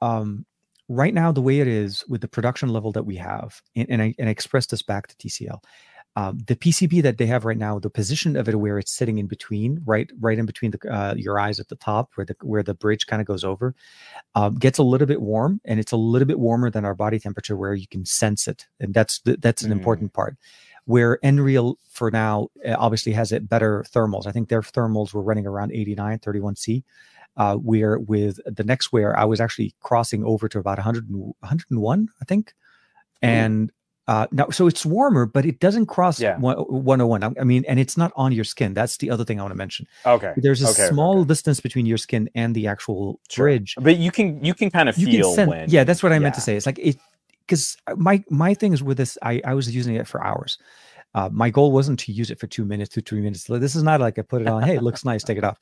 Um, 0.00 0.46
right 0.88 1.14
now, 1.14 1.30
the 1.30 1.40
way 1.40 1.60
it 1.60 1.68
is 1.68 2.04
with 2.08 2.20
the 2.20 2.28
production 2.28 2.70
level 2.70 2.92
that 2.92 3.06
we 3.06 3.16
have, 3.16 3.60
and, 3.76 3.88
and 3.88 4.02
I 4.02 4.14
and 4.18 4.28
I 4.28 4.32
expressed 4.32 4.70
this 4.70 4.82
back 4.82 5.06
to 5.08 5.16
TCL. 5.16 5.62
Um, 6.16 6.38
the 6.46 6.56
PCB 6.56 7.02
that 7.02 7.18
they 7.18 7.26
have 7.26 7.44
right 7.44 7.56
now, 7.56 7.78
the 7.78 7.88
position 7.88 8.34
of 8.36 8.48
it 8.48 8.58
where 8.58 8.78
it's 8.78 8.90
sitting 8.92 9.18
in 9.18 9.26
between, 9.28 9.80
right, 9.86 10.10
right 10.18 10.38
in 10.38 10.44
between 10.44 10.72
the, 10.72 10.92
uh, 10.92 11.14
your 11.16 11.38
eyes 11.38 11.60
at 11.60 11.68
the 11.68 11.76
top, 11.76 12.10
where 12.16 12.24
the 12.24 12.34
where 12.42 12.64
the 12.64 12.74
bridge 12.74 13.06
kind 13.06 13.20
of 13.22 13.26
goes 13.26 13.44
over, 13.44 13.74
um, 14.34 14.56
gets 14.56 14.78
a 14.78 14.82
little 14.82 15.06
bit 15.06 15.22
warm, 15.22 15.60
and 15.64 15.78
it's 15.78 15.92
a 15.92 15.96
little 15.96 16.26
bit 16.26 16.40
warmer 16.40 16.68
than 16.68 16.84
our 16.84 16.94
body 16.96 17.18
temperature, 17.20 17.56
where 17.56 17.74
you 17.74 17.86
can 17.86 18.04
sense 18.04 18.48
it, 18.48 18.66
and 18.80 18.92
that's 18.92 19.20
the, 19.20 19.36
that's 19.36 19.62
an 19.62 19.70
Mm. 19.70 19.74
important 19.76 20.12
part. 20.12 20.36
Where 20.84 21.18
Nreal 21.22 21.76
for 21.88 22.10
now 22.10 22.48
uh, 22.66 22.74
obviously 22.76 23.12
has 23.12 23.30
it 23.30 23.48
better 23.48 23.84
thermals. 23.94 24.26
I 24.26 24.32
think 24.32 24.48
their 24.48 24.62
thermals 24.62 25.14
were 25.14 25.22
running 25.22 25.46
around 25.46 25.70
89, 25.72 26.18
31C. 26.18 26.82
Uh, 27.36 27.54
where 27.54 27.98
with 28.00 28.40
the 28.44 28.64
NXTWEAR, 28.64 29.14
I 29.16 29.24
was 29.24 29.40
actually 29.40 29.72
crossing 29.80 30.24
over 30.24 30.48
to 30.48 30.58
about 30.58 30.78
100, 30.78 31.08
101, 31.08 32.08
I 32.20 32.24
think, 32.24 32.52
and 33.22 33.70
uh, 34.12 34.26
now, 34.38 34.46
so 34.50 34.66
it's 34.66 34.84
warmer, 34.96 35.24
but 35.36 35.44
it 35.50 35.56
doesn't 35.66 35.86
cross 35.94 36.16
Yeah. 36.20 36.36
one- 36.48 36.56
101. 36.90 37.22
I 37.26 37.30
I 37.42 37.44
mean, 37.44 37.62
and 37.70 37.78
it's 37.84 37.96
not 38.02 38.10
on 38.16 38.30
your 38.38 38.44
skin. 38.54 38.70
That's 38.74 38.96
the 39.02 39.08
other 39.12 39.24
thing 39.26 39.36
I 39.38 39.42
want 39.46 39.52
to 39.56 39.62
mention. 39.66 39.84
Okay. 40.16 40.32
There's 40.44 40.62
a 40.68 40.70
Okay, 40.72 40.88
small 40.92 41.16
okay. 41.20 41.28
distance 41.32 41.58
between 41.66 41.86
your 41.86 42.00
skin 42.06 42.22
and 42.34 42.50
the 42.58 42.64
actual 42.74 43.20
Sure. 43.30 43.44
bridge. 43.46 43.70
But 43.86 43.96
you 44.04 44.10
can 44.10 44.26
you 44.48 44.54
can 44.60 44.68
kind 44.76 44.88
of 44.90 44.94
You 44.98 45.06
feel 45.06 45.32
sense, 45.40 45.50
when. 45.50 45.66
yeah, 45.74 45.84
that's 45.88 46.02
what 46.02 46.12
I 46.12 46.18
meant 46.18 46.34
to 46.40 46.44
say. 46.46 46.56
It's 46.58 46.66
like 46.70 46.80
it, 46.88 46.96
because 47.46 47.64
my 48.08 48.16
my 48.44 48.52
thing 48.60 48.72
is 48.76 48.82
with 48.82 48.96
this. 49.02 49.12
I 49.22 49.34
I 49.50 49.54
was 49.58 49.66
using 49.80 49.94
it 50.00 50.06
for 50.12 50.18
hours. 50.30 50.52
Uh, 51.18 51.28
my 51.42 51.50
goal 51.56 51.70
wasn't 51.78 51.98
to 52.04 52.10
use 52.20 52.30
it 52.32 52.38
for 52.40 52.48
two 52.56 52.64
minutes, 52.72 52.90
to 52.94 53.00
three 53.08 53.20
minutes. 53.26 53.44
This 53.66 53.74
is 53.80 53.82
not 53.90 54.00
like 54.00 54.16
I 54.18 54.22
put 54.22 54.42
it 54.42 54.48
on. 54.48 54.62
hey, 54.68 54.76
it 54.80 54.82
looks 54.82 55.04
nice. 55.04 55.22
Take 55.24 55.38
it 55.38 55.44
off. 55.50 55.58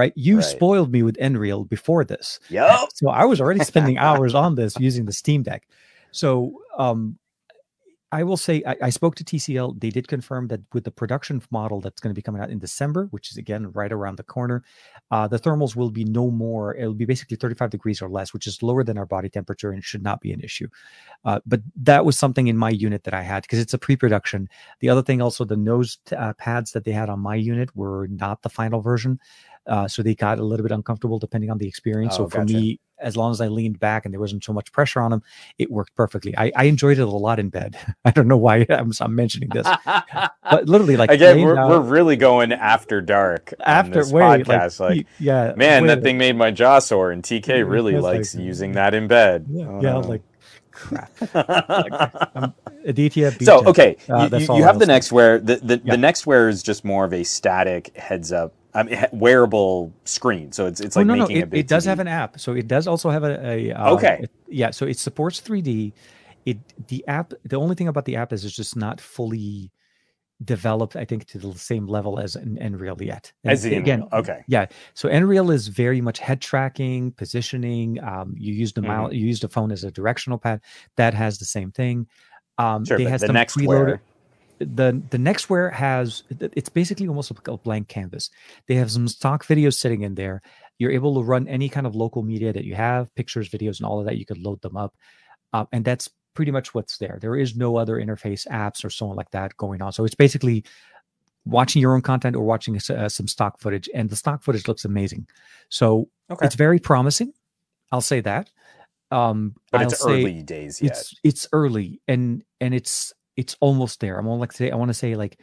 Right? 0.00 0.12
You 0.16 0.36
Right. 0.36 0.44
spoiled 0.54 0.90
me 0.92 1.02
with 1.02 1.16
Nreal 1.18 1.60
before 1.76 2.04
this. 2.12 2.38
Yup. 2.50 2.88
So 2.94 3.04
I 3.22 3.24
was 3.30 3.40
already 3.40 3.64
spending 3.72 3.96
hours 4.06 4.34
on 4.34 4.54
this 4.54 4.72
using 4.78 5.04
the 5.06 5.12
Steam 5.22 5.42
Deck. 5.42 5.62
So 6.12 6.52
um 6.78 7.18
I 8.12 8.24
will 8.24 8.36
say 8.36 8.62
I, 8.66 8.76
I, 8.82 8.90
spoke 8.90 9.14
to 9.16 9.24
TCL. 9.24 9.80
They 9.80 9.90
did 9.90 10.08
confirm 10.08 10.48
that 10.48 10.60
with 10.72 10.82
the 10.82 10.90
production 10.90 11.40
model 11.50 11.80
that's 11.80 12.00
going 12.00 12.10
to 12.10 12.18
be 12.18 12.22
coming 12.22 12.42
out 12.42 12.50
in 12.50 12.58
December, 12.58 13.06
which 13.12 13.30
is 13.30 13.36
again 13.36 13.70
right 13.72 13.92
around 13.92 14.16
the 14.16 14.24
corner, 14.24 14.64
uh, 15.12 15.28
the 15.28 15.38
thermals 15.38 15.76
will 15.76 15.90
be 15.90 16.04
no 16.04 16.30
more. 16.30 16.74
It'll 16.74 16.94
be 16.94 17.04
basically 17.04 17.36
35 17.36 17.70
degrees 17.70 18.02
or 18.02 18.08
less, 18.08 18.32
which 18.32 18.48
is 18.48 18.62
lower 18.62 18.82
than 18.82 18.98
our 18.98 19.06
body 19.06 19.28
temperature 19.28 19.70
and 19.70 19.84
should 19.84 20.02
not 20.02 20.20
be 20.20 20.32
an 20.32 20.40
issue. 20.40 20.66
Uh, 21.24 21.38
but 21.46 21.60
that 21.76 22.04
was 22.04 22.18
something 22.18 22.48
in 22.48 22.56
my 22.56 22.70
unit 22.70 23.04
that 23.04 23.14
I 23.14 23.22
had 23.22 23.42
because 23.42 23.60
it's 23.60 23.74
a 23.74 23.78
pre-production. 23.78 24.48
The 24.80 24.88
other 24.88 25.02
thing, 25.02 25.22
also, 25.22 25.44
the 25.44 25.56
nose 25.56 25.98
t- 26.06 26.16
uh, 26.16 26.32
pads 26.34 26.72
that 26.72 26.84
they 26.84 26.92
had 26.92 27.10
on 27.10 27.20
my 27.20 27.36
unit 27.36 27.74
were 27.76 28.08
not 28.08 28.42
the 28.42 28.48
final 28.48 28.80
version. 28.80 29.20
Uh, 29.66 29.86
so 29.86 30.02
they 30.02 30.14
got 30.14 30.38
a 30.38 30.42
little 30.42 30.64
bit 30.64 30.72
uncomfortable 30.72 31.18
depending 31.18 31.50
on 31.50 31.58
the 31.58 31.68
experience. 31.68 32.14
Oh, 32.14 32.24
so 32.24 32.28
for 32.28 32.38
gotcha. 32.38 32.54
me, 32.54 32.80
as 33.00 33.16
long 33.16 33.30
as 33.30 33.40
I 33.40 33.48
leaned 33.48 33.80
back 33.80 34.04
and 34.04 34.12
there 34.12 34.20
wasn't 34.20 34.44
so 34.44 34.52
much 34.52 34.72
pressure 34.72 35.00
on 35.00 35.10
them, 35.10 35.22
it 35.58 35.70
worked 35.70 35.94
perfectly. 35.94 36.36
I, 36.36 36.52
I 36.54 36.64
enjoyed 36.64 36.98
it 36.98 37.02
a 37.02 37.06
lot 37.06 37.38
in 37.38 37.48
bed. 37.48 37.76
I 38.04 38.10
don't 38.10 38.28
know 38.28 38.36
why 38.36 38.66
I'm, 38.70 38.92
I'm 39.00 39.14
mentioning 39.14 39.48
this, 39.50 39.66
but 39.86 40.68
literally, 40.68 40.96
like 40.96 41.10
again, 41.10 41.40
we're, 41.40 41.54
we're 41.68 41.80
really 41.80 42.16
going 42.16 42.52
after 42.52 43.00
dark 43.00 43.52
after 43.60 44.00
this 44.00 44.12
wait, 44.12 44.22
podcast. 44.22 44.80
Like, 44.80 44.96
like 44.96 45.06
yeah, 45.18 45.54
man, 45.56 45.86
that 45.86 46.02
thing 46.02 46.18
made 46.18 46.36
my 46.36 46.50
jaw 46.50 46.78
sore, 46.78 47.10
and 47.10 47.22
TK 47.22 47.68
really 47.68 47.96
likes 47.96 48.34
like, 48.34 48.44
using 48.44 48.72
that 48.72 48.94
in 48.94 49.08
bed. 49.08 49.46
Yeah, 49.48 49.66
oh, 49.68 49.80
yeah 49.82 49.92
no. 49.92 50.00
like 50.00 50.22
crap. 50.72 51.10
like, 51.34 52.52
Aditya. 52.84 53.32
So 53.42 53.64
okay, 53.66 53.96
uh, 54.08 54.28
you, 54.32 54.56
you 54.56 54.62
have 54.62 54.78
the 54.78 54.86
NXTWEAR. 54.86 55.44
The 55.44 55.56
the, 55.56 55.82
yeah. 55.84 55.96
the 55.96 56.02
NXTWEAR 56.02 56.48
is 56.48 56.62
just 56.62 56.84
more 56.84 57.04
of 57.04 57.12
a 57.12 57.24
static 57.24 57.96
heads 57.96 58.32
up 58.32 58.54
I 58.74 58.82
mean, 58.82 59.06
wearable 59.12 59.92
screen. 60.04 60.52
So 60.52 60.66
it's 60.66 60.80
it's 60.80 60.96
like 60.96 61.04
oh, 61.04 61.06
no, 61.06 61.16
making 61.16 61.36
no. 61.36 61.40
It, 61.40 61.44
a 61.44 61.46
big 61.46 61.60
it 61.60 61.68
does 61.68 61.84
TV. 61.84 61.88
have 61.88 62.00
an 62.00 62.08
app. 62.08 62.40
So 62.40 62.52
it 62.52 62.68
does 62.68 62.86
also 62.86 63.10
have 63.10 63.24
a, 63.24 63.46
a 63.46 63.72
uh, 63.72 63.94
okay. 63.94 64.20
It, 64.22 64.30
yeah. 64.48 64.70
So 64.70 64.86
it 64.86 64.98
supports 64.98 65.40
3D. 65.40 65.92
It 66.46 66.58
the 66.88 67.06
app. 67.06 67.32
The 67.44 67.56
only 67.56 67.74
thing 67.74 67.88
about 67.88 68.04
the 68.04 68.16
app 68.16 68.32
is 68.32 68.44
it's 68.44 68.54
just 68.54 68.76
not 68.76 69.00
fully 69.00 69.70
developed. 70.44 70.96
I 70.96 71.04
think 71.04 71.26
to 71.26 71.38
the 71.38 71.52
same 71.58 71.86
level 71.86 72.18
as 72.18 72.36
an 72.36 72.58
Nreal 72.60 73.00
yet. 73.00 73.32
And 73.44 73.52
as 73.52 73.62
the 73.62 73.76
again, 73.76 74.08
okay, 74.12 74.42
yeah. 74.46 74.66
So 74.94 75.08
Nreal 75.08 75.52
is 75.52 75.68
very 75.68 76.00
much 76.00 76.18
head 76.18 76.40
tracking, 76.40 77.12
positioning. 77.12 78.02
Um, 78.02 78.34
you 78.38 78.54
use 78.54 78.72
the 78.72 78.80
mm-hmm. 78.80 78.88
mouse. 78.88 79.12
You 79.12 79.26
use 79.26 79.40
the 79.40 79.48
phone 79.48 79.72
as 79.72 79.84
a 79.84 79.90
directional 79.90 80.38
pad. 80.38 80.60
That 80.96 81.14
has 81.14 81.38
the 81.38 81.44
same 81.44 81.72
thing. 81.72 82.06
Um, 82.58 82.84
sure, 82.84 82.98
they 82.98 83.04
has 83.04 83.22
the 83.22 83.32
next 83.32 83.56
preloaded 83.56 84.00
the 84.60 85.02
the 85.10 85.16
NXTWEAR 85.16 85.72
has 85.72 86.22
it's 86.38 86.68
basically 86.68 87.08
almost 87.08 87.30
a 87.30 87.56
blank 87.56 87.88
canvas. 87.88 88.30
They 88.68 88.74
have 88.74 88.90
some 88.90 89.08
stock 89.08 89.46
videos 89.46 89.74
sitting 89.74 90.02
in 90.02 90.14
there. 90.14 90.42
You're 90.78 90.92
able 90.92 91.14
to 91.14 91.22
run 91.22 91.48
any 91.48 91.68
kind 91.68 91.86
of 91.86 91.94
local 91.94 92.22
media 92.22 92.52
that 92.52 92.64
you 92.64 92.74
have, 92.74 93.14
pictures, 93.14 93.48
videos, 93.48 93.78
and 93.78 93.86
all 93.86 94.00
of 94.00 94.06
that. 94.06 94.18
You 94.18 94.26
could 94.26 94.38
load 94.38 94.60
them 94.60 94.76
up, 94.76 94.94
um, 95.52 95.66
and 95.72 95.84
that's 95.84 96.10
pretty 96.34 96.52
much 96.52 96.74
what's 96.74 96.98
there. 96.98 97.18
There 97.20 97.36
is 97.36 97.56
no 97.56 97.76
other 97.76 97.96
interface 97.96 98.46
apps 98.48 98.84
or 98.84 98.90
so 98.90 99.08
on 99.08 99.16
like 99.16 99.30
that 99.30 99.56
going 99.56 99.82
on. 99.82 99.92
So 99.92 100.04
it's 100.04 100.14
basically 100.14 100.64
watching 101.44 101.80
your 101.80 101.94
own 101.94 102.02
content 102.02 102.36
or 102.36 102.44
watching 102.44 102.76
uh, 102.76 103.08
some 103.08 103.28
stock 103.28 103.60
footage, 103.60 103.88
and 103.94 104.10
the 104.10 104.16
stock 104.16 104.42
footage 104.42 104.68
looks 104.68 104.84
amazing. 104.84 105.26
So 105.70 106.08
okay. 106.30 106.46
it's 106.46 106.54
very 106.54 106.78
promising. 106.78 107.32
I'll 107.92 108.00
say 108.02 108.20
that. 108.20 108.50
Um, 109.10 109.56
but 109.72 109.80
I'll 109.80 109.88
it's 109.88 110.04
early 110.04 110.42
days 110.42 110.80
yet. 110.82 110.92
It's 110.92 111.14
it's 111.24 111.48
early, 111.52 112.00
and 112.06 112.44
and 112.60 112.74
it's 112.74 113.12
it's 113.36 113.56
almost 113.60 114.00
there. 114.00 114.18
I'm 114.18 114.26
like 114.26 114.52
say 114.52 114.70
I 114.70 114.76
want 114.76 114.90
to 114.90 114.94
say 114.94 115.14
like 115.14 115.38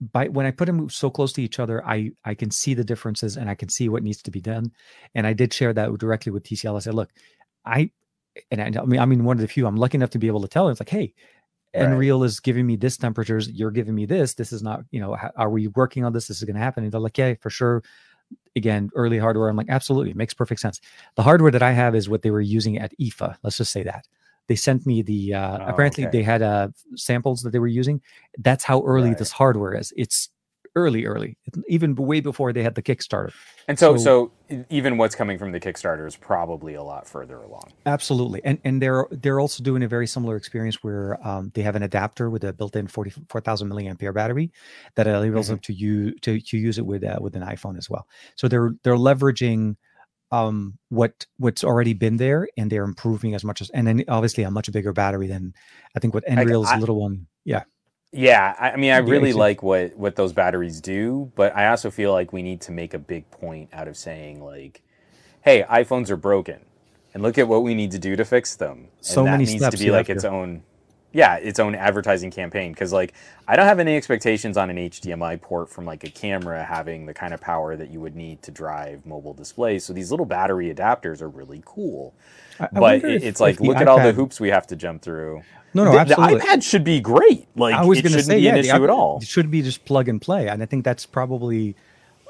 by 0.00 0.28
when 0.28 0.46
I 0.46 0.50
put 0.50 0.66
them 0.66 0.88
so 0.90 1.10
close 1.10 1.32
to 1.34 1.42
each 1.42 1.58
other, 1.58 1.84
I 1.86 2.10
I 2.24 2.34
can 2.34 2.50
see 2.50 2.74
the 2.74 2.84
differences 2.84 3.36
and 3.36 3.48
I 3.48 3.54
can 3.54 3.68
see 3.68 3.88
what 3.88 4.02
needs 4.02 4.22
to 4.22 4.30
be 4.30 4.40
done. 4.40 4.72
And 5.14 5.26
I 5.26 5.32
did 5.32 5.52
share 5.52 5.72
that 5.72 5.96
directly 5.98 6.32
with 6.32 6.44
TCL. 6.44 6.76
I 6.76 6.80
said, 6.80 6.94
look, 6.94 7.10
I 7.64 7.90
and 8.50 8.60
I, 8.60 8.80
I 8.80 8.84
mean 8.84 9.00
I 9.00 9.04
mean 9.06 9.24
one 9.24 9.36
of 9.36 9.40
the 9.40 9.48
few 9.48 9.66
I'm 9.66 9.76
lucky 9.76 9.96
enough 9.96 10.10
to 10.10 10.18
be 10.18 10.26
able 10.26 10.42
to 10.42 10.48
tell. 10.48 10.68
It's 10.68 10.80
like, 10.80 10.88
hey, 10.88 11.14
right. 11.74 11.88
Nreal 11.88 12.24
is 12.24 12.40
giving 12.40 12.66
me 12.66 12.76
this 12.76 12.96
temperatures. 12.96 13.48
You're 13.50 13.70
giving 13.70 13.94
me 13.94 14.06
this. 14.06 14.34
This 14.34 14.52
is 14.52 14.62
not, 14.62 14.84
you 14.90 15.00
know, 15.00 15.14
how, 15.14 15.30
are 15.36 15.50
we 15.50 15.68
working 15.68 16.04
on 16.04 16.12
this? 16.12 16.28
This 16.28 16.38
is 16.38 16.44
going 16.44 16.56
to 16.56 16.62
happen. 16.62 16.84
And 16.84 16.92
they're 16.92 17.00
like, 17.00 17.18
yeah, 17.18 17.34
for 17.40 17.50
sure. 17.50 17.82
Again, 18.56 18.90
early 18.94 19.18
hardware. 19.18 19.48
I'm 19.48 19.56
like, 19.56 19.68
absolutely, 19.68 20.10
it 20.10 20.16
makes 20.16 20.34
perfect 20.34 20.60
sense. 20.60 20.80
The 21.14 21.22
hardware 21.22 21.50
that 21.50 21.62
I 21.62 21.72
have 21.72 21.94
is 21.94 22.08
what 22.08 22.22
they 22.22 22.30
were 22.30 22.40
using 22.40 22.78
at 22.78 22.92
IFA. 22.98 23.36
Let's 23.42 23.58
just 23.58 23.70
say 23.72 23.82
that 23.84 24.06
they 24.48 24.56
sent 24.56 24.86
me 24.86 25.02
the 25.02 25.34
uh, 25.34 25.58
oh, 25.58 25.66
apparently 25.66 26.06
okay. 26.06 26.18
they 26.18 26.22
had 26.22 26.42
uh, 26.42 26.68
samples 26.96 27.42
that 27.42 27.50
they 27.50 27.58
were 27.58 27.66
using. 27.66 28.00
That's 28.38 28.64
how 28.64 28.82
early 28.84 29.08
right. 29.08 29.18
this 29.18 29.32
hardware 29.32 29.74
is. 29.74 29.92
It's 29.96 30.30
early 30.76 31.06
early. 31.06 31.36
Even 31.68 31.94
way 31.94 32.20
before 32.20 32.52
they 32.52 32.62
had 32.62 32.74
the 32.74 32.82
kickstarter. 32.82 33.32
And 33.68 33.78
so, 33.78 33.96
so, 33.96 34.32
so 34.50 34.64
even 34.70 34.98
what's 34.98 35.14
coming 35.14 35.38
from 35.38 35.52
the 35.52 35.60
kickstarter 35.60 36.06
is 36.06 36.16
probably 36.16 36.74
a 36.74 36.82
lot 36.82 37.06
further 37.06 37.38
along. 37.38 37.72
Absolutely. 37.86 38.40
And 38.44 38.58
and 38.64 38.82
they're 38.82 39.06
they're 39.10 39.40
also 39.40 39.62
doing 39.62 39.82
a 39.82 39.88
very 39.88 40.06
similar 40.06 40.36
experience 40.36 40.82
where 40.82 41.18
um, 41.26 41.50
they 41.54 41.62
have 41.62 41.76
an 41.76 41.82
adapter 41.82 42.28
with 42.28 42.44
a 42.44 42.52
built-in 42.52 42.86
44000 42.86 43.70
milliampere 43.70 44.12
battery 44.12 44.52
that 44.96 45.06
enables 45.06 45.46
mm-hmm. 45.46 45.54
them 45.54 45.58
to 45.60 45.72
use 45.72 46.14
to, 46.22 46.40
to 46.40 46.58
use 46.58 46.78
it 46.78 46.86
with 46.86 47.04
uh, 47.04 47.18
with 47.20 47.36
an 47.36 47.42
iphone 47.42 47.78
as 47.78 47.88
well. 47.88 48.06
So 48.36 48.48
they're 48.48 48.74
they're 48.82 48.96
leveraging 48.96 49.76
um, 50.34 50.78
what 50.88 51.26
what's 51.38 51.62
already 51.62 51.94
been 51.94 52.16
there, 52.16 52.48
and 52.56 52.70
they're 52.70 52.84
improving 52.84 53.34
as 53.34 53.44
much 53.44 53.60
as, 53.60 53.70
and 53.70 53.86
then 53.86 54.04
obviously 54.08 54.42
a 54.42 54.50
much 54.50 54.70
bigger 54.72 54.92
battery 54.92 55.28
than 55.28 55.54
I 55.96 56.00
think 56.00 56.12
what 56.12 56.24
Nreal's 56.26 56.68
I, 56.68 56.78
little 56.78 57.00
one. 57.00 57.26
Yeah, 57.44 57.64
yeah. 58.12 58.54
I, 58.58 58.72
I 58.72 58.76
mean, 58.76 58.90
I 58.90 58.98
really 58.98 59.30
yeah, 59.30 59.36
like 59.36 59.62
what 59.62 59.96
what 59.96 60.16
those 60.16 60.32
batteries 60.32 60.80
do, 60.80 61.30
but 61.36 61.54
I 61.54 61.68
also 61.68 61.90
feel 61.90 62.12
like 62.12 62.32
we 62.32 62.42
need 62.42 62.60
to 62.62 62.72
make 62.72 62.94
a 62.94 62.98
big 62.98 63.30
point 63.30 63.68
out 63.72 63.86
of 63.86 63.96
saying 63.96 64.42
like, 64.42 64.82
"Hey, 65.42 65.62
iPhones 65.62 66.10
are 66.10 66.16
broken, 66.16 66.64
and 67.12 67.22
look 67.22 67.38
at 67.38 67.46
what 67.46 67.62
we 67.62 67.74
need 67.74 67.92
to 67.92 67.98
do 68.00 68.16
to 68.16 68.24
fix 68.24 68.56
them." 68.56 68.88
And 68.96 69.06
so 69.06 69.24
that 69.24 69.30
many 69.30 69.44
needs 69.44 69.62
steps 69.62 69.78
to 69.78 69.84
be 69.84 69.92
like 69.92 70.10
its 70.10 70.24
own 70.24 70.64
yeah, 71.14 71.36
its 71.36 71.60
own 71.60 71.74
advertising 71.76 72.30
campaign. 72.30 72.72
Because 72.72 72.92
like, 72.92 73.14
I 73.46 73.56
don't 73.56 73.66
have 73.66 73.78
any 73.78 73.96
expectations 73.96 74.56
on 74.56 74.68
an 74.68 74.76
HDMI 74.76 75.40
port 75.40 75.70
from 75.70 75.86
like 75.86 76.02
a 76.04 76.10
camera 76.10 76.62
having 76.64 77.06
the 77.06 77.14
kind 77.14 77.32
of 77.32 77.40
power 77.40 77.76
that 77.76 77.90
you 77.90 78.00
would 78.00 78.16
need 78.16 78.42
to 78.42 78.50
drive 78.50 79.06
mobile 79.06 79.32
displays. 79.32 79.84
So 79.84 79.92
these 79.92 80.10
little 80.10 80.26
battery 80.26 80.74
adapters 80.74 81.22
are 81.22 81.28
really 81.28 81.62
cool. 81.64 82.14
I, 82.58 82.64
I 82.64 82.68
but 82.80 83.04
it, 83.04 83.22
it's 83.22 83.40
like, 83.40 83.60
look 83.60 83.76
iPad... 83.76 83.82
at 83.82 83.88
all 83.88 84.02
the 84.02 84.12
hoops 84.12 84.40
we 84.40 84.50
have 84.50 84.66
to 84.66 84.76
jump 84.76 85.02
through. 85.02 85.42
No, 85.72 85.84
no, 85.84 85.92
the, 85.92 85.98
absolutely. 86.00 86.34
The 86.34 86.40
iPad 86.40 86.62
should 86.62 86.84
be 86.84 87.00
great. 87.00 87.46
Like, 87.54 87.74
I 87.74 87.84
was 87.84 88.02
going 88.02 88.12
to 88.12 88.22
say, 88.22 88.38
yeah, 88.40 88.50
an 88.50 88.58
issue 88.58 88.84
at 88.84 88.90
all. 88.90 89.18
It 89.22 89.28
should 89.28 89.50
be 89.50 89.62
just 89.62 89.84
plug 89.84 90.08
and 90.08 90.20
play, 90.20 90.48
and 90.48 90.62
I 90.62 90.66
think 90.66 90.84
that's 90.84 91.06
probably 91.06 91.76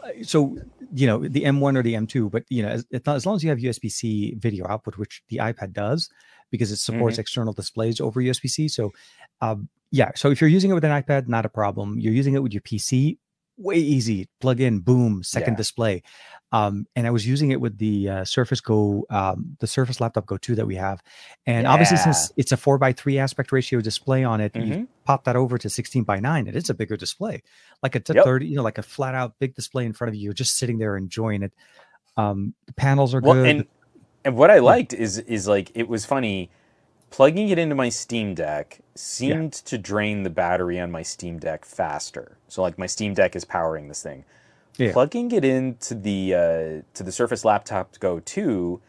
uh, 0.03 0.23
so 0.23 0.59
you 0.95 1.07
know 1.07 1.27
the 1.27 1.43
M1 1.43 1.77
or 1.77 1.83
the 1.83 1.95
M2, 1.95 2.31
but 2.31 2.45
you 2.49 2.63
know 2.63 2.69
as, 2.69 2.87
as 3.07 3.27
long 3.27 3.37
as 3.37 3.45
you 3.45 3.51
have 3.51 3.59
USB-C 3.59 4.37
video 4.39 4.67
output, 4.69 4.97
which 4.99 5.23
the 5.29 5.39
iPad 5.39 5.73
does, 5.73 6.11
because 6.51 6.71
it 6.71 6.77
supports 6.77 7.15
mm-hmm. 7.15 7.21
external 7.21 7.53
displays 7.53 8.01
over 8.01 8.21
USB 8.21 8.49
C. 8.49 8.69
So, 8.69 8.93
um, 9.41 9.69
yeah. 9.91 10.11
So 10.17 10.31
if 10.31 10.41
you're 10.41 10.51
using 10.51 10.71
it 10.71 10.75
with 10.75 10.85
an 10.85 11.03
iPad, 11.03 11.29
not 11.29 11.45
a 11.45 11.49
problem. 11.49 11.99
You're 11.99 12.13
using 12.13 12.35
it 12.35 12.43
with 12.43 12.53
your 12.53 12.63
PC, 12.63 13.19
way 13.57 13.77
easy. 13.77 14.29
Plug 14.41 14.61
in, 14.61 14.81
boom, 14.81 15.23
second 15.23 15.55
yeah. 15.55 15.59
display. 15.59 16.03
Um, 16.53 16.87
and 16.95 17.05
I 17.07 17.11
was 17.11 17.27
using 17.27 17.51
it 17.51 17.61
with 17.61 17.79
the 17.79 18.09
uh, 18.09 18.25
Surface 18.25 18.61
Go, 18.61 19.05
um, 19.11 19.57
the 19.59 19.67
Surface 19.67 20.01
Laptop 20.01 20.27
Go 20.27 20.37
2 20.37 20.55
that 20.55 20.67
we 20.67 20.77
have. 20.77 21.03
And 21.47 21.65
yeah. 21.65 21.73
obviously, 21.73 21.97
since 21.97 22.33
it's 22.37 22.53
a 22.53 22.57
four 22.57 22.79
by 22.79 22.93
three 22.93 23.19
aspect 23.19 23.51
ratio 23.51 23.81
display 23.81 24.23
on 24.23 24.41
it, 24.41 24.53
mm-hmm. 24.53 24.73
you 24.73 24.89
pop 25.05 25.25
that 25.25 25.35
over 25.35 25.59
to 25.59 25.69
16 25.69 26.05
by 26.05 26.21
nine, 26.21 26.47
and 26.47 26.57
it's 26.57 26.71
a 26.71 26.75
bigger 26.75 26.97
display, 26.97 27.43
like 27.83 27.97
a 27.97 28.01
t- 28.01 28.15
yep. 28.15 28.25
30, 28.25 28.47
you 28.47 28.57
know, 28.57 28.63
like 28.63 28.79
a 28.79 28.85
flat 28.85 29.17
out 29.17 29.35
big 29.41 29.57
display 29.57 29.85
in 29.85 29.93
front 29.93 30.11
of 30.11 30.15
you. 30.15 30.23
You're 30.23 30.33
just 30.33 30.57
sitting 30.57 30.79
there 30.79 30.97
enjoying 30.97 31.43
it. 31.43 31.53
Um, 32.17 32.55
the 32.67 32.73
panels 32.75 33.15
are 33.15 33.21
well, 33.21 33.35
good. 33.35 33.47
And- 33.49 33.67
and 34.25 34.37
what 34.37 34.51
I 34.51 34.59
liked 34.59 34.93
is 34.93 35.19
is 35.19 35.47
like 35.47 35.71
it 35.75 35.89
was 35.89 36.05
funny 36.05 36.51
plugging 37.15 37.49
it 37.49 37.61
into 37.61 37.77
my 37.77 37.89
Steam 37.89 38.35
Deck 38.35 38.81
seemed 38.97 39.55
yeah. 39.55 39.61
to 39.67 39.79
drain 39.79 40.25
the 40.25 40.31
battery 40.31 40.81
on 40.81 40.91
my 40.91 41.03
Steam 41.03 41.39
Deck 41.39 41.65
faster. 41.65 42.39
So 42.49 42.61
like 42.61 42.77
my 42.77 42.87
Steam 42.87 43.15
Deck 43.15 43.37
is 43.37 43.45
powering 43.45 43.87
this 43.87 44.03
thing. 44.03 44.25
Yeah. 44.79 44.93
Plugging 44.93 45.31
it 45.31 45.45
into 45.45 45.95
the 45.95 46.35
uh, 46.35 46.83
to 46.95 47.03
the 47.05 47.13
Surface 47.13 47.45
Laptop 47.45 47.97
Go 48.01 48.19
2, 48.19 48.81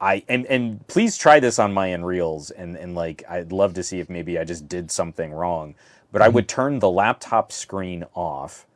I 0.00 0.24
and 0.28 0.44
and 0.46 0.84
please 0.88 1.16
try 1.16 1.38
this 1.38 1.60
on 1.60 1.72
my 1.72 1.90
Nreals 1.90 2.50
and 2.56 2.76
and 2.76 2.96
like 2.96 3.22
I'd 3.28 3.52
love 3.52 3.74
to 3.74 3.84
see 3.84 4.00
if 4.00 4.10
maybe 4.10 4.40
I 4.40 4.44
just 4.44 4.66
did 4.66 4.90
something 4.90 5.32
wrong. 5.32 5.76
But 6.10 6.18
mm-hmm. 6.18 6.26
I 6.26 6.28
would 6.30 6.48
turn 6.48 6.80
the 6.80 6.90
laptop 6.90 7.52
screen 7.52 8.04
off 8.14 8.66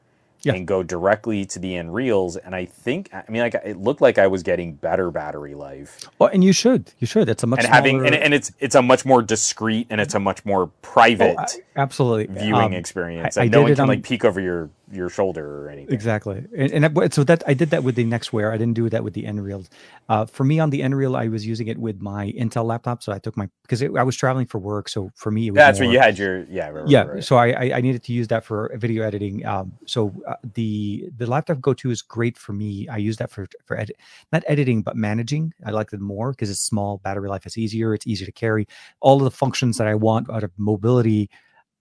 yeah. 0.42 0.54
and 0.54 0.66
go 0.66 0.82
directly 0.82 1.44
to 1.46 1.58
the 1.58 1.74
Nreals. 1.74 2.36
And 2.44 2.54
I 2.54 2.64
think, 2.64 3.10
I 3.12 3.24
mean, 3.28 3.42
like 3.42 3.54
it 3.54 3.76
looked 3.76 4.00
like 4.00 4.18
I 4.18 4.26
was 4.26 4.42
getting 4.42 4.74
better 4.74 5.10
battery 5.10 5.54
life. 5.54 6.08
Well, 6.18 6.30
and 6.32 6.42
you 6.44 6.52
should, 6.52 6.92
you 6.98 7.06
should. 7.06 7.28
It's 7.28 7.42
a 7.42 7.46
much 7.46 7.60
and 7.60 7.68
having 7.68 8.06
and, 8.06 8.14
and 8.14 8.34
it's 8.34 8.52
it's 8.58 8.74
a 8.74 8.82
much 8.82 9.04
more 9.04 9.22
discreet 9.22 9.86
and 9.90 10.00
it's 10.00 10.14
a 10.14 10.20
much 10.20 10.44
more 10.44 10.68
private, 10.82 11.36
oh, 11.38 11.60
absolutely 11.76 12.26
viewing 12.26 12.54
um, 12.54 12.72
experience. 12.72 13.36
I, 13.36 13.42
I 13.42 13.48
no 13.48 13.62
one 13.62 13.74
can 13.74 13.82
on, 13.82 13.88
like 13.88 14.02
peek 14.02 14.24
over 14.24 14.40
your 14.40 14.70
your 14.90 15.08
shoulder 15.08 15.64
or 15.64 15.68
anything. 15.68 15.92
Exactly, 15.92 16.44
and, 16.56 16.72
and 16.72 16.86
I, 16.86 17.08
so 17.08 17.24
that 17.24 17.42
I 17.46 17.54
did 17.54 17.70
that 17.70 17.82
with 17.82 17.94
the 17.96 18.04
NXTWEAR. 18.04 18.52
I 18.52 18.56
didn't 18.56 18.74
do 18.74 18.88
that 18.88 19.02
with 19.02 19.14
the 19.14 19.24
Nreal. 19.24 19.66
Uh, 20.08 20.26
for 20.26 20.44
me, 20.44 20.60
on 20.60 20.70
the 20.70 20.80
Nreal, 20.80 21.16
I 21.16 21.28
was 21.28 21.46
using 21.46 21.68
it 21.68 21.78
with 21.78 22.00
my 22.00 22.32
Intel 22.32 22.64
laptop. 22.64 23.02
So 23.02 23.12
I 23.12 23.18
took 23.18 23.36
my 23.36 23.48
because 23.62 23.82
I 23.82 24.02
was 24.02 24.16
traveling 24.16 24.46
for 24.46 24.58
work. 24.58 24.88
So 24.88 25.10
for 25.14 25.30
me, 25.30 25.48
it 25.48 25.50
was. 25.50 25.56
that's 25.56 25.80
more, 25.80 25.88
where 25.88 25.94
you 25.94 26.00
had 26.00 26.18
your 26.18 26.44
yeah 26.44 26.68
right, 26.68 26.88
yeah. 26.88 27.02
Right. 27.02 27.24
So 27.24 27.36
I 27.36 27.72
I 27.74 27.80
needed 27.80 28.02
to 28.04 28.12
use 28.12 28.28
that 28.28 28.44
for 28.44 28.70
video 28.76 29.02
editing. 29.02 29.44
Um, 29.44 29.72
so 29.86 30.12
uh, 30.28 30.34
the 30.54 31.08
the 31.16 31.26
laptop 31.26 31.60
Go 31.60 31.74
to 31.74 31.90
is 31.90 32.02
great 32.02 32.38
for 32.38 32.52
me. 32.52 32.88
I 32.88 32.98
use 32.98 33.16
that 33.16 33.30
for 33.30 33.46
for 33.64 33.78
edit, 33.78 33.96
not 34.32 34.44
editing 34.46 34.82
but 34.82 34.96
managing. 34.96 35.52
I 35.64 35.70
like 35.70 35.92
it 35.92 36.00
more 36.00 36.30
because 36.30 36.50
it's 36.50 36.60
small. 36.60 36.98
Battery 36.98 37.28
life 37.28 37.46
is 37.46 37.58
easier. 37.58 37.94
It's 37.94 38.06
easy 38.06 38.24
to 38.24 38.32
carry. 38.32 38.66
All 39.00 39.16
of 39.18 39.24
the 39.24 39.30
functions 39.30 39.78
that 39.78 39.86
I 39.86 39.94
want 39.94 40.30
out 40.30 40.44
of 40.44 40.52
mobility 40.56 41.30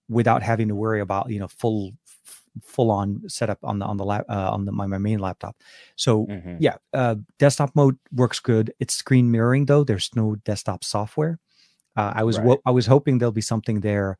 without 0.09 0.43
having 0.43 0.67
to 0.67 0.75
worry 0.75 1.01
about 1.01 1.29
you 1.29 1.39
know 1.39 1.47
full 1.47 1.91
full 2.63 2.91
on 2.91 3.21
setup 3.27 3.59
on 3.63 3.79
the 3.79 3.85
on 3.85 3.97
the 3.97 4.05
lap 4.05 4.25
uh, 4.29 4.51
on 4.51 4.65
the 4.65 4.71
my, 4.71 4.85
my 4.87 4.97
main 4.97 5.19
laptop. 5.19 5.55
So 5.95 6.25
mm-hmm. 6.25 6.57
yeah, 6.59 6.75
uh, 6.93 7.15
desktop 7.39 7.71
mode 7.75 7.97
works 8.13 8.39
good. 8.39 8.73
It's 8.79 8.93
screen 8.95 9.31
mirroring 9.31 9.65
though. 9.65 9.83
There's 9.83 10.09
no 10.15 10.35
desktop 10.35 10.83
software. 10.83 11.39
Uh, 11.95 12.13
I 12.15 12.23
was 12.23 12.39
right. 12.39 12.59
I 12.65 12.71
was 12.71 12.85
hoping 12.85 13.17
there'll 13.17 13.31
be 13.31 13.41
something 13.41 13.81
there. 13.81 14.17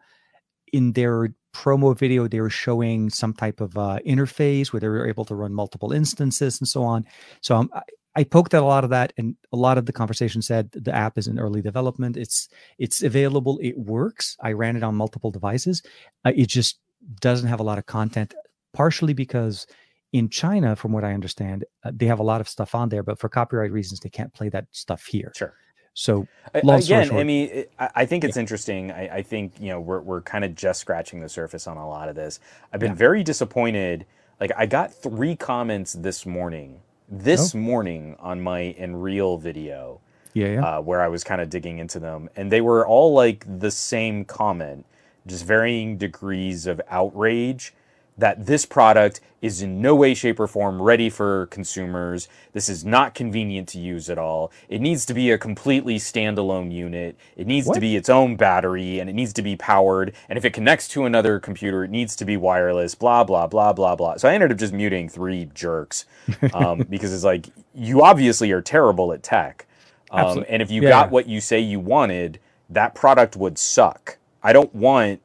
In 0.74 0.94
their 0.94 1.30
promo 1.54 1.98
video, 1.98 2.28
they 2.28 2.42
were 2.42 2.50
showing 2.50 3.10
some 3.10 3.34
type 3.34 3.62
of 3.62 3.78
uh, 3.78 4.00
interface 4.06 4.74
where 4.74 4.80
they 4.80 4.88
were 4.88 5.08
able 5.08 5.26
to 5.26 5.36
run 5.36 5.54
multiple 5.54 5.94
instances 5.94 6.60
and 6.60 6.68
so 6.68 6.84
on. 6.84 7.06
So 7.42 7.56
um, 7.56 7.70
I, 7.74 7.82
I 8.18 8.24
poked 8.24 8.54
at 8.54 8.64
a 8.64 8.66
lot 8.66 8.84
of 8.84 8.90
that, 8.92 9.12
and 9.18 9.36
a 9.52 9.58
lot 9.58 9.78
of 9.78 9.86
the 9.86 9.94
conversation 9.94 10.42
said 10.42 10.72
the 10.72 10.96
app 10.96 11.18
is 11.18 11.28
in 11.28 11.38
early 11.38 11.62
development. 11.62 12.18
It's 12.18 12.48
it's 12.78 13.04
available. 13.04 13.60
It 13.62 13.78
works. 13.78 14.38
I 14.42 14.54
ran 14.54 14.78
it 14.78 14.84
on 14.84 14.96
multiple 14.96 15.32
devices. 15.32 15.84
Uh, 16.24 16.32
it 16.36 16.48
just 16.48 16.80
doesn't 17.20 17.48
have 17.48 17.60
a 17.60 17.64
lot 17.64 17.78
of 17.78 17.86
content, 17.86 18.34
partially 18.74 19.14
because 19.14 19.68
in 20.14 20.30
China, 20.30 20.76
from 20.76 20.92
what 20.94 21.04
I 21.04 21.14
understand, 21.14 21.66
uh, 21.84 21.92
they 21.94 22.06
have 22.06 22.20
a 22.20 22.24
lot 22.24 22.42
of 22.42 22.48
stuff 22.48 22.74
on 22.74 22.90
there, 22.90 23.04
but 23.04 23.20
for 23.20 23.30
copyright 23.30 23.72
reasons, 23.72 24.00
they 24.00 24.10
can't 24.10 24.34
play 24.34 24.50
that 24.50 24.66
stuff 24.72 25.06
here. 25.06 25.34
Sure. 25.36 25.54
So 25.94 26.28
again, 26.54 27.12
I 27.16 27.24
mean, 27.24 27.66
I 27.80 28.06
think 28.06 28.26
it's 28.26 28.36
yeah. 28.36 28.42
interesting. 28.42 28.92
I, 28.92 29.18
I, 29.18 29.22
think 29.22 29.54
you 29.62 29.70
know 29.70 29.80
we're 29.80 30.02
we're 30.02 30.22
kind 30.22 30.44
of 30.44 30.54
just 30.54 30.82
scratching 30.82 31.22
the 31.22 31.30
surface 31.30 31.68
on 31.68 31.78
a 31.78 31.88
lot 31.88 32.10
of 32.10 32.16
this. 32.16 32.42
I've 32.74 32.82
been 32.82 32.92
yeah. 32.92 32.96
very 32.96 33.24
disappointed. 33.24 34.06
Like 34.42 34.52
I 34.58 34.66
got 34.66 34.94
three 34.94 35.38
comments 35.38 35.94
this 35.94 36.26
morning, 36.26 36.82
this 37.08 37.56
oh. 37.56 37.60
morning 37.60 38.18
on 38.20 38.42
my 38.42 38.76
Nreal 38.78 39.40
video. 39.40 40.02
Yeah, 40.34 40.48
yeah. 40.48 40.62
Uh, 40.66 40.82
where 40.82 41.02
I 41.02 41.08
was 41.08 41.24
kind 41.24 41.40
of 41.40 41.50
digging 41.50 41.80
into 41.80 42.00
them, 42.00 42.30
and 42.36 42.52
they 42.52 42.60
were 42.60 42.86
all 42.86 43.14
like 43.14 43.46
the 43.60 43.72
same 43.72 44.26
comment 44.26 44.86
just 45.28 45.46
varying 45.46 45.98
degrees 45.98 46.68
of 46.68 46.82
outrage 46.90 47.74
that 48.18 48.46
this 48.46 48.66
product 48.66 49.20
is 49.42 49.62
in 49.62 49.82
no 49.82 49.94
way, 49.94 50.14
shape, 50.14 50.40
or 50.40 50.48
form 50.48 50.82
ready 50.82 51.10
for 51.10 51.48
consumers. 51.48 52.28
This 52.54 52.70
is 52.70 52.86
not 52.86 53.14
convenient 53.14 53.68
to 53.70 53.80
use 53.80 54.10
at 54.10 54.18
all. 54.18 54.52
It 54.70 54.82
needs 54.82 55.06
to 55.08 55.14
be 55.14 55.32
a 55.32 55.38
completely 55.38 55.98
standalone 55.98 56.72
unit. 56.72 57.18
It 57.36 57.46
needs 57.46 57.68
what? 57.68 57.74
to 57.76 57.82
be 57.82 57.96
its 57.96 58.10
own 58.10 58.38
battery 58.38 59.00
and 59.00 59.10
it 59.10 59.14
needs 59.14 59.34
to 59.34 59.42
be 59.42 59.56
powered. 59.56 60.14
And 60.30 60.38
if 60.38 60.46
it 60.46 60.54
connects 60.54 60.88
to 60.90 61.06
another 61.06 61.40
computer, 61.40 61.84
it 61.84 61.92
needs 61.92 62.16
to 62.16 62.26
be 62.26 62.38
wireless, 62.38 62.96
blah, 62.96 63.24
blah, 63.24 63.48
blah, 63.48 63.74
blah, 63.74 63.96
blah. 63.96 64.16
So 64.18 64.30
I 64.30 64.34
ended 64.34 64.52
up 64.52 64.58
just 64.58 64.74
muting 64.74 65.10
three 65.10 65.50
jerks 65.54 66.06
um, 66.54 66.86
because 66.90 67.14
it's 67.14 67.26
like, 67.26 67.50
you 67.74 68.02
obviously 68.02 68.52
are 68.52 68.62
terrible 68.62 69.12
at 69.12 69.24
tech. 69.24 69.68
Um, 70.12 70.46
and 70.48 70.62
if 70.62 70.72
you 70.72 70.82
yeah. 70.84 70.90
got 70.90 71.12
what 71.12 71.28
you 71.28 71.42
say 71.42 71.60
you 71.60 71.80
wanted, 71.80 72.40
that 72.70 72.96
product 72.96 73.36
would 73.36 73.58
suck. 73.58 74.18
I 74.46 74.54
don't 74.54 74.74
want 74.76 75.22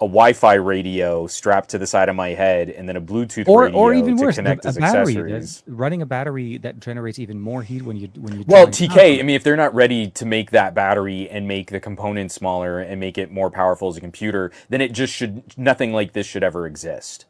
a 0.00 0.04
Wi-Fi 0.04 0.54
radio 0.54 1.26
strapped 1.26 1.70
to 1.70 1.78
the 1.78 1.86
side 1.86 2.10
of 2.10 2.16
my 2.16 2.30
head 2.30 2.68
and 2.68 2.86
then 2.86 2.96
a 2.96 3.00
Bluetooth 3.00 3.48
or, 3.48 3.64
radio 3.64 3.78
or 3.78 3.94
even 3.94 4.16
to 4.16 4.24
worse, 4.24 4.36
connect 4.36 4.66
as 4.66 4.76
accessories. 4.76 5.62
running 5.66 6.02
a 6.02 6.06
battery 6.06 6.58
that 6.58 6.78
generates 6.78 7.18
even 7.18 7.40
more 7.40 7.62
heat 7.62 7.82
when 7.82 7.96
you 7.96 8.08
when 8.18 8.38
you. 8.38 8.44
Well, 8.46 8.66
TK, 8.66 9.18
I 9.18 9.22
mean, 9.22 9.36
if 9.36 9.44
they're 9.44 9.56
not 9.56 9.74
ready 9.74 10.08
to 10.10 10.26
make 10.26 10.50
that 10.50 10.74
battery 10.74 11.28
and 11.28 11.48
make 11.48 11.70
the 11.70 11.80
component 11.80 12.32
smaller 12.32 12.80
and 12.80 13.00
make 13.00 13.16
it 13.16 13.30
more 13.30 13.50
powerful 13.50 13.88
as 13.88 13.96
a 13.96 14.00
computer, 14.00 14.52
then 14.68 14.82
it 14.82 14.92
just 14.92 15.14
should 15.14 15.56
nothing 15.58 15.92
like 15.92 16.12
this 16.12 16.26
should 16.26 16.42
ever 16.42 16.66
exist. 16.66 17.24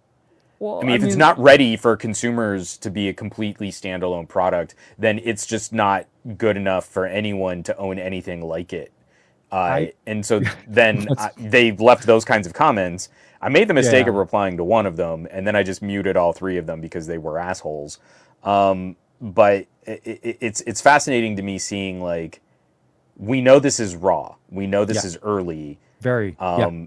Well, 0.59 0.81
I 0.81 0.82
mean, 0.82 0.90
I 0.90 0.94
if 0.97 1.01
mean, 1.02 1.09
it's 1.09 1.16
not 1.16 1.39
ready 1.39 1.77
for 1.77 1.97
consumers 1.97 2.77
to 2.78 2.90
be 2.90 3.09
a 3.09 3.12
completely 3.12 3.70
standalone 3.70 4.28
product, 4.28 4.74
then 4.98 5.20
it's 5.23 5.47
just 5.47 5.73
not 5.73 6.07
good 6.36 6.57
enough 6.57 6.86
for 6.86 7.07
anyone 7.07 7.62
to 7.65 7.77
own 7.78 7.98
anything 7.98 8.43
like 8.43 8.73
it. 8.73 8.93
Uh, 9.52 9.56
I, 9.56 9.93
and 10.06 10.24
so 10.24 10.40
then 10.68 11.06
I, 11.18 11.31
they 11.36 11.72
left 11.72 12.05
those 12.05 12.24
kinds 12.24 12.47
of 12.47 12.52
comments. 12.52 13.09
I 13.43 13.48
made 13.48 13.68
the 13.68 13.74
mistake 13.74 14.05
yeah. 14.05 14.10
of 14.10 14.16
replying 14.16 14.56
to 14.59 14.64
one 14.64 14.86
of 14.86 14.97
them, 14.97 15.27
and 15.31 15.47
then 15.47 15.56
I 15.56 15.62
just 15.62 15.82
muted 15.82 16.16
all 16.16 16.32
three 16.32 16.59
of 16.59 16.66
them 16.66 16.81
because 16.81 17.06
they 17.06 17.18
were 17.18 17.39
assholes. 17.39 17.98
Um, 18.44 18.97
but 19.20 19.66
it, 19.85 20.02
it, 20.05 20.39
it's 20.40 20.60
it's 20.62 20.81
fascinating 20.81 21.36
to 21.36 21.43
me 21.43 21.59
seeing 21.59 22.02
like 22.02 22.40
we 23.16 23.40
know 23.40 23.59
this 23.59 23.81
is 23.81 23.97
raw, 23.97 24.35
we 24.51 24.66
know 24.66 24.85
this 24.85 25.05
yeah. 25.05 25.09
is 25.09 25.18
early. 25.22 25.78
Very. 26.01 26.36
Um, 26.39 26.81
yeah. 26.81 26.86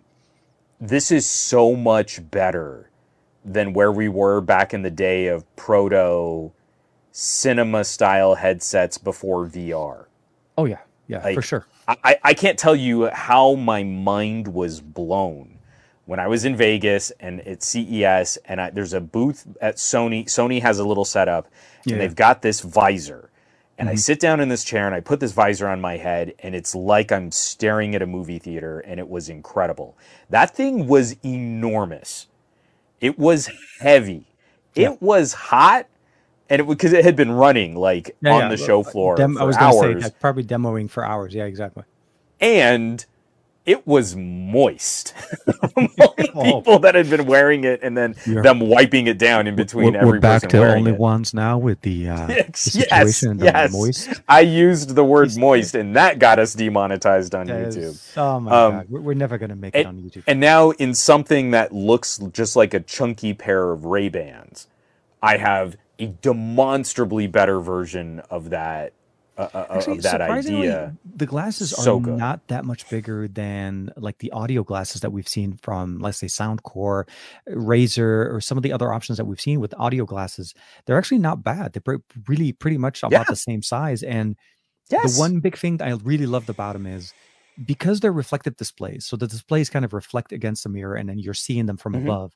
This 0.79 1.11
is 1.11 1.29
so 1.29 1.75
much 1.75 2.29
better 2.29 2.89
than 3.45 3.73
where 3.73 3.91
we 3.91 4.09
were 4.09 4.41
back 4.41 4.73
in 4.73 4.81
the 4.81 4.91
day 4.91 5.27
of 5.27 5.55
proto 5.55 6.51
cinema 7.11 7.83
style 7.83 8.35
headsets 8.35 8.97
before 8.97 9.45
VR. 9.47 10.05
Oh 10.57 10.65
yeah, 10.65 10.79
yeah, 11.07 11.23
like, 11.23 11.35
for 11.35 11.41
sure. 11.41 11.65
I, 11.87 12.17
I 12.23 12.33
can't 12.33 12.57
tell 12.57 12.75
you 12.75 13.07
how 13.07 13.55
my 13.55 13.83
mind 13.83 14.47
was 14.47 14.79
blown 14.79 15.59
when 16.05 16.19
I 16.19 16.27
was 16.27 16.45
in 16.45 16.55
Vegas 16.55 17.11
and 17.19 17.41
at 17.41 17.63
CES, 17.63 18.37
and 18.45 18.59
I, 18.59 18.69
there's 18.69 18.93
a 18.93 19.01
booth 19.01 19.47
at 19.61 19.77
Sony. 19.77 20.25
Sony 20.25 20.61
has 20.61 20.79
a 20.79 20.83
little 20.83 21.05
setup, 21.05 21.47
and 21.83 21.93
yeah. 21.93 21.97
they've 21.97 22.15
got 22.15 22.41
this 22.41 22.61
visor. 22.61 23.29
And 23.77 23.87
mm-hmm. 23.87 23.93
I 23.93 23.95
sit 23.95 24.19
down 24.19 24.39
in 24.39 24.49
this 24.49 24.63
chair 24.63 24.85
and 24.85 24.93
I 24.93 24.99
put 24.99 25.19
this 25.19 25.31
visor 25.31 25.67
on 25.67 25.81
my 25.81 25.97
head, 25.97 26.33
and 26.39 26.55
it's 26.55 26.75
like 26.75 27.11
I'm 27.11 27.31
staring 27.31 27.95
at 27.95 28.01
a 28.01 28.07
movie 28.07 28.39
theater, 28.39 28.79
and 28.81 28.99
it 28.99 29.09
was 29.09 29.29
incredible. 29.29 29.97
That 30.29 30.55
thing 30.55 30.87
was 30.87 31.15
enormous. 31.23 32.27
It 32.99 33.17
was 33.17 33.49
heavy. 33.79 34.25
Yeah. 34.75 34.91
It 34.91 35.01
was 35.01 35.33
hot 35.33 35.87
and 36.49 36.61
it 36.61 36.67
because 36.67 36.93
it 36.93 37.03
had 37.03 37.15
been 37.15 37.31
running 37.31 37.75
like 37.75 38.15
yeah, 38.21 38.33
on 38.33 38.41
yeah. 38.41 38.49
the 38.49 38.57
show 38.57 38.83
floor 38.83 39.15
Dem- 39.15 39.37
I 39.37 39.43
was 39.43 39.57
going 39.57 39.71
to 39.71 39.99
say 39.99 40.05
like, 40.05 40.19
probably 40.19 40.43
demoing 40.43 40.89
for 40.89 41.05
hours. 41.05 41.33
Yeah, 41.33 41.45
exactly. 41.45 41.83
And 42.39 43.05
it 43.65 43.87
was 43.87 44.15
moist. 44.15 45.13
oh. 45.77 46.61
people 46.61 46.79
that 46.79 46.95
had 46.95 47.09
been 47.09 47.25
wearing 47.25 47.63
it 47.63 47.79
and 47.81 47.95
then 47.97 48.15
You're, 48.25 48.43
them 48.43 48.59
wiping 48.59 49.07
it 49.07 49.17
down 49.17 49.47
in 49.47 49.55
between 49.55 49.93
we're, 49.93 49.99
every 49.99 50.11
we're 50.13 50.19
back 50.19 50.41
to 50.49 50.73
only 50.73 50.91
it. 50.91 50.99
ones 50.99 51.33
now 51.33 51.57
with 51.57 51.79
the, 51.81 52.09
uh, 52.09 52.27
yes, 52.27 52.65
the 52.65 52.87
yes, 52.89 53.23
yes. 53.23 53.71
moist. 53.71 54.21
I 54.27 54.41
used 54.41 54.95
the 54.95 55.03
word 55.03 55.35
moist 55.37 55.75
and 55.75 55.95
that 55.95 56.19
got 56.19 56.39
us 56.39 56.53
demonetized 56.53 57.33
on 57.33 57.47
YouTube. 57.47 58.17
Oh 58.17 58.39
my 58.41 58.51
um, 58.51 58.71
god, 58.71 58.89
we're, 58.89 59.01
we're 59.01 59.13
never 59.13 59.37
going 59.37 59.49
to 59.49 59.55
make 59.55 59.75
and, 59.75 59.81
it 59.81 59.87
on 59.87 60.01
YouTube. 60.01 60.23
And 60.27 60.39
now 60.39 60.71
in 60.71 60.93
something 60.93 61.51
that 61.51 61.71
looks 61.71 62.17
just 62.33 62.55
like 62.55 62.73
a 62.73 62.81
chunky 62.81 63.33
pair 63.33 63.71
of 63.71 63.85
Ray 63.85 64.09
Bans, 64.09 64.67
I 65.21 65.37
have 65.37 65.77
a 65.99 66.07
demonstrably 66.07 67.27
better 67.27 67.59
version 67.59 68.19
of 68.29 68.49
that 68.49 68.93
uh, 69.37 69.49
uh 69.53 69.65
Actually, 69.71 69.97
of 69.97 70.03
that 70.03 70.21
idea. 70.21 70.95
The 71.15 71.25
glasses 71.25 71.71
so 71.71 71.97
are 71.97 72.01
good. 72.01 72.17
not 72.17 72.47
that 72.49 72.65
much 72.65 72.87
bigger 72.89 73.27
than 73.27 73.91
like 73.97 74.19
the 74.19 74.31
audio 74.31 74.63
glasses 74.63 75.01
that 75.01 75.11
we've 75.11 75.27
seen 75.27 75.57
from, 75.63 75.99
let's 75.99 76.19
say, 76.19 76.27
Soundcore, 76.27 77.07
Razer, 77.49 78.31
or 78.31 78.39
some 78.41 78.57
of 78.57 78.63
the 78.63 78.71
other 78.71 78.93
options 78.93 79.17
that 79.17 79.25
we've 79.25 79.41
seen 79.41 79.59
with 79.59 79.73
audio 79.79 80.05
glasses. 80.05 80.53
They're 80.85 80.97
actually 80.97 81.17
not 81.17 81.43
bad. 81.43 81.73
They're 81.73 81.99
really 82.27 82.53
pretty 82.53 82.77
much 82.77 83.01
about 83.01 83.11
yeah. 83.11 83.23
the 83.27 83.35
same 83.35 83.63
size. 83.63 84.03
And 84.03 84.35
yes. 84.91 85.15
the 85.15 85.19
one 85.19 85.39
big 85.39 85.57
thing 85.57 85.77
that 85.77 85.87
I 85.87 85.93
really 86.03 86.27
loved 86.27 86.49
about 86.49 86.73
them 86.73 86.85
is 86.85 87.11
because 87.65 87.99
they're 87.99 88.11
reflective 88.11 88.55
displays. 88.55 89.05
So 89.05 89.15
the 89.15 89.27
displays 89.27 89.69
kind 89.69 89.85
of 89.85 89.93
reflect 89.93 90.31
against 90.31 90.63
the 90.63 90.69
mirror, 90.69 90.95
and 90.95 91.09
then 91.09 91.17
you're 91.19 91.33
seeing 91.33 91.65
them 91.65 91.77
from 91.77 91.93
mm-hmm. 91.93 92.07
above 92.07 92.35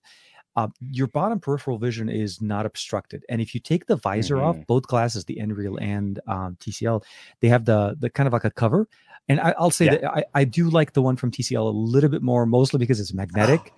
uh, 0.57 0.67
your 0.89 1.05
bottom 1.05 1.39
peripheral 1.39 1.77
vision 1.77 2.09
is 2.09 2.41
not 2.41 2.65
obstructed. 2.65 3.23
And 3.29 3.39
if 3.39 3.53
you 3.53 3.61
take 3.61 3.85
the 3.85 3.95
visor 3.95 4.37
mm-hmm. 4.37 4.45
off, 4.45 4.57
both 4.65 4.87
glasses, 4.87 5.23
the 5.23 5.35
Nreal 5.35 5.79
and 5.79 6.19
um, 6.27 6.57
TCL, 6.59 7.03
they 7.41 7.47
have 7.47 7.63
the 7.65 7.95
the 7.97 8.09
kind 8.09 8.25
of 8.25 8.33
like 8.33 8.43
a 8.43 8.49
cover. 8.49 8.89
And 9.29 9.39
I, 9.39 9.53
will 9.59 9.69
say 9.69 9.85
yeah. 9.85 9.91
that 9.97 10.05
I, 10.05 10.23
I 10.33 10.43
do 10.45 10.69
like 10.69 10.93
the 10.93 11.01
one 11.01 11.15
from 11.15 11.29
TCL 11.29 11.59
a 11.59 11.69
little 11.69 12.09
bit 12.09 12.23
more, 12.23 12.45
mostly 12.47 12.79
because 12.79 12.99
it's 12.99 13.13
magnetic. 13.13 13.71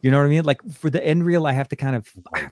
you 0.00 0.10
know 0.10 0.18
what 0.18 0.24
I 0.24 0.28
mean? 0.28 0.44
Like 0.44 0.62
for 0.72 0.88
the 0.88 1.00
Nreal, 1.00 1.46
I 1.46 1.52
have 1.52 1.68
to 1.68 1.76
kind 1.76 1.96
of 1.96 2.08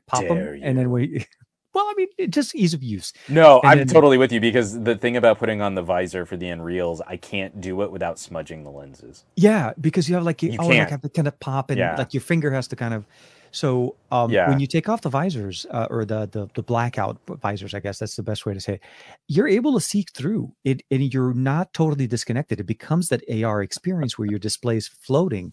pop 0.07 0.27
them, 0.27 0.37
you. 0.37 0.61
and 0.63 0.79
then 0.79 0.91
we. 0.91 1.27
Well, 1.73 1.85
I 1.85 1.95
mean, 1.97 2.09
it 2.19 2.33
just 2.33 2.53
ease 2.57 2.75
of 2.75 2.83
use. 2.83 3.13
No, 3.29 3.61
and 3.61 3.71
I'm 3.71 3.79
then, 3.79 3.87
totally 3.87 4.19
with 4.19 4.33
you 4.33 4.41
because 4.41 4.81
the 4.83 4.97
thing 4.97 5.17
about 5.17 5.39
putting 5.39 5.63
on 5.63 5.77
the 5.77 5.83
visor 5.83 6.27
for 6.27 6.37
the 6.37 6.47
Nreals, 6.47 7.01
I 7.07 7.17
can't 7.17 7.61
do 7.61 7.83
it 7.83 7.93
without 7.93 8.19
smudging 8.19 8.65
the 8.65 8.71
lenses. 8.71 9.25
Yeah, 9.37 9.73
because 9.81 10.09
you 10.09 10.17
have 10.17 10.25
like 10.25 10.43
you, 10.43 10.51
you 10.51 10.59
oh, 10.61 10.67
like 10.67 10.91
have 10.91 11.03
to 11.03 11.09
kind 11.09 11.29
of 11.29 11.39
pop 11.39 11.71
and 11.71 11.79
yeah. 11.79 11.95
like 11.95 12.13
your 12.13 12.23
finger 12.23 12.51
has 12.51 12.67
to 12.67 12.75
kind 12.75 12.93
of 12.93 13.07
so 13.53 13.97
um, 14.11 14.31
yeah. 14.31 14.49
when 14.49 14.61
you 14.61 14.67
take 14.67 14.89
off 14.89 15.01
the 15.01 15.09
visors 15.09 15.67
uh, 15.71 15.87
or 15.91 16.05
the, 16.05 16.29
the, 16.31 16.49
the 16.55 16.63
blackout 16.63 17.19
visors, 17.27 17.75
I 17.75 17.81
guess 17.81 17.99
that's 17.99 18.17
the 18.17 18.23
best 18.23 18.47
way 18.47 18.55
to 18.55 18.61
say 18.61 18.75
it, 18.75 18.81
you're 19.29 19.49
able 19.49 19.75
to 19.75 19.81
see 19.81 20.05
through 20.15 20.53
it, 20.65 20.83
and 20.91 21.13
you're 21.13 21.35
not 21.35 21.73
totally 21.73 22.07
disconnected. 22.07 22.61
It 22.61 22.65
becomes 22.65 23.09
that 23.09 23.23
AR 23.29 23.63
experience 23.63 24.19
where 24.19 24.29
your 24.29 24.39
display 24.39 24.77
is 24.77 24.89
floating. 24.89 25.53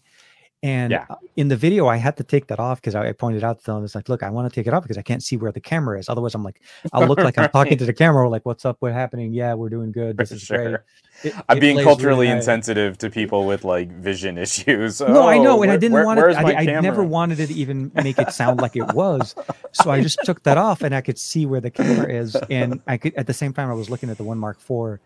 And 0.60 0.90
Yeah. 0.90 1.06
uh, 1.08 1.14
in 1.36 1.46
the 1.46 1.56
video, 1.56 1.86
I 1.86 1.98
had 1.98 2.16
to 2.16 2.24
take 2.24 2.48
that 2.48 2.58
off 2.58 2.80
because 2.80 2.96
I, 2.96 3.08
I 3.10 3.12
pointed 3.12 3.44
out 3.44 3.60
to 3.60 3.64
them, 3.66 3.84
it's 3.84 3.94
like, 3.94 4.08
look, 4.08 4.24
I 4.24 4.30
want 4.30 4.52
to 4.52 4.60
take 4.60 4.66
it 4.66 4.74
off 4.74 4.82
because 4.82 4.98
I 4.98 5.02
can't 5.02 5.22
see 5.22 5.36
where 5.36 5.52
the 5.52 5.60
camera 5.60 6.00
is. 6.00 6.08
Otherwise, 6.08 6.34
I'm 6.34 6.42
like, 6.42 6.60
I'll 6.92 7.06
look 7.06 7.20
like 7.20 7.38
I'm 7.38 7.48
talking 7.50 7.78
to 7.78 7.84
the 7.86 7.92
camera, 7.92 8.28
like, 8.28 8.44
what's 8.44 8.64
up? 8.64 8.76
What's 8.80 8.92
happening? 8.94 9.32
Yeah, 9.32 9.54
we're 9.54 9.68
doing 9.68 9.92
good. 9.92 10.16
For 10.16 10.22
This 10.24 10.32
is 10.32 10.48
great. 10.48 10.64
sure. 10.66 10.84
It- 11.22 11.34
I'm 11.48 11.58
it 11.58 11.60
being 11.60 11.80
culturally 11.82 12.26
really 12.26 12.36
insensitive 12.36 12.98
to 12.98 13.08
people 13.10 13.46
with 13.46 13.64
like 13.64 13.90
vision 13.92 14.36
issues. 14.46 15.00
No, 15.00 15.28
I 15.28 15.38
know, 15.38 15.58
Oh, 15.58 15.62
and 15.62 15.70
I 15.70 15.76
didn't 15.76 15.92
where- 15.94 16.04
want 16.04 16.18
it. 16.18 16.36
I, 16.36 16.54
I 16.54 16.64
never 16.80 17.04
wanted 17.04 17.38
it 17.38 17.48
to 17.48 17.54
even 17.54 17.92
make 17.94 18.18
it 18.18 18.32
sound 18.32 18.60
like 18.60 18.74
it 18.74 18.92
was. 18.94 19.36
So 19.72 19.90
I 19.92 20.00
just 20.02 20.18
took 20.24 20.42
that 20.42 20.58
off, 20.58 20.82
and 20.82 20.92
I 20.92 21.00
could 21.02 21.18
see 21.20 21.46
where 21.46 21.60
the 21.60 21.70
camera 21.70 22.12
is, 22.12 22.34
and 22.50 22.80
I 22.88 22.96
could 22.96 23.14
at 23.14 23.28
the 23.28 23.34
same 23.34 23.52
time 23.52 23.70
I 23.70 23.74
was 23.74 23.90
looking 23.90 24.10
at 24.10 24.16
the 24.16 24.24
One 24.24 24.38
Mark 24.38 24.58
IV, 24.68 24.98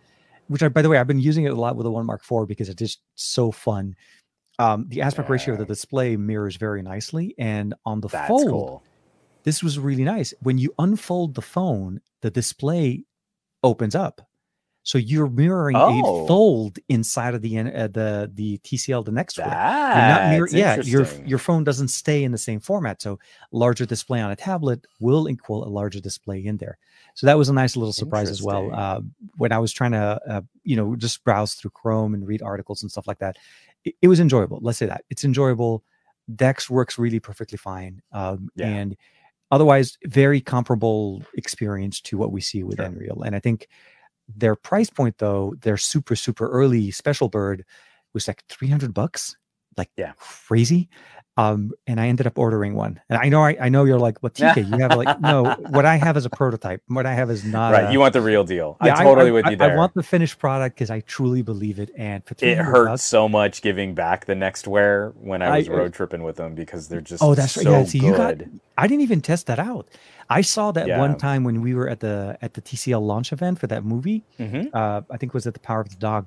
which 0.48 0.62
I, 0.62 0.68
by 0.68 0.80
the 0.80 0.88
way, 0.88 0.96
I've 0.96 1.06
been 1.06 1.20
using 1.20 1.44
it 1.44 1.52
a 1.52 1.54
lot 1.60 1.76
with 1.76 1.84
the 1.84 1.90
One 1.90 2.06
Mark 2.06 2.22
IV 2.30 2.48
because 2.48 2.70
it's 2.70 2.78
just 2.78 3.00
so 3.16 3.50
fun. 3.52 3.96
Um, 4.58 4.86
the 4.88 5.02
aspect 5.02 5.28
ratio 5.30 5.54
of 5.54 5.58
the 5.60 5.66
display 5.66 6.16
mirrors 6.16 6.56
very 6.56 6.82
nicely, 6.82 7.34
and 7.38 7.74
on 7.86 8.00
the 8.00 8.08
That's 8.08 8.28
fold, 8.28 8.48
cool. 8.50 8.82
this 9.44 9.62
was 9.62 9.78
really 9.78 10.04
nice. 10.04 10.34
When 10.42 10.58
you 10.58 10.74
unfold 10.78 11.34
the 11.34 11.42
phone, 11.42 12.00
the 12.20 12.30
display 12.30 13.04
opens 13.64 13.94
up. 13.94 14.28
So 14.84 14.98
you're 14.98 15.28
mirroring 15.30 15.76
Oh. 15.76 16.24
a 16.24 16.26
fold 16.26 16.80
inside 16.88 17.34
of 17.34 17.40
the 17.42 17.56
uh, 17.56 17.86
the 17.86 18.28
the 18.34 18.58
TCL, 18.58 19.04
the 19.04 19.12
next 19.12 19.38
one. 19.38 19.46
You're 19.48 19.54
not 19.56 19.62
That's 19.94 20.30
mirror- 20.32 20.48
yeah, 20.50 20.80
your 20.82 21.06
your 21.24 21.38
phone 21.38 21.62
doesn't 21.62 21.88
stay 21.88 22.24
in 22.24 22.32
the 22.32 22.38
same 22.38 22.58
format. 22.58 23.00
So 23.00 23.20
larger 23.52 23.86
display 23.86 24.20
on 24.20 24.32
a 24.32 24.36
tablet 24.36 24.84
will 24.98 25.28
equal 25.30 25.64
a 25.64 25.70
larger 25.70 26.00
display 26.00 26.44
in 26.44 26.56
there. 26.56 26.78
So 27.14 27.26
that 27.28 27.38
was 27.38 27.48
a 27.48 27.52
nice 27.52 27.76
little 27.76 27.92
surprise 27.92 28.28
as 28.28 28.42
well. 28.42 28.74
Uh, 28.74 29.00
when 29.36 29.52
I 29.52 29.58
was 29.60 29.72
trying 29.72 29.92
to, 29.92 30.20
uh, 30.28 30.40
you 30.64 30.74
know, 30.74 30.96
just 30.96 31.22
browse 31.22 31.54
through 31.54 31.70
Chrome 31.70 32.12
and 32.14 32.26
read 32.26 32.42
articles 32.42 32.82
and 32.82 32.90
stuff 32.90 33.06
like 33.06 33.18
that, 33.20 33.36
it, 33.84 33.94
it 34.02 34.08
was 34.08 34.20
enjoyable. 34.20 34.58
Let's 34.62 34.78
say 34.78 34.86
that 34.86 35.04
it's 35.10 35.24
enjoyable. 35.24 35.84
Dex 36.34 36.70
works 36.70 36.98
really 36.98 37.20
perfectly 37.20 37.58
fine, 37.58 38.00
um, 38.12 38.48
Yeah. 38.54 38.66
and 38.68 38.96
otherwise 39.50 39.98
very 40.04 40.40
comparable 40.40 41.22
experience 41.34 42.00
to 42.02 42.16
what 42.16 42.32
we 42.32 42.40
see 42.40 42.62
with 42.62 42.76
Sure. 42.78 42.88
Nreal. 42.88 43.26
And 43.26 43.34
I 43.36 43.40
think 43.40 43.68
their 44.34 44.54
price 44.56 44.88
point, 44.88 45.18
though, 45.18 45.54
their 45.60 45.76
super 45.76 46.16
super 46.16 46.48
early 46.48 46.90
special 46.90 47.28
bird 47.28 47.64
was 48.14 48.28
like 48.28 48.44
three 48.48 48.68
hundred 48.68 48.94
bucks, 48.94 49.36
like 49.76 49.90
Yeah. 49.96 50.12
crazy. 50.18 50.88
Um, 51.38 51.72
and 51.86 51.98
I 51.98 52.08
ended 52.08 52.26
up 52.26 52.36
ordering 52.38 52.74
one. 52.74 53.00
And 53.08 53.18
I 53.18 53.30
know 53.30 53.42
I, 53.42 53.56
I 53.58 53.68
know 53.70 53.84
you're 53.84 53.98
like, 53.98 54.20
but 54.20 54.34
TK, 54.38 54.70
you 54.70 54.78
have 54.86 54.94
like 54.98 55.18
no. 55.18 55.54
What 55.70 55.86
I 55.86 55.96
have 55.96 56.18
is 56.18 56.26
a 56.26 56.30
prototype. 56.30 56.82
What 56.88 57.06
I 57.06 57.14
have 57.14 57.30
is 57.30 57.42
not. 57.42 57.72
right. 57.72 57.84
a- 57.88 57.92
You 57.92 58.00
want 58.00 58.12
the 58.12 58.20
real 58.20 58.44
deal. 58.44 58.76
Yeah, 58.84 58.98
I 58.98 59.02
totally 59.04 59.30
with 59.30 59.46
I, 59.46 59.50
you 59.52 59.56
there. 59.56 59.72
I 59.72 59.76
want 59.76 59.94
the 59.94 60.02
finished 60.02 60.38
product 60.38 60.76
because 60.76 60.90
I 60.90 61.00
truly 61.00 61.40
believe 61.40 61.78
it. 61.78 61.90
And 61.96 62.22
it 62.30 62.36
300 62.36 62.62
hurts 62.70 62.88
bucks- 62.90 63.02
so 63.04 63.30
much 63.30 63.62
giving 63.62 63.94
back 63.94 64.26
the 64.26 64.34
NXTWEAR 64.34 65.14
when 65.16 65.40
I 65.40 65.46
I- 65.54 65.58
was 65.60 65.68
road 65.70 65.94
tripping 65.94 66.22
with 66.22 66.36
them 66.36 66.54
because 66.54 66.88
they're 66.88 67.00
just 67.00 67.22
Oh, 67.22 67.34
that's 67.34 67.56
right. 67.56 67.64
Yeah, 67.66 67.84
see, 67.84 68.00
you 68.00 68.14
got- 68.14 68.42
I 68.76 68.86
didn't 68.86 69.02
even 69.02 69.22
test 69.22 69.46
that 69.46 69.58
out. 69.58 69.88
I 70.28 70.42
saw 70.42 70.70
that 70.72 70.86
Yeah. 70.86 70.98
one 70.98 71.16
time 71.16 71.44
when 71.44 71.62
we 71.62 71.72
were 71.74 71.88
at 71.88 72.00
the 72.00 72.36
at 72.42 72.52
the 72.54 72.60
TCL 72.60 73.00
launch 73.00 73.32
event 73.32 73.58
for 73.58 73.66
that 73.68 73.84
movie. 73.86 74.22
Mhm. 74.38 74.68
Uh, 74.74 75.00
I 75.10 75.16
think 75.16 75.30
it 75.30 75.34
was 75.34 75.46
at 75.46 75.54
the 75.54 75.60
Power 75.60 75.80
of 75.80 75.88
the 75.88 75.96
Dog, 75.96 76.26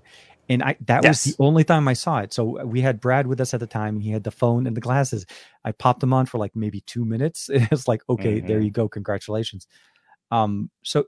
and 0.49 0.63
I 0.63 0.75
that 0.81 1.03
was 1.03 1.23
the 1.23 1.35
only 1.39 1.63
time 1.63 1.87
I 1.87 1.93
saw 1.93 2.19
it. 2.19 2.33
So 2.33 2.63
we 2.65 2.81
had 2.81 2.99
Brad 3.01 3.27
with 3.27 3.41
us 3.41 3.53
at 3.53 3.59
the 3.59 3.67
time. 3.67 3.99
He 3.99 4.11
had 4.11 4.23
the 4.23 4.31
phone 4.31 4.67
and 4.67 4.75
the 4.77 4.81
glasses. 4.81 5.25
I 5.63 5.71
popped 5.71 5.99
them 6.01 6.13
on 6.13 6.25
for 6.25 6.37
like 6.37 6.55
maybe 6.55 6.81
two 6.81 7.05
minutes. 7.05 7.49
It's 7.71 7.87
like, 7.87 8.01
okay, 8.09 8.39
there 8.39 8.59
Mhm. 8.59 8.65
you 8.65 8.71
go, 8.71 8.87
congratulations. 8.87 9.67
Um, 10.31 10.69
so 10.83 11.05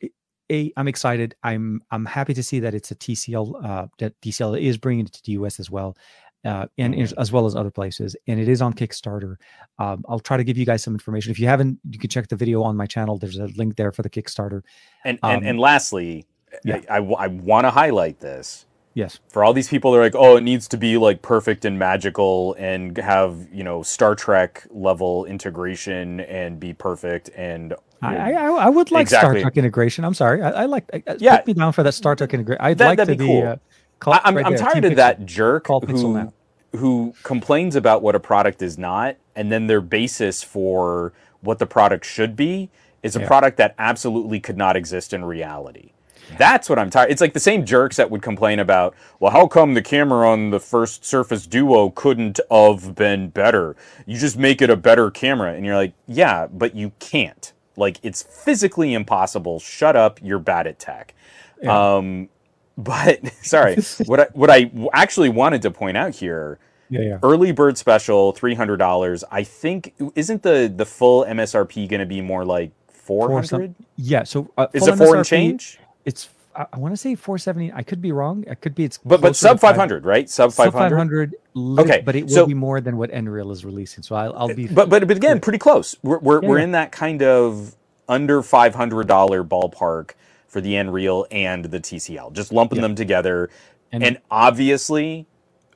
a, 0.52 0.72
I'm 0.78 0.88
excited. 0.88 1.36
I'm 1.44 1.82
I'm 1.92 2.06
happy 2.06 2.34
to 2.34 2.44
see 2.44 2.60
that 2.62 2.74
it's 2.74 2.92
a 2.92 2.96
TCL. 2.96 3.64
Uh, 3.66 3.88
that 4.00 4.20
TCL 4.22 4.62
is 4.62 4.78
bringing 4.78 5.06
it 5.06 5.14
to 5.14 5.22
the 5.24 5.34
US 5.34 5.60
as 5.60 5.70
well. 5.70 5.98
Uh, 6.46 6.68
and 6.78 6.94
Mhm. 6.94 7.14
as- 7.18 7.32
well 7.32 7.46
as 7.46 7.56
other 7.56 7.72
places, 7.72 8.16
and 8.28 8.40
it 8.40 8.48
is 8.48 8.62
on 8.62 8.72
Kickstarter. 8.72 9.36
Um, 9.80 10.06
I'll 10.08 10.20
try 10.20 10.38
to 10.38 10.44
give 10.46 10.58
you 10.58 10.66
guys 10.66 10.82
some 10.84 10.94
information. 10.94 11.32
If 11.32 11.40
you 11.40 11.48
haven't, 11.48 11.80
you 11.90 12.00
can 12.00 12.10
check 12.10 12.28
the 12.30 12.38
video 12.38 12.62
on 12.64 12.78
my 12.78 12.86
channel. 12.86 13.18
There's 13.18 13.38
a 13.38 13.48
link 13.58 13.76
there 13.76 13.92
for 13.92 14.04
the 14.04 14.10
Kickstarter. 14.10 14.62
And, 15.04 15.20
Um, 15.24 15.38
and 15.38 15.48
and 15.48 15.60
lastly, 15.60 16.26
yeah. 16.64 16.82
I, 16.90 16.98
I, 17.00 17.28
want 17.28 17.66
to 17.66 17.72
highlight 17.72 18.20
this 18.20 18.67
Yes. 18.98 19.20
for 19.30 19.44
all 19.44 19.54
these 19.54 19.68
people 19.70 19.92
they're 19.92 20.02
like, 20.02 20.16
oh, 20.16 20.38
it 20.38 20.42
needs 20.44 20.68
to 20.70 20.78
be 20.78 20.98
like 20.98 21.22
perfect 21.22 21.66
and 21.66 21.78
magical 21.78 22.56
and 22.58 22.98
have 22.98 23.48
you 23.54 23.64
know 23.64 23.84
Star 23.84 24.16
Trek 24.16 24.66
level 24.72 25.26
integration 25.26 26.22
and 26.22 26.60
be 26.60 26.74
perfect 26.74 27.30
and 27.36 27.76
I, 28.02 28.34
I, 28.34 28.50
I 28.68 28.70
would 28.70 28.92
like 28.92 29.04
Exactly. 29.04 29.40
Star 29.40 29.42
Trek 29.52 29.58
integration. 29.58 30.04
I'm 30.06 30.14
sorry. 30.14 30.42
I, 30.44 30.50
I 30.64 30.66
like. 30.66 30.86
I, 30.94 31.04
Yeah. 31.20 31.38
Put 31.38 31.48
me 31.48 31.54
down 31.54 31.74
for 31.74 31.84
that 31.84 31.94
Star 31.94 32.16
Trek 32.16 32.34
integration. 32.34 32.62
I'd 32.64 32.78
That- 32.78 32.88
like 32.88 32.98
that'd 32.98 33.18
to 33.18 33.24
be 33.24 33.28
be. 33.28 33.34
cool. 33.42 33.48
Uh, 33.48 34.12
I, 34.12 34.22
I'm, 34.26 34.36
right 34.36 34.58
tired 34.58 34.86
of 34.86 34.96
that 34.98 35.26
jerk 35.26 35.64
Call 35.66 35.82
who 35.82 36.32
who 36.76 37.14
complains 37.24 37.76
about 37.76 38.02
what 38.04 38.14
a 38.16 38.20
product 38.20 38.62
is 38.62 38.78
not, 38.78 39.16
and 39.36 39.52
then 39.52 39.66
their 39.68 39.82
basis 39.82 40.44
for 40.44 41.14
what 41.42 41.58
the 41.60 41.66
product 41.66 42.06
should 42.06 42.36
be 42.36 42.70
is 43.02 43.16
a 43.16 43.22
Yeah. 43.22 43.28
product 43.28 43.58
that 43.58 43.74
absolutely 43.80 44.40
could 44.40 44.58
not 44.58 44.76
exist 44.76 45.14
in 45.14 45.26
reality. 45.26 45.92
That's 46.38 46.70
what 46.70 46.78
I'm 46.80 46.90
tired. 46.90 47.12
It's 47.12 47.22
like 47.22 47.34
the 47.34 47.40
same 47.40 47.66
jerks 47.66 47.96
that 47.98 48.10
would 48.12 48.22
complain 48.22 48.60
about, 48.60 48.96
well, 49.20 49.32
how 49.32 49.48
come 49.48 49.74
the 49.74 49.82
camera 49.82 50.30
on 50.30 50.50
the 50.50 50.60
first 50.60 51.06
Surface 51.06 51.48
Duo 51.48 51.90
couldn't 51.92 52.40
have 52.52 52.96
been 52.96 53.30
better? 53.30 53.76
You 54.06 54.18
just 54.18 54.38
make 54.38 54.62
it 54.62 54.70
a 54.70 54.76
better 54.76 55.10
camera, 55.10 55.54
and 55.54 55.66
you're 55.66 55.76
like, 55.76 55.94
yeah, 56.08 56.48
but 56.48 56.76
you 56.76 56.92
can't. 57.00 57.54
Like 57.76 58.00
it's 58.04 58.24
physically 58.24 58.94
impossible. 58.94 59.60
Shut 59.60 59.96
up. 59.96 60.20
You're 60.22 60.40
bad 60.40 60.66
at 60.68 60.80
tech. 60.80 61.14
Yeah. 61.62 61.96
Um, 61.96 62.30
but 62.78 63.22
sorry, 63.44 63.78
what 64.06 64.20
I, 64.20 64.24
what 64.34 64.50
I 64.50 64.70
actually 64.94 65.30
wanted 65.30 65.62
to 65.64 65.72
point 65.72 65.96
out 65.98 66.14
here, 66.16 66.60
Yeah, 66.90 67.02
yeah. 67.02 67.20
early 67.24 67.52
bird 67.52 67.78
special, 67.78 68.32
three 68.32 68.56
hundred 68.56 68.78
dollars. 68.78 69.24
I 69.32 69.44
think 69.44 69.94
isn't 70.16 70.42
the 70.44 70.72
the 70.76 70.86
full 70.86 71.24
MSRP 71.26 71.88
going 71.88 72.00
to 72.00 72.06
be 72.06 72.20
more 72.22 72.44
like 72.46 72.72
four 72.90 73.28
Four 73.30 73.44
some- 73.44 73.60
hundred? 73.62 73.76
Yeah. 73.96 74.24
So 74.24 74.52
uh, 74.58 74.68
Is 74.74 74.88
it 74.88 74.98
four 74.98 75.16
and 75.16 75.26
change? 75.26 75.80
It's. 76.08 76.30
I, 76.56 76.66
I 76.74 76.78
want 76.80 76.94
to 76.94 76.98
say 76.98 77.14
470. 77.14 77.72
I 77.74 77.84
could 77.84 78.02
be 78.02 78.12
wrong. 78.12 78.44
It 78.48 78.62
could 78.62 78.74
be. 78.74 78.86
It's. 78.86 78.98
But 78.98 79.22
but 79.22 79.36
sub 79.36 79.60
five 79.60 79.76
hundred, 79.76 80.06
right? 80.06 80.28
Sub 80.30 80.52
Sub 80.52 80.74
five 80.74 80.92
hundred. 80.92 81.36
Okay, 81.56 82.02
But 82.04 82.16
it 82.16 82.24
will 82.24 82.30
so- 82.34 82.46
be 82.48 82.54
more 82.56 82.82
than 82.82 82.98
what 82.98 83.12
Nreal 83.12 83.52
is 83.52 83.64
releasing. 83.64 84.04
So 84.04 84.16
I'll, 84.16 84.34
I'll 84.36 84.56
be. 84.56 84.68
But 84.68 84.90
but 84.90 85.08
but 85.08 85.18
again, 85.18 85.40
pretty 85.40 85.60
close. 85.60 85.96
We're 86.02 86.20
we're, 86.20 86.42
Yeah, 86.42 86.50
we're 86.50 86.60
in 86.60 86.72
that 86.72 86.92
kind 86.92 87.22
of 87.22 87.76
under 88.10 88.42
five 88.42 88.74
hundred 88.74 89.08
dollar 89.08 89.44
ballpark 89.44 90.12
for 90.48 90.62
the 90.62 90.74
Nreal 90.74 91.26
and 91.30 91.66
the 91.66 91.80
TCL. 91.80 92.34
Just 92.34 92.52
lumping 92.54 92.78
Yeah. 92.78 92.84
them 92.84 92.96
together, 92.96 93.50
And- 93.92 94.04
and, 94.04 94.18
obviously, 94.32 95.28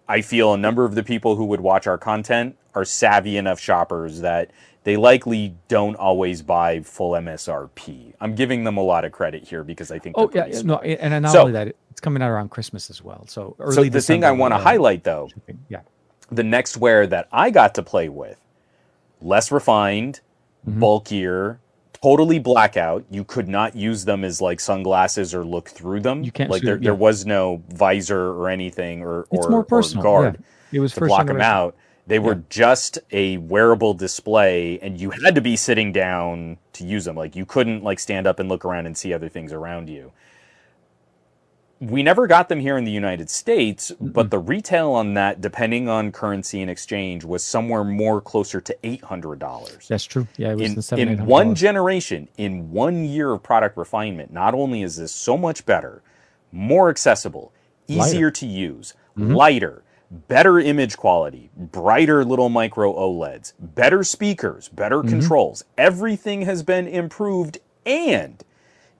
I 0.07 0.21
feel 0.21 0.53
a 0.53 0.57
number 0.57 0.85
of 0.85 0.95
the 0.95 1.03
people 1.03 1.35
who 1.35 1.45
would 1.45 1.61
watch 1.61 1.87
our 1.87 1.97
content 1.97 2.55
are 2.73 2.85
savvy 2.85 3.35
enough 3.37 3.59
shoppers 3.59 4.21
that 4.21 4.49
they 4.83 4.97
likely 4.97 5.55
don't 5.67 5.95
always 5.95 6.41
buy 6.41 6.81
full 6.81 7.11
MSRP. 7.11 8.13
I'm 8.19 8.33
giving 8.35 8.63
them 8.63 8.77
a 8.77 8.81
lot 8.83 9.05
of 9.05 9.11
credit 9.11 9.43
here 9.47 9.63
because 9.63 9.91
I 9.91 9.99
think. 9.99 10.15
Oh 10.17 10.29
yeah, 10.33 10.49
smart. 10.51 10.85
no, 10.85 10.91
and 10.93 11.21
not 11.23 11.31
So- 11.31 11.41
only 11.41 11.51
that, 11.53 11.75
it's 11.89 12.01
coming 12.01 12.23
out 12.23 12.29
around 12.29 12.49
Christmas 12.49 12.89
as 12.89 13.03
well. 13.03 13.25
So 13.27 13.55
early. 13.59 13.75
So 13.75 13.83
the 13.85 14.01
thing 14.01 14.23
I 14.23 14.31
want 14.31 14.53
to 14.53 14.57
uh, 14.57 14.61
highlight 14.61 15.03
though. 15.03 15.29
Yeah. 15.69 15.81
the 16.31 16.43
NXTWEAR 16.43 17.09
that 17.09 17.27
I 17.33 17.49
got 17.49 17.75
to 17.75 17.83
play 17.83 18.07
with, 18.07 18.39
less 19.21 19.51
refined, 19.51 20.21
Mhm. 20.67 20.79
bulkier, 20.79 21.59
totally 22.01 22.39
blackout. 22.39 23.03
You 23.11 23.23
could 23.25 23.47
not 23.49 23.75
use 23.75 24.05
them 24.05 24.23
as 24.23 24.41
like 24.41 24.59
sunglasses 24.61 25.35
or 25.35 25.43
look 25.43 25.67
through 25.69 25.99
them. 25.99 26.23
You 26.23 26.31
can't 26.31 26.49
like 26.49 26.61
there, 26.63 26.75
them, 26.75 26.83
there 26.83 26.95
was 26.95 27.25
no 27.25 27.61
visor 27.69 28.29
or 28.31 28.49
anything 28.49 29.01
or 29.03 29.27
It's 29.31 29.45
or, 29.45 29.49
more 29.51 29.59
or 29.59 29.63
personal. 29.65 30.03
guard 30.03 30.37
yeah. 30.71 30.77
It 30.77 30.79
was 30.79 30.93
to 30.93 31.01
block 31.05 31.27
them 31.27 31.41
out. 31.41 31.75
They 32.07 32.19
were 32.19 32.33
Yeah. 32.33 32.41
just 32.49 32.99
a 33.11 33.37
wearable 33.37 33.93
display, 33.93 34.79
and 34.81 34.99
you 34.99 35.11
had 35.11 35.35
to 35.35 35.41
be 35.41 35.55
sitting 35.55 35.91
down 35.91 36.57
to 36.73 36.83
use 36.85 37.05
them. 37.05 37.15
Like 37.15 37.35
you 37.35 37.45
couldn't 37.45 37.83
like 37.83 37.99
stand 37.99 38.27
up 38.27 38.39
and 38.39 38.49
look 38.49 38.65
around 38.65 38.85
and 38.87 38.97
see 38.97 39.13
other 39.13 39.29
things 39.29 39.53
around 39.53 39.89
you. 39.89 40.11
We 41.79 42.03
never 42.03 42.27
got 42.27 42.47
them 42.47 42.59
here 42.59 42.77
in 42.77 42.83
the 42.83 42.91
United 42.91 43.27
States, 43.31 43.91
but 43.99 44.29
the 44.29 44.37
retail 44.37 44.91
on 44.91 45.15
that, 45.15 45.41
depending 45.41 45.89
on 45.89 46.11
currency 46.11 46.61
and 46.61 46.69
exchange, 46.69 47.23
was 47.23 47.43
somewhere 47.43 47.83
more 47.83 48.21
closer 48.21 48.61
to 48.61 48.77
eight 48.83 49.03
hundred 49.03 49.39
dollars 49.39 49.87
That's 49.87 50.03
true. 50.03 50.27
Yeah, 50.37 50.51
it 50.51 50.57
was 50.57 50.69
in, 50.69 50.75
the 50.75 50.81
seven. 50.83 51.07
in 51.09 51.25
one 51.25 51.55
generation, 51.55 52.27
in 52.37 52.71
one 52.71 53.03
year 53.05 53.31
of 53.31 53.41
product 53.41 53.77
refinement, 53.77 54.31
not 54.31 54.53
only 54.53 54.83
is 54.83 54.97
this 54.97 55.11
so 55.11 55.35
much 55.37 55.65
better, 55.65 56.03
more 56.51 56.89
accessible, 56.91 57.51
Lighter. 57.89 58.09
easier 58.09 58.29
to 58.31 58.45
use, 58.45 58.93
mm-hmm. 59.17 59.33
lighter, 59.33 59.81
better 60.11 60.59
image 60.59 60.97
quality, 60.97 61.49
brighter 61.55 62.25
little 62.25 62.49
micro 62.49 62.93
OLEDs, 62.93 63.53
better 63.59 64.03
speakers, 64.03 64.67
better 64.67 64.97
mm-hmm. 64.97 65.09
controls, 65.09 65.63
everything 65.77 66.41
has 66.43 66.63
been 66.63 66.87
improved 66.87 67.59
and 67.85 68.43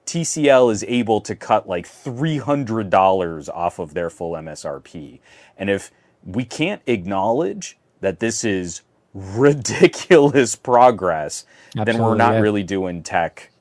TCL 0.05 0.71
is 0.71 0.83
able 0.87 1.21
to 1.21 1.35
cut 1.35 1.67
like 1.67 1.87
$300 1.87 3.49
off 3.49 3.79
of 3.79 3.93
their 3.93 4.09
full 4.09 4.33
MSRP. 4.33 5.19
And 5.57 5.69
if 5.69 5.91
we 6.25 6.43
can't 6.43 6.81
acknowledge 6.87 7.77
that 7.99 8.19
this 8.19 8.43
is 8.43 8.81
ridiculous 9.13 10.55
progress, 10.57 11.45
then 11.75 11.97
we're 11.97 12.15
not 12.15 12.33
yeah. 12.33 12.39
really 12.39 12.63
doing 12.63 13.03
tech. 13.03 13.51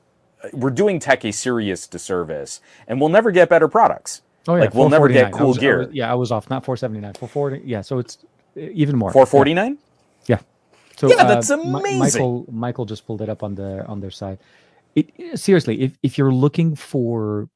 Uh, 0.42 0.48
we're 0.52 0.70
doing 0.70 0.98
tech 0.98 1.24
a 1.24 1.32
serious 1.32 1.86
disservice, 1.86 2.60
and 2.86 3.00
we'll 3.00 3.10
never 3.10 3.30
get 3.30 3.48
better 3.48 3.68
products. 3.68 4.22
Oh 4.48 4.54
yeah, 4.54 4.62
like, 4.62 4.74
we'll 4.74 4.88
never 4.88 5.08
get 5.08 5.32
cool 5.32 5.48
was- 5.48 5.58
I 5.58 5.60
gear. 5.60 5.78
was- 5.78 5.88
yeah, 5.92 6.10
I 6.10 6.14
was 6.14 6.32
off. 6.32 6.48
Not 6.50 6.64
479. 6.64 7.14
440. 7.14 7.62
Yeah, 7.68 7.82
so 7.82 7.98
it's 7.98 8.18
even 8.56 8.96
more. 8.96 9.12
Four 9.12 9.26
forty 9.26 9.54
nine. 9.54 9.78
Yeah. 10.26 10.38
So 10.96 11.08
Yeah, 11.08 11.24
that's 11.24 11.50
uh, 11.50 11.56
Mi- 11.56 11.80
amazing. 11.80 11.98
Michael 11.98 12.46
Michael 12.50 12.84
just 12.84 13.06
pulled 13.06 13.22
it 13.22 13.28
up 13.28 13.42
on 13.42 13.54
the 13.54 13.84
on 13.86 14.00
their 14.00 14.10
side. 14.10 14.38
It 14.96 15.38
seriously, 15.38 15.80
if 15.82 15.98
if 16.02 16.18
you're 16.18 16.32
looking 16.32 16.74
for, 16.74 17.48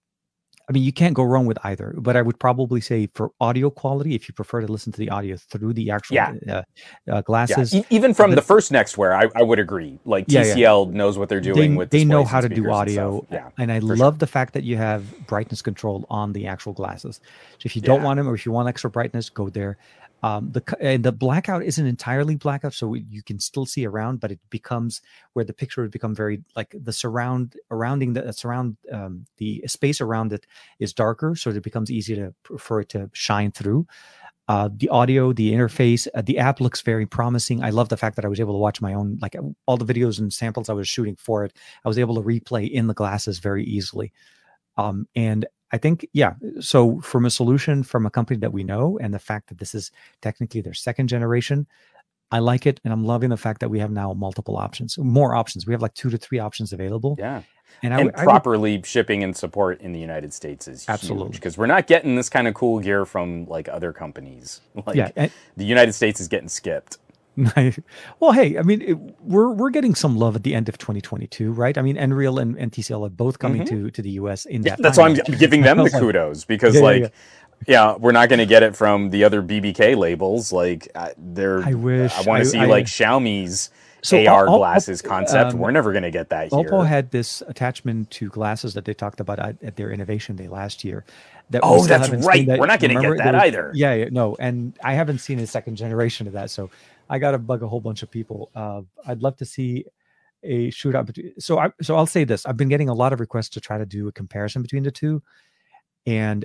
I 0.66 0.72
mean, 0.72 0.82
you 0.82 0.92
can't 0.92 1.12
go 1.14 1.24
wrong 1.24 1.44
with 1.44 1.58
either. 1.64 1.94
But 1.98 2.16
I 2.16 2.22
would 2.22 2.38
probably 2.38 2.80
say 2.80 3.08
for 3.14 3.30
audio 3.38 3.68
quality, 3.68 4.14
if 4.14 4.28
you 4.28 4.34
prefer 4.34 4.62
to 4.62 4.66
listen 4.66 4.92
to 4.92 4.98
the 4.98 5.10
audio 5.10 5.36
through 5.36 5.74
the 5.74 5.90
actual 5.90 6.14
Yeah. 6.14 6.32
uh, 6.48 6.52
uh, 6.52 6.62
Yeah, 7.06 7.22
glasses, 7.22 7.74
e- 7.74 7.84
even 7.90 8.14
from 8.14 8.30
the- 8.30 8.36
the, 8.36 8.42
first 8.42 8.72
NXTWEAR, 8.72 9.12
I, 9.14 9.28
I 9.38 9.42
would 9.42 9.58
agree. 9.58 9.98
Like 10.06 10.24
Yeah, 10.28 10.42
yeah. 10.44 10.54
TCL 10.54 10.92
knows 10.92 11.18
what 11.18 11.28
they're 11.28 11.40
doing 11.40 11.72
they, 11.72 11.76
with. 11.76 11.90
they 11.90 12.04
know 12.04 12.24
how 12.24 12.40
to 12.40 12.48
do 12.48 12.54
speakers 12.62 12.66
and 12.66 12.74
audio. 12.74 13.26
Yeah, 13.30 13.50
and 13.58 13.70
i 13.70 13.78
love 13.78 14.18
the 14.20 14.26
fact 14.26 14.54
that 14.54 14.64
you 14.64 14.76
have 14.78 15.02
brightness 15.26 15.60
control 15.60 16.06
on 16.08 16.32
the 16.32 16.46
actual 16.46 16.72
glasses 16.72 17.20
so 17.58 17.66
if 17.66 17.76
you 17.76 17.82
don't 17.82 18.00
Yeah. 18.00 18.04
want 18.06 18.16
them 18.18 18.28
or 18.28 18.34
if 18.34 18.46
you 18.46 18.52
want 18.52 18.68
extra 18.68 18.88
brightness 18.88 19.28
go 19.28 19.48
there 19.50 19.76
um, 20.24 20.52
the 20.52 20.62
and 20.80 21.04
the 21.04 21.12
blackout 21.12 21.62
isn't 21.62 21.86
entirely 21.86 22.34
blackout 22.34 22.72
so 22.72 22.94
you 22.94 23.22
can 23.22 23.38
still 23.38 23.66
see 23.66 23.84
around 23.84 24.20
but 24.20 24.32
it 24.32 24.40
becomes 24.48 25.02
where 25.34 25.44
the 25.44 25.52
picture 25.52 25.82
would 25.82 25.90
become 25.90 26.14
very 26.14 26.42
like 26.56 26.74
the 26.74 26.94
surround 26.94 27.56
surrounding 27.68 28.14
the 28.14 28.32
surround 28.32 28.78
um, 28.90 29.26
the 29.36 29.62
space 29.66 30.00
around 30.00 30.32
it 30.32 30.46
is 30.78 30.94
darker 30.94 31.34
so 31.36 31.50
it 31.50 31.62
becomes 31.62 31.90
easy 31.90 32.14
to 32.14 32.32
for 32.58 32.80
it 32.80 32.88
to 32.88 33.10
shine 33.12 33.52
through 33.52 33.86
uh, 34.46 34.68
the 34.76 34.90
audio, 34.90 35.32
the 35.32 35.54
interface, 35.54 36.06
uh, 36.14 36.20
the 36.20 36.38
app 36.38 36.60
looks 36.60 36.82
very 36.82 37.06
promising. 37.06 37.64
I 37.64 37.70
love 37.70 37.88
the 37.88 37.96
fact 37.96 38.16
that 38.16 38.26
I 38.26 38.28
was 38.28 38.40
able 38.40 38.52
to 38.52 38.58
watch 38.58 38.82
my 38.82 38.92
own, 38.92 39.16
like 39.22 39.34
all 39.64 39.78
the 39.78 39.90
videos 39.90 40.18
and 40.18 40.30
samples 40.30 40.68
I 40.68 40.74
was 40.74 40.86
shooting 40.86 41.16
for 41.16 41.46
it. 41.46 41.54
I 41.82 41.88
was 41.88 41.98
able 41.98 42.14
to 42.16 42.20
replay 42.20 42.70
in 42.70 42.86
the 42.86 42.92
glasses 42.92 43.38
very 43.38 43.64
easily. 43.64 44.12
Um, 44.76 45.08
and 45.16 45.46
I 45.74 45.78
think, 45.78 46.06
yeah. 46.12 46.34
So 46.60 47.00
from 47.00 47.24
a 47.24 47.30
solution 47.30 47.82
from 47.82 48.06
a 48.06 48.10
company 48.10 48.38
that 48.38 48.52
we 48.52 48.62
know, 48.62 48.96
and 49.02 49.12
the 49.12 49.18
fact 49.18 49.48
that 49.48 49.58
this 49.58 49.74
is 49.74 49.90
technically 50.22 50.60
their 50.60 50.72
second 50.72 51.08
generation, 51.08 51.66
I 52.30 52.38
like 52.38 52.64
it, 52.64 52.80
and 52.84 52.92
I'm 52.92 53.04
loving 53.04 53.30
the 53.30 53.36
fact 53.36 53.58
that 53.58 53.70
we 53.70 53.80
have 53.80 53.90
now 53.90 54.12
multiple 54.12 54.56
options, 54.56 54.96
more 54.98 55.34
options. 55.34 55.66
We 55.66 55.72
have 55.72 55.82
like 55.82 55.94
two 55.94 56.10
to 56.10 56.16
three 56.16 56.38
options 56.38 56.72
available. 56.72 57.16
Yeah, 57.18 57.42
And 57.82 57.92
I, 57.92 57.96
and 57.98 58.04
would- 58.06 58.14
I 58.14 58.20
would 58.20 58.30
properly 58.30 58.82
shipping 58.84 59.24
and 59.24 59.36
support 59.36 59.80
in 59.80 59.90
the 59.92 59.98
United 59.98 60.32
States 60.32 60.68
is 60.68 60.88
Absolutely. 60.88 61.32
because 61.32 61.58
we're 61.58 61.66
not 61.66 61.88
getting 61.88 62.14
this 62.14 62.30
kind 62.30 62.46
of 62.46 62.54
cool 62.54 62.78
gear 62.78 63.04
from 63.04 63.46
like 63.46 63.68
other 63.68 63.92
companies. 63.92 64.60
Like 64.86 64.94
yeah, 64.94 65.10
and, 65.16 65.32
the 65.56 65.64
United 65.64 65.92
States 65.92 66.20
is 66.20 66.28
getting 66.28 66.48
skipped. 66.48 66.98
well, 68.20 68.32
hey, 68.32 68.58
I 68.58 68.62
mean, 68.62 68.82
it, 68.82 68.94
we're 69.20 69.50
we're 69.50 69.70
getting 69.70 69.94
some 69.94 70.16
love 70.16 70.36
at 70.36 70.42
the 70.42 70.54
end 70.54 70.68
of 70.68 70.78
2022, 70.78 71.52
right? 71.52 71.76
I 71.76 71.82
mean, 71.82 71.96
Nreal 71.96 72.40
and, 72.40 72.56
and 72.58 72.70
TCL 72.72 73.06
are 73.06 73.10
both 73.10 73.38
coming 73.38 73.64
to 73.66 73.90
to 73.90 74.02
the 74.02 74.10
US 74.10 74.44
in 74.46 74.60
Mm-hmm. 74.62 74.66
Yeah, 74.66 74.76
that. 74.76 74.82
that's 74.82 74.98
why 74.98 75.08
I'm 75.08 75.14
giving 75.38 75.62
them 75.62 75.78
the 75.84 75.90
kudos 75.90 76.44
because 76.44 76.74
Yeah, 76.76 76.80
like. 76.82 77.02
yeah. 77.02 77.08
Yeah, 77.66 77.94
we're 77.96 78.12
not 78.12 78.28
going 78.28 78.40
to 78.40 78.46
get 78.46 78.62
it 78.62 78.76
from 78.76 79.08
the 79.08 79.24
other 79.24 79.40
BBK 79.40 79.96
labels. 79.96 80.52
Like, 80.52 80.88
uh, 80.94 81.10
they're. 81.16 81.62
I 81.62 81.72
wish 81.72 82.12
I 82.14 82.22
want 82.22 82.42
to 82.42 82.50
see 82.50 82.58
I- 82.58 82.66
like 82.66 82.84
Xiaomi's 82.86 83.70
So 84.02 84.26
AR 84.26 84.44
glasses 84.46 85.00
concept. 85.00 85.52
um, 85.54 85.60
we're 85.60 85.70
never 85.70 85.92
going 85.92 86.02
to 86.02 86.10
get 86.10 86.28
that 86.28 86.52
here. 86.52 86.62
Oppo 86.68 86.86
had 86.86 87.10
this 87.12 87.42
attachment 87.48 88.10
to 88.10 88.28
glasses 88.28 88.74
that 88.74 88.84
they 88.84 88.92
talked 88.92 89.18
about 89.20 89.38
at, 89.38 89.62
at 89.62 89.76
their 89.76 89.90
innovation 89.92 90.36
day 90.36 90.48
last 90.48 90.84
year. 90.84 91.04
That 91.50 91.60
oh, 91.62 91.86
that's 91.86 92.10
right. 92.26 92.44
That, 92.46 92.58
we're 92.58 92.66
not 92.66 92.80
gonna 92.80 93.00
get 93.00 93.16
that 93.18 93.32
was- 93.34 93.42
either. 93.44 93.70
Yeah, 93.74 93.94
yeah, 93.94 94.08
no, 94.10 94.36
and 94.40 94.76
I 94.82 94.92
haven't 94.94 95.18
seen 95.18 95.38
a 95.38 95.46
second 95.46 95.76
generation 95.76 96.26
of 96.26 96.32
that, 96.34 96.50
so 96.50 96.70
I 97.08 97.18
got 97.18 97.32
to 97.32 97.38
bug 97.38 97.62
a 97.62 97.68
whole 97.68 97.80
bunch 97.80 98.02
of 98.02 98.10
people. 98.10 98.50
Uh, 98.54 98.82
I'd 99.06 99.22
love 99.22 99.36
to 99.38 99.44
see 99.44 99.84
a 100.42 100.70
shootout 100.70 101.06
between. 101.06 101.38
So, 101.40 101.58
I 101.58 101.70
so 101.82 101.96
I'll 101.96 102.06
say 102.06 102.24
this: 102.24 102.46
I've 102.46 102.56
been 102.56 102.68
getting 102.68 102.88
a 102.88 102.94
lot 102.94 103.12
of 103.12 103.20
requests 103.20 103.50
to 103.50 103.60
try 103.60 103.78
to 103.78 103.86
do 103.86 104.08
a 104.08 104.12
comparison 104.12 104.62
between 104.62 104.82
the 104.82 104.90
two, 104.90 105.22
and 106.06 106.44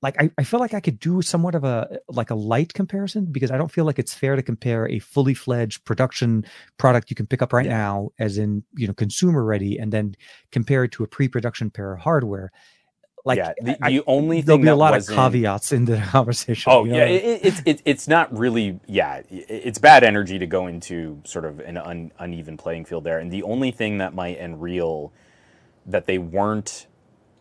like 0.00 0.20
I, 0.20 0.30
I 0.38 0.44
feel 0.44 0.60
like 0.60 0.74
I 0.74 0.80
could 0.80 1.00
do 1.00 1.22
somewhat 1.22 1.54
of 1.54 1.64
a 1.64 1.98
like 2.08 2.30
a 2.30 2.34
light 2.34 2.72
comparison 2.72 3.26
because 3.26 3.50
I 3.50 3.56
don't 3.58 3.70
feel 3.70 3.84
like 3.84 3.98
it's 3.98 4.14
fair 4.14 4.36
to 4.36 4.42
compare 4.42 4.88
a 4.88 4.98
fully 5.00 5.34
fledged 5.34 5.84
production 5.84 6.44
product 6.78 7.10
you 7.10 7.16
can 7.16 7.26
pick 7.26 7.42
up 7.42 7.52
right 7.52 7.66
Yeah. 7.66 7.76
now, 7.78 8.10
as 8.18 8.38
in 8.38 8.62
you 8.76 8.86
know 8.86 8.94
consumer 8.94 9.44
ready, 9.44 9.78
and 9.78 9.92
then 9.92 10.14
compare 10.52 10.84
it 10.84 10.92
to 10.92 11.02
a 11.02 11.08
pre-production 11.08 11.70
pair 11.70 11.92
of 11.94 12.00
hardware. 12.00 12.52
Like 13.28 13.38
yeah, 13.38 13.52
the, 13.60 13.78
I- 13.84 13.90
the 13.90 14.02
only 14.08 14.40
there'll 14.40 14.60
be 14.60 14.68
a 14.68 14.76
lot 14.76 14.96
of 14.96 15.06
caveats 15.06 15.72
in 15.72 15.84
the 15.84 15.98
conversation. 16.10 16.72
Oh 16.72 16.84
you 16.84 16.92
know? 16.92 16.98
yeah, 16.98 17.04
it, 17.04 17.24
it, 17.24 17.40
it's 17.46 17.62
it, 17.66 17.82
it's 17.84 18.08
not 18.08 18.36
really 18.36 18.80
yeah. 18.88 19.22
It's 19.30 19.78
bad 19.78 20.02
energy 20.04 20.38
to 20.40 20.46
go 20.46 20.66
into 20.66 21.20
sort 21.24 21.44
of 21.44 21.60
an 21.60 21.76
un, 21.76 22.12
uneven 22.18 22.56
playing 22.56 22.86
field 22.86 23.04
there. 23.04 23.20
And 23.20 23.30
the 23.30 23.44
only 23.44 23.70
thing 23.70 23.98
that 23.98 24.14
might 24.14 24.36
end 24.36 24.62
real 24.62 25.12
that 25.86 26.06
they 26.06 26.18
weren't 26.18 26.86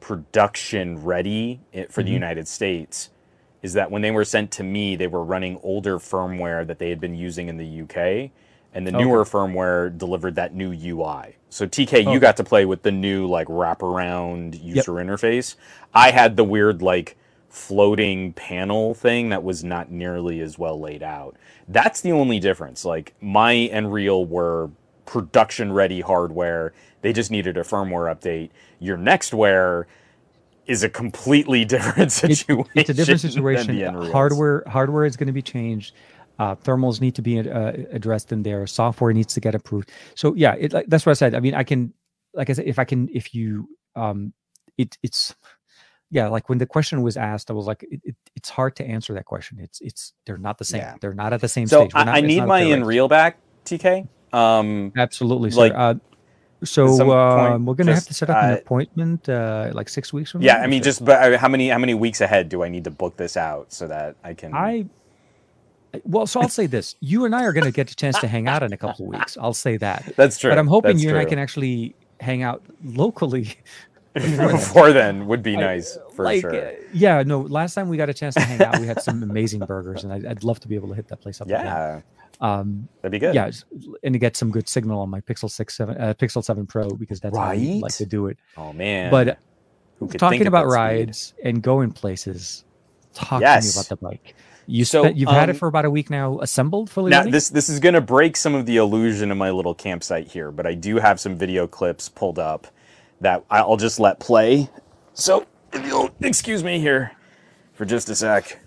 production 0.02 1.04
ready 1.04 1.62
for 1.90 2.04
the 2.04 2.10
Mhm. 2.12 2.14
United 2.14 2.48
States 2.48 3.10
is 3.64 3.74
that 3.74 3.92
when 3.92 4.02
they 4.02 4.12
were 4.12 4.26
sent 4.26 4.52
to 4.52 4.64
me, 4.64 4.96
they 4.96 5.08
were 5.08 5.24
running 5.24 5.60
older 5.64 5.98
firmware 6.00 6.66
that 6.68 6.80
they 6.80 6.90
had 6.90 7.02
been 7.02 7.16
using 7.16 7.50
in 7.50 7.58
the 7.58 7.66
UK, 7.84 8.32
and 8.74 8.86
the 8.88 8.92
Okay. 8.96 9.04
newer 9.04 9.26
firmware 9.26 9.98
delivered 9.98 10.36
that 10.36 10.54
new 10.54 10.72
UI. 10.72 11.36
So 11.50 11.66
TK, 11.68 12.12
you 12.12 12.20
got 12.20 12.38
to 12.38 12.44
play 12.44 12.66
with 12.66 12.84
the 12.84 12.92
new 12.92 13.28
like 13.28 13.48
wraparound 13.48 14.62
user 14.64 14.94
interface. 14.94 15.56
I 15.94 16.12
had 16.12 16.36
the 16.38 16.44
weird 16.44 16.82
like 16.82 17.18
floating 17.50 18.34
panel 18.34 18.94
thing 18.94 19.30
that 19.30 19.44
was 19.44 19.64
not 19.64 19.90
nearly 19.90 20.42
as 20.42 20.60
well 20.60 20.80
laid 20.80 21.02
out. 21.04 21.38
That's 21.68 22.02
the 22.02 22.12
only 22.12 22.40
difference. 22.40 22.86
Like 22.86 23.14
my 23.22 23.70
Nreal 23.74 24.28
were 24.28 24.70
production 25.06 25.72
ready 25.72 26.02
hardware. 26.02 26.74
They 27.02 27.14
just 27.14 27.32
needed 27.32 27.58
a 27.58 27.62
firmware 27.62 28.14
update. 28.14 28.50
Your 28.80 28.98
NXTWEAR 28.98 29.86
is 30.66 30.84
a 30.84 30.90
completely 30.90 31.64
different 31.74 32.12
It- 32.12 32.12
situation. 32.38 32.72
it's 32.76 32.90
a 32.90 32.94
different 32.94 33.22
situation. 33.22 33.80
Hardware 34.12 34.64
hardware 34.68 35.06
is 35.06 35.16
going 35.16 35.28
to 35.28 35.34
be 35.34 35.42
changed. 35.42 35.94
Uh, 36.40 36.56
thermals 36.56 37.02
need 37.02 37.16
to 37.16 37.22
be 37.22 37.40
uh, 37.40 37.74
addressed 37.92 38.32
in 38.32 38.44
there. 38.44 38.68
Software 38.68 39.14
needs 39.14 39.34
to 39.34 39.40
get 39.40 39.56
approved. 39.56 39.92
So 40.16 40.34
yeah, 40.36 40.56
it, 40.58 40.74
like, 40.74 40.86
that's 40.88 41.06
what 41.06 41.12
I 41.12 41.14
said. 41.14 41.36
I 41.36 41.40
mean, 41.40 41.56
I 41.56 41.64
can, 41.64 41.94
like 42.34 42.50
I 42.50 42.54
said, 42.54 42.66
if 42.66 42.80
I 42.80 42.86
can, 42.86 43.10
if 43.12 43.34
you, 43.34 43.68
um, 43.96 44.34
it, 44.78 44.98
it's, 45.02 45.36
yeah, 46.10 46.28
like 46.28 46.48
when 46.48 46.58
the 46.58 46.66
question 46.66 47.02
was 47.02 47.18
asked, 47.18 47.50
I 47.50 47.54
was 47.54 47.66
like, 47.66 47.84
it, 47.84 48.02
it, 48.04 48.16
it's 48.36 48.50
hard 48.50 48.76
to 48.78 48.86
answer 48.86 49.14
that 49.16 49.26
question. 49.26 49.58
It's, 49.60 49.82
it's, 49.82 50.14
they're 50.26 50.38
not 50.38 50.58
the 50.58 50.66
same. 50.66 50.82
Yeah. 50.82 50.96
They're 51.02 51.14
not 51.14 51.34
at 51.34 51.42
the 51.42 51.50
same 51.50 51.68
So 51.68 51.82
stage. 51.82 51.94
Not- 51.94 52.08
I, 52.08 52.18
I 52.18 52.22
need 52.22 52.46
my 52.46 52.62
fair 52.62 52.78
race. 52.78 52.86
Nreal 52.86 53.10
back, 53.10 53.40
TK. 53.66 54.08
Um, 54.32 54.94
Absolutely, 54.96 55.52
sir. 55.52 55.60
like, 55.60 55.74
uh, 55.74 55.96
so 56.64 57.12
um, 57.12 57.66
we're 57.66 57.76
gonna 57.76 57.94
have 57.94 58.06
to 58.06 58.14
set 58.14 58.30
up 58.30 58.44
an 58.44 58.54
appointment 58.54 59.30
uh, 59.30 59.72
like 59.74 59.90
six 59.90 60.12
weeks 60.12 60.32
from 60.32 60.42
yeah, 60.42 60.56
now. 60.58 60.64
I 60.64 60.68
mean, 60.68 60.82
just 60.82 61.06
but 61.06 61.34
uh, 61.34 61.38
how 61.38 61.48
many 61.48 61.70
how 61.70 61.78
many 61.78 61.94
weeks 61.94 62.20
ahead 62.20 62.50
do 62.50 62.64
I 62.64 62.70
need 62.70 62.86
to 62.86 62.92
book 62.92 63.16
this 63.16 63.38
out 63.38 63.72
so 63.72 63.88
that 63.88 64.16
I 64.24 64.34
can? 64.34 64.56
I 64.56 64.88
well, 66.06 66.28
so 66.28 66.40
I'll 66.42 66.50
say 66.50 66.66
this: 66.68 66.96
you 67.00 67.26
and 67.26 67.36
I 67.36 67.44
are 67.44 67.54
going 67.54 67.66
to 67.66 67.72
get 67.72 67.92
a 67.92 67.96
chance 67.96 68.18
to 68.20 68.28
hang 68.28 68.48
out 68.48 68.64
in 68.64 68.74
a 68.74 68.78
couple 68.78 69.06
of 69.06 69.12
weeks. 69.12 69.38
I'll 69.40 69.54
say 69.54 69.78
that. 69.78 70.14
That's 70.16 70.38
true. 70.40 70.52
But 70.52 70.58
I'm 70.60 70.68
hoping 70.68 70.94
That's 70.94 71.04
you 71.04 71.10
and 71.10 71.18
I 71.18 71.26
can 71.26 71.40
actually 71.40 71.96
hang 72.20 72.44
out 72.44 72.64
locally. 72.84 73.56
before 74.14 74.94
then 74.94 75.28
would 75.28 75.44
be 75.44 75.56
I- 75.56 75.60
nice 75.62 75.98
for 76.16 76.26
like, 76.26 76.42
sure. 76.42 76.70
uh, 76.70 76.72
yeah, 76.94 77.22
no. 77.24 77.42
Last 77.42 77.76
time 77.76 77.88
we 77.88 77.98
got 77.98 78.10
a 78.10 78.14
chance 78.14 78.34
to 78.36 78.42
hang 78.42 78.62
out, 78.64 78.80
we 78.80 78.88
had 78.88 79.02
some 79.02 79.22
amazing 79.22 79.60
burgers, 79.60 80.04
and 80.04 80.12
I'd, 80.12 80.26
I'd 80.26 80.44
love 80.44 80.60
to 80.62 80.68
be 80.68 80.74
able 80.76 80.88
to 80.90 80.96
hit 80.96 81.08
that 81.10 81.22
place 81.22 81.40
up 81.40 81.46
again. 81.48 81.66
yeah, 81.66 82.02
Um, 82.42 82.88
that'd 83.02 83.12
be 83.12 83.20
good. 83.20 83.36
yeah, 83.36 83.52
and 84.04 84.14
to 84.14 84.20
get 84.20 84.36
some 84.36 84.50
good 84.50 84.68
signal 84.68 85.02
on 85.02 85.10
my 85.10 85.22
Pixel 85.22 85.52
Six 85.52 85.78
Seven, 85.78 85.98
uh, 86.02 86.16
Pixel 86.16 86.44
Seven 86.44 86.66
Pro 86.66 86.90
because 86.90 87.20
that's 87.20 87.38
how 87.38 87.44
I 87.44 87.56
like 87.82 87.94
to 87.96 88.06
do 88.08 88.26
it. 88.28 88.38
Oh 88.58 88.74
man. 88.74 89.12
But 89.12 89.38
talking 90.18 90.42
at 90.42 90.48
about 90.48 90.66
rides 90.66 91.36
and 91.44 91.62
going 91.62 91.92
places, 91.92 92.66
talk 93.14 93.42
Yes. 93.42 93.72
to 93.74 93.78
me 93.78 93.82
about 93.82 93.90
the 93.90 94.04
bike. 94.04 94.36
You 94.70 94.84
So, 94.84 95.06
you've 95.08 95.30
had 95.30 95.50
it 95.50 95.54
um, 95.54 95.60
for 95.60 95.68
about 95.70 95.86
a 95.86 95.90
week 95.90 96.10
now, 96.10 96.40
assembled 96.40 96.90
fully. 96.90 97.10
Now 97.10 97.20
ready? 97.20 97.32
this 97.32 97.50
this 97.50 97.70
is 97.70 97.80
going 97.80 97.96
to 97.96 98.02
break 98.02 98.36
some 98.36 98.54
of 98.54 98.66
the 98.66 98.78
illusion 98.78 99.32
of 99.32 99.38
my 99.38 99.50
little 99.50 99.74
campsite 99.74 100.28
here, 100.28 100.52
but 100.52 100.68
I 100.68 100.74
do 100.74 100.98
have 100.98 101.20
some 101.20 101.38
video 101.38 101.68
clips 101.68 102.10
pulled 102.10 102.38
up 102.38 102.68
that 103.22 103.46
I'll 103.50 103.78
just 103.78 104.00
let 104.00 104.20
play. 104.20 104.70
So 105.14 105.46
if 105.72 105.86
you'll 105.86 106.12
excuse 106.22 106.64
me 106.64 106.80
here 106.80 107.14
for 107.74 107.86
just 107.86 108.10
a 108.10 108.16
sec. 108.16 108.60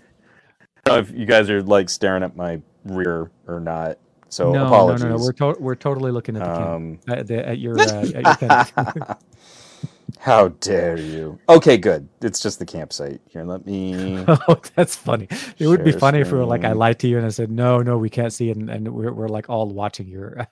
I 0.59 0.89
don't 0.89 0.95
know 0.95 0.99
if 1.01 1.17
you 1.17 1.25
guys 1.27 1.49
are 1.51 1.61
like 1.61 1.89
staring 1.89 2.23
at 2.23 2.35
my 2.35 2.61
rear 2.83 3.29
or 3.47 3.59
not. 3.59 3.99
So 4.29 4.51
no, 4.51 4.65
apologies. 4.65 5.03
no, 5.03 5.09
no, 5.09 5.17
no. 5.17 5.23
We're 5.23 5.33
to- 5.33 5.61
we're 5.61 5.75
totally 5.75 6.11
looking 6.11 6.37
at 6.37 6.43
the 6.43 6.71
Um, 6.71 6.99
at, 7.07 7.27
the, 7.27 7.47
at 7.47 7.59
your 7.59 7.79
uh, 7.79 8.05
at 8.15 8.41
your. 8.41 9.17
How 10.19 10.49
dare 10.49 10.97
you? 10.97 11.39
Okay, 11.49 11.77
good. 11.77 12.07
It's 12.21 12.39
just 12.39 12.59
the 12.59 12.65
campsite. 12.65 13.21
Here, 13.27 13.43
let 13.43 13.65
me. 13.65 14.23
oh, 14.27 14.61
that's 14.75 14.95
funny. 14.95 15.27
It 15.57 15.67
would 15.67 15.83
be 15.83 15.91
funny 15.91 16.19
if 16.19 16.31
we 16.31 16.37
were 16.37 16.45
like, 16.45 16.63
I 16.63 16.73
lied 16.73 16.99
to 16.99 17.07
you, 17.07 17.17
and 17.17 17.25
I 17.25 17.29
said, 17.29 17.51
no, 17.51 17.79
no, 17.79 17.97
we 17.97 18.09
can't 18.09 18.33
see, 18.33 18.49
it, 18.49 18.57
and, 18.57 18.69
and 18.69 18.93
we're 18.93 19.11
we're 19.13 19.27
like 19.27 19.49
all 19.49 19.67
watching 19.69 20.07
your. 20.07 20.47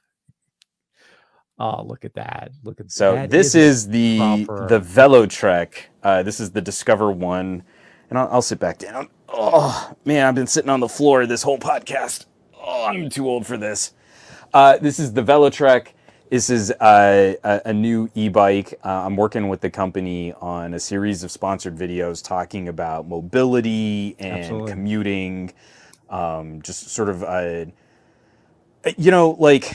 oh, 1.60 1.84
look 1.84 2.06
at 2.06 2.14
that! 2.16 2.52
Look 2.64 2.80
at 2.80 2.92
So 2.92 3.14
that 3.16 3.32
So 3.32 3.38
this 3.38 3.56
a 3.56 3.60
is 3.60 3.88
the 3.88 4.46
proper- 4.46 4.68
the 4.68 4.80
Velotric. 4.80 5.74
Uh, 6.04 6.24
this 6.24 6.40
is 6.40 6.52
the 6.52 6.62
Discover 6.62 7.12
One, 7.12 7.64
and 8.10 8.18
I'll, 8.18 8.28
I'll 8.34 8.42
sit 8.42 8.60
back 8.60 8.78
down. 8.78 9.10
Oh 9.28 9.96
man, 10.06 10.26
I've 10.26 10.36
been 10.36 10.48
sitting 10.48 10.70
on 10.70 10.80
the 10.80 10.90
floor 10.90 11.26
this 11.26 11.44
whole 11.44 11.60
podcast. 11.60 12.26
Oh, 12.60 12.88
I'm 12.88 13.10
too 13.10 13.28
old 13.28 13.46
for 13.46 13.58
this. 13.58 13.94
Uh, 14.54 14.78
this 14.78 15.00
is 15.00 15.14
the 15.14 15.22
Velotric. 15.22 15.90
This 16.30 16.52
is 16.52 16.70
uh, 16.70 17.34
a, 17.44 17.62
a 17.66 17.74
new 17.74 18.08
e-bike. 18.14 18.80
Uh, 18.86 18.90
I'm 18.90 19.16
working 19.16 19.50
with 19.50 19.62
the 19.62 19.72
company 19.72 20.32
on 20.34 20.76
a 20.76 20.80
series 20.80 21.24
of 21.24 21.32
sponsored 21.32 21.76
videos 21.76 22.24
talking 22.24 22.68
about 22.68 23.08
mobility 23.08 24.16
and 24.20 24.40
Absolutely. 24.40 24.72
commuting. 24.72 25.54
Um, 26.08 26.62
just 26.62 26.90
sort 26.90 27.10
of, 27.10 27.24
uh, 27.24 27.66
you 28.96 29.10
know, 29.10 29.32
like 29.40 29.74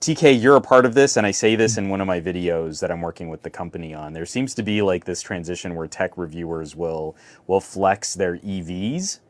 TK, 0.00 0.42
you're 0.42 0.56
a 0.56 0.60
part 0.60 0.84
of 0.84 0.94
this, 0.94 1.16
and 1.16 1.24
I 1.24 1.30
say 1.30 1.54
this 1.54 1.78
in 1.78 1.88
one 1.88 2.00
of 2.00 2.08
my 2.08 2.20
videos 2.20 2.80
that 2.80 2.90
I'm 2.90 3.00
working 3.00 3.28
with 3.28 3.42
the 3.42 3.50
company 3.50 3.94
on. 3.94 4.12
There 4.12 4.26
seems 4.26 4.52
to 4.54 4.64
be 4.64 4.82
like 4.82 5.04
this 5.04 5.22
transition 5.22 5.76
where 5.76 5.86
tech 5.86 6.18
reviewers 6.18 6.74
will 6.74 7.14
will 7.46 7.60
flex 7.60 8.14
their 8.14 8.38
EVs 8.38 9.20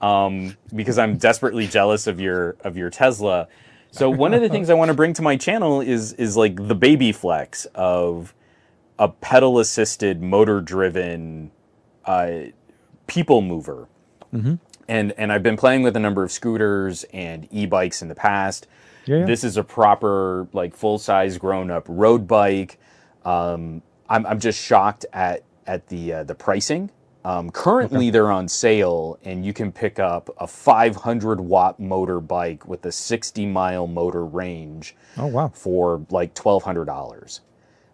um, 0.00 0.56
because 0.74 0.98
I'm 0.98 1.18
desperately 1.18 1.66
jealous 1.66 2.06
of 2.06 2.20
your 2.20 2.56
of 2.60 2.76
your 2.78 2.88
Tesla. 2.88 3.48
So 3.96 4.10
one 4.10 4.34
of 4.34 4.42
the 4.42 4.50
things 4.50 4.68
I 4.68 4.74
want 4.74 4.90
to 4.90 4.94
bring 4.94 5.14
to 5.14 5.22
my 5.22 5.36
channel 5.36 5.80
is 5.80 6.12
is 6.14 6.36
like 6.36 6.68
the 6.68 6.74
baby 6.74 7.12
flex 7.12 7.64
of 7.74 8.34
a 8.98 9.08
pedal 9.08 9.58
assisted 9.58 10.22
motor 10.22 10.60
driven 10.60 11.50
uh, 12.04 12.30
people 13.06 13.40
mover. 13.42 13.88
Mm-hmm. 14.34 14.54
And 14.88 15.12
and 15.12 15.32
I've 15.32 15.42
been 15.42 15.56
playing 15.56 15.82
with 15.82 15.96
a 15.96 16.00
number 16.00 16.22
of 16.22 16.30
scooters 16.30 17.04
and 17.12 17.48
e-bikes 17.50 18.02
in 18.02 18.08
the 18.08 18.14
past. 18.14 18.66
Yeah, 19.06 19.18
yeah. 19.18 19.24
This 19.24 19.44
is 19.44 19.56
a 19.56 19.64
proper 19.64 20.46
like 20.52 20.74
full 20.76 20.98
size 20.98 21.38
grown 21.38 21.70
up 21.70 21.86
road 21.88 22.28
bike. 22.28 22.78
Um, 23.24 23.82
I'm 24.08 24.26
I'm 24.26 24.40
just 24.40 24.62
shocked 24.62 25.06
at 25.12 25.42
at 25.66 25.88
the 25.88 26.12
uh, 26.12 26.24
the 26.24 26.34
pricing. 26.34 26.90
Um, 27.26 27.50
currently, 27.50 28.10
they're 28.10 28.30
on 28.30 28.46
sale, 28.46 29.18
and 29.24 29.44
you 29.44 29.52
can 29.52 29.72
pick 29.72 29.98
up 29.98 30.30
a 30.38 30.46
500 30.46 31.40
watt 31.40 31.80
motor 31.80 32.20
bike 32.20 32.68
with 32.68 32.86
a 32.86 32.92
60 32.92 33.46
mile 33.46 33.88
motor 33.88 34.24
range 34.24 34.94
Oh 35.16 35.26
wow. 35.26 35.48
for 35.48 36.06
like 36.10 36.34
twelve 36.34 36.62
hundred 36.62 36.84
dollars. 36.84 37.40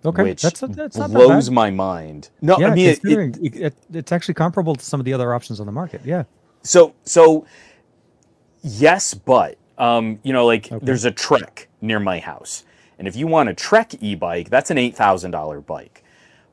Okay, 0.05 0.23
which 0.25 0.43
that's 0.43 0.61
that's 0.61 0.99
blows 0.99 1.51
my 1.51 1.71
mind. 1.71 2.29
No, 2.43 2.59
Yeah, 2.59 2.69
I 2.69 2.75
mean, 2.75 2.89
it, 2.91 3.01
it, 3.05 3.37
it, 3.41 3.57
it, 3.57 3.75
it's 3.95 4.13
actually 4.13 4.35
comparable 4.35 4.75
to 4.75 4.85
some 4.85 5.01
of 5.01 5.07
the 5.07 5.15
other 5.15 5.33
options 5.33 5.61
on 5.61 5.67
the 5.67 5.73
market. 5.73 6.03
Yeah. 6.05 6.25
so 6.63 6.93
so 7.05 7.47
yes, 8.63 9.15
but 9.15 9.57
um, 9.79 10.19
you 10.25 10.33
know, 10.35 10.45
like 10.45 10.71
Okay. 10.71 10.85
there's 10.85 11.07
a 11.07 11.11
Trek 11.11 11.69
near 11.81 12.01
my 12.01 12.19
house, 12.19 12.65
and 12.99 13.09
if 13.09 13.17
you 13.17 13.27
want 13.27 13.49
a 13.49 13.55
Trek 13.55 13.95
e-bike, 14.03 14.51
that's 14.51 14.71
an 14.71 14.77
eight 14.77 14.95
thousand 14.95 15.31
dollar 15.31 15.61
bike. 15.63 16.05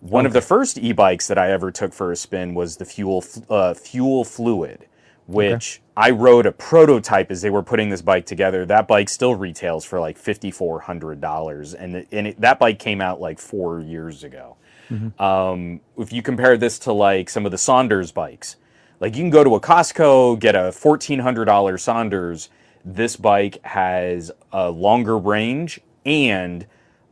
One 0.01 0.25
of 0.25 0.33
the 0.33 0.41
first 0.41 0.77
e-bikes 0.77 1.27
that 1.27 1.37
I 1.37 1.51
ever 1.51 1.71
took 1.71 1.93
for 1.93 2.11
a 2.11 2.15
spin 2.15 2.53
was 2.53 2.77
the 2.77 2.85
FUELL 2.85 3.23
uh, 3.49 3.73
FUELL 3.73 4.23
Fluid, 4.23 4.85
which 5.27 5.81
I 5.97 6.11
rode 6.11 6.45
a 6.45 6.53
prototype 6.53 7.29
as 7.31 7.41
they 7.41 7.49
were 7.49 7.63
putting 7.63 7.89
this 7.89 8.01
bike 8.01 8.25
together. 8.25 8.65
That 8.65 8.87
bike 8.87 9.09
still 9.09 9.35
retails 9.35 9.83
for 9.83 9.99
like 9.99 10.17
fifty 10.17 10.51
four 10.51 10.79
hundred 10.79 11.19
dollars, 11.19 11.73
and 11.73 11.97
it, 11.97 12.07
and 12.11 12.27
it, 12.27 12.41
that 12.41 12.59
bike 12.59 12.79
came 12.79 13.01
out 13.01 13.19
like 13.19 13.39
four 13.39 13.81
years 13.81 14.23
ago. 14.23 14.55
Um, 15.19 15.81
if 15.97 16.11
you 16.13 16.21
compare 16.21 16.57
this 16.57 16.79
to 16.79 16.93
like 16.93 17.29
some 17.29 17.45
of 17.45 17.51
the 17.51 17.57
Sondors 17.57 18.11
bikes, 18.13 18.55
like 18.99 19.15
you 19.15 19.21
can 19.21 19.29
go 19.29 19.43
to 19.43 19.53
a 19.55 19.59
Costco, 19.59 20.39
get 20.39 20.55
a 20.55 20.71
fourteen 20.71 21.19
hundred 21.19 21.45
dollar 21.45 21.77
Sondors. 21.77 22.49
This 22.85 23.17
bike 23.17 23.63
has 23.65 24.31
a 24.53 24.69
longer 24.71 25.17
range 25.17 25.81
and 26.05 26.65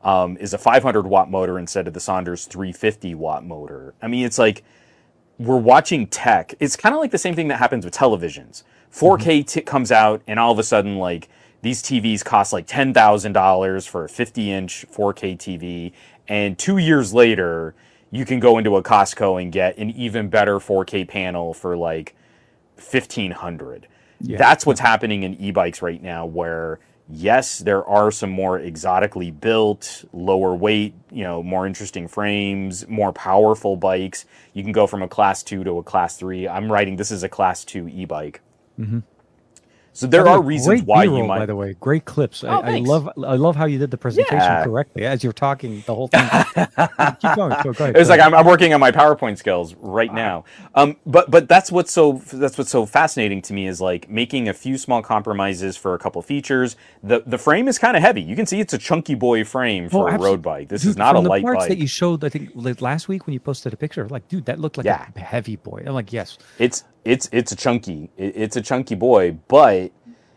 um, 0.03 0.37
is 0.37 0.53
a 0.53 0.57
500 0.57 1.07
watt 1.07 1.29
motor 1.29 1.59
instead 1.59 1.87
of 1.87 1.93
the 1.93 1.99
Sondors 1.99 2.47
350 2.47 3.15
watt 3.15 3.45
motor. 3.45 3.93
I 4.01 4.07
mean, 4.07 4.25
it's 4.25 4.37
like 4.37 4.63
we're 5.37 5.57
watching 5.57 6.07
tech. 6.07 6.53
It's 6.59 6.75
kind 6.75 6.95
of 6.95 7.01
like 7.01 7.11
the 7.11 7.17
same 7.17 7.35
thing 7.35 7.47
that 7.49 7.57
happens 7.57 7.85
with 7.85 7.93
televisions. 7.93 8.63
4K 8.91 9.45
t- 9.45 9.61
comes 9.61 9.91
out, 9.91 10.21
and 10.27 10.39
all 10.39 10.51
of 10.51 10.59
a 10.59 10.63
sudden, 10.63 10.97
like 10.97 11.29
these 11.61 11.83
TVs 11.83 12.23
cost 12.23 12.53
like 12.53 12.65
ten 12.67 12.93
thousand 12.93 13.33
dollars 13.33 13.85
for 13.85 14.05
a 14.05 14.09
50 14.09 14.51
inch 14.51 14.85
4K 14.91 15.37
TV, 15.37 15.91
and 16.27 16.57
two 16.57 16.77
years 16.77 17.13
later, 17.13 17.75
you 18.11 18.25
can 18.25 18.39
go 18.39 18.57
into 18.57 18.77
a 18.77 18.83
Costco 18.83 19.41
and 19.41 19.51
get 19.51 19.77
an 19.77 19.89
even 19.91 20.29
better 20.29 20.59
4K 20.59 21.07
panel 21.07 21.53
for 21.53 21.75
like 21.75 22.15
fifteen 22.77 23.31
hundred. 23.31 23.87
Yeah. 24.21 24.37
That's 24.37 24.65
what's 24.65 24.79
happening 24.79 25.23
in 25.23 25.35
e-bikes 25.35 25.81
right 25.81 26.01
now, 26.01 26.25
where 26.25 26.79
yes, 27.09 27.59
there 27.59 27.85
are 27.85 28.11
some 28.11 28.29
more 28.29 28.59
exotically 28.59 29.31
built, 29.31 30.05
lower 30.13 30.53
weight, 30.55 30.93
you 31.11 31.23
know, 31.23 31.41
more 31.43 31.65
interesting 31.65 32.07
frames, 32.07 32.87
more 32.87 33.13
powerful 33.13 33.75
bikes. 33.75 34.25
You 34.53 34.63
can 34.63 34.71
go 34.71 34.87
from 34.87 35.01
a 35.01 35.07
class 35.07 35.43
two 35.43 35.63
to 35.63 35.77
a 35.77 35.83
class 35.83 36.17
three. 36.17 36.47
I'm 36.47 36.71
writing 36.71 36.95
this 36.97 37.11
is 37.11 37.23
a 37.23 37.29
class 37.29 37.63
two 37.63 37.87
e-bike. 37.87 38.41
Mhm. 38.79 39.03
So 39.97 40.05
there 40.05 40.23
By 40.25 40.33
are 40.33 40.41
reasons 40.43 40.83
why 40.83 41.05
you 41.05 41.09
B-roll, 41.09 41.27
might. 41.27 41.39
By 41.39 41.45
the 41.47 41.55
way, 41.55 41.75
great 41.79 42.05
clips. 42.05 42.43
Oh, 42.43 42.49
I, 42.49 42.75
I 42.75 42.77
love. 42.77 43.09
I 43.17 43.33
love 43.33 43.55
how 43.55 43.65
you 43.65 43.79
did 43.79 43.89
the 43.89 43.97
presentation 43.97 44.37
Yeah. 44.37 44.63
correctly 44.63 45.05
as 45.07 45.23
you're 45.23 45.33
talking 45.33 45.81
the 45.87 45.95
whole 45.95 46.07
thing. 46.07 46.29
Keep 47.19 47.35
going. 47.35 47.49
Go, 47.63 47.73
go 47.73 47.83
ahead. 47.85 47.95
It 47.95 47.99
was 47.99 48.07
go 48.07 48.11
like 48.13 48.19
ahead. 48.19 48.21
I'm, 48.21 48.35
I'm 48.35 48.45
working 48.45 48.75
on 48.75 48.79
my 48.79 48.91
PowerPoint 48.91 49.39
skills 49.39 49.73
right 49.79 50.13
now. 50.13 50.45
Um, 50.75 50.97
but 51.07 51.31
but 51.31 51.47
that's 51.49 51.71
what's 51.71 51.91
so 51.91 52.21
that's 52.31 52.59
what's 52.59 52.69
so 52.69 52.85
fascinating 52.85 53.41
to 53.43 53.53
me 53.53 53.65
is 53.65 53.81
like 53.81 54.07
making 54.07 54.47
a 54.47 54.53
few 54.53 54.77
small 54.77 55.01
compromises 55.01 55.75
for 55.77 55.95
a 55.95 55.97
couple 55.99 56.21
features. 56.21 56.75
The 57.01 57.23
the 57.25 57.39
frame 57.39 57.67
is 57.67 57.79
kind 57.79 57.97
of 57.97 58.03
heavy. 58.03 58.21
You 58.21 58.35
can 58.35 58.45
see 58.45 58.59
it's 58.59 58.73
a 58.73 58.77
chunky 58.77 59.15
boy 59.15 59.45
frame 59.45 59.89
for 59.89 60.11
Oh, 60.11 60.15
a 60.15 60.19
road 60.19 60.43
bike. 60.43 60.69
This 60.69 60.85
is 60.85 60.93
Dude, 60.93 60.99
not 60.99 61.15
a 61.15 61.17
from 61.17 61.23
the 61.23 61.29
light 61.31 61.41
parts 61.43 61.61
bike. 61.63 61.69
that 61.69 61.77
you 61.79 61.87
showed. 61.87 62.23
I 62.23 62.29
think 62.29 62.51
like, 62.53 62.81
last 62.83 63.07
week 63.07 63.25
when 63.25 63.33
you 63.33 63.39
posted 63.39 63.73
a 63.73 63.77
picture, 63.77 64.07
like, 64.07 64.27
dude, 64.27 64.45
that 64.45 64.59
looked 64.59 64.77
like 64.77 64.85
Yeah. 64.85 65.07
a 65.15 65.19
heavy 65.19 65.55
boy. 65.55 65.83
I'm 65.87 65.93
like, 65.95 66.13
yes, 66.13 66.37
It's 66.59 66.83
it's 67.07 67.29
it's 67.31 67.51
a 67.51 67.55
chunky 67.55 68.09
it, 68.17 68.33
it's 68.35 68.55
a 68.55 68.61
chunky 68.61 68.95
boy, 68.95 69.37
but 69.47 69.91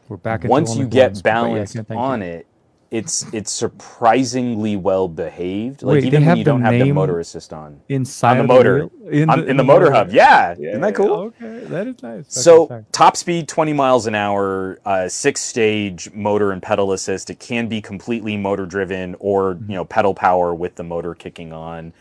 we're 0.08 0.16
back. 0.16 0.44
Once 0.44 0.76
you 0.76 0.86
get 0.86 1.10
ones. 1.10 1.22
But 1.22 1.28
yeah, 1.28 1.34
balance 1.34 1.76
on 1.90 2.20
you. 2.22 2.26
it, 2.26 2.46
it's 2.90 3.24
it's 3.32 3.52
surprisingly 3.52 4.74
well 4.76 5.06
behaved. 5.06 5.82
Like 5.82 5.94
Wait, 5.94 6.04
even 6.04 6.26
when 6.26 6.36
you 6.36 6.42
don't 6.44 6.62
have 6.62 6.74
the 6.74 6.90
motor 6.92 7.20
assist 7.20 7.52
on 7.52 7.80
inside 7.88 8.32
on 8.32 8.36
the 8.38 8.42
of 8.42 8.48
motor. 8.48 8.86
wheel? 9.04 9.30
On- 9.30 9.48
in 9.48 9.56
the 9.56 9.62
motor 9.64 9.92
hub. 9.92 10.10
Yeah, 10.10 10.52
isn't 10.52 10.80
that 10.80 10.94
cool? 10.96 11.12
Okay, 11.12 11.60
that 11.66 11.86
is 11.86 12.02
nice. 12.02 12.24
So 12.28 12.66
sorry. 12.66 12.84
top 12.92 13.16
speed, 13.16 13.46
20 13.48 13.72
miles 13.72 14.06
an 14.08 14.14
hour, 14.16 14.80
uh, 14.84 15.08
six 15.08 15.40
stage 15.40 16.10
motor 16.12 16.50
and 16.50 16.60
pedal 16.62 16.92
assist. 16.92 17.30
It 17.30 17.38
can 17.38 17.68
be 17.68 17.80
completely 17.80 18.36
motor 18.36 18.66
driven 18.66 19.14
or 19.20 19.54
Mm-hmm. 19.54 19.70
you 19.70 19.76
know 19.76 19.84
pedal 19.84 20.14
power 20.14 20.52
with 20.54 20.74
the 20.74 20.82
motor 20.84 21.14
kicking 21.14 21.52
on. 21.52 21.92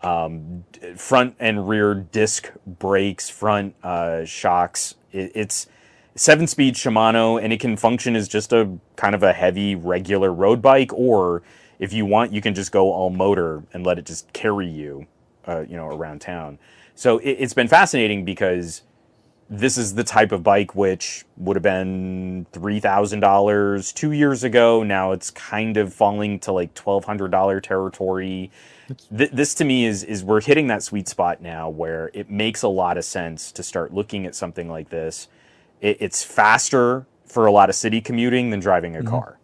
Um, 0.00 0.64
front 0.96 1.34
and 1.40 1.68
rear 1.68 1.92
disc 1.94 2.52
brakes, 2.66 3.28
front 3.28 3.74
uh, 3.82 4.24
shocks. 4.24 4.94
It, 5.10 5.32
it's 5.34 5.66
seven 6.14 6.46
speed 6.46 6.74
Shimano, 6.74 7.42
and 7.42 7.52
it 7.52 7.58
can 7.58 7.76
function 7.76 8.14
as 8.14 8.28
just 8.28 8.52
a 8.52 8.78
kind 8.96 9.14
of 9.14 9.22
a 9.24 9.32
heavy 9.32 9.74
regular 9.74 10.32
road 10.32 10.62
bike, 10.62 10.92
or 10.92 11.42
if 11.80 11.92
you 11.92 12.06
want, 12.06 12.32
you 12.32 12.40
can 12.40 12.54
just 12.54 12.70
go 12.70 12.92
all 12.92 13.10
motor 13.10 13.64
and 13.72 13.84
let 13.84 13.98
it 13.98 14.06
just 14.06 14.32
carry 14.32 14.68
you, 14.68 15.06
uh, 15.46 15.60
you 15.68 15.76
know, 15.76 15.86
around 15.88 16.20
town. 16.20 16.58
So 16.94 17.18
it, 17.18 17.32
it's 17.32 17.54
been 17.54 17.68
fascinating 17.68 18.24
because 18.24 18.82
this 19.50 19.78
is 19.78 19.94
the 19.94 20.04
type 20.04 20.30
of 20.30 20.42
bike 20.42 20.74
which 20.74 21.24
would 21.38 21.56
have 21.56 21.62
been 21.62 22.46
three 22.52 22.80
thousand 22.80 23.20
dollars 23.20 23.92
two 23.92 24.12
years 24.12 24.44
ago. 24.44 24.82
Now 24.82 25.12
it's 25.12 25.30
kind 25.30 25.76
of 25.76 25.92
falling 25.92 26.38
to 26.40 26.52
like 26.52 26.74
twelve 26.74 27.04
hundred 27.04 27.30
dollar 27.30 27.60
territory. 27.60 28.50
Th- 29.16 29.30
this 29.30 29.54
to 29.56 29.64
me 29.64 29.84
is 29.84 30.02
is 30.02 30.24
we're 30.24 30.40
hitting 30.40 30.66
that 30.68 30.82
sweet 30.82 31.08
spot 31.08 31.42
now 31.42 31.68
where 31.68 32.10
it 32.14 32.30
makes 32.30 32.62
a 32.62 32.68
lot 32.68 32.96
of 32.96 33.04
sense 33.04 33.52
to 33.52 33.62
start 33.62 33.92
looking 33.92 34.26
at 34.26 34.34
something 34.34 34.68
like 34.68 34.90
this. 34.90 35.28
It, 35.80 35.98
it's 36.00 36.22
faster 36.22 37.06
for 37.26 37.46
a 37.46 37.52
lot 37.52 37.68
of 37.68 37.74
city 37.74 38.00
commuting 38.00 38.50
than 38.50 38.60
driving 38.60 38.96
a 38.96 39.00
mm-hmm. 39.00 39.08
car 39.08 39.38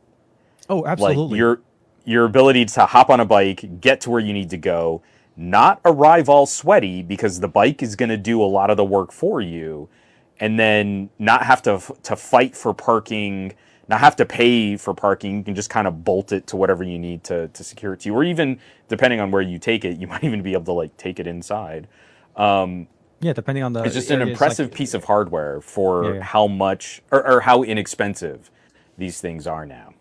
oh, 0.68 0.86
absolutely. 0.86 1.24
like 1.24 1.38
your 1.38 1.60
your 2.04 2.24
ability 2.26 2.66
to 2.66 2.84
hop 2.84 3.08
on 3.08 3.20
a 3.20 3.24
bike, 3.24 3.80
get 3.80 4.02
to 4.02 4.10
where 4.10 4.20
you 4.20 4.34
need 4.34 4.50
to 4.50 4.58
go, 4.58 5.02
not 5.38 5.80
arrive 5.86 6.28
all 6.28 6.44
sweaty 6.44 7.02
because 7.02 7.40
the 7.40 7.48
bike 7.48 7.82
is 7.82 7.96
going 7.96 8.10
to 8.10 8.16
do 8.18 8.42
a 8.42 8.44
lot 8.44 8.68
of 8.68 8.76
the 8.76 8.84
work 8.84 9.10
for 9.10 9.40
you, 9.40 9.88
and 10.38 10.58
then 10.58 11.10
not 11.18 11.44
have 11.44 11.62
to 11.62 11.80
to 12.02 12.16
fight 12.16 12.56
for 12.56 12.74
parking, 12.74 13.54
not 13.88 14.00
have 14.00 14.16
to 14.16 14.24
pay 14.24 14.76
for 14.76 14.94
parking. 14.94 15.38
You 15.38 15.44
can 15.44 15.54
just 15.54 15.70
kind 15.70 15.86
of 15.86 16.04
bolt 16.04 16.32
it 16.32 16.46
to 16.48 16.56
whatever 16.56 16.84
you 16.84 16.98
need 16.98 17.24
to 17.24 17.48
to 17.48 17.64
secure 17.64 17.94
it 17.94 18.00
to 18.00 18.08
you, 18.08 18.14
or 18.14 18.24
even 18.24 18.58
depending 18.88 19.20
on 19.20 19.30
where 19.30 19.42
you 19.42 19.58
take 19.58 19.84
it, 19.84 19.98
you 19.98 20.06
might 20.12 20.24
even 20.24 20.42
be 20.42 20.52
able 20.52 20.64
to 20.64 20.72
like 20.72 20.96
take 20.96 21.18
it 21.20 21.26
inside. 21.26 21.88
Um, 22.36 22.88
yeah, 23.20 23.32
depending 23.32 23.64
on 23.64 23.72
the. 23.72 23.82
it's 23.84 23.94
just 23.94 24.10
an 24.10 24.20
impressive 24.22 24.66
like- 24.68 24.76
piece 24.76 24.94
of 24.94 25.04
hardware 25.04 25.60
for 25.60 26.04
Yeah, 26.04 26.12
yeah. 26.14 26.22
how 26.22 26.46
much 26.46 27.02
or, 27.10 27.26
or 27.26 27.40
how 27.40 27.62
inexpensive 27.62 28.50
these 28.98 29.20
things 29.20 29.46
are 29.46 29.66
now. 29.66 29.94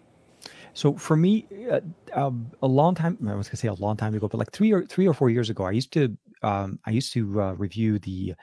So 0.76 0.96
for 0.96 1.16
me, 1.16 1.46
uh, 1.72 1.82
um, 2.14 2.52
a 2.64 2.68
long 2.68 2.96
time 2.96 3.18
I 3.30 3.36
was 3.36 3.48
gonna 3.48 3.58
say 3.58 3.68
a 3.68 3.74
long 3.76 3.96
time 3.96 4.16
ago, 4.16 4.28
but 4.28 4.38
like 4.38 4.52
three 4.52 4.72
or 4.72 4.86
three 4.86 5.08
or 5.08 5.14
four 5.14 5.30
years 5.30 5.50
ago, 5.50 5.66
I 5.66 5.72
used 5.72 5.92
to 5.94 6.18
um, 6.42 6.80
I 6.86 6.92
used 6.92 7.14
to 7.14 7.42
uh, 7.42 7.54
review 7.54 8.00
the 8.00 8.34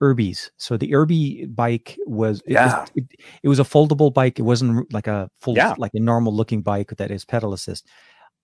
URB-Es. 0.00 0.50
So 0.56 0.76
the 0.76 0.90
URB-E 0.92 1.46
bike 1.46 1.98
was 2.06 2.40
it, 2.46 2.52
Yeah. 2.52 2.80
was, 2.80 2.90
it, 2.94 3.04
it 3.42 3.48
was 3.48 3.58
a 3.60 3.64
foldable 3.64 4.12
bike. 4.12 4.38
It 4.38 4.42
wasn't 4.42 4.92
like 4.92 5.06
a 5.06 5.30
full 5.40 5.56
Yeah. 5.56 5.74
like 5.78 5.92
a 5.94 6.00
normal 6.00 6.34
looking 6.34 6.62
bike 6.62 6.90
that 6.96 7.10
is 7.10 7.24
pedal 7.24 7.52
assist. 7.52 7.86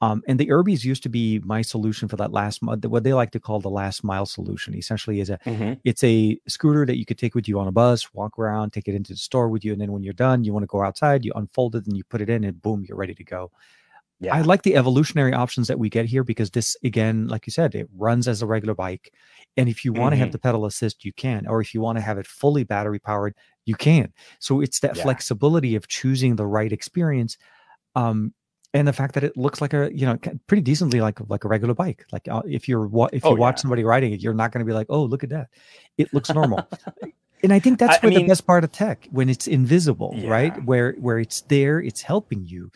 Um, 0.03 0.23
and 0.29 0.39
the 0.39 0.47
URB-Es 0.49 0.85
used 0.85 1.03
to 1.05 1.09
be 1.09 1.39
my 1.39 1.63
solution 1.63 2.07
for 2.07 2.17
that 2.17 2.31
last 2.31 2.61
what 2.63 3.03
they 3.03 3.15
like 3.15 3.31
to 3.31 3.41
call 3.41 3.61
the 3.61 3.71
last 3.71 4.05
mile 4.05 4.27
solution. 4.27 4.75
Essentially, 4.75 5.21
is 5.21 5.31
a 5.31 5.39
it's 5.85 6.05
a 6.05 6.39
scooter 6.47 6.85
that 6.85 6.99
you 6.99 7.07
could 7.07 7.17
take 7.17 7.35
with 7.35 7.49
you 7.49 7.59
on 7.59 7.67
a 7.67 7.73
bus, 7.73 8.13
walk 8.13 8.39
around, 8.39 8.75
take 8.75 8.89
it 8.89 8.95
into 8.95 9.15
the 9.15 9.19
store 9.19 9.49
with 9.49 9.65
you, 9.65 9.73
and 9.73 9.81
then 9.81 9.93
when 9.93 10.03
you're 10.03 10.13
done, 10.13 10.45
you 10.45 10.53
want 10.53 10.65
to 10.65 10.67
go 10.67 10.83
outside, 10.83 11.25
you 11.25 11.33
unfold 11.35 11.75
it 11.77 11.87
and 11.87 11.97
you 11.97 12.05
put 12.05 12.21
it 12.21 12.29
in, 12.29 12.45
and 12.45 12.61
boom, 12.61 12.85
you're 12.87 12.99
ready 12.99 13.15
to 13.15 13.25
go. 13.25 13.51
yeah. 14.21 14.35
I 14.35 14.43
like 14.43 14.63
the 14.65 14.77
evolutionary 14.77 15.33
options 15.33 15.67
that 15.69 15.79
we 15.79 15.89
get 15.89 16.05
here 16.05 16.25
because 16.25 16.51
this, 16.51 16.77
again, 16.85 17.27
like 17.29 17.47
you 17.47 17.51
said, 17.51 17.75
it 17.75 17.89
runs 17.97 18.29
as 18.29 18.43
a 18.43 18.47
regular 18.47 18.75
bike. 18.75 19.13
And 19.57 19.69
if 19.69 19.85
you 19.85 19.93
want 19.93 20.13
to 20.13 20.17
mm-hmm. 20.17 20.25
have 20.25 20.33
the 20.33 20.39
pedal 20.39 20.67
assist, 20.67 21.05
you 21.05 21.13
can. 21.13 21.47
Or 21.47 21.61
if 21.61 21.73
you 21.73 21.81
want 21.81 21.97
to 21.97 22.03
have 22.03 22.19
it 22.19 22.27
fully 22.27 22.65
battery 22.65 22.99
powered, 22.99 23.35
you 23.65 23.75
can. 23.75 24.13
So 24.39 24.61
it's 24.61 24.81
that 24.81 24.97
yeah. 24.97 25.03
flexibility 25.03 25.75
of 25.77 25.89
choosing 25.89 26.37
the 26.37 26.47
right 26.47 26.73
experience. 26.73 27.39
Um, 27.95 28.35
and 28.75 28.87
the 28.87 28.93
fact 28.93 29.15
that 29.15 29.25
it 29.25 29.37
looks 29.37 29.61
like 29.61 29.73
a 29.73 29.91
you 29.95 30.05
know 30.05 30.19
pretty 30.47 30.61
decently 30.61 31.01
like 31.01 31.19
like 31.29 31.45
a 31.45 31.49
regular 31.49 31.73
bike 31.73 32.05
like 32.13 32.29
uh, 32.29 32.43
if 32.47 32.69
you're 32.69 32.91
if 33.13 33.25
you 33.25 33.31
oh, 33.31 33.35
watch 33.35 33.57
yeah. 33.57 33.63
somebody 33.63 33.85
riding 33.85 34.13
it 34.13 34.21
you're 34.21 34.35
not 34.35 34.53
going 34.53 34.65
to 34.65 34.69
be 34.69 34.75
like 34.75 34.87
oh 34.91 35.03
look 35.03 35.25
at 35.25 35.31
that 35.31 35.49
it 35.97 36.13
looks 36.13 36.29
normal 36.31 36.69
and 37.43 37.53
i 37.53 37.59
think 37.59 37.79
that's 37.79 37.97
I, 37.97 38.01
where 38.01 38.13
I 38.13 38.17
mean, 38.17 38.27
the 38.27 38.29
best 38.29 38.47
part 38.47 38.65
of 38.65 38.73
tech 38.73 39.09
when 39.11 39.29
it's 39.29 39.47
invisible 39.47 40.13
yeah. 40.15 40.29
right 40.29 40.65
where 40.65 40.93
where 40.95 41.19
it's 41.19 41.41
there 41.43 41.81
it's 41.81 42.03
helping 42.03 42.47
you 42.47 42.71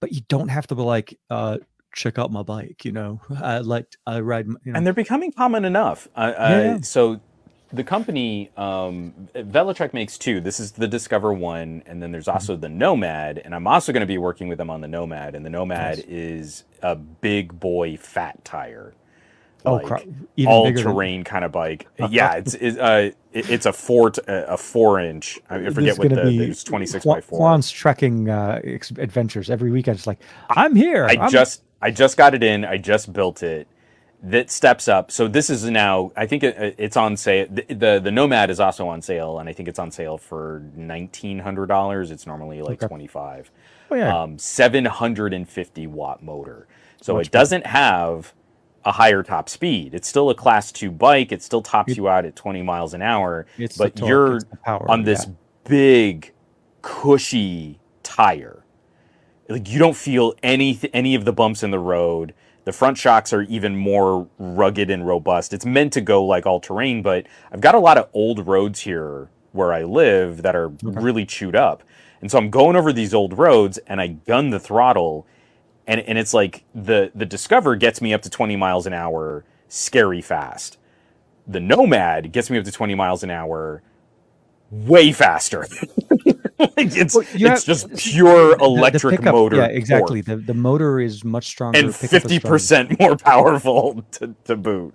but 0.00 0.12
you 0.12 0.22
don't 0.28 0.48
have 0.48 0.66
to 0.68 0.74
be 0.74 0.82
like 0.82 1.18
uh 1.28 1.58
check 1.92 2.18
out 2.18 2.30
my 2.30 2.42
bike 2.42 2.84
you 2.84 2.92
know 2.92 3.20
i 3.42 3.58
like 3.58 3.86
i 4.06 4.20
ride 4.20 4.46
you 4.46 4.58
know. 4.66 4.76
and 4.76 4.86
they're 4.86 4.92
becoming 4.92 5.32
common 5.32 5.64
enough 5.64 6.08
uh, 6.16 6.32
yeah. 6.36 6.80
so 6.80 7.20
the 7.72 7.84
company 7.84 8.50
um, 8.56 9.12
Velotric 9.34 9.92
makes 9.92 10.18
two. 10.18 10.40
This 10.40 10.58
is 10.58 10.72
the 10.72 10.88
Discover 10.88 11.32
one, 11.32 11.82
and 11.86 12.02
then 12.02 12.10
there's 12.10 12.26
mm-hmm. 12.26 12.34
also 12.34 12.56
the 12.56 12.68
Nomad. 12.68 13.38
And 13.38 13.54
I'm 13.54 13.66
also 13.66 13.92
going 13.92 14.00
to 14.00 14.06
be 14.06 14.18
working 14.18 14.48
with 14.48 14.58
them 14.58 14.70
on 14.70 14.80
the 14.80 14.88
Nomad. 14.88 15.34
And 15.34 15.44
the 15.44 15.50
Nomad 15.50 15.98
nice. 15.98 16.06
is 16.06 16.64
a 16.82 16.96
big 16.96 17.58
boy 17.58 17.96
fat 17.96 18.44
tire, 18.44 18.92
oh, 19.64 19.74
like 19.74 20.08
all 20.46 20.72
terrain 20.72 21.20
than... 21.20 21.24
kind 21.24 21.44
of 21.44 21.52
bike. 21.52 21.86
yeah, 22.10 22.34
it's 22.34 22.54
it's, 22.54 22.76
uh, 22.76 23.10
it's 23.32 23.66
a 23.66 23.72
four 23.72 24.10
t- 24.10 24.22
a 24.26 24.56
four 24.56 24.98
inch. 24.98 25.38
I 25.48 25.70
forget 25.70 25.96
what 25.96 26.08
the 26.08 26.50
it's 26.50 26.64
26 26.64 27.04
Juan, 27.04 27.16
by 27.16 27.20
four. 27.20 27.38
Juan's 27.38 27.70
trekking 27.70 28.28
uh, 28.28 28.60
adventures 28.98 29.48
every 29.48 29.70
weekend. 29.70 29.98
It's 29.98 30.08
like 30.08 30.20
I'm 30.48 30.74
here. 30.74 31.06
I 31.06 31.16
I'm... 31.20 31.30
just 31.30 31.62
I 31.82 31.90
just 31.90 32.16
got 32.16 32.34
it 32.34 32.42
in. 32.42 32.64
I 32.64 32.76
just 32.76 33.12
built 33.12 33.42
it 33.42 33.66
that 34.22 34.50
steps 34.50 34.88
up. 34.88 35.10
So 35.10 35.28
this 35.28 35.48
is 35.48 35.64
now, 35.64 36.12
I 36.16 36.26
think 36.26 36.42
it, 36.42 36.74
it's 36.78 36.96
on 36.96 37.16
sale. 37.16 37.46
The, 37.50 37.62
the, 37.68 38.00
the 38.04 38.10
Nomad 38.10 38.50
is 38.50 38.60
also 38.60 38.86
on 38.88 39.00
sale, 39.00 39.38
and 39.38 39.48
I 39.48 39.52
think 39.52 39.68
it's 39.68 39.78
on 39.78 39.90
sale 39.90 40.18
for 40.18 40.62
nineteen 40.74 41.38
hundred 41.38 41.66
dollars. 41.66 42.10
It's 42.10 42.26
normally 42.26 42.60
like 42.62 42.82
okay. 42.82 42.88
twenty 42.88 43.06
five. 43.06 43.50
Oh 43.90 43.94
yeah. 43.94 44.16
Um, 44.16 44.38
seven 44.38 44.84
hundred 44.84 45.32
and 45.32 45.48
fifty 45.48 45.86
watt 45.86 46.22
motor. 46.22 46.66
So 47.00 47.14
Much 47.14 47.26
it 47.26 47.32
doesn't 47.32 47.66
have 47.66 48.34
a 48.84 48.92
higher 48.92 49.22
top 49.22 49.48
speed. 49.48 49.94
It's 49.94 50.08
still 50.08 50.30
a 50.30 50.34
class 50.34 50.70
two 50.70 50.90
bike. 50.90 51.32
It 51.32 51.42
still 51.42 51.62
tops 51.62 51.96
you 51.96 52.08
out 52.08 52.24
at 52.26 52.36
twenty 52.36 52.62
miles 52.62 52.92
an 52.92 53.02
hour. 53.02 53.46
It's 53.56 53.78
but 53.78 53.96
torque, 53.96 54.08
you're 54.08 54.40
power, 54.64 54.90
on 54.90 55.04
this 55.04 55.24
yeah. 55.26 55.32
big, 55.64 56.32
cushy 56.82 57.78
tire. 58.02 58.59
Like 59.50 59.68
you 59.68 59.78
don't 59.78 59.96
feel 59.96 60.34
any 60.42 60.78
any 60.94 61.14
of 61.14 61.24
the 61.24 61.32
bumps 61.32 61.62
in 61.62 61.70
the 61.70 61.78
road 61.78 62.32
the 62.64 62.72
front 62.72 62.98
shocks 62.98 63.32
are 63.32 63.42
even 63.42 63.76
more 63.76 64.28
rugged 64.38 64.90
and 64.90 65.06
robust. 65.06 65.52
It's 65.52 65.64
meant 65.64 65.92
to 65.94 66.00
go 66.00 66.24
like 66.24 66.46
all 66.46 66.60
terrain, 66.60 67.02
but 67.02 67.26
I've 67.50 67.60
got 67.60 67.74
a 67.74 67.78
lot 67.78 67.98
of 67.98 68.08
old 68.12 68.46
roads 68.46 68.80
here 68.80 69.28
where 69.52 69.72
I 69.72 69.84
live 69.84 70.42
that 70.42 70.54
are 70.54 70.66
okay. 70.66 70.76
really 70.84 71.26
chewed 71.26 71.56
up. 71.56 71.82
And 72.20 72.30
so 72.30 72.38
I'm 72.38 72.50
going 72.50 72.76
over 72.76 72.92
these 72.92 73.14
old 73.14 73.38
roads 73.38 73.78
and 73.86 74.00
I 74.00 74.08
gun 74.08 74.50
the 74.50 74.60
throttle 74.60 75.26
and, 75.86 76.00
and 76.02 76.18
it's 76.18 76.34
like 76.34 76.64
the, 76.74 77.10
the 77.14 77.26
Discover 77.26 77.76
gets 77.76 78.00
me 78.00 78.14
up 78.14 78.22
to 78.22 78.30
20 78.30 78.54
miles 78.54 78.86
an 78.86 78.92
hour, 78.92 79.44
scary 79.68 80.20
fast. 80.20 80.78
The 81.48 81.58
Nomad 81.58 82.30
gets 82.30 82.50
me 82.50 82.58
up 82.58 82.64
to 82.66 82.70
20 82.70 82.94
miles 82.94 83.24
an 83.24 83.30
hour, 83.30 83.82
way 84.70 85.10
faster. 85.10 85.66
like 86.76 86.94
it's 86.94 87.14
well, 87.14 87.24
it's 87.32 87.42
have, 87.42 87.64
just 87.64 87.96
pure 87.96 88.56
the, 88.56 88.64
electric 88.64 89.12
the 89.12 89.16
pickup, 89.18 89.34
motor. 89.34 89.56
Yeah, 89.56 89.66
exactly. 89.66 90.20
The 90.20 90.36
the 90.36 90.54
motor 90.54 91.00
is 91.00 91.24
much 91.24 91.46
stronger 91.46 91.78
and 91.78 91.94
fifty 91.94 92.38
percent 92.38 92.98
more 93.00 93.16
powerful 93.16 94.04
to, 94.12 94.34
to 94.44 94.56
boot. 94.56 94.94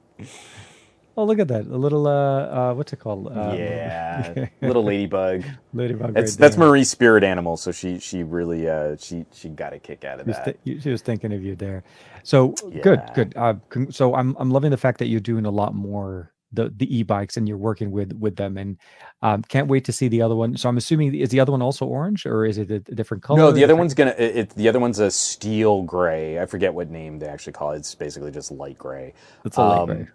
Oh, 1.18 1.24
look 1.24 1.40
at 1.40 1.48
that! 1.48 1.66
A 1.66 1.78
little 1.78 2.08
uh, 2.08 2.12
uh 2.12 2.74
what's 2.76 2.94
it 2.94 3.00
called? 3.00 3.28
Um, 3.28 3.56
yeah, 3.56 4.48
little 4.62 4.84
ladybug. 4.84 5.44
Ladybug. 5.74 6.14
That's 6.14 6.34
right 6.34 6.40
that's 6.40 6.58
Marie's 6.58 6.90
spirit 6.90 7.24
animal. 7.24 7.58
So 7.58 7.72
she 7.72 7.98
she 7.98 8.22
really 8.22 8.70
uh 8.70 8.98
she 9.00 9.26
she 9.34 9.50
got 9.50 9.74
a 9.74 9.80
kick 9.80 10.04
out 10.04 10.20
of 10.20 10.28
that. 10.28 10.64
Th- 10.64 10.84
she 10.84 10.90
was 10.92 11.02
thinking 11.02 11.34
of 11.34 11.44
you 11.44 11.56
there. 11.56 11.84
So 12.24 12.54
yeah. 12.70 12.82
good, 12.82 13.02
good. 13.16 13.34
Uh, 13.36 13.56
so 13.90 14.14
I'm 14.14 14.36
I'm 14.38 14.52
loving 14.52 14.70
the 14.70 14.78
fact 14.78 15.00
that 15.00 15.08
you're 15.08 15.20
doing 15.20 15.46
a 15.46 15.52
lot 15.52 15.74
more 15.74 16.32
the 16.56 16.74
the 16.76 16.98
e-bikes 16.98 17.38
and 17.38 17.48
you're 17.48 17.58
working 17.58 17.92
with 17.92 18.14
with 18.14 18.36
them 18.36 18.58
and 18.58 18.78
um, 19.22 19.42
can't 19.44 19.68
wait 19.68 19.86
to 19.86 19.92
see 19.92 20.08
the 20.08 20.22
other 20.22 20.36
one. 20.36 20.58
So 20.58 20.70
i'm 20.70 20.78
assuming 20.78 21.14
is 21.16 21.30
the 21.30 21.40
other 21.40 21.52
one 21.52 21.62
also 21.62 21.86
orange 21.86 22.26
or 22.26 22.46
is 22.46 22.58
it 22.58 22.72
a, 22.72 22.80
different 22.80 23.24
color? 23.24 23.40
no 23.40 23.52
the 23.52 23.64
other 23.64 23.76
one's 23.76 23.94
gonna 23.94 24.16
it, 24.18 24.36
it, 24.36 24.50
the 24.52 24.68
other 24.68 24.80
one's 24.80 25.00
a 25.00 25.12
steel 25.12 25.84
gray. 25.84 26.40
I 26.40 26.46
forget 26.46 26.74
what 26.74 26.90
name 26.90 27.20
they 27.20 27.28
actually 27.28 27.54
call 27.54 27.72
it. 27.72 27.78
It's 27.78 27.96
basically 27.96 28.32
just 28.32 28.52
light 28.52 28.78
gray. 28.78 29.14
It's 29.44 29.58
a 29.58 29.62
light 29.62 29.80
um, 29.80 29.86
gray. 29.88 30.08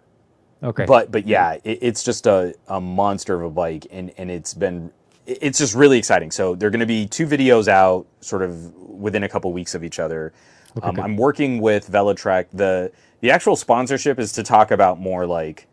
Okay. 0.63 0.85
but 0.85 1.11
but 1.11 1.25
yeah 1.25 1.53
it, 1.63 1.79
it's 1.81 2.03
just 2.03 2.27
a, 2.27 2.53
a 2.67 2.79
monster 2.79 3.35
of 3.35 3.43
a 3.43 3.49
bike 3.49 3.87
and 3.91 4.11
and 4.17 4.29
it's 4.29 4.53
been 4.53 4.91
it's 5.27 5.59
just 5.59 5.75
really 5.75 5.97
exciting. 5.97 6.31
So 6.31 6.55
there 6.55 6.67
are 6.67 6.71
going 6.71 6.79
to 6.79 6.85
be 6.85 7.05
two 7.05 7.27
videos 7.27 7.67
out 7.67 8.07
sort 8.21 8.41
of 8.41 8.73
within 8.75 9.23
a 9.23 9.29
couple 9.29 9.53
weeks 9.53 9.75
of 9.75 9.83
each 9.83 9.99
other. 9.99 10.33
Okay, 10.77 10.87
um, 10.87 10.99
i'm 11.01 11.17
working 11.17 11.59
with 11.59 11.91
velotric 11.91 12.45
the 12.53 12.91
the 13.19 13.29
actual 13.29 13.55
sponsorship 13.55 14.19
is 14.19 14.31
to 14.31 14.43
talk 14.43 14.71
about 14.71 14.99
more 14.99 15.25
like 15.25 15.67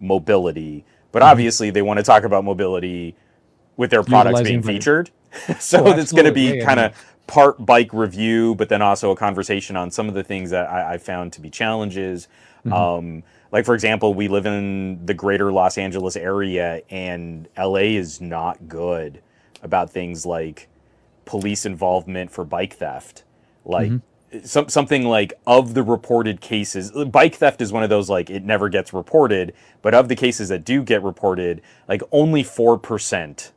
mobility, 0.00 0.84
but 1.12 1.20
mm-hmm. 1.20 1.30
obviously 1.30 1.70
they 1.70 1.82
want 1.82 1.98
to 1.98 2.02
talk 2.02 2.24
about 2.24 2.44
mobility 2.44 3.14
with 3.76 3.90
their 3.90 4.02
products 4.02 4.42
being 4.42 4.62
featured. 4.62 5.10
so 5.58 5.86
oh, 5.86 5.98
it's 5.98 6.12
going 6.12 6.26
to 6.26 6.32
be 6.32 6.58
yeah, 6.58 6.64
kind 6.64 6.80
of 6.80 6.92
yeah. 6.92 6.98
part 7.26 7.64
bike 7.64 7.92
review, 7.92 8.54
but 8.54 8.68
then 8.68 8.82
also 8.82 9.10
a 9.10 9.16
conversation 9.16 9.76
on 9.76 9.90
some 9.90 10.08
of 10.08 10.14
the 10.14 10.22
things 10.22 10.50
that 10.50 10.70
I, 10.70 10.94
I 10.94 10.98
found 10.98 11.32
to 11.34 11.40
be 11.40 11.50
challenges. 11.50 12.28
Mm-hmm. 12.64 12.72
Um, 12.72 13.22
like 13.50 13.64
for 13.64 13.74
example, 13.74 14.14
we 14.14 14.28
live 14.28 14.46
in 14.46 15.04
the 15.04 15.14
greater 15.14 15.52
Los 15.52 15.78
Angeles 15.78 16.16
area, 16.16 16.82
and 16.90 17.48
LA 17.56 17.96
is 17.96 18.20
not 18.20 18.68
good 18.68 19.20
about 19.62 19.90
things 19.90 20.26
like 20.26 20.68
police 21.24 21.64
involvement 21.64 22.30
for 22.30 22.44
bike 22.44 22.74
theft. 22.74 23.24
Like 23.64 23.88
mm-hmm 23.88 24.13
some, 24.42 24.68
something 24.68 25.04
like 25.04 25.32
of 25.46 25.74
the 25.74 25.82
reported 25.82 26.40
cases 26.40 26.90
bike 27.06 27.36
theft 27.36 27.60
is 27.60 27.72
one 27.72 27.82
of 27.82 27.90
those 27.90 28.10
like 28.10 28.30
it 28.30 28.44
never 28.44 28.68
gets 28.68 28.92
reported 28.92 29.54
but 29.82 29.94
of 29.94 30.08
the 30.08 30.16
cases 30.16 30.48
that 30.48 30.64
do 30.64 30.82
get 30.82 31.02
reported 31.02 31.62
like 31.88 32.02
only 32.12 32.42
4% 32.42 33.52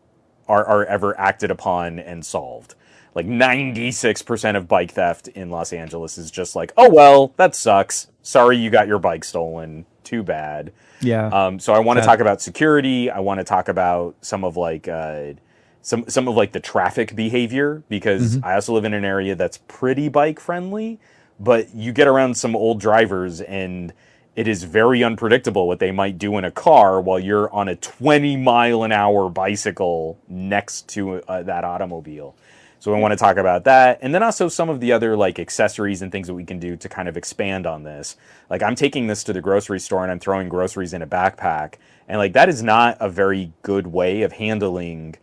are, 0.47 0.65
are 0.65 0.85
ever 0.85 1.17
acted 1.19 1.51
upon 1.51 1.99
and 1.99 2.25
solved. 2.25 2.75
Like 3.15 3.25
96% 3.25 4.55
of 4.55 4.67
bike 4.67 4.91
theft 4.91 5.27
in 5.29 5.49
los 5.49 5.73
angeles 5.73 6.17
is 6.17 6.29
just 6.29 6.55
like 6.55 6.71
oh 6.77 6.89
well 6.89 7.33
that 7.37 7.55
sucks. 7.55 8.07
Sorry 8.21 8.57
you 8.57 8.69
got 8.69 8.87
your 8.87 8.99
bike 8.99 9.23
stolen. 9.23 9.85
Too 10.03 10.23
bad. 10.23 10.71
Yeah. 11.01 11.27
Um, 11.27 11.59
so 11.59 11.73
i 11.73 11.79
want 11.79 11.99
to 11.99 12.05
talk 12.05 12.19
about 12.19 12.41
security. 12.41 13.09
I 13.09 13.19
want 13.19 13.39
to 13.39 13.43
talk 13.43 13.67
about 13.69 14.15
some 14.21 14.43
of 14.43 14.55
like 14.55 14.87
uh, 14.87 15.33
some 15.88 16.03
some 16.09 16.27
of 16.27 16.35
like 16.35 16.51
the 16.51 16.59
traffic 16.59 17.15
behavior 17.15 17.81
because 17.88 18.35
mm-hmm. 18.35 18.45
I 18.45 18.55
also 18.55 18.73
live 18.73 18.84
in 18.84 18.93
an 18.93 19.05
area 19.05 19.35
that's 19.35 19.59
pretty 19.69 20.09
bike 20.09 20.38
friendly, 20.38 20.99
but 21.39 21.73
you 21.73 21.93
get 21.93 22.09
around 22.09 22.35
some 22.35 22.57
old 22.57 22.81
drivers 22.81 23.39
and 23.39 23.93
it 24.35 24.49
is 24.49 24.64
very 24.64 25.01
unpredictable 25.01 25.65
what 25.65 25.80
they 25.80 25.91
might 25.91 26.18
do 26.18 26.38
in 26.38 26.43
a 26.43 26.51
car 26.51 26.99
while 26.99 27.18
you're 27.18 27.49
on 27.53 27.69
a 27.69 27.77
20 27.77 28.35
mile 28.35 28.84
an 28.84 28.91
hour 28.91 29.30
bicycle 29.30 30.19
next 30.27 30.89
to 30.89 31.22
uh, 31.22 31.43
that 31.43 31.64
automobile. 31.64 32.35
So 32.80 32.93
we 32.93 32.99
want 32.99 33.14
to 33.14 33.18
talk 33.18 33.38
about 33.38 33.64
that. 33.64 33.99
And 34.01 34.14
then 34.14 34.23
also 34.23 34.49
some 34.49 34.68
of 34.68 34.81
the 34.81 34.91
other 34.91 35.15
like 35.15 35.39
accessories 35.39 36.01
and 36.01 36.11
things 36.11 36.27
that 36.27 36.34
we 36.34 36.43
can 36.43 36.59
do 36.59 36.76
to 36.76 36.89
kind 36.89 37.07
of 37.07 37.15
expand 37.15 37.65
on 37.65 37.84
this. 37.84 38.18
Like 38.49 38.61
I'm 38.61 38.76
taking 38.76 39.07
this 39.07 39.23
to 39.23 39.31
the 39.31 39.41
grocery 39.41 39.80
store 39.80 40.03
and 40.03 40.11
I'm 40.11 40.19
throwing 40.19 40.49
groceries 40.49 40.91
in 40.91 41.01
a 41.01 41.07
backpack. 41.07 41.76
And 42.09 42.18
like 42.18 42.34
that 42.34 42.49
is 42.49 42.61
not 42.61 42.97
a 42.99 43.07
very 43.07 43.53
good 43.61 43.88
way 43.88 44.23
of 44.23 44.34
handling 44.34 45.15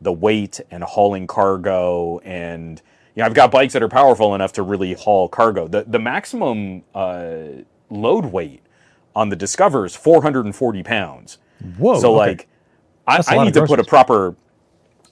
the 0.00 0.12
weight 0.12 0.60
and 0.70 0.82
hauling 0.82 1.26
cargo 1.26 2.18
and 2.20 2.80
you 3.14 3.20
know 3.20 3.26
I've 3.26 3.34
got 3.34 3.50
bikes 3.50 3.72
that 3.74 3.82
are 3.82 3.88
powerful 3.88 4.34
enough 4.34 4.52
to 4.54 4.62
really 4.62 4.94
haul 4.94 5.28
cargo. 5.28 5.68
The 5.68 5.84
the 5.84 5.98
maximum 5.98 6.82
uh, 6.94 7.62
load 7.90 8.26
weight 8.26 8.62
on 9.14 9.28
the 9.28 9.36
Discover 9.36 9.84
is 9.84 9.96
440 9.96 10.82
pounds. 10.82 11.38
Whoa! 11.76 12.00
So 12.00 12.10
okay. 12.10 12.30
like 12.30 12.48
I, 13.06 13.22
I 13.26 13.44
need 13.44 13.54
to 13.54 13.66
put 13.66 13.80
a 13.80 13.84
proper 13.84 14.36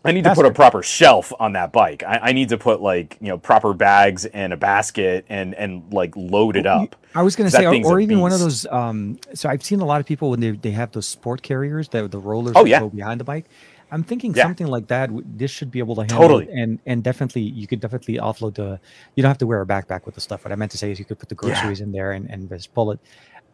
I 0.05 0.13
need 0.13 0.25
to 0.25 0.35
put 0.35 0.47
a 0.47 0.53
proper 0.53 0.83
shelf 0.83 1.33
on 1.39 1.53
that 1.53 1.73
bike. 1.73 2.03
I, 2.03 2.19
I, 2.19 2.33
need 2.33 2.49
to 2.51 2.59
put 2.59 2.81
like 2.81 3.17
you 3.21 3.29
know 3.29 3.39
proper 3.39 3.75
bags 3.75 4.27
and 4.27 4.53
a 4.53 4.57
basket 4.57 5.27
and 5.29 5.55
and 5.55 5.93
like 5.93 6.17
load 6.17 6.57
it 6.57 6.67
up. 6.67 6.95
I 7.15 7.23
was 7.23 7.35
going 7.35 7.51
to 7.51 7.57
say, 7.57 7.67
or, 7.67 7.75
or 7.85 8.01
even 8.01 8.17
beast. 8.17 8.23
one 8.23 8.33
of 8.33 8.39
those. 8.39 8.65
Um, 8.67 9.19
so 9.35 9.49
I've 9.49 9.65
seen 9.65 9.81
a 9.81 9.85
lot 9.85 10.01
of 10.01 10.07
people 10.07 10.31
when 10.31 10.41
they 10.41 10.53
they 10.53 10.71
have 10.71 10.93
those 10.93 11.07
sport 11.07 11.43
carriers 11.43 11.89
that 11.91 12.11
the 12.11 12.19
rollers 12.19 12.55
oh, 12.57 12.65
yeah. 12.65 12.81
go 12.81 12.89
behind 12.89 13.21
the 13.21 13.25
bike. 13.25 13.47
I'm 13.91 14.05
thinking 14.05 14.35
yeah. 14.35 14.45
something 14.45 14.67
like 14.67 14.89
that. 14.89 15.11
This 15.25 15.51
should 15.51 15.71
be 15.71 15.79
able 15.79 15.95
to 15.97 16.03
handle 16.03 16.19
totally. 16.19 16.49
and 16.51 16.79
and 16.87 17.03
definitely 17.03 17.43
you 17.43 17.67
could 17.67 17.81
definitely 17.81 18.19
offload 18.19 18.55
the. 18.55 18.81
You 19.15 19.23
don't 19.23 19.31
have 19.31 19.39
to 19.39 19.47
wear 19.47 19.61
a 19.61 19.67
backpack 19.67 20.05
with 20.07 20.15
the 20.15 20.21
stuff. 20.21 20.45
What 20.45 20.53
I 20.53 20.57
meant 20.57 20.73
to 20.73 20.79
say 20.79 20.91
is 20.91 20.99
you 20.99 21.05
could 21.05 21.19
put 21.19 21.29
the 21.29 21.35
groceries 21.35 21.81
yeah. 21.81 21.87
in 21.87 21.93
there 21.93 22.13
and 22.13 22.29
and 22.31 22.49
just 22.49 22.75
pull 22.75 22.91
it. 22.91 23.01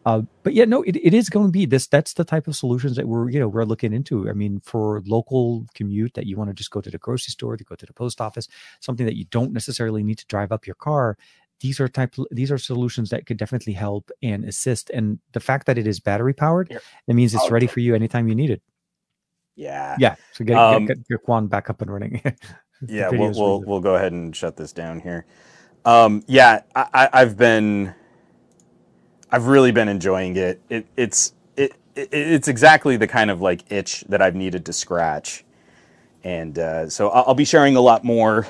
Uh, 0.05 0.21
but 0.43 0.53
yeah, 0.53 0.65
no, 0.65 0.83
it, 0.83 0.95
it 0.97 1.15
is 1.15 1.29
going 1.29 1.47
to 1.47 1.51
be 1.51 1.65
this. 1.65 1.87
That's 1.87 2.13
the 2.13 2.23
type 2.23 2.47
of 2.47 2.55
solutions 2.55 2.95
that 2.95 3.07
we're 3.07 3.29
you 3.29 3.39
know 3.39 3.47
we're 3.47 3.63
looking 3.63 3.93
into. 3.93 4.29
I 4.29 4.33
mean, 4.33 4.59
for 4.59 5.01
local 5.05 5.65
commute 5.73 6.13
that 6.13 6.27
you 6.27 6.37
want 6.37 6.49
to 6.49 6.53
just 6.53 6.69
go 6.69 6.79
to 6.81 6.91
the 6.91 6.99
grocery 6.99 7.31
store, 7.31 7.57
to 7.57 7.63
go 7.63 7.75
to 7.75 7.85
the 7.85 7.93
post 7.93 8.21
office, 8.21 8.47
something 8.81 9.05
that 9.05 9.15
you 9.15 9.25
don't 9.25 9.51
necessarily 9.51 10.03
need 10.03 10.19
to 10.19 10.25
drive 10.27 10.51
up 10.51 10.67
your 10.67 10.75
car. 10.75 11.17
These 11.61 11.79
are 11.79 11.87
type 11.87 12.13
these 12.29 12.51
are 12.51 12.57
solutions 12.57 13.09
that 13.09 13.25
could 13.25 13.37
definitely 13.37 13.73
help 13.73 14.11
and 14.21 14.45
assist. 14.45 14.91
And 14.91 15.19
the 15.31 15.39
fact 15.39 15.65
that 15.65 15.77
it 15.77 15.87
is 15.87 15.99
battery 15.99 16.33
powered, 16.33 16.69
Here. 16.69 16.81
that 17.07 17.13
means 17.13 17.33
it's 17.33 17.49
ready 17.49 17.65
for 17.65 17.79
you 17.79 17.95
anytime 17.95 18.27
you 18.27 18.35
need 18.35 18.51
it. 18.51 18.61
Yeah. 19.55 19.95
Yeah. 19.99 20.15
So 20.31 20.45
get, 20.45 20.57
Um, 20.57 20.85
get, 20.85 20.97
get 20.97 21.09
your 21.09 21.19
Quan 21.19 21.47
back 21.47 21.69
up 21.69 21.81
and 21.81 21.91
running. 21.91 22.21
Yeah, 22.87 23.09
we'll 23.09 23.31
we'll, 23.33 23.61
we'll 23.61 23.79
go 23.79 23.95
ahead 23.95 24.11
and 24.11 24.35
shut 24.35 24.57
this 24.57 24.73
down 24.73 24.99
here. 24.99 25.25
Um, 25.85 26.23
yeah, 26.27 26.61
I, 26.75 26.87
I, 26.93 27.09
I've 27.13 27.37
been, 27.37 27.95
I've 29.31 29.47
really 29.47 29.71
been 29.71 29.87
enjoying 29.87 30.35
it. 30.37 30.61
It 30.69 30.87
it's 30.97 31.33
it, 31.57 31.73
it 31.95 32.09
it's 32.11 32.47
exactly 32.47 32.97
the 32.97 33.07
kind 33.07 33.31
of 33.31 33.41
like 33.41 33.71
itch 33.71 34.03
that 34.09 34.21
I've 34.21 34.35
needed 34.35 34.65
to 34.67 34.73
scratch, 34.73 35.45
and 36.23 36.59
uh, 36.59 36.89
so 36.89 37.09
I'll, 37.09 37.25
I'll 37.29 37.35
be 37.35 37.45
sharing 37.45 37.75
a 37.75 37.81
lot 37.81 38.03
more 38.03 38.47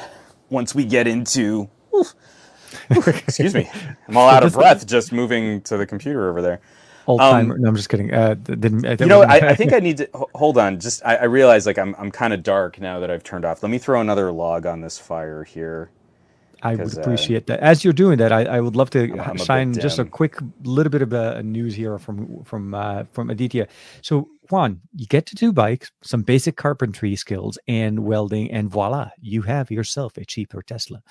once 0.49 0.75
we 0.75 0.85
get 0.85 1.07
into. 1.07 1.69
Excuse 2.89 3.53
me, 3.55 3.69
I'm 4.07 4.17
all 4.17 4.29
out 4.29 4.43
of 4.43 4.53
breath 4.53 4.85
just 4.87 5.11
moving 5.13 5.61
to 5.61 5.77
the 5.77 5.85
computer 5.85 6.29
over 6.29 6.41
there. 6.41 6.61
Old 7.07 7.21
um. 7.21 7.49
No, 7.59 7.69
I'm 7.69 7.75
just 7.75 7.89
kidding. 7.89 8.13
Uh, 8.13 8.33
didn't, 8.33 8.85
uh, 8.85 8.95
You 8.99 9.05
know, 9.05 9.21
I, 9.21 9.49
I 9.49 9.55
think 9.55 9.73
I 9.73 9.79
need 9.79 9.97
to 9.97 10.09
hold 10.33 10.57
on. 10.57 10.79
Just 10.79 11.05
I, 11.05 11.15
I 11.17 11.23
realize 11.25 11.65
like 11.65 11.77
I'm 11.77 11.95
I'm 11.97 12.11
kind 12.11 12.33
of 12.33 12.43
dark 12.43 12.79
now 12.79 12.99
that 12.99 13.11
I've 13.11 13.23
turned 13.23 13.45
off. 13.45 13.61
Let 13.63 13.69
me 13.69 13.77
throw 13.77 14.01
another 14.01 14.31
log 14.31 14.65
on 14.65 14.81
this 14.81 14.97
fire 14.97 15.43
here. 15.43 15.91
I 16.63 16.73
would 16.73 16.97
uh, 16.97 17.01
appreciate 17.01 17.45
that. 17.47 17.59
As 17.59 17.83
you're 17.83 17.93
doing 17.93 18.17
that, 18.17 18.31
I, 18.31 18.45
I 18.45 18.59
would 18.59 18.75
love 18.75 18.89
to 18.91 19.01
I'm- 19.01 19.37
I'm 19.49 19.71
a 19.71 19.73
just 19.73 19.99
a 19.99 20.05
quick 20.05 20.37
little 20.63 20.89
bit 20.89 21.03
of 21.03 21.13
uh, 21.13 21.41
news 21.43 21.75
here 21.75 21.99
from 21.99 22.43
from 22.43 22.73
uh, 22.73 23.03
from 23.11 23.29
Aditya. 23.29 23.67
So 24.01 24.29
Juan, 24.49 24.81
you 24.95 25.05
get 25.05 25.25
to 25.27 25.35
do 25.35 25.51
bikes, 25.51 25.91
some 26.01 26.23
basic 26.23 26.55
carpentry 26.55 27.15
skills, 27.15 27.59
and 27.67 27.99
welding, 27.99 28.51
and 28.51 28.69
voila, 28.69 29.09
you 29.21 29.41
have 29.43 29.69
yourself 29.69 30.17
a 30.17 30.25
cheaper 30.25 30.61
Tesla. 30.61 31.01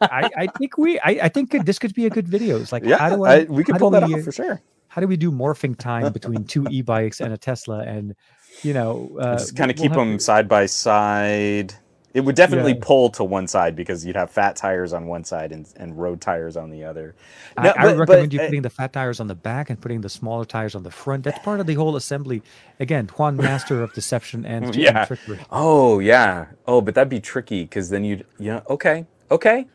I, 0.00 0.30
I 0.36 0.46
think 0.46 0.78
we, 0.78 0.98
I, 1.00 1.10
I 1.22 1.28
think 1.28 1.50
this 1.64 1.78
could 1.78 1.94
be 1.94 2.06
a 2.06 2.10
good 2.10 2.28
video. 2.28 2.60
It's 2.60 2.72
like, 2.72 2.84
Yeah, 2.84 2.98
how 2.98 3.16
do 3.16 3.24
I, 3.24 3.44
we 3.44 3.64
can 3.64 3.76
pull 3.78 3.90
that 3.90 4.02
off 4.04 4.12
uh, 4.12 4.22
for 4.22 4.32
sure. 4.32 4.60
How 4.92 5.00
do 5.00 5.08
we 5.08 5.16
do 5.16 5.32
morphing 5.32 5.74
time 5.78 6.12
between 6.12 6.44
two 6.44 6.66
e-bikes 6.70 7.22
and 7.22 7.32
a 7.32 7.38
Tesla, 7.38 7.78
and 7.80 8.14
you 8.62 8.74
know, 8.74 9.16
uh, 9.18 9.38
Just 9.38 9.56
kind 9.56 9.70
of 9.70 9.78
we'll 9.78 9.88
keep 9.88 9.94
them 9.94 10.18
to- 10.18 10.22
side 10.22 10.48
by 10.48 10.66
side. 10.66 11.72
It 12.12 12.20
would 12.20 12.36
definitely 12.36 12.72
Yeah. 12.74 12.80
pull 12.82 13.08
to 13.12 13.24
one 13.24 13.46
side 13.46 13.74
because 13.74 14.04
you'd 14.04 14.16
have 14.16 14.30
fat 14.30 14.54
tires 14.54 14.92
on 14.92 15.06
one 15.06 15.24
side 15.24 15.50
and, 15.50 15.66
and 15.78 15.98
road 15.98 16.20
tires 16.20 16.58
on 16.58 16.68
the 16.68 16.84
other. 16.84 17.14
I, 17.56 17.62
No, 17.62 17.70
I 17.70 17.84
would 17.86 17.92
but- 17.92 17.98
recommend 18.00 18.28
but, 18.28 18.32
you 18.34 18.40
uh, 18.42 18.44
putting 18.48 18.60
the 18.60 18.68
fat 18.68 18.92
tires 18.92 19.18
on 19.18 19.28
the 19.28 19.34
back 19.34 19.70
and 19.70 19.80
putting 19.80 20.02
the 20.02 20.10
smaller 20.10 20.44
tires 20.44 20.74
on 20.74 20.82
the 20.82 20.90
front. 20.90 21.24
That's 21.24 21.38
part 21.38 21.60
of 21.60 21.66
the 21.66 21.72
whole 21.72 21.96
assembly. 21.96 22.42
Again, 22.78 23.08
Juan, 23.16 23.38
master 23.38 23.82
of 23.82 23.94
deception 23.94 24.44
and, 24.44 24.64
and 24.66 24.76
Yeah. 24.76 25.06
trickery. 25.06 25.38
Oh 25.50 26.00
yeah. 26.00 26.48
Oh, 26.66 26.82
but 26.82 26.94
that'd 26.94 27.08
be 27.08 27.18
tricky 27.20 27.62
because 27.62 27.88
then 27.88 28.04
you'd 28.04 28.26
yeah. 28.38 28.60
Okay. 28.68 29.06
Okay. 29.30 29.66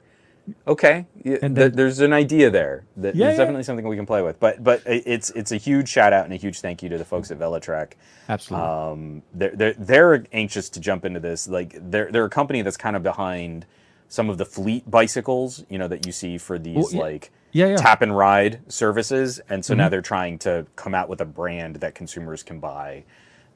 Okay. 0.67 1.05
Then- 1.23 1.53
there's 1.53 1.99
an 1.99 2.13
idea 2.13 2.49
there. 2.49 2.85
That 2.97 3.15
Yeah, 3.15 3.25
there's 3.27 3.37
yeah. 3.37 3.43
definitely 3.43 3.63
something 3.63 3.87
we 3.87 3.95
can 3.95 4.05
play 4.05 4.21
with. 4.21 4.39
But 4.39 4.63
but 4.63 4.81
it's 4.85 5.29
it's 5.31 5.51
a 5.51 5.57
huge 5.57 5.89
shout 5.89 6.13
out 6.13 6.25
and 6.25 6.33
a 6.33 6.37
huge 6.37 6.59
thank 6.61 6.81
you 6.83 6.89
to 6.89 6.97
the 6.97 7.05
folks 7.05 7.31
at 7.31 7.39
Velotric. 7.39 7.93
Absolutely. 8.29 8.67
Um, 8.67 9.21
they're, 9.33 9.51
they're 9.55 9.73
they're 9.73 10.25
anxious 10.33 10.69
to 10.69 10.79
jump 10.79 11.05
into 11.05 11.19
this. 11.19 11.47
Like 11.47 11.75
they're 11.79 12.11
they're 12.11 12.25
a 12.25 12.29
company 12.29 12.61
that's 12.61 12.77
kind 12.77 12.95
of 12.95 13.03
behind 13.03 13.65
some 14.09 14.29
of 14.29 14.37
the 14.37 14.45
fleet 14.45 14.89
bicycles, 14.89 15.65
you 15.69 15.77
know, 15.77 15.87
that 15.89 16.05
you 16.05 16.11
see 16.13 16.37
for 16.37 16.57
these 16.57 16.75
Well, 16.77 16.89
yeah. 16.91 17.01
like 17.01 17.31
yeah, 17.51 17.67
yeah. 17.67 17.75
tap 17.75 18.01
and 18.01 18.15
ride 18.17 18.61
services. 18.71 19.41
And 19.49 19.65
so 19.65 19.73
Mm-hmm. 19.73 19.79
now 19.79 19.89
they're 19.89 20.01
trying 20.01 20.37
to 20.39 20.65
come 20.77 20.95
out 20.95 21.09
with 21.09 21.19
a 21.19 21.25
brand 21.25 21.77
that 21.77 21.93
consumers 21.95 22.41
can 22.43 22.59
buy 22.59 23.03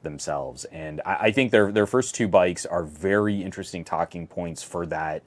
themselves. 0.02 0.64
And 0.66 1.00
I, 1.06 1.14
I 1.14 1.30
think 1.32 1.52
their 1.52 1.72
their 1.72 1.86
first 1.86 2.14
two 2.14 2.28
bikes 2.28 2.66
are 2.66 2.82
very 2.82 3.42
interesting 3.42 3.84
talking 3.84 4.26
points 4.26 4.62
for 4.62 4.84
that. 4.86 5.22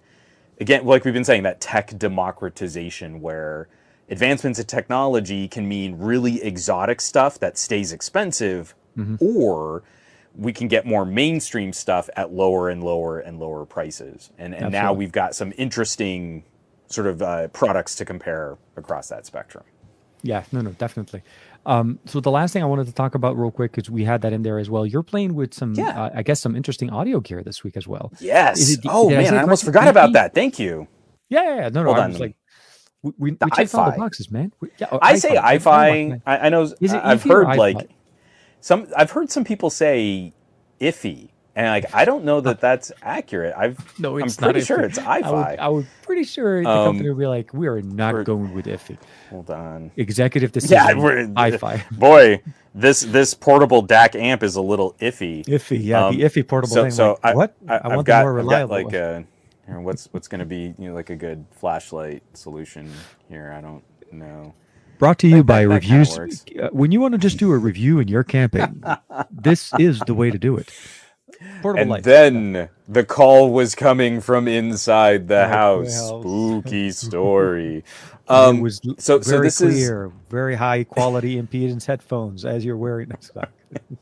Again, 0.60 0.86
like 0.86 1.03
we've 1.06 1.14
been 1.14 1.26
saying, 1.26 1.44
that 1.44 1.60
tech 1.61 1.98
democratization 1.98 3.22
where 3.22 3.68
advancements 4.10 4.60
in 4.60 4.65
technology 4.65 5.48
can 5.48 5.68
mean 5.68 5.98
really 5.98 6.41
exotic 6.44 7.02
stuff 7.02 7.40
that 7.40 7.57
stays 7.57 7.91
expensive, 7.91 8.76
Mm-hmm. 8.98 9.15
or 9.19 9.84
we 10.34 10.53
can 10.53 10.69
get 10.69 10.86
more 10.86 11.03
mainstream 11.06 11.73
stuff 11.73 12.10
at 12.15 12.32
lower 12.32 12.69
and 12.69 12.82
lower 12.82 13.19
and 13.19 13.40
lower 13.40 13.65
prices. 13.65 14.32
And 14.38 14.56
and 14.56 14.72
now 14.72 14.94
we've 14.94 15.11
got 15.11 15.36
some 15.36 15.52
interesting 15.57 16.45
sort 16.88 17.07
of 17.07 17.22
uh, 17.22 17.49
products 17.49 17.95
to 17.95 18.06
compare 18.06 18.57
across 18.77 19.10
that 19.10 19.26
spectrum. 19.26 19.65
yeah, 20.22 20.44
no, 20.53 20.61
no, 20.61 20.72
definitely. 20.72 21.23
Um, 21.66 22.00
so 22.06 22.20
the 22.20 22.32
last 22.32 22.54
thing 22.54 22.62
I 22.62 22.68
wanted 22.68 22.86
to 22.88 22.94
talk 22.94 23.16
about 23.16 23.38
real 23.38 23.52
quick 23.52 23.72
because 23.72 23.90
we 23.90 24.04
had 24.04 24.22
that 24.22 24.34
in 24.34 24.44
there 24.44 24.60
as 24.60 24.70
well. 24.70 24.86
You're 24.86 25.04
playing 25.04 25.34
with 25.34 25.54
some, 25.54 25.74
Yeah. 25.74 26.04
uh, 26.06 26.10
I 26.16 26.24
guess, 26.24 26.40
some 26.40 26.56
interesting 26.56 26.90
audio 26.92 27.20
gear 27.20 27.42
this 27.44 27.64
week 27.64 27.76
as 27.78 27.88
well. 27.88 28.12
Yes. 28.20 28.70
It 28.70 28.82
oh 28.88 29.10
did 29.10 29.20
I 29.20 29.22
man, 29.24 29.34
I, 29.36 29.42
almost 29.42 29.66
forgot 29.66 29.88
about 29.88 30.14
that. 30.14 30.34
Thank 30.36 30.60
you. 30.60 30.88
Yeah, 31.30 31.44
yeah, 31.44 31.56
yeah. 31.56 31.70
no, 31.70 31.82
no. 31.84 31.86
Hold 31.86 31.98
I 31.98 32.04
on, 32.04 32.10
was 32.12 32.20
let 32.20 32.28
like, 32.28 32.36
we, 33.02 33.12
we, 33.18 33.32
we 33.32 33.38
The 33.38 33.50
checked 33.56 33.74
all 33.76 33.92
the 33.92 33.98
boxes, 33.98 34.30
man. 34.30 34.52
We, 34.60 34.70
yeah, 34.78 34.88
oh, 34.92 35.00
I 35.02 35.18
say 35.18 35.36
iFi. 35.36 35.42
I- 35.42 35.58
iFi. 35.58 36.22
I- 36.26 36.38
I, 36.38 36.50
know. 36.50 36.62
Is 36.64 36.76
it 36.82 36.92
I've 36.94 37.24
heard 37.24 37.48
like 37.58 37.90
some. 38.62 38.88
I've 38.96 39.12
heard 39.12 39.32
some 39.32 39.44
people 39.44 39.70
say 39.70 40.34
iffy, 40.80 41.30
and 41.56 41.68
like 41.68 41.94
I 41.94 42.06
don't 42.06 42.26
know 42.26 42.41
that 42.41 42.60
that's 42.60 42.91
accurate. 43.02 43.53
I've 43.57 43.77
No, 43.99 44.18
I'm 44.18 44.26
it's 44.26 44.40
not 44.41 44.52
pretty 44.52 44.65
sure 44.65 44.82
it's 44.82 44.98
I 44.98 45.19
would, 45.19 45.26
iFi. 45.26 45.57
I 45.60 45.68
would 45.69 45.88
pretty 46.02 46.23
sure 46.23 46.61
the 46.61 46.69
Um, 46.69 46.86
company 46.88 47.10
would 47.10 47.19
be 47.19 47.27
like, 47.27 47.53
we 47.53 47.68
are 47.68 47.82
not 47.82 48.26
going 48.26 48.53
with 48.53 48.65
iffy. 48.65 48.98
Hold 49.30 49.49
on. 49.49 49.91
Executive 49.95 50.52
decision. 50.52 50.76
Yeah, 50.77 50.94
we're, 50.95 51.26
iFi. 51.27 51.90
boy, 51.98 52.41
this 52.73 53.02
this 53.02 53.34
portable 53.34 53.86
DAC 53.86 54.15
amp 54.15 54.44
is 54.44 54.56
a 54.56 54.61
little 54.61 54.94
iffy. 54.99 55.45
Iffy, 55.45 55.80
yeah, 55.82 56.06
Um, 56.07 56.18
the 56.18 56.23
iffy 56.23 56.45
portable 56.48 56.76
so 56.76 56.82
thing. 56.84 56.91
so 56.91 57.10
like, 57.11 57.19
I, 57.23 57.36
what? 57.36 57.56
I, 57.68 57.77
I, 57.77 57.95
want 57.95 58.07
got, 58.07 58.23
more 58.26 58.40
I've 58.40 58.45
got 58.45 58.52
reliable. 58.69 58.84
like 58.84 58.94
a 58.94 59.26
here, 59.65 59.80
what's 59.80 60.07
what's 60.11 60.27
going 60.27 60.40
to 60.40 60.45
be 60.45 60.73
you 60.77 60.90
know 60.90 60.94
like 60.94 61.10
a 61.10 61.15
good 61.15 61.45
flashlight 61.52 62.22
solution 62.34 62.91
here. 63.30 63.53
I 63.57 63.61
don't 63.61 63.84
know. 64.11 64.53
Brought 64.98 65.19
to 65.19 65.27
you 65.27 65.44
by 65.44 65.64
that 65.64 65.69
reviews. 65.69 66.18
works. 66.18 66.45
Uh, 66.61 66.69
when 66.72 66.91
you 66.91 67.02
want 67.02 67.14
to 67.14 67.18
just 67.18 67.38
do 67.38 67.52
a 67.52 67.57
review 67.57 67.99
in 67.99 68.07
your 68.07 68.23
camping, 68.23 68.82
this 69.30 69.73
is 69.77 69.99
the 70.02 70.14
way 70.14 70.32
to 70.32 70.38
do 70.38 70.56
it. 70.57 70.72
Portable 71.61 71.84
And 71.84 71.89
lights. 71.89 72.03
then 72.03 72.69
the 72.88 73.03
call 73.06 73.52
was 73.53 73.76
coming 73.76 74.22
from 74.22 74.47
inside 74.47 75.27
the 75.27 75.47
Inside 75.47 75.81
the 75.81 75.91
house. 75.91 75.93
house. 75.93 76.30
Spooky 76.31 76.91
story. 76.91 77.84
Um, 78.27 78.57
it 78.57 78.61
was 78.61 78.81
so 78.99 79.19
very 79.22 79.22
so 79.22 79.39
this 79.39 79.61
is 79.61 79.93
clear, 79.93 80.11
very 80.30 80.56
high 80.56 80.84
quality 80.85 81.41
impedance 81.41 81.85
headphones 81.85 82.45
as 82.45 82.65
you're 82.65 82.77
wearing 82.77 83.10
them. 83.10 83.19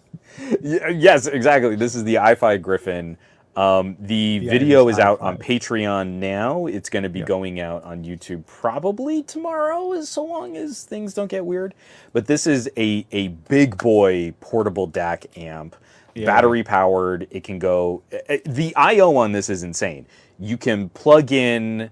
Yes, 0.61 1.27
exactly. 1.27 1.75
This 1.75 1.95
is 1.95 2.03
the 2.03 2.15
iFi 2.15 2.61
Gryphon. 2.61 3.17
Um, 3.55 3.97
the 3.99 4.37
it 4.39 4.49
video 4.49 4.87
is 4.87 4.89
is 4.89 4.99
out 4.99 5.21
on 5.21 5.37
Patreon 5.37 6.07
now. 6.19 6.65
It's 6.67 6.89
going 6.89 7.03
to 7.03 7.09
be 7.09 7.21
Yeah. 7.21 7.25
going 7.25 7.59
out 7.59 7.83
on 7.83 8.03
YouTube 8.03 8.45
probably 8.47 9.23
tomorrow, 9.23 9.93
as 9.93 10.09
so 10.09 10.25
long 10.25 10.57
as 10.57 10.83
things 10.85 11.13
don't 11.13 11.29
get 11.29 11.45
weird. 11.45 11.75
But 12.13 12.27
this 12.27 12.47
is 12.47 12.69
a 12.77 13.05
a 13.11 13.29
big 13.29 13.77
boy 13.77 14.33
portable 14.41 14.87
DAC 14.89 15.27
amp, 15.37 15.75
Yeah. 16.15 16.25
battery 16.27 16.63
powered. 16.63 17.27
It 17.31 17.43
can 17.43 17.59
go. 17.59 18.03
eh, 18.11 18.19
eh, 18.29 18.37
The 18.45 18.75
I/O 18.75 19.15
on 19.17 19.31
this 19.31 19.49
is 19.49 19.63
insane. 19.63 20.05
You 20.39 20.57
can 20.57 20.89
plug 20.89 21.31
in 21.31 21.89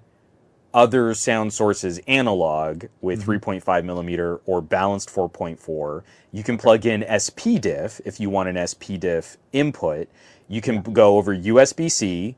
other 0.74 1.14
sound 1.14 1.54
sources 1.54 2.00
analog 2.08 2.86
with 3.02 3.26
3.5 3.26 3.84
millimeter 3.86 4.38
or 4.46 4.62
balanced 4.62 5.10
4.4. 5.10 6.04
You 6.32 6.44
can 6.44 6.58
plug 6.58 6.86
in 6.86 7.02
SPDIF 7.04 8.00
if 8.06 8.20
you 8.20 8.30
want 8.30 8.50
an 8.50 8.56
SPDIF 8.56 9.38
input. 9.52 10.08
You 10.48 10.62
can 10.62 10.82
go 10.82 11.18
over 11.18 11.36
USB 11.36 11.90
C. 11.92 12.36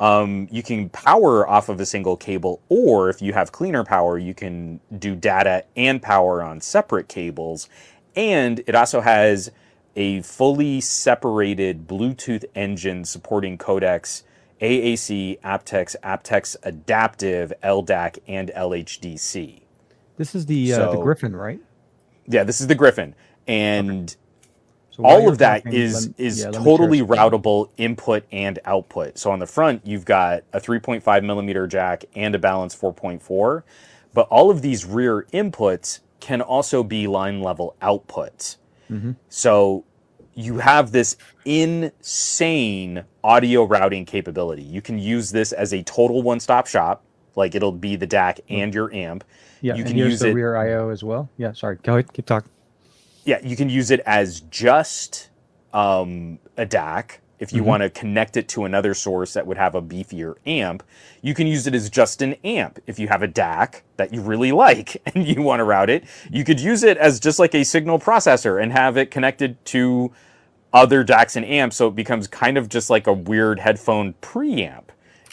Um, 0.00 0.48
you 0.50 0.62
can 0.62 0.90
power 0.90 1.48
off 1.48 1.68
of 1.68 1.80
a 1.80 1.86
single 1.86 2.16
cable, 2.16 2.60
or 2.68 3.08
if 3.08 3.22
you 3.22 3.32
have 3.32 3.52
cleaner 3.52 3.84
power, 3.84 4.18
you 4.18 4.34
can 4.34 4.80
do 4.98 5.14
data 5.14 5.64
and 5.76 6.02
power 6.02 6.42
on 6.42 6.60
separate 6.60 7.08
cables. 7.08 7.68
And 8.16 8.60
it 8.66 8.74
also 8.74 9.00
has 9.00 9.50
a 9.96 10.22
fully 10.22 10.80
separated 10.82 11.88
Bluetooth 11.88 12.44
engine 12.54 13.04
supporting 13.04 13.58
codecs 13.58 14.24
AAC, 14.62 15.40
aptX, 15.42 15.96
aptX 16.04 16.56
Adaptive, 16.64 17.52
LDAC, 17.64 18.18
and 18.28 18.50
LHDC. 18.56 19.62
This 20.16 20.34
is 20.34 20.46
the 20.46 20.72
uh, 20.74 20.88
the 20.88 20.98
Gryphon, 20.98 21.36
right? 21.36 21.60
Yeah, 22.28 22.44
this 22.44 22.60
is 22.60 22.68
the 22.68 22.74
Gryphon, 22.76 23.14
and 23.48 24.16
So 24.90 25.04
all 25.04 25.28
of 25.28 25.38
that 25.38 25.64
talking, 25.64 25.72
is 25.72 26.10
is 26.18 26.40
yeah, 26.40 26.50
let 26.50 26.62
me 26.62 26.70
share 26.70 26.74
totally 26.78 27.02
routable 27.02 27.70
input 27.78 28.24
and 28.32 28.58
output. 28.64 29.18
So 29.18 29.30
on 29.32 29.40
the 29.40 29.46
front, 29.46 29.86
you've 29.86 30.04
got 30.06 30.44
a 30.52 30.60
3.5 30.60 31.24
millimeter 31.24 31.66
jack 31.66 32.04
and 32.16 32.34
a 32.34 32.38
balance 32.38 32.76
4.4, 32.76 33.64
but 34.14 34.28
all 34.28 34.50
of 34.50 34.62
these 34.62 34.84
rear 34.86 35.26
inputs 35.32 36.00
can 36.20 36.42
also 36.42 36.82
be 36.84 37.06
line 37.06 37.40
level 37.42 37.76
outputs. 37.82 38.56
Mm-hmm. 38.90 39.12
So 39.28 39.84
you 40.34 40.58
have 40.58 40.92
this 40.92 41.16
insane 41.44 43.04
audio 43.24 43.64
routing 43.64 44.04
capability. 44.04 44.62
You 44.62 44.82
can 44.82 44.98
use 44.98 45.30
this 45.30 45.52
as 45.52 45.72
a 45.72 45.82
total 45.82 46.22
one 46.22 46.40
stop 46.40 46.66
shop. 46.66 47.02
like 47.34 47.54
it'll 47.54 47.72
be 47.72 47.96
the 47.96 48.06
DAC 48.06 48.40
and 48.48 48.74
your 48.74 48.92
amp. 48.94 49.24
Yeah, 49.60 49.74
you 49.74 49.84
can 49.84 49.96
use 49.96 50.20
the 50.20 50.28
it. 50.28 50.34
rear 50.34 50.56
I/O 50.56 50.88
as 50.90 51.02
well. 51.04 51.28
Yeah, 51.36 51.52
sorry. 51.52 51.76
Go 51.82 51.94
ahead, 51.94 52.12
keep 52.12 52.26
talking. 52.26 52.50
Yeah, 53.24 53.40
you 53.42 53.56
can 53.56 53.68
use 53.68 53.90
it 53.90 54.00
as 54.06 54.40
just 54.42 55.30
um, 55.72 56.38
a 56.56 56.64
DAC. 56.64 57.18
If 57.38 57.52
you 57.52 57.64
want 57.64 57.82
to 57.82 57.90
connect 57.90 58.36
it 58.36 58.48
to 58.50 58.64
another 58.64 58.94
source 58.94 59.34
that 59.34 59.46
would 59.46 59.58
have 59.58 59.74
a 59.74 59.82
beefier 59.82 60.36
amp, 60.46 60.82
you 61.22 61.34
can 61.34 61.46
use 61.46 61.66
it 61.66 61.74
as 61.74 61.90
just 61.90 62.22
an 62.22 62.34
amp. 62.44 62.80
If 62.86 62.98
you 62.98 63.08
have 63.08 63.22
a 63.22 63.28
DAC 63.28 63.82
that 63.96 64.14
you 64.14 64.22
really 64.22 64.52
like 64.52 65.02
and 65.14 65.26
you 65.26 65.42
want 65.42 65.60
to 65.60 65.64
route 65.64 65.90
it, 65.90 66.04
you 66.30 66.44
could 66.44 66.60
use 66.60 66.82
it 66.82 66.96
as 66.96 67.20
just 67.20 67.38
like 67.38 67.54
a 67.54 67.64
signal 67.64 67.98
processor 67.98 68.62
and 68.62 68.72
have 68.72 68.96
it 68.96 69.10
connected 69.10 69.62
to 69.66 70.12
other 70.72 71.04
DACs 71.04 71.36
and 71.36 71.44
amps. 71.44 71.76
So 71.76 71.88
it 71.88 71.94
becomes 71.96 72.26
kind 72.26 72.58
of 72.58 72.68
just 72.68 72.90
like 72.90 73.06
a 73.06 73.12
weird 73.12 73.60
headphone 73.60 74.14
preamp 74.22 74.84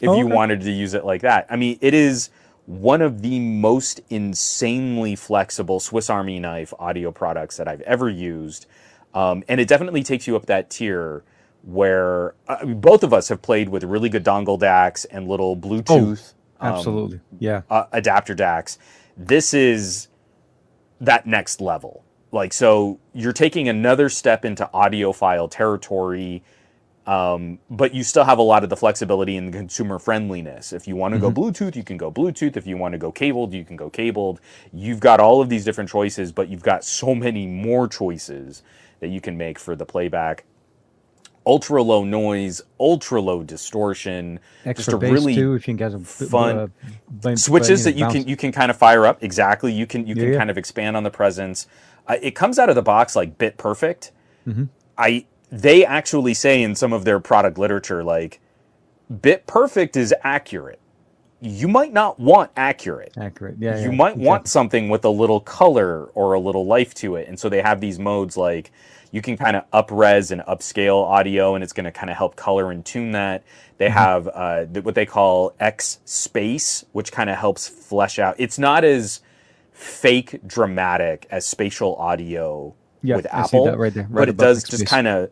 if 0.02 0.10
Oh, 0.10 0.18
you 0.18 0.28
wanted 0.28 0.62
to 0.62 0.72
use 0.72 0.94
it 0.94 1.06
like 1.06 1.22
that. 1.22 1.48
I 1.50 1.56
mean, 1.56 1.78
it 1.82 1.94
is 1.94 2.30
one 2.66 3.02
of 3.02 3.22
the 3.22 3.40
most 3.40 4.02
insanely 4.10 5.16
flexible 5.16 5.80
Swiss 5.80 6.10
Army 6.10 6.40
knife 6.40 6.74
audio 6.80 7.12
products 7.12 7.58
that 7.58 7.68
I've 7.68 7.82
ever 7.82 8.10
used. 8.10 8.66
Um, 9.14 9.44
and 9.48 9.62
it 9.62 9.68
definitely 9.68 10.04
takes 10.04 10.28
you 10.28 10.36
up 10.36 10.48
that 10.48 10.70
tier 10.70 11.24
where 11.64 12.36
uh, 12.48 12.66
both 12.66 13.04
of 13.04 13.14
us 13.14 13.30
have 13.30 13.42
played 13.42 13.70
with 13.70 13.84
really 13.84 14.10
good 14.10 14.24
dongle 14.24 14.60
DACs 14.60 15.06
and 15.10 15.28
little 15.28 15.56
Bluetooth 15.56 16.34
um, 16.60 16.76
Absolutely. 16.76 17.20
yeah. 17.40 17.62
uh, 17.70 17.86
adapter 17.92 18.36
DACs. 18.36 18.78
This 19.18 19.54
is 19.54 20.08
that 21.02 21.26
next 21.26 21.62
level. 21.62 22.04
Like, 22.32 22.52
so 22.52 23.00
you're 23.14 23.34
taking 23.34 23.70
another 23.70 24.10
step 24.10 24.44
into 24.44 24.70
audiophile 24.74 25.52
territory, 25.52 26.44
um, 27.06 27.60
but 27.70 27.94
you 27.94 28.04
still 28.04 28.24
have 28.24 28.40
a 28.40 28.44
lot 28.44 28.64
of 28.64 28.70
the 28.70 28.78
flexibility 28.78 29.38
and 29.38 29.54
the 29.54 29.58
consumer 29.58 30.00
friendliness. 30.00 30.74
If 30.74 30.88
you 30.88 30.96
want 30.96 31.14
to 31.14 31.20
go 31.20 31.32
Bluetooth, 31.32 31.76
you 31.76 31.84
can 31.84 31.98
go 31.98 32.12
Bluetooth. 32.12 32.58
If 32.58 32.66
you 32.66 32.76
want 32.76 32.94
to 32.94 32.98
go 32.98 33.12
cabled, 33.12 33.54
you 33.54 33.64
can 33.64 33.76
go 33.76 33.90
cabled. 33.90 34.42
You've 34.72 35.00
got 35.00 35.20
all 35.20 35.42
of 35.42 35.50
these 35.50 35.64
different 35.64 35.90
choices, 35.90 36.32
but 36.32 36.50
you've 36.50 36.64
got 36.64 36.84
so 36.84 37.14
many 37.14 37.46
more 37.46 37.88
choices 37.88 38.64
that 39.00 39.10
you 39.10 39.22
can 39.22 39.38
make 39.38 39.60
for 39.60 39.76
the 39.76 39.86
playback. 39.86 40.46
Ultra 41.46 41.84
low 41.84 42.04
noise, 42.06 42.62
ultra 42.80 43.22
low 43.22 43.44
distortion, 43.44 44.40
Extra 44.66 44.94
just 44.94 44.94
a 44.94 44.98
bass 44.98 45.12
really 45.12 45.36
too, 45.36 45.54
if 45.56 45.68
you 45.68 45.76
can 45.76 45.92
get 45.92 46.02
fun 46.02 46.58
uh, 47.26 47.36
switches 47.36 47.84
that 47.84 47.96
you 47.96 48.06
bounce. 48.06 48.14
can 48.14 48.28
you 48.28 48.38
can 48.38 48.52
kind 48.52 48.72
of 48.72 48.78
fire 48.78 49.06
up 49.06 49.24
exactly 49.24 49.74
you 49.74 49.86
can 49.86 50.08
you 50.08 50.16
can 50.16 50.32
yeah. 50.32 50.38
kind 50.38 50.50
of 50.50 50.58
expand 50.58 50.96
on 50.96 51.04
the 51.04 51.12
presence 51.12 51.68
uh, 52.08 52.16
it 52.22 52.32
comes 52.32 52.60
out 52.60 52.70
of 52.70 52.76
the 52.76 52.82
box 52.82 53.16
like 53.16 53.38
bit 53.38 53.58
perfect 53.58 54.12
Mm-hmm. 54.48 54.66
i 54.98 55.26
they 55.52 55.86
actually 55.86 56.34
say 56.34 56.62
in 56.64 56.76
some 56.76 56.92
of 56.94 57.06
their 57.06 57.20
product 57.20 57.58
literature 57.58 58.04
like 58.04 58.42
bit 59.22 59.48
perfect 59.48 59.96
is 59.96 60.14
accurate 60.24 60.80
you 61.44 61.70
might 61.70 61.94
not 61.94 62.20
want 62.20 62.52
accurate. 62.58 63.18
Accurate. 63.18 63.58
Yeah, 63.60 63.80
you 63.80 63.92
yeah, 63.92 63.98
might 63.98 64.18
want 64.18 64.48
something 64.50 64.90
with 64.90 65.06
a 65.06 65.10
little 65.12 65.42
color 65.42 66.06
or 66.16 66.34
a 66.34 66.42
little 66.42 66.66
life 66.68 66.94
to 66.96 67.18
it 67.18 67.28
and 67.30 67.40
so 67.40 67.50
they 67.50 67.62
have 67.62 67.82
these 67.82 68.00
modes 68.00 68.38
like 68.38 68.72
you 69.12 69.22
can 69.22 69.38
kind 69.38 69.56
of 69.58 69.66
up 69.74 69.92
res 69.92 70.32
and 70.32 70.42
upscale 70.44 71.04
audio 71.06 71.56
and 71.56 71.64
it's 71.64 71.74
going 71.74 71.86
to 71.86 71.92
kind 71.92 72.10
of 72.12 72.18
help 72.18 72.36
color 72.38 72.72
and 72.72 72.86
tune 72.86 73.14
that. 73.14 73.44
They 73.80 73.90
Mm-hmm. 73.90 74.06
have 74.06 74.28
uh, 74.30 74.66
what 74.84 74.96
they 74.96 75.06
call 75.08 75.52
XSpace 75.62 76.86
which 76.94 77.12
kind 77.14 77.30
of 77.30 77.38
helps 77.38 77.68
flesh 77.70 78.20
out. 78.20 78.36
It's 78.40 78.60
not 78.60 78.84
as 78.86 79.22
fake 79.72 80.42
dramatic 80.48 81.28
as 81.32 81.46
spatial 81.46 81.96
audio 81.98 82.76
Yeah, 83.04 83.18
with 83.18 83.28
apple 83.32 83.78
right 83.78 83.94
there, 83.94 84.08
right 84.12 84.28
but 84.28 84.30
it 84.30 84.38
does 84.38 84.64
just 84.64 84.86
kind 84.86 85.08
of 85.08 85.32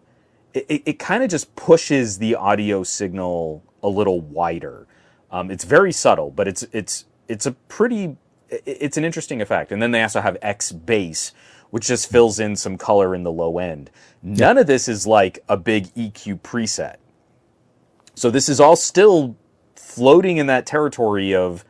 it, 0.53 0.83
it 0.85 0.99
kind 0.99 1.23
of 1.23 1.29
just 1.31 1.55
pushes 1.55 2.19
the 2.19 2.35
audio 2.35 2.83
signal 2.83 3.63
a 3.83 3.89
little 3.89 4.21
wider 4.21 4.88
um, 5.31 5.51
it's 5.51 5.65
very 5.65 5.91
subtle, 5.93 6.31
but 6.31 6.47
it's 6.47 6.63
it's 6.73 7.05
it's 7.27 7.45
a 7.47 7.53
pretty 7.53 8.17
it's 8.65 8.97
an 8.97 9.05
interesting 9.05 9.41
effect. 9.41 9.71
And 9.71 9.81
then 9.81 9.91
they 9.91 10.03
also 10.03 10.21
have 10.21 10.37
XBass, 10.41 11.33
which 11.71 11.87
just 11.87 12.11
fills 12.11 12.39
in 12.39 12.55
some 12.55 12.77
color 12.77 13.15
in 13.15 13.23
the 13.23 13.31
low 13.31 13.59
end. 13.59 13.91
None 14.23 14.57
of 14.57 14.67
this 14.67 14.87
is 14.89 15.07
like 15.07 15.39
a 15.49 15.57
big 15.57 15.87
EQ 15.95 16.41
preset. 16.41 16.97
So 18.15 18.31
this 18.31 18.49
is 18.49 18.59
all 18.59 18.75
still 18.77 19.37
floating 19.75 20.37
in 20.37 20.47
that 20.47 20.65
territory 20.65 21.35
of 21.35 21.65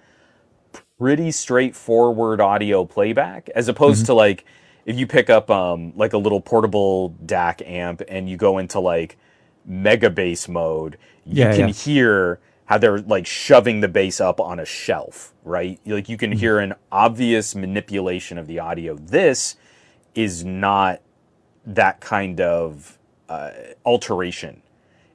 pretty 1.00 1.32
straightforward 1.32 2.42
audio 2.42 2.86
playback, 2.86 3.50
as 3.56 3.68
opposed 3.68 4.06
to 4.08 4.14
like 4.14 4.46
if 4.86 4.98
you 4.98 5.08
pick 5.08 5.30
up 5.30 5.50
um, 5.52 5.94
like 5.96 6.14
a 6.14 6.18
little 6.20 6.42
portable 6.42 7.16
DAC 7.26 7.68
amp 7.68 8.02
and 8.08 8.30
you 8.30 8.38
go 8.38 8.58
into 8.60 8.80
like 8.80 9.18
mega 9.66 10.10
bass 10.10 10.48
mode, 10.48 10.98
you 11.26 11.46
Yeah, 11.46 11.52
can 11.56 11.68
yeah. 11.68 11.74
hear 11.74 12.40
how 12.72 12.78
they're 12.78 13.02
like 13.02 13.28
shoving 13.28 13.82
the 13.82 13.88
bass 13.90 14.22
up 14.22 14.40
on 14.40 14.58
a 14.58 14.64
shelf, 14.64 15.34
right? 15.44 15.78
Like 15.86 16.08
you 16.08 16.16
can 16.16 16.32
hear 16.32 16.58
an 16.58 16.74
obvious 16.90 17.54
manipulation 17.54 18.38
of 18.38 18.48
the 18.48 18.60
audio. 18.60 18.96
This 18.96 19.58
is 20.16 20.46
not 20.46 21.02
that 21.66 22.00
kind 22.00 22.40
of 22.40 22.98
uh, 23.28 23.52
alteration. 23.86 24.62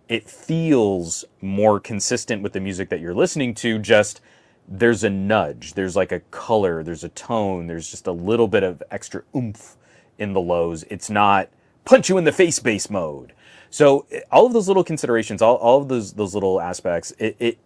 It 0.06 0.28
feels 0.28 1.24
more 1.40 1.80
consistent 1.80 2.42
with 2.42 2.52
the 2.52 2.60
music 2.60 2.90
that 2.90 3.00
you're 3.00 3.14
listening 3.14 3.54
to. 3.54 3.78
Just 3.78 4.20
there's 4.68 5.02
a 5.02 5.08
nudge, 5.08 5.72
there's 5.72 5.96
like 5.96 6.12
a 6.12 6.20
color, 6.20 6.82
there's 6.82 7.04
a 7.04 7.08
tone, 7.08 7.68
there's 7.68 7.90
just 7.90 8.06
a 8.06 8.12
little 8.12 8.48
bit 8.48 8.64
of 8.64 8.82
extra 8.90 9.22
oomph 9.34 9.78
in 10.18 10.34
the 10.34 10.42
lows. 10.42 10.84
It's 10.90 11.08
not 11.08 11.48
punch 11.86 12.10
you 12.10 12.18
in 12.18 12.24
the 12.24 12.32
face 12.32 12.58
bass 12.58 12.90
mode. 12.90 13.32
So 13.70 14.06
all 14.30 14.46
of 14.46 14.52
those 14.52 14.68
little 14.68 14.84
considerations, 14.84 15.42
all, 15.42 15.56
all 15.56 15.82
of 15.82 15.88
those 15.88 16.14
those 16.14 16.34
little 16.34 16.60
aspects, 16.60 17.12
it 17.18 17.36
it, 17.38 17.58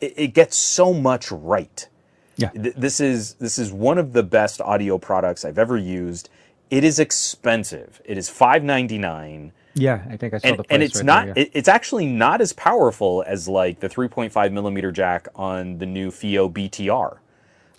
it 0.00 0.34
gets 0.34 0.56
so 0.56 0.92
much 0.94 1.30
right. 1.30 1.88
Yeah. 2.36 2.50
This 2.54 3.00
is 3.00 3.34
this 3.34 3.58
is 3.58 3.72
one 3.72 3.98
of 3.98 4.12
the 4.12 4.22
best 4.22 4.60
audio 4.60 4.98
products 4.98 5.44
I've 5.44 5.58
ever 5.58 5.76
used. 5.78 6.28
It 6.70 6.84
is 6.84 6.98
expensive. 6.98 8.02
It 8.04 8.18
is 8.18 8.28
five 8.28 8.62
ninety 8.64 8.98
nine 8.98 9.52
Yeah, 9.74 10.04
I 10.10 10.16
think 10.16 10.34
I 10.34 10.38
saw 10.38 10.48
and, 10.48 10.58
the 10.58 10.64
price 10.64 10.74
and 10.74 10.82
it's 10.82 10.96
right 10.96 11.06
not 11.06 11.26
there, 11.26 11.34
yeah. 11.36 11.42
it, 11.44 11.50
it's 11.54 11.68
actually 11.68 12.06
not 12.06 12.40
as 12.40 12.52
powerful 12.52 13.24
as 13.26 13.48
like 13.48 13.80
the 13.80 13.88
3.5 13.88 14.52
millimeter 14.52 14.92
jack 14.92 15.28
on 15.34 15.78
the 15.78 15.86
new 15.86 16.10
FiiO 16.10 16.52
BTR. 16.52 17.18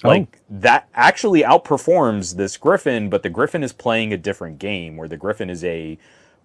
Oh. 0.03 0.07
Like 0.07 0.39
that 0.49 0.89
actually 0.93 1.43
outperforms 1.43 2.35
this 2.35 2.57
Gryphon, 2.57 3.09
but 3.09 3.23
the 3.23 3.29
Gryphon 3.29 3.63
is 3.63 3.73
playing 3.73 4.13
a 4.13 4.17
different 4.17 4.59
game 4.59 4.97
where 4.97 5.07
the 5.07 5.17
Gryphon 5.17 5.49
is 5.49 5.63
a 5.63 5.97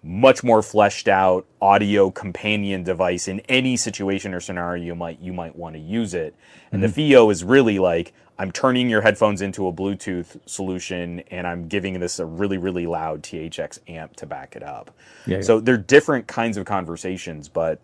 much 0.03 0.43
more 0.43 0.61
fleshed 0.63 1.07
out 1.09 1.47
audio 1.61 2.11
companion 2.11 2.83
device 2.83 3.27
in 3.29 3.41
any 3.41 3.77
situation 3.77 4.33
or 4.33 4.41
scenario 4.41 4.83
you 4.83 4.95
might 4.95 5.19
you 5.21 5.33
might 5.33 5.55
want 5.55 5.75
to 5.75 5.81
use 5.81 6.13
it. 6.15 6.35
And 6.73 6.83
Mm-hmm. 6.83 6.83
the 6.83 6.89
FiiO 6.89 7.31
is 7.31 7.43
really 7.43 7.79
like 7.79 8.13
I'm 8.39 8.51
turning 8.51 8.89
your 8.89 9.01
headphones 9.01 9.41
into 9.41 9.67
a 9.67 9.73
Bluetooth 9.73 10.37
solution 10.47 11.21
and 11.31 11.47
I'm 11.47 11.69
giving 11.69 11.99
this 11.99 12.19
a 12.19 12.25
really 12.25 12.57
really 12.59 12.87
loud 12.87 13.23
THX 13.23 13.79
amp 13.89 14.15
to 14.17 14.27
back 14.27 14.55
it 14.55 14.63
up. 14.63 14.91
Yeah, 15.25 15.39
yeah. 15.39 15.41
So 15.41 15.59
they're 15.61 15.77
different 15.77 16.27
kinds 16.27 16.57
of 16.57 16.65
conversations, 16.65 17.49
but 17.49 17.81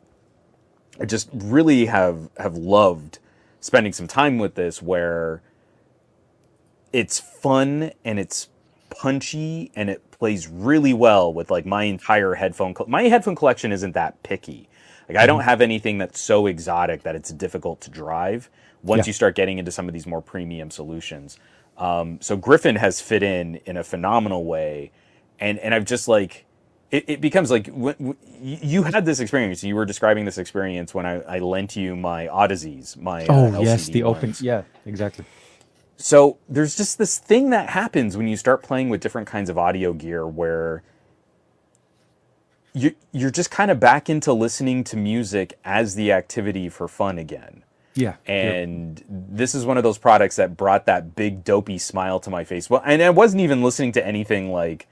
I 0.99 1.05
just 1.05 1.29
really 1.33 1.87
have 1.87 2.29
have 2.37 2.57
loved 2.57 3.19
spending 3.61 3.93
some 3.93 4.07
time 4.07 4.39
with 4.39 4.55
this 4.55 4.81
where 4.81 5.41
it's 6.93 7.19
fun 7.19 7.91
and 8.05 8.19
it's 8.19 8.49
punchy 8.89 9.71
and 9.75 9.89
it 9.89 10.08
plays 10.19 10.47
really 10.47 10.93
well 10.93 11.33
with 11.33 11.49
like 11.49 11.65
my 11.65 11.83
entire 11.85 12.35
headphone 12.35 12.73
col- 12.73 12.87
my 12.87 13.03
headphone 13.03 13.35
collection 13.35 13.71
isn't 13.71 13.93
that 13.93 14.21
picky 14.21 14.67
like 15.07 15.17
i 15.17 15.25
don't 15.25 15.41
have 15.41 15.61
anything 15.61 15.97
that's 15.97 16.19
so 16.19 16.45
exotic 16.45 17.03
that 17.03 17.15
it's 17.15 17.31
difficult 17.31 17.79
to 17.79 17.89
drive 17.89 18.49
once 18.83 19.05
Yeah. 19.05 19.09
you 19.09 19.13
start 19.13 19.35
getting 19.35 19.57
into 19.57 19.71
some 19.71 19.87
of 19.87 19.93
these 19.93 20.05
more 20.05 20.21
premium 20.21 20.69
solutions 20.69 21.39
um, 21.77 22.19
so 22.21 22.35
gryphon 22.35 22.75
has 22.75 22.99
fit 22.99 23.23
in 23.23 23.55
in 23.65 23.77
a 23.77 23.83
phenomenal 23.83 24.43
way 24.43 24.91
and 25.39 25.57
and 25.59 25.73
i've 25.73 25.85
just 25.85 26.09
like 26.09 26.45
it, 26.91 27.05
it 27.07 27.21
becomes 27.21 27.49
like 27.51 27.67
when, 27.67 27.95
when, 27.99 28.17
you 28.41 28.83
had 28.83 29.05
this 29.05 29.21
experience 29.21 29.63
you 29.63 29.75
were 29.75 29.85
describing 29.85 30.25
this 30.25 30.37
experience 30.37 30.93
when 30.93 31.05
i, 31.05 31.21
I 31.21 31.39
lent 31.39 31.77
you 31.77 31.95
my 31.95 32.27
Audezes 32.27 32.97
my 32.97 33.25
uh, 33.25 33.27
Oh 33.29 33.61
yes, 33.61 33.89
LCD 33.89 33.93
the 33.93 34.03
open. 34.03 34.33
Yeah, 34.41 34.63
exactly. 34.85 35.23
So 36.01 36.37
there's 36.47 36.77
just 36.77 36.97
this 36.97 37.17
thing 37.17 37.49
that 37.49 37.69
happens 37.69 38.15
when 38.15 38.29
you 38.29 38.37
start 38.37 38.63
playing 38.63 38.87
with 38.87 39.01
different 39.01 39.27
kinds 39.27 39.49
of 39.49 39.57
audio 39.57 39.91
gear 39.91 40.25
where 40.25 40.81
you 42.73 42.95
you're 43.11 43.29
just 43.29 43.51
kind 43.51 43.69
of 43.69 43.81
back 43.81 44.09
into 44.09 44.31
listening 44.31 44.85
to 44.85 44.97
music 44.97 45.59
as 45.65 45.95
the 45.95 46.13
activity 46.13 46.69
for 46.69 46.87
fun 46.87 47.17
again. 47.17 47.63
Yeah, 47.95 48.15
yeah. 48.25 48.33
And 48.33 49.03
this 49.09 49.53
is 49.53 49.65
one 49.65 49.75
of 49.75 49.83
those 49.83 49.97
products 49.97 50.37
that 50.37 50.55
brought 50.55 50.85
that 50.85 51.17
big 51.17 51.43
dopey 51.43 51.77
smile 51.77 52.21
to 52.21 52.29
my 52.29 52.45
face. 52.45 52.69
Well, 52.69 52.81
and 52.85 53.01
I 53.01 53.09
wasn't 53.09 53.41
even 53.41 53.61
listening 53.61 53.91
to 53.93 54.07
anything 54.07 54.53
like 54.53 54.87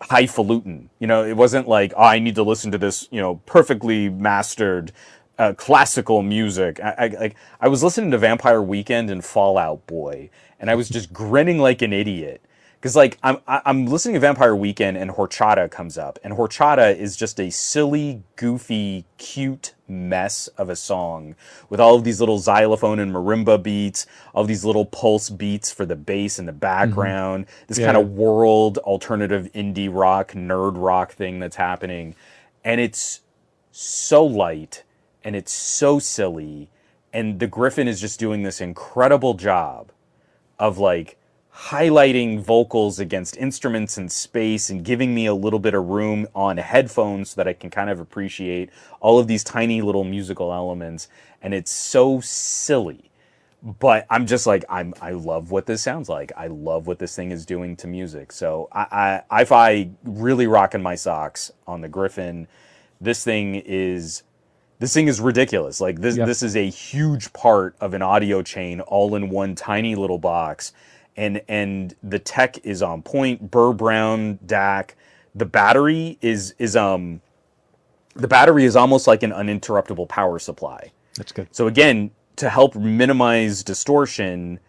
highfalutin. 0.00 0.90
You 0.98 1.06
know, 1.06 1.24
it 1.24 1.36
wasn't 1.36 1.68
like, 1.68 1.92
oh, 1.96 2.02
I 2.02 2.18
need 2.18 2.34
to 2.34 2.42
listen 2.42 2.72
to 2.72 2.78
this, 2.78 3.06
you 3.12 3.20
know, 3.20 3.36
perfectly 3.46 4.08
mastered 4.08 4.90
uh, 5.38 5.54
classical 5.54 6.22
music. 6.22 6.80
I, 6.80 6.94
I 6.98 7.06
like 7.20 7.36
I 7.60 7.68
was 7.68 7.82
listening 7.82 8.10
to 8.10 8.18
Vampire 8.18 8.62
Weekend 8.62 9.10
and 9.10 9.24
Fall 9.24 9.58
Out 9.58 9.86
Boy, 9.86 10.30
and 10.58 10.70
I 10.70 10.74
was 10.74 10.88
just 10.88 11.12
grinning 11.12 11.58
like 11.58 11.82
an 11.82 11.92
idiot 11.92 12.42
because 12.80 12.94
like 12.94 13.18
I'm 13.22 13.38
I'm 13.46 13.86
listening 13.86 14.14
to 14.14 14.20
Vampire 14.20 14.54
Weekend 14.54 14.96
and 14.96 15.10
Horchata 15.10 15.70
comes 15.70 15.98
up, 15.98 16.18
and 16.22 16.34
Horchata 16.34 16.96
is 16.96 17.16
just 17.16 17.40
a 17.40 17.50
silly, 17.50 18.22
goofy, 18.36 19.04
cute 19.16 19.74
mess 19.88 20.48
of 20.48 20.68
a 20.68 20.76
song 20.76 21.34
with 21.70 21.80
all 21.80 21.94
of 21.94 22.04
these 22.04 22.20
little 22.20 22.38
xylophone 22.38 22.98
and 22.98 23.12
marimba 23.12 23.62
beats, 23.62 24.06
all 24.34 24.44
these 24.44 24.64
little 24.64 24.84
pulse 24.84 25.30
beats 25.30 25.72
for 25.72 25.86
the 25.86 25.96
bass 25.96 26.38
in 26.38 26.46
the 26.46 26.52
background, 26.52 27.46
mm-hmm. 27.46 27.64
this 27.68 27.78
yeah. 27.78 27.86
kind 27.86 27.96
of 27.96 28.10
world 28.10 28.78
alternative 28.78 29.48
indie 29.54 29.92
rock, 29.92 30.32
nerd 30.32 30.72
rock 30.76 31.12
thing 31.12 31.38
that's 31.38 31.56
happening, 31.56 32.14
and 32.64 32.80
it's 32.80 33.20
so 33.72 34.24
light 34.24 34.84
and 35.24 35.36
it's 35.36 35.52
so 35.52 35.98
silly, 35.98 36.70
and 37.12 37.40
the 37.40 37.46
Gryphon 37.46 37.88
is 37.88 38.00
just 38.00 38.20
doing 38.20 38.42
this 38.42 38.60
incredible 38.60 39.34
job 39.34 39.92
of 40.58 40.78
like 40.78 41.18
highlighting 41.52 42.40
vocals 42.40 43.00
against 43.00 43.36
instruments 43.36 43.96
and 43.98 44.12
space 44.12 44.70
and 44.70 44.84
giving 44.84 45.14
me 45.14 45.26
a 45.26 45.34
little 45.34 45.58
bit 45.58 45.74
of 45.74 45.88
room 45.88 46.26
on 46.34 46.56
headphones 46.56 47.30
so 47.30 47.36
that 47.36 47.48
I 47.48 47.52
can 47.52 47.70
kind 47.70 47.90
of 47.90 47.98
appreciate 47.98 48.70
all 49.00 49.18
of 49.18 49.26
these 49.26 49.42
tiny 49.42 49.82
little 49.82 50.04
musical 50.04 50.52
elements. 50.52 51.08
And 51.42 51.52
it's 51.54 51.70
so 51.70 52.20
silly. 52.20 53.10
But 53.60 54.06
I'm 54.08 54.26
just 54.26 54.46
like 54.46 54.64
I'm. 54.68 54.94
I 55.02 55.10
love 55.10 55.50
what 55.50 55.66
this 55.66 55.82
sounds 55.82 56.08
like. 56.08 56.30
I 56.36 56.46
love 56.46 56.86
what 56.86 57.00
this 57.00 57.16
thing 57.16 57.32
is 57.32 57.44
doing 57.44 57.74
to 57.78 57.88
music. 57.88 58.30
So 58.30 58.68
I, 58.72 59.22
I, 59.30 59.46
I 59.50 59.90
really 60.04 60.46
rocking 60.46 60.82
my 60.82 60.94
socks 60.94 61.50
on 61.66 61.80
the 61.80 61.88
Gryphon, 61.88 62.46
this 63.00 63.24
thing 63.24 63.56
is 63.56 64.22
this 64.78 64.94
thing 64.94 65.08
is 65.08 65.20
ridiculous. 65.20 65.80
Like 65.80 66.00
this, 66.00 66.16
yep. 66.16 66.26
this 66.26 66.42
is 66.42 66.56
a 66.56 66.68
huge 66.68 67.32
part 67.32 67.76
of 67.80 67.94
an 67.94 68.02
audio 68.02 68.42
chain, 68.42 68.80
all 68.80 69.14
in 69.14 69.30
one 69.30 69.54
tiny 69.54 69.94
little 69.94 70.18
box 70.18 70.72
and 71.18 71.42
and 71.48 71.94
the 72.02 72.18
tech 72.18 72.64
is 72.64 72.80
on 72.80 73.02
point. 73.02 73.50
Burr 73.50 73.72
Brown 73.74 74.38
DAC. 74.46 74.90
The 75.34 75.44
battery 75.44 76.16
is 76.22 76.54
is 76.58 76.76
um 76.76 77.20
the 78.14 78.28
battery 78.28 78.64
is 78.64 78.76
almost 78.76 79.06
like 79.06 79.22
an 79.22 79.32
uninterruptible 79.32 80.08
power 80.08 80.38
supply. 80.38 80.92
That's 81.16 81.32
good. 81.32 81.48
So 81.50 81.66
again, 81.66 82.12
to 82.36 82.48
help 82.48 82.76
minimize 82.76 83.62
distortion, 83.64 84.60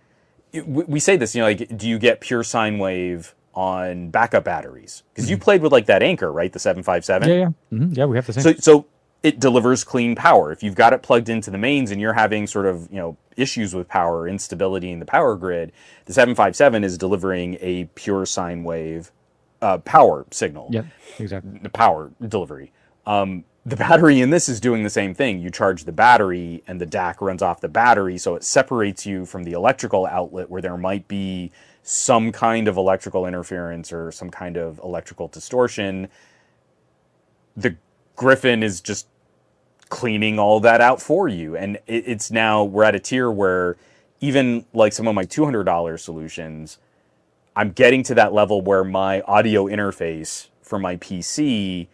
we 0.66 1.00
say 1.00 1.16
this, 1.16 1.36
you 1.36 1.42
know, 1.42 1.48
like 1.48 1.78
do 1.78 1.88
you 1.88 2.00
get 2.00 2.20
pure 2.20 2.44
sine 2.44 2.80
wave 2.80 3.36
on 3.54 4.10
backup 4.10 4.44
batteries? 4.44 5.04
Because 5.14 5.26
mm-hmm. 5.26 5.32
you 5.32 5.38
played 5.38 5.62
with 5.62 5.72
like 5.72 5.86
that 5.86 6.02
Anker, 6.02 6.32
right? 6.32 6.52
The 6.52 6.60
seven 6.60 6.82
five 6.82 7.06
seven. 7.06 7.30
Yeah, 7.30 7.36
yeah, 7.36 7.50
mm-hmm. 7.72 7.94
yeah. 7.94 8.06
We 8.06 8.18
have 8.18 8.26
the 8.26 8.34
same. 8.34 8.44
So 8.44 8.54
so 8.54 8.86
it 9.24 9.40
delivers 9.40 9.84
clean 9.84 10.16
power. 10.16 10.52
If 10.52 10.64
you've 10.64 10.76
got 10.76 10.94
it 10.94 11.02
plugged 11.02 11.30
into 11.30 11.52
the 11.52 11.58
mains 11.58 11.92
and 11.92 12.00
you're 12.00 12.14
having 12.14 12.48
sort 12.48 12.66
of, 12.66 12.88
you 12.90 12.98
know, 12.98 13.18
issues 13.36 13.74
with 13.74 13.88
power, 13.88 14.28
instability 14.28 14.92
in 14.92 15.00
the 15.00 15.06
power 15.06 15.36
grid, 15.36 15.72
the 16.06 16.14
757 16.14 16.84
is 16.84 16.98
delivering 16.98 17.58
a 17.62 17.86
pure 17.96 18.26
sine 18.26 18.64
wave 18.64 19.12
uh, 19.62 19.78
power 19.80 20.26
signal. 20.32 20.70
Yeah, 20.72 20.84
exactly. 21.18 21.60
The 21.62 21.70
power 21.70 22.12
delivery. 22.26 22.72
Um, 23.06 23.44
the 23.66 23.76
battery 23.76 24.22
in 24.22 24.30
this 24.30 24.48
is 24.48 24.60
doing 24.60 24.84
the 24.84 24.90
same 24.90 25.14
thing. 25.14 25.40
You 25.42 25.50
charge 25.50 25.84
the 25.84 25.92
battery 25.92 26.64
and 26.66 26.80
the 26.80 26.86
DAC 26.86 27.20
runs 27.20 27.42
off 27.42 27.60
the 27.60 27.68
battery, 27.68 28.18
so 28.18 28.36
it 28.36 28.44
separates 28.44 29.06
you 29.06 29.26
from 29.26 29.44
the 29.44 29.52
electrical 29.52 30.06
outlet 30.06 30.50
where 30.50 30.62
there 30.62 30.78
might 30.78 31.08
be 31.08 31.52
some 31.84 32.32
kind 32.32 32.68
of 32.68 32.78
electrical 32.78 33.26
interference 33.26 33.92
or 33.92 34.12
some 34.12 34.30
kind 34.30 34.58
of 34.58 34.80
electrical 34.80 35.28
distortion. 35.28 36.08
The 37.58 37.76
Gryphon 38.20 38.64
is 38.64 38.82
just 38.82 39.08
cleaning 39.88 40.40
all 40.40 40.60
that 40.60 40.82
out 40.82 41.02
for 41.02 41.30
you. 41.30 41.56
And 41.56 41.78
it, 41.88 42.04
it's 42.06 42.30
now, 42.30 42.66
we're 42.66 42.84
at 42.84 42.94
a 42.94 43.00
tier 43.00 43.32
where 43.32 43.78
even 44.20 44.66
like 44.74 44.92
some 44.92 45.08
of 45.08 45.16
my 45.16 45.24
$200 45.24 45.98
solutions, 45.98 46.80
I'm 47.56 47.72
getting 47.72 48.04
to 48.04 48.16
that 48.16 48.34
level 48.34 48.62
where 48.62 48.84
my 48.84 49.22
audio 49.22 49.68
interface 49.68 50.50
for 50.62 50.78
my 50.78 50.98
PC, 50.98 51.88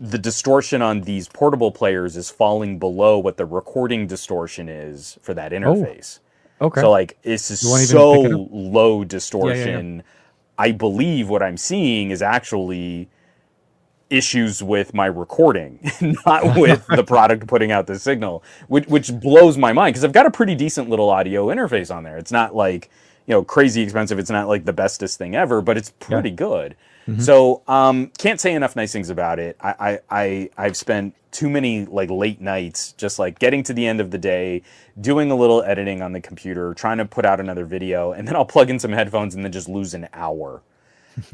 the 0.00 0.18
distortion 0.18 0.80
on 0.80 1.02
these 1.02 1.28
portable 1.28 1.70
players 1.70 2.16
is 2.16 2.30
falling 2.30 2.78
below 2.78 3.18
what 3.18 3.36
the 3.36 3.44
recording 3.44 4.06
distortion 4.06 4.70
is 4.70 5.18
for 5.20 5.34
that 5.34 5.52
oh, 5.52 5.56
interface. 5.56 6.20
Oh, 6.62 6.68
okay. 6.68 6.80
So 6.80 6.90
like 6.90 7.18
it's 7.22 7.48
just 7.48 7.90
so 7.90 8.12
low 8.50 9.04
distortion. 9.04 9.58
Yeah, 9.58 9.80
yeah, 9.80 9.96
yeah. 9.96 10.02
I 10.56 10.72
believe 10.72 11.28
what 11.28 11.42
I'm 11.42 11.58
seeing 11.58 12.10
is 12.10 12.22
actually 12.22 13.10
issues 14.10 14.62
with 14.62 14.94
my 14.94 15.06
recording, 15.06 15.78
not 16.26 16.56
with 16.58 16.86
the 16.86 17.04
product 17.04 17.46
putting 17.46 17.72
out 17.72 17.86
the 17.86 17.98
signal, 17.98 18.42
which, 18.68 18.86
which 18.86 19.12
blows 19.20 19.56
my 19.56 19.72
mind 19.72 19.94
because 19.94 20.04
I've 20.04 20.12
got 20.12 20.26
a 20.26 20.30
pretty 20.30 20.54
decent 20.54 20.88
little 20.88 21.10
audio 21.10 21.46
interface 21.46 21.94
on 21.94 22.04
there. 22.04 22.16
It's 22.16 22.32
not 22.32 22.54
like, 22.54 22.90
you 23.26 23.32
know, 23.32 23.44
crazy 23.44 23.82
expensive. 23.82 24.18
It's 24.18 24.30
not 24.30 24.48
like 24.48 24.64
the 24.64 24.72
bestest 24.72 25.18
thing 25.18 25.34
ever, 25.34 25.60
but 25.60 25.76
it's 25.76 25.90
pretty 25.90 26.30
yeah. 26.30 26.36
good. 26.36 26.76
Mm-hmm. 27.06 27.20
So, 27.20 27.62
um, 27.66 28.10
can't 28.18 28.40
say 28.40 28.54
enough 28.54 28.76
nice 28.76 28.92
things 28.92 29.08
about 29.08 29.38
it. 29.38 29.56
I, 29.60 29.74
I, 29.80 30.00
I, 30.10 30.50
I've 30.58 30.76
spent 30.76 31.14
too 31.30 31.48
many 31.48 31.84
like 31.86 32.10
late 32.10 32.40
nights 32.40 32.92
just 32.92 33.18
like 33.18 33.38
getting 33.38 33.62
to 33.64 33.72
the 33.72 33.86
end 33.86 34.00
of 34.00 34.10
the 34.10 34.18
day, 34.18 34.62
doing 35.00 35.30
a 35.30 35.36
little 35.36 35.62
editing 35.62 36.02
on 36.02 36.12
the 36.12 36.20
computer, 36.20 36.74
trying 36.74 36.98
to 36.98 37.04
put 37.04 37.24
out 37.24 37.40
another 37.40 37.64
video, 37.64 38.12
and 38.12 38.26
then 38.26 38.36
I'll 38.36 38.44
plug 38.44 38.70
in 38.70 38.78
some 38.78 38.92
headphones 38.92 39.34
and 39.34 39.44
then 39.44 39.52
just 39.52 39.68
lose 39.68 39.94
an 39.94 40.08
hour 40.12 40.62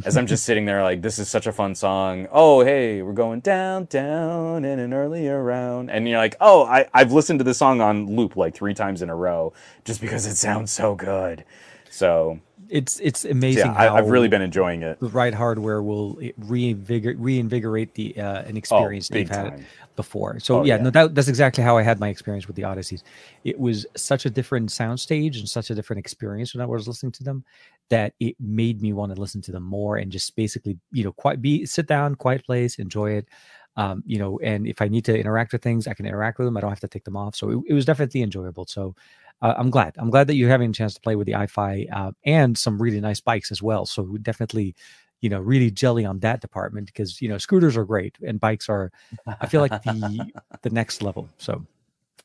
as 0.04 0.16
I'm 0.16 0.26
just 0.26 0.44
sitting 0.44 0.64
there 0.64 0.82
like 0.82 1.02
this 1.02 1.18
is 1.18 1.28
such 1.28 1.46
a 1.46 1.52
fun 1.52 1.74
song. 1.74 2.28
Oh 2.30 2.64
hey, 2.64 3.02
we're 3.02 3.12
going 3.12 3.40
down, 3.40 3.86
down 3.86 4.64
in 4.64 4.78
an 4.78 4.92
earlier 4.92 5.42
round, 5.42 5.90
and 5.90 6.08
you're 6.08 6.18
like, 6.18 6.36
oh, 6.40 6.64
I 6.64 6.86
I've 6.94 7.12
listened 7.12 7.40
to 7.40 7.44
this 7.44 7.58
song 7.58 7.80
on 7.80 8.16
loop 8.16 8.36
like 8.36 8.54
three 8.54 8.74
times 8.74 9.02
in 9.02 9.10
a 9.10 9.16
row 9.16 9.52
just 9.84 10.00
because 10.00 10.26
it 10.26 10.36
sounds 10.36 10.72
so 10.72 10.94
good. 10.94 11.44
So 11.90 12.40
it's 12.68 12.98
it's 13.00 13.24
amazing. 13.24 13.66
Yeah, 13.66 13.74
I, 13.76 13.96
have 13.96 14.08
really 14.08 14.28
been 14.28 14.42
enjoying 14.42 14.82
it. 14.82 14.98
The 15.00 15.08
right 15.08 15.34
hardware 15.34 15.82
will 15.82 16.18
reinvigorate 16.38 17.18
reinvigorate 17.18 17.94
the 17.94 18.18
uh, 18.18 18.42
an 18.42 18.56
experience 18.56 19.08
oh, 19.10 19.14
they've 19.14 19.28
had 19.28 19.50
time. 19.50 19.66
before. 19.96 20.40
So 20.40 20.60
oh, 20.60 20.64
yeah, 20.64 20.76
yeah, 20.76 20.82
no, 20.82 20.90
that, 20.90 21.14
that's 21.14 21.28
exactly 21.28 21.62
how 21.62 21.76
I 21.76 21.82
had 21.82 22.00
my 22.00 22.08
experience 22.08 22.46
with 22.46 22.56
the 22.56 22.62
Audezes. 22.62 23.02
It 23.44 23.58
was 23.58 23.86
such 23.96 24.26
a 24.26 24.30
different 24.30 24.70
soundstage 24.70 25.38
and 25.38 25.48
such 25.48 25.70
a 25.70 25.74
different 25.74 26.00
experience 26.00 26.54
when 26.54 26.62
I 26.62 26.66
was 26.66 26.88
listening 26.88 27.12
to 27.12 27.24
them 27.24 27.44
that 27.90 28.14
it 28.20 28.34
made 28.40 28.80
me 28.80 28.92
want 28.92 29.14
to 29.14 29.20
listen 29.20 29.42
to 29.42 29.52
them 29.52 29.62
more 29.62 29.96
and 29.96 30.10
just 30.10 30.34
basically 30.36 30.78
you 30.92 31.04
know 31.04 31.12
quite 31.12 31.42
be 31.42 31.66
sit 31.66 31.86
down, 31.86 32.14
quiet 32.14 32.44
place, 32.44 32.78
enjoy 32.78 33.12
it. 33.12 33.28
Um, 33.76 34.04
you 34.06 34.18
know, 34.18 34.38
and 34.38 34.68
if 34.68 34.80
I 34.80 34.86
need 34.86 35.04
to 35.06 35.18
interact 35.18 35.52
with 35.52 35.62
things, 35.62 35.88
I 35.88 35.94
can 35.94 36.06
interact 36.06 36.38
with 36.38 36.46
them. 36.46 36.56
I 36.56 36.60
don't 36.60 36.70
have 36.70 36.80
to 36.80 36.88
take 36.88 37.04
them 37.04 37.16
off. 37.16 37.34
So 37.34 37.50
it, 37.50 37.64
it 37.70 37.74
was 37.74 37.84
definitely 37.84 38.22
enjoyable. 38.22 38.66
So 38.66 38.94
uh, 39.42 39.54
I'm 39.56 39.70
glad. 39.70 39.94
I'm 39.98 40.10
glad 40.10 40.28
that 40.28 40.36
you're 40.36 40.48
having 40.48 40.70
a 40.70 40.72
chance 40.72 40.94
to 40.94 41.00
play 41.00 41.16
with 41.16 41.26
the 41.26 41.32
iFi 41.32 41.88
uh, 41.92 42.12
and 42.24 42.56
some 42.56 42.80
really 42.80 43.00
nice 43.00 43.20
bikes 43.20 43.50
as 43.50 43.62
well. 43.62 43.84
So 43.84 44.16
definitely, 44.22 44.76
you 45.20 45.28
know, 45.28 45.40
really 45.40 45.70
jelly 45.72 46.04
on 46.04 46.20
that 46.20 46.40
department 46.40 46.86
because 46.86 47.20
you 47.20 47.28
know 47.28 47.38
scooters 47.38 47.76
are 47.76 47.84
great 47.84 48.16
and 48.24 48.38
bikes 48.38 48.68
are. 48.68 48.92
I 49.40 49.46
feel 49.46 49.60
like 49.60 49.82
the 49.82 50.32
the 50.62 50.70
next 50.70 51.02
level. 51.02 51.28
So. 51.38 51.66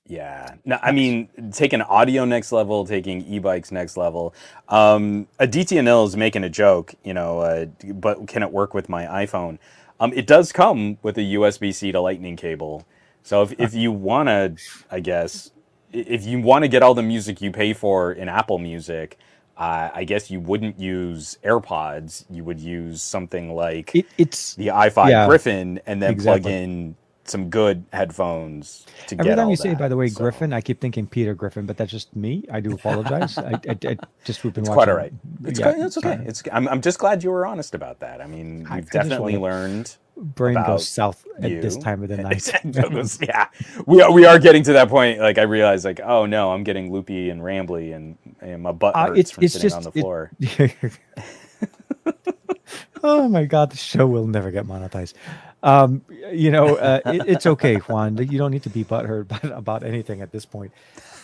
Yeah. 0.10 0.56
No, 0.66 0.80
I 0.82 0.92
mean, 0.92 1.30
taking 1.52 1.82
audio 1.84 2.26
next 2.26 2.52
level, 2.52 2.84
taking 2.86 3.22
e-bikes 3.28 3.72
next 3.72 3.96
level. 3.96 4.34
Um, 4.68 5.28
DTNL 5.40 6.08
is 6.08 6.18
making 6.18 6.44
a 6.44 6.50
joke, 6.50 6.96
you 7.04 7.14
know, 7.14 7.40
uh, 7.40 7.66
but 7.94 8.28
can 8.28 8.42
it 8.42 8.52
work 8.52 8.74
with 8.74 8.90
my 8.90 9.06
iPhone? 9.06 9.60
Um, 10.00 10.12
it 10.14 10.26
does 10.26 10.52
come 10.52 10.98
with 11.04 11.18
a 11.20 11.22
USB-C 11.22 11.92
to 11.92 12.02
Lightning 12.02 12.36
cable. 12.36 12.88
So 13.22 13.44
if, 13.44 13.54
if 13.60 13.76
you 13.76 13.92
want 13.92 14.30
to, 14.30 14.56
I 14.90 15.00
guess, 15.00 15.52
if 15.92 16.26
you 16.26 16.42
want 16.42 16.64
to 16.64 16.68
get 16.68 16.82
all 16.82 16.96
the 16.96 17.04
music 17.04 17.40
you 17.40 17.52
pay 17.52 17.74
for 17.74 18.12
in 18.12 18.30
Apple 18.30 18.58
Music, 18.58 19.16
uh, 19.58 19.90
I 19.94 20.06
guess 20.06 20.32
you 20.32 20.40
wouldn't 20.40 20.80
use 20.80 21.38
AirPods. 21.44 22.26
You 22.32 22.44
would 22.46 22.60
use 22.60 23.04
something 23.04 23.54
like 23.54 23.94
it, 23.94 24.06
it's 24.18 24.56
the 24.56 24.68
iFi 24.68 25.10
yeah, 25.10 25.28
Gryphon, 25.28 25.82
and 25.86 26.02
then 26.02 26.12
exactly. 26.12 26.42
plug 26.42 26.52
in 26.54 26.96
some 27.30 27.50
good 27.50 27.86
headphones 27.94 28.86
to 29.08 29.20
Every 29.20 29.36
time 29.36 29.50
you 29.50 29.56
that. 29.56 29.62
say, 29.62 29.76
by 29.76 29.88
the 29.88 29.96
way, 29.96 30.08
so. 30.08 30.20
Gryphon, 30.20 30.54
I 30.54 30.62
keep 30.62 30.82
thinking 30.82 31.08
Peter 31.08 31.34
Griffin, 31.34 31.66
but 31.66 31.78
that's 31.78 31.92
just 31.92 32.16
me. 32.16 32.46
I 32.52 32.60
do 32.60 32.74
apologize. 32.74 33.38
I, 33.38 33.52
I, 33.68 33.78
I, 33.86 33.98
just 34.24 34.44
we've 34.44 34.54
been 34.54 34.64
it's 34.64 34.70
watching. 34.70 34.76
quite 34.76 34.90
all 34.90 34.96
right. 34.96 35.14
It's, 35.46 35.60
yeah, 35.60 35.74
quite, 35.74 35.86
it's 35.86 35.98
okay. 35.98 36.20
It's 36.26 36.44
I'm, 36.52 36.68
I'm 36.68 36.82
just 36.82 37.00
glad 37.00 37.24
you 37.24 37.32
were 37.32 37.46
honest 37.46 37.76
about 37.76 38.00
that. 38.00 38.22
I 38.22 38.28
mean, 38.28 38.68
we've 38.72 38.90
definitely 38.90 39.38
learned 39.38 39.96
brain 40.20 40.56
goes 40.66 40.88
south 40.88 41.26
at 41.40 41.50
you. 41.50 41.62
this 41.62 41.78
time 41.78 42.04
of 42.04 42.10
the 42.10 42.18
night. 42.18 42.52
yeah, 43.22 43.48
we 43.86 44.02
are, 44.02 44.12
we 44.12 44.26
are 44.26 44.38
getting 44.40 44.64
to 44.64 44.74
that 44.74 44.90
point. 44.90 45.20
Like 45.20 45.38
I 45.38 45.44
realize, 45.44 45.86
like, 45.86 46.00
oh 46.04 46.26
no, 46.26 46.52
I'm 46.52 46.64
getting 46.64 46.92
loopy 46.92 47.30
and 47.30 47.42
rambly, 47.42 47.96
and, 47.96 48.18
and 48.42 48.64
my 48.64 48.72
butt 48.72 48.96
uh, 48.96 49.08
hurts 49.08 49.12
uh, 49.12 49.20
it's, 49.20 49.32
from 49.32 49.44
it's 49.44 49.54
sitting 49.54 49.70
just, 49.70 49.78
on 49.78 49.84
the 49.84 49.92
floor. 49.92 50.32
It, 50.40 50.76
oh 53.04 53.28
my 53.28 53.46
god, 53.46 53.72
the 53.72 53.78
show 53.78 54.08
will 54.08 54.28
never 54.28 54.52
get 54.52 54.66
monetized. 54.66 55.14
Um, 55.62 56.04
you 56.32 56.52
know, 56.52 56.76
uh, 56.76 57.02
it, 57.06 57.24
it's 57.28 57.46
okay, 57.46 57.76
Juan. 57.76 58.18
You 58.18 58.38
don't 58.38 58.52
need 58.52 58.64
to 58.64 58.70
be 58.70 58.84
butthurt 58.84 59.22
about, 59.22 59.44
about 59.58 59.84
anything 59.84 60.22
at 60.22 60.32
this 60.32 60.46
point. 60.46 60.72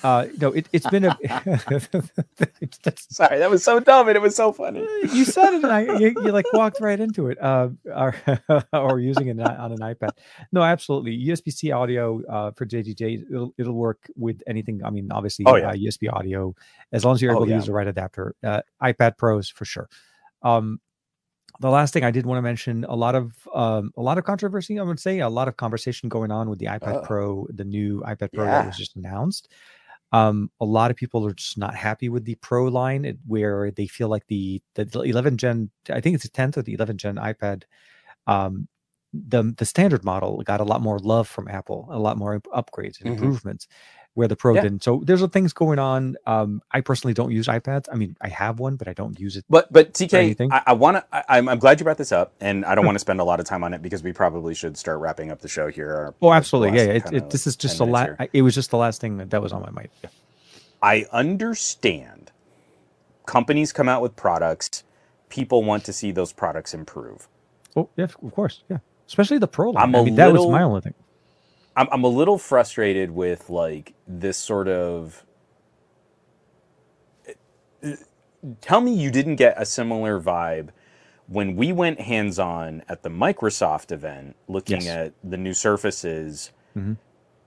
uh, 0.03 0.28
no, 0.40 0.52
it, 0.52 0.68
has 0.74 0.86
been 0.88 1.06
a. 1.06 1.18
Sorry, 2.98 3.40
that 3.40 3.49
was 3.49 3.64
so 3.64 3.80
dumb 3.80 4.07
and 4.07 4.16
it 4.16 4.22
was 4.22 4.36
so 4.36 4.52
funny. 4.52 4.86
You 5.14 5.26
said 5.26 5.53
it, 5.53 5.64
and 5.64 5.72
I 5.72 5.98
you, 5.98 6.14
you 6.24 6.32
like 6.32 6.45
walked 6.53 6.82
right 6.82 6.99
into 6.99 7.28
it. 7.28 7.41
Uh, 7.41 7.70
or, 7.86 8.16
or 8.74 8.99
using 8.99 9.28
it 9.28 9.40
on 9.40 9.72
an 9.72 9.80
iPad. 9.80 10.12
No, 10.52 10.64
absolutely. 10.64 11.18
USB 11.28 11.53
C 11.53 11.72
audio 11.72 12.22
uh, 12.26 12.52
for 12.52 12.66
JGJ, 12.66 13.32
it'll 13.32 13.53
it'll 13.57 13.74
work 13.74 13.99
with 14.16 14.41
anything. 14.48 14.82
I 14.84 14.90
mean, 14.90 15.12
obviously, 15.12 15.45
oh, 15.48 15.56
yeah. 15.56 15.70
uh, 15.70 15.74
USB 15.74 16.12
audio, 16.12 16.53
as 16.91 17.06
long 17.06 17.16
as 17.16 17.22
you're 17.22 17.32
able 17.32 17.44
oh, 17.44 17.45
to 17.45 17.52
yeah. 17.52 17.57
use 17.57 17.68
the 17.68 17.74
right 17.74 17.88
adapter. 17.88 18.36
Uh, 18.44 18.62
iPad 18.84 19.18
Pros 19.18 19.49
for 19.49 19.66
sure. 19.66 19.90
Um, 20.44 20.80
the 21.60 21.69
last 21.69 21.94
thing 21.94 22.03
I 22.03 22.11
did 22.11 22.26
want 22.26 22.38
to 22.38 22.41
mention 22.41 22.86
a 22.86 22.95
lot 22.95 23.15
of 23.15 23.48
um, 23.53 23.91
a 23.98 24.02
lot 24.02 24.18
of 24.18 24.23
controversy. 24.23 24.80
I 24.80 24.84
would 24.84 24.99
say 24.99 25.19
a 25.19 25.30
lot 25.30 25.48
of 25.48 25.57
conversation 25.57 26.10
going 26.10 26.32
on 26.32 26.49
with 26.49 26.60
the 26.60 26.65
iPad 26.65 26.98
uh, 26.98 27.02
Pro, 27.02 27.48
the 27.49 27.64
new 27.64 28.02
iPad 28.02 28.34
Pro 28.34 28.45
yeah. 28.45 28.52
that 28.61 28.68
was 28.68 28.77
just 28.77 28.95
announced. 28.95 29.49
Um, 30.11 30.49
a 30.61 30.65
lot 30.65 30.91
of 30.91 30.98
people 30.98 31.26
are 31.26 31.34
just 31.34 31.57
not 31.57 31.76
happy 31.76 32.10
with 32.10 32.26
the 32.26 32.36
Pro 32.36 32.65
line, 32.65 33.18
where 33.27 33.72
they 33.72 33.88
feel 33.88 34.07
like 34.07 34.27
the 34.27 34.61
the 34.76 34.88
11 35.02 35.38
Gen, 35.38 35.69
I 35.90 36.02
think 36.02 36.15
it's 36.15 36.23
the 36.23 36.30
10th 36.30 36.57
or 36.57 36.61
the 36.61 36.73
11 36.73 36.98
Gen 36.98 37.15
iPad, 37.15 37.64
um, 38.27 38.68
the 39.14 39.53
the 39.57 39.65
standard 39.65 40.03
model 40.03 40.41
got 40.44 40.61
a 40.61 40.65
lot 40.65 40.82
more 40.82 40.99
love 40.99 41.27
from 41.27 41.48
Apple, 41.48 41.88
a 41.91 41.99
lot 41.99 42.18
more 42.18 42.40
upgrades 42.53 42.99
and 43.02 43.11
mm-hmm. 43.11 43.23
improvements 43.23 43.68
where 44.16 44.28
the 44.28 44.36
Pro 44.36 44.56
yeah. 44.56 44.62
didn't. 44.62 44.84
So 44.84 45.02
there's 45.06 45.24
things 45.28 45.54
going 45.54 45.78
on. 45.78 46.16
Um, 46.26 46.62
I 46.72 46.82
personally 46.82 47.14
don't 47.14 47.32
use 47.32 47.48
iPads. 47.48 47.86
I 47.92 47.96
mean, 47.96 48.18
I 48.20 48.30
have 48.30 48.60
one, 48.60 48.78
but 48.78 48.88
I 48.88 48.94
don't 48.94 49.20
use 49.20 49.36
it. 49.36 49.46
But 49.50 49.72
but 49.72 49.94
TK, 49.94 50.50
I, 50.52 50.64
I 50.68 50.74
want 50.74 50.98
to. 50.98 51.32
I'm, 51.32 51.48
I'm 51.48 51.60
glad 51.60 51.80
you 51.80 51.84
brought 51.84 51.98
this 51.98 52.12
up, 52.12 52.34
and 52.42 52.66
I 52.66 52.74
don't 52.74 52.86
want 52.86 52.96
to 52.96 53.00
spend 53.00 53.20
a 53.20 53.24
lot 53.24 53.40
of 53.40 53.46
time 53.46 53.64
on 53.64 53.74
it 53.74 53.82
because 53.82 54.02
we 54.02 54.14
probably 54.14 54.56
should 54.56 54.78
start 54.78 55.00
wrapping 55.00 55.32
up 55.32 55.42
the 55.42 55.48
show 55.48 55.70
here. 55.70 56.14
Oh, 56.22 56.32
absolutely, 56.32 56.78
yeah. 56.78 56.86
It, 56.86 57.14
it, 57.14 57.30
this 57.30 57.46
is 57.46 57.56
just 57.56 57.78
the 57.78 57.86
last. 57.86 58.12
It 58.34 58.42
was 58.42 58.56
just 58.56 58.72
the 58.72 58.78
last 58.78 59.02
thing 59.02 59.18
that, 59.18 59.30
that 59.30 59.42
was 59.42 59.54
on 59.54 59.62
my 59.62 59.70
mind. 59.70 59.90
Yeah. 60.02 60.10
I 60.82 61.06
understand. 61.12 62.32
Companies 63.26 63.74
come 63.74 63.90
out 63.90 64.02
with 64.02 64.16
products. 64.16 64.84
People 65.30 65.64
want 65.64 65.84
to 65.86 65.94
see 65.94 66.12
those 66.12 66.32
products 66.32 66.74
improve. 66.74 67.28
Oh 67.76 67.90
yeah, 67.98 68.06
of 68.06 68.34
course, 68.34 68.64
yeah. 68.70 68.78
Especially 69.08 69.40
the 69.40 69.48
Pro 69.48 69.72
line. 69.72 69.84
I'm 69.84 69.96
I 69.96 70.04
mean, 70.04 70.16
little, 70.16 70.34
that 70.34 70.40
was 70.40 70.48
my 70.52 70.64
only 70.64 70.82
thing. 70.82 70.94
I'm, 71.76 71.88
I'm 71.91 72.03
a 72.03 72.10
little 72.10 72.38
frustrated 72.38 73.11
with 73.11 73.49
like 73.49 73.93
this 74.07 74.38
sort 74.38 74.68
of 74.68 75.26
tell 78.61 78.81
me 78.81 78.93
you 78.93 79.11
didn't 79.11 79.35
get 79.35 79.56
a 79.57 79.65
similar 79.65 80.19
vibe 80.19 80.69
when 81.27 81.56
we 81.56 81.72
went 81.72 81.99
hands 81.99 82.38
on 82.38 82.84
at 82.88 83.03
the 83.03 83.10
Microsoft 83.10 83.91
event 83.91 84.35
looking 84.47 84.81
yes. 84.81 84.88
at 84.88 85.14
the 85.23 85.38
new 85.38 85.53
surfaces. 85.53 86.52
Mm-hmm. 86.77 86.93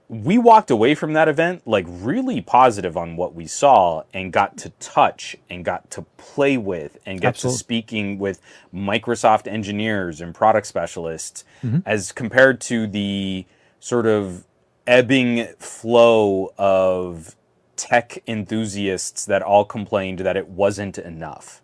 We 0.09 0.38
walked 0.38 0.70
away 0.70 0.94
from 0.94 1.12
that 1.12 1.28
event 1.28 1.66
like 1.66 1.84
really 1.86 2.40
positive 2.40 2.96
on 2.96 3.16
what 3.16 3.34
we 3.34 3.46
saw 3.46 4.05
and 4.14 4.32
got 4.32 4.56
to 4.59 4.70
touch 4.80 5.36
and 5.50 5.64
got 5.64 5.90
to 5.92 6.02
play 6.16 6.56
with 6.56 6.96
and 7.05 7.20
get 7.20 7.28
Absolutely. 7.28 7.55
to 7.55 7.59
speaking 7.59 8.18
with 8.18 8.40
Microsoft 8.74 9.46
engineers 9.46 10.22
and 10.22 10.34
product 10.34 10.66
specialists 10.66 11.44
mm-hmm. 11.62 11.80
as 11.84 12.10
compared 12.10 12.59
to 12.62 12.86
the 12.86 13.44
sort 13.80 14.06
of 14.06 14.44
ebbing 14.86 15.46
flow 15.59 16.52
of 16.59 17.36
tech 17.76 18.18
enthusiasts 18.26 19.24
that 19.26 19.42
all 19.42 19.64
complained 19.64 20.20
that 20.20 20.36
it 20.36 20.48
wasn't 20.48 20.98
enough. 20.98 21.62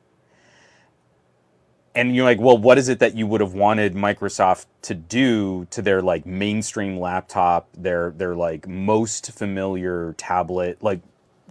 And 1.95 2.15
you're 2.15 2.25
like, 2.25 2.41
well, 2.41 2.59
what 2.59 2.77
is 2.77 2.89
it 2.89 2.99
that 2.99 3.15
you 3.15 3.27
would 3.27 3.41
have 3.41 3.55
wanted 3.55 3.95
Microsoft 3.95 4.67
to 4.83 4.95
do 4.95 5.67
to 5.71 5.81
their 5.81 6.03
like 6.03 6.27
mainstream 6.27 6.99
laptop, 6.99 7.69
their 7.77 8.11
their 8.11 8.35
like 8.35 8.67
most 8.67 9.31
familiar 9.33 10.15
tablet? 10.19 10.83
Like, 10.83 11.01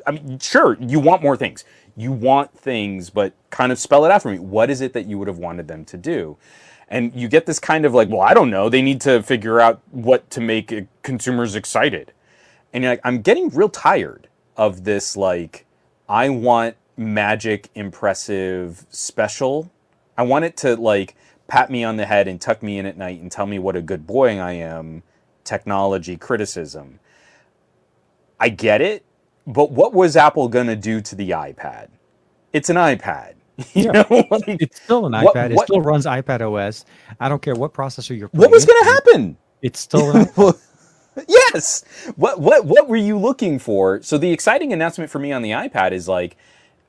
I 0.06 0.12
mean, 0.12 0.40
sure, 0.40 0.78
you 0.82 1.00
want 1.00 1.24
more 1.24 1.38
things. 1.38 1.64
You 1.96 2.12
want 2.12 2.58
things, 2.58 3.10
but 3.10 3.34
kind 3.52 3.72
of 3.72 3.80
spell 3.80 4.04
it 4.06 4.12
out 4.12 4.22
for 4.22 4.32
me. 4.32 4.40
What 4.40 4.70
is 4.70 4.82
it 4.82 4.94
that 4.94 5.06
you 5.06 5.18
would 5.18 5.30
have 5.30 5.38
wanted 5.38 5.68
them 5.70 5.86
to 5.86 5.98
do? 5.98 6.38
And 6.90 7.14
you 7.16 7.28
get 7.28 7.46
this 7.46 7.60
kind 7.60 7.86
of 7.86 7.94
like, 7.94 8.10
well, 8.10 8.22
I 8.22 8.34
don't 8.34 8.50
know. 8.50 8.70
They 8.70 8.82
need 8.82 9.02
to 9.02 9.24
figure 9.24 9.60
out 9.60 9.82
what 9.92 10.30
to 10.32 10.42
make 10.42 10.72
uh, 10.72 10.82
consumers 11.02 11.56
excited. 11.56 12.14
And 12.74 12.84
you're 12.84 12.94
like, 12.94 13.02
I'm 13.04 13.22
getting 13.22 13.50
real 13.50 13.70
tired 13.70 14.28
of 14.58 14.84
this. 14.84 15.18
Like, 15.18 15.66
I 16.08 16.30
want 16.30 16.76
magic, 16.98 17.70
impressive, 17.76 18.86
special. 18.90 19.72
I 20.18 20.24
want 20.24 20.46
it 20.46 20.58
to 20.58 20.76
like 20.76 21.16
pat 21.48 21.70
me 21.72 21.84
on 21.84 21.98
the 21.98 22.06
head 22.06 22.28
and 22.28 22.40
tuck 22.40 22.62
me 22.64 22.78
in 22.78 22.86
at 22.86 22.98
night 22.98 23.22
and 23.22 23.32
tell 23.32 23.46
me 23.46 23.60
what 23.60 23.76
a 23.76 23.82
good 23.82 24.06
boy 24.06 24.40
I 24.40 24.54
am. 24.54 25.04
Technology 25.44 26.18
criticism. 26.18 27.00
I 28.40 28.50
get 28.50 28.82
it, 28.82 29.06
but 29.48 29.72
what 29.72 29.94
was 29.94 30.16
Apple 30.16 30.48
going 30.48 30.68
to 30.68 30.76
do 30.76 31.02
to 31.02 31.16
the 31.16 31.32
iPad? 31.32 31.90
It's 32.52 32.70
an 32.70 32.76
iPad. 32.76 33.36
You 33.74 33.86
yeah. 33.86 33.92
know, 33.92 34.26
like, 34.32 34.44
it's 34.48 34.82
still 34.82 35.06
an 35.06 35.14
iPad. 35.14 35.24
What, 35.24 35.36
what, 35.36 35.52
it 35.52 35.60
still 35.60 35.82
runs 35.82 36.06
iPad 36.06 36.42
OS. 36.42 36.86
I 37.20 37.30
don't 37.30 37.42
care 37.42 37.56
what 37.56 37.74
processor 37.74 38.18
you're. 38.18 38.30
What 38.30 38.52
was 38.52 38.66
going 38.66 38.84
to 38.84 38.90
happen? 38.90 39.38
It's 39.62 39.80
still. 39.80 40.12
yes. 41.28 41.84
What 42.16 42.40
what 42.40 42.66
what 42.66 42.88
were 42.88 42.98
you 42.98 43.18
looking 43.18 43.60
for? 43.60 44.02
So 44.02 44.18
the 44.18 44.32
exciting 44.32 44.74
announcement 44.74 45.12
for 45.12 45.20
me 45.20 45.32
on 45.32 45.44
the 45.44 45.52
iPad 45.52 45.92
is 45.92 46.08
like, 46.08 46.36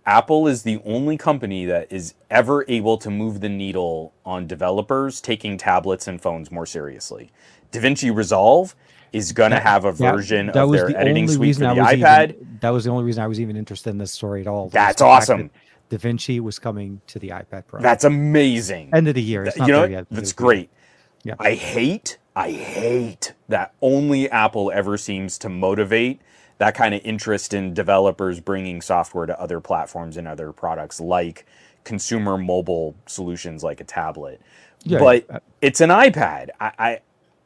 Apple 0.06 0.46
is 0.46 0.62
the 0.62 0.80
only 0.84 1.16
company 1.16 1.64
that 1.66 1.90
is 1.92 2.14
ever 2.30 2.64
able 2.68 2.98
to 2.98 3.10
move 3.10 3.40
the 3.40 3.48
needle 3.48 4.12
on 4.24 4.46
developers 4.46 5.20
taking 5.20 5.56
tablets 5.56 6.06
and 6.06 6.20
phones 6.20 6.50
more 6.50 6.66
seriously. 6.66 7.30
DaVinci 7.72 8.14
Resolve 8.14 8.74
is 9.12 9.32
going 9.32 9.52
to 9.52 9.60
have 9.60 9.84
a 9.84 9.92
version 9.92 10.46
that, 10.46 10.54
that 10.54 10.64
of 10.64 10.72
their 10.72 10.88
the 10.88 10.98
editing 10.98 11.28
suite 11.28 11.54
for 11.54 11.60
the 11.60 11.66
iPad. 11.66 12.30
Even, 12.30 12.58
that 12.60 12.70
was 12.70 12.84
the 12.84 12.90
only 12.90 13.04
reason 13.04 13.22
I 13.22 13.28
was 13.28 13.40
even 13.40 13.56
interested 13.56 13.90
in 13.90 13.98
this 13.98 14.12
story 14.12 14.40
at 14.40 14.46
all. 14.46 14.68
That's 14.70 15.00
awesome. 15.00 15.50
DaVinci 15.90 16.40
was 16.40 16.58
coming 16.58 17.00
to 17.06 17.18
the 17.18 17.28
iPad 17.28 17.66
Pro. 17.66 17.80
That's 17.80 18.04
amazing. 18.04 18.90
End 18.92 19.08
of 19.08 19.14
the 19.14 19.22
year. 19.22 19.44
It's 19.44 19.56
you 19.56 19.66
know, 19.66 19.84
yet, 19.84 20.06
that's 20.10 20.32
great. 20.32 20.70
Yeah. 21.22 21.34
I 21.38 21.54
hate, 21.54 22.18
I 22.36 22.50
hate 22.50 23.34
that 23.48 23.74
only 23.80 24.30
Apple 24.30 24.70
ever 24.72 24.96
seems 24.96 25.38
to 25.38 25.48
motivate 25.48 26.20
that 26.58 26.74
kind 26.74 26.94
of 26.94 27.00
interest 27.04 27.52
in 27.54 27.74
developers 27.74 28.40
bringing 28.40 28.80
software 28.80 29.26
to 29.26 29.38
other 29.40 29.60
platforms 29.60 30.16
and 30.16 30.28
other 30.28 30.52
products 30.52 31.00
like 31.00 31.46
consumer 31.84 32.38
mobile 32.38 32.94
solutions 33.06 33.62
like 33.62 33.80
a 33.80 33.84
tablet. 33.84 34.40
Yeah, 34.84 34.98
but 34.98 35.24
yeah. 35.28 35.38
it's 35.60 35.80
an 35.80 35.90
iPad. 35.90 36.50
I, 36.60 36.72
I 36.78 37.00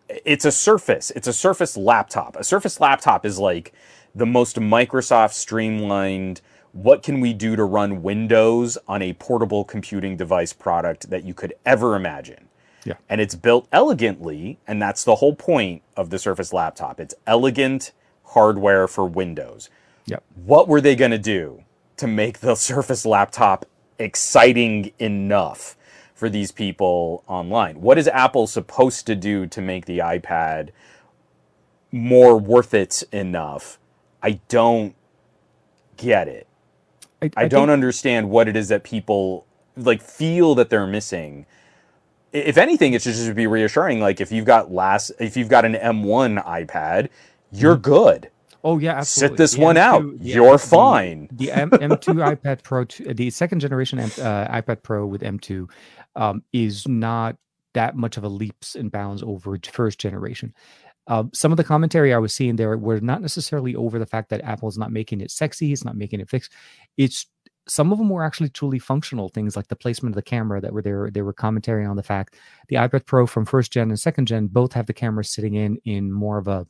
it's 0.09 0.45
a 0.45 0.53
Surface. 0.53 1.11
It's 1.13 1.29
a 1.29 1.33
Surface 1.33 1.77
laptop. 1.77 2.37
A 2.37 2.45
Surface 2.45 2.81
laptop 2.81 3.25
is 3.25 3.39
like 3.39 3.73
the 4.15 4.27
most 4.27 4.57
Microsoft 4.57 5.33
streamlined 5.33 6.41
what 6.73 7.03
can 7.03 7.21
we 7.21 7.33
do 7.33 7.57
to 7.57 7.65
run 7.65 8.03
Windows 8.03 8.79
on 8.87 9.03
a 9.03 9.13
portable 9.15 9.65
computing 9.65 10.17
device 10.17 10.53
product 10.53 11.11
that 11.11 11.25
you 11.25 11.35
could 11.35 11.55
ever 11.65 11.97
imagine? 11.97 12.49
Yeah. 12.85 12.95
And 13.09 13.21
it's 13.21 13.35
built 13.35 13.69
elegantly, 13.73 14.59
and 14.67 14.81
that's 14.81 15.05
the 15.05 15.17
whole 15.17 15.35
point 15.35 15.83
of 15.97 16.11
the 16.11 16.19
Surface 16.19 16.53
laptop. 16.53 17.01
It's 17.01 17.15
elegant 17.27 17.93
hardware 18.25 18.89
for 18.89 19.05
Windows. 19.05 19.69
Yep. 20.07 20.23
What 20.45 20.69
were 20.69 20.81
they 20.81 20.97
going 20.97 21.11
to 21.11 21.19
do 21.19 21.65
to 21.97 22.07
make 22.07 22.39
the 22.41 22.55
Surface 22.55 23.05
laptop 23.05 23.67
exciting 23.99 24.93
enough 24.99 25.77
for 26.15 26.29
these 26.29 26.51
people 26.51 27.25
online? 27.27 27.81
What 27.81 27.99
is 27.99 28.09
Apple 28.09 28.47
supposed 28.47 29.07
to 29.07 29.15
do 29.15 29.47
to 29.47 29.61
make 29.61 29.87
the 29.87 29.99
iPad 29.99 30.71
more 31.93 32.39
worth 32.39 32.75
it 32.75 33.03
enough? 33.13 33.79
I 34.23 34.41
don't 34.49 34.95
get 35.97 36.27
it. 36.27 36.48
I, 37.23 37.27
I, 37.27 37.45
I 37.45 37.49
don't 37.49 37.67
think... 37.67 37.71
understand 37.71 38.31
what 38.31 38.49
it 38.49 38.57
is 38.57 38.69
that 38.69 38.85
people 38.85 39.47
like 39.77 40.03
feel 40.03 40.55
that 40.57 40.71
they're 40.71 40.87
missing. 40.87 41.47
If 42.33 42.59
anything, 42.59 42.93
it 42.93 43.03
should 43.03 43.15
just 43.15 43.35
be 43.35 43.47
reassuring. 43.47 44.01
Like 44.01 44.21
if 44.21 44.31
you've 44.31 44.45
got 44.45 44.73
last, 44.73 45.13
if 45.19 45.37
you've 45.37 45.49
got 45.49 45.65
an 45.65 45.75
M1 45.75 46.45
iPad, 46.45 47.09
you're 47.53 47.77
mm. 47.77 47.83
good. 47.83 48.31
Oh 48.65 48.79
yeah, 48.79 48.97
absolutely. 48.97 49.37
Sit 49.37 49.39
this 49.39 49.55
the 49.55 49.61
one 49.61 49.77
M2, 49.77 49.79
out. 49.79 50.05
You're 50.21 50.59
fine. 50.59 51.29
The 51.33 51.53
M, 51.53 51.71
M2 51.71 52.37
iPad 52.37 52.63
Pro, 52.63 52.85
the 53.15 53.31
second 53.31 53.61
generation 53.61 53.99
M, 53.99 54.11
uh, 54.19 54.49
iPad 54.49 54.83
Pro 54.83 55.07
with 55.07 55.23
M2, 55.23 55.69
um, 56.17 56.43
is 56.53 56.87
not 56.89 57.37
that 57.75 57.97
much 57.97 58.17
of 58.17 58.25
a 58.25 58.29
leaps 58.29 58.75
and 58.75 58.91
bounds 58.91 59.23
over 59.23 59.57
first 59.71 60.01
generation. 60.01 60.53
Uh, 61.09 61.25
some 61.33 61.51
of 61.51 61.57
the 61.57 61.65
commentary 61.65 62.13
I 62.13 62.19
was 62.19 62.35
seeing 62.35 62.57
there 62.57 62.77
were 62.77 63.01
not 63.01 63.23
necessarily 63.23 63.75
over 63.75 63.99
the 63.99 64.07
fact 64.07 64.29
that 64.29 64.45
Apple 64.45 64.69
is 64.69 64.79
not 64.79 64.93
making 64.93 65.21
it 65.23 65.31
sexy, 65.31 65.73
it's 65.73 65.85
not 65.85 65.97
making 65.97 66.21
it 66.21 66.29
fixed. 66.29 66.53
It's 66.97 67.27
some 67.67 67.93
of 67.93 67.99
them 67.99 68.09
were 68.09 68.25
actually 68.25 68.49
truly 68.49 68.79
functional 68.79 69.29
things 69.29 69.57
like 69.57 69.69
the 69.69 69.77
placement 69.77 70.13
of 70.13 70.17
the 70.17 70.23
camera 70.23 70.61
that 70.61 70.73
were 70.73 70.83
there. 70.83 71.11
They 71.11 71.23
were 71.23 71.33
commentary 71.33 71.85
on 71.85 71.97
the 71.97 72.03
fact 72.03 72.37
the 72.69 72.77
iPad 72.77 73.07
Pro 73.07 73.27
from 73.27 73.45
first 73.45 73.73
gen 73.73 73.91
and 73.91 73.99
second 73.99 74.27
gen 74.27 74.47
both 74.47 74.73
have 74.73 74.87
the 74.87 74.95
camera 74.95 75.25
sitting 75.25 75.55
in 75.55 75.79
in 75.85 76.13
more 76.13 76.39
of 76.39 76.49
a, 76.49 76.67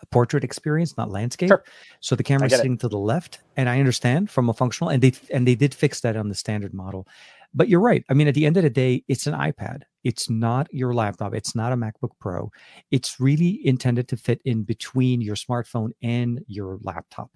a 0.00 0.06
portrait 0.06 0.44
experience, 0.44 0.96
not 0.96 1.10
landscape. 1.10 1.48
Sure. 1.48 1.64
So 2.00 2.14
the 2.16 2.22
camera 2.22 2.50
sitting 2.50 2.74
it. 2.74 2.80
to 2.80 2.88
the 2.88 2.98
left, 2.98 3.40
and 3.56 3.68
I 3.68 3.78
understand 3.78 4.30
from 4.30 4.48
a 4.48 4.54
functional, 4.54 4.90
and 4.90 5.02
they 5.02 5.12
and 5.32 5.46
they 5.46 5.54
did 5.54 5.74
fix 5.74 6.00
that 6.00 6.16
on 6.16 6.28
the 6.28 6.34
standard 6.34 6.74
model. 6.74 7.06
But 7.54 7.68
you're 7.68 7.80
right. 7.80 8.04
I 8.10 8.14
mean, 8.14 8.28
at 8.28 8.34
the 8.34 8.46
end 8.46 8.56
of 8.56 8.62
the 8.62 8.70
day, 8.70 9.04
it's 9.08 9.26
an 9.26 9.34
iPad. 9.34 9.82
It's 10.04 10.28
not 10.28 10.72
your 10.72 10.94
laptop. 10.94 11.34
It's 11.34 11.54
not 11.54 11.72
a 11.72 11.76
MacBook 11.76 12.10
Pro. 12.20 12.50
It's 12.90 13.18
really 13.18 13.66
intended 13.66 14.08
to 14.08 14.16
fit 14.16 14.40
in 14.44 14.62
between 14.62 15.20
your 15.20 15.34
smartphone 15.34 15.90
and 16.02 16.40
your 16.46 16.78
laptop. 16.82 17.30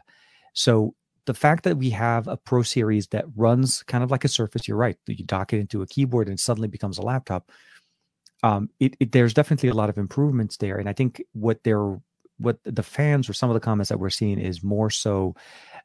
So 0.53 0.95
the 1.25 1.35
fact 1.35 1.65
that 1.65 1.77
we 1.77 1.91
have 1.91 2.29
a 2.29 2.37
Pro 2.37 2.63
Series 2.63 3.07
that 3.09 3.25
runs 3.37 3.83
kind 3.85 4.05
of 4.05 4.11
like 4.11 4.25
a 4.25 4.29
Surface, 4.29 4.67
you're 4.67 4.77
right. 4.77 4.97
You 5.07 5.25
dock 5.25 5.53
it 5.53 5.61
into 5.61 5.83
a 5.83 5.87
keyboard 5.87 6.29
and 6.29 6.39
it 6.39 6.43
suddenly 6.43 6.69
becomes 6.69 6.99
a 6.99 7.03
laptop. 7.03 7.51
Um, 8.43 8.71
it, 8.81 8.97
it, 8.99 9.13
there's 9.13 9.35
definitely 9.35 9.69
a 9.69 9.75
lot 9.75 9.89
of 9.89 9.99
improvements 9.99 10.57
there, 10.57 10.77
and 10.79 10.89
I 10.89 10.93
think 10.93 11.23
what 11.33 11.63
they're 11.63 12.01
what 12.39 12.59
the 12.65 12.83
fans 12.83 13.29
or 13.29 13.35
some 13.35 13.51
of 13.51 13.55
the 13.55 13.61
comments 13.61 13.89
that 13.89 14.01
we're 14.01 14.11
seeing 14.11 14.41
is 14.41 14.65
more 14.65 14.91
so 14.91 15.37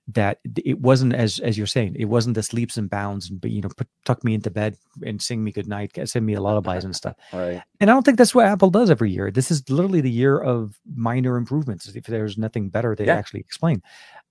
that 0.07 0.39
it 0.63 0.79
wasn't 0.79 1.13
as 1.13 1.39
as 1.39 1.57
you're 1.57 1.67
saying 1.67 1.95
it 1.99 2.05
wasn't 2.05 2.33
the 2.33 2.49
leaps 2.53 2.77
and 2.77 2.89
bounds 2.89 3.29
but 3.29 3.51
you 3.51 3.61
know 3.61 3.67
put, 3.75 3.87
tuck 4.05 4.23
me 4.23 4.33
into 4.33 4.49
bed 4.49 4.77
and 5.05 5.21
sing 5.21 5.43
me 5.43 5.51
good 5.51 5.67
night 5.67 5.91
send 6.05 6.25
me 6.25 6.33
a 6.33 6.41
lullabies 6.41 6.85
and 6.85 6.95
stuff. 6.95 7.15
Right. 7.33 7.61
And 7.79 7.89
i 7.89 7.93
don't 7.93 8.03
think 8.03 8.17
that's 8.17 8.33
what 8.33 8.45
apple 8.45 8.69
does 8.69 8.89
every 8.89 9.11
year. 9.11 9.31
This 9.31 9.51
is 9.51 9.69
literally 9.69 10.01
the 10.01 10.11
year 10.11 10.39
of 10.39 10.79
minor 10.95 11.35
improvements 11.35 11.87
if 11.87 12.05
there's 12.05 12.37
nothing 12.37 12.69
better 12.69 12.95
they 12.95 13.07
yeah. 13.07 13.15
actually 13.15 13.41
explain. 13.41 13.83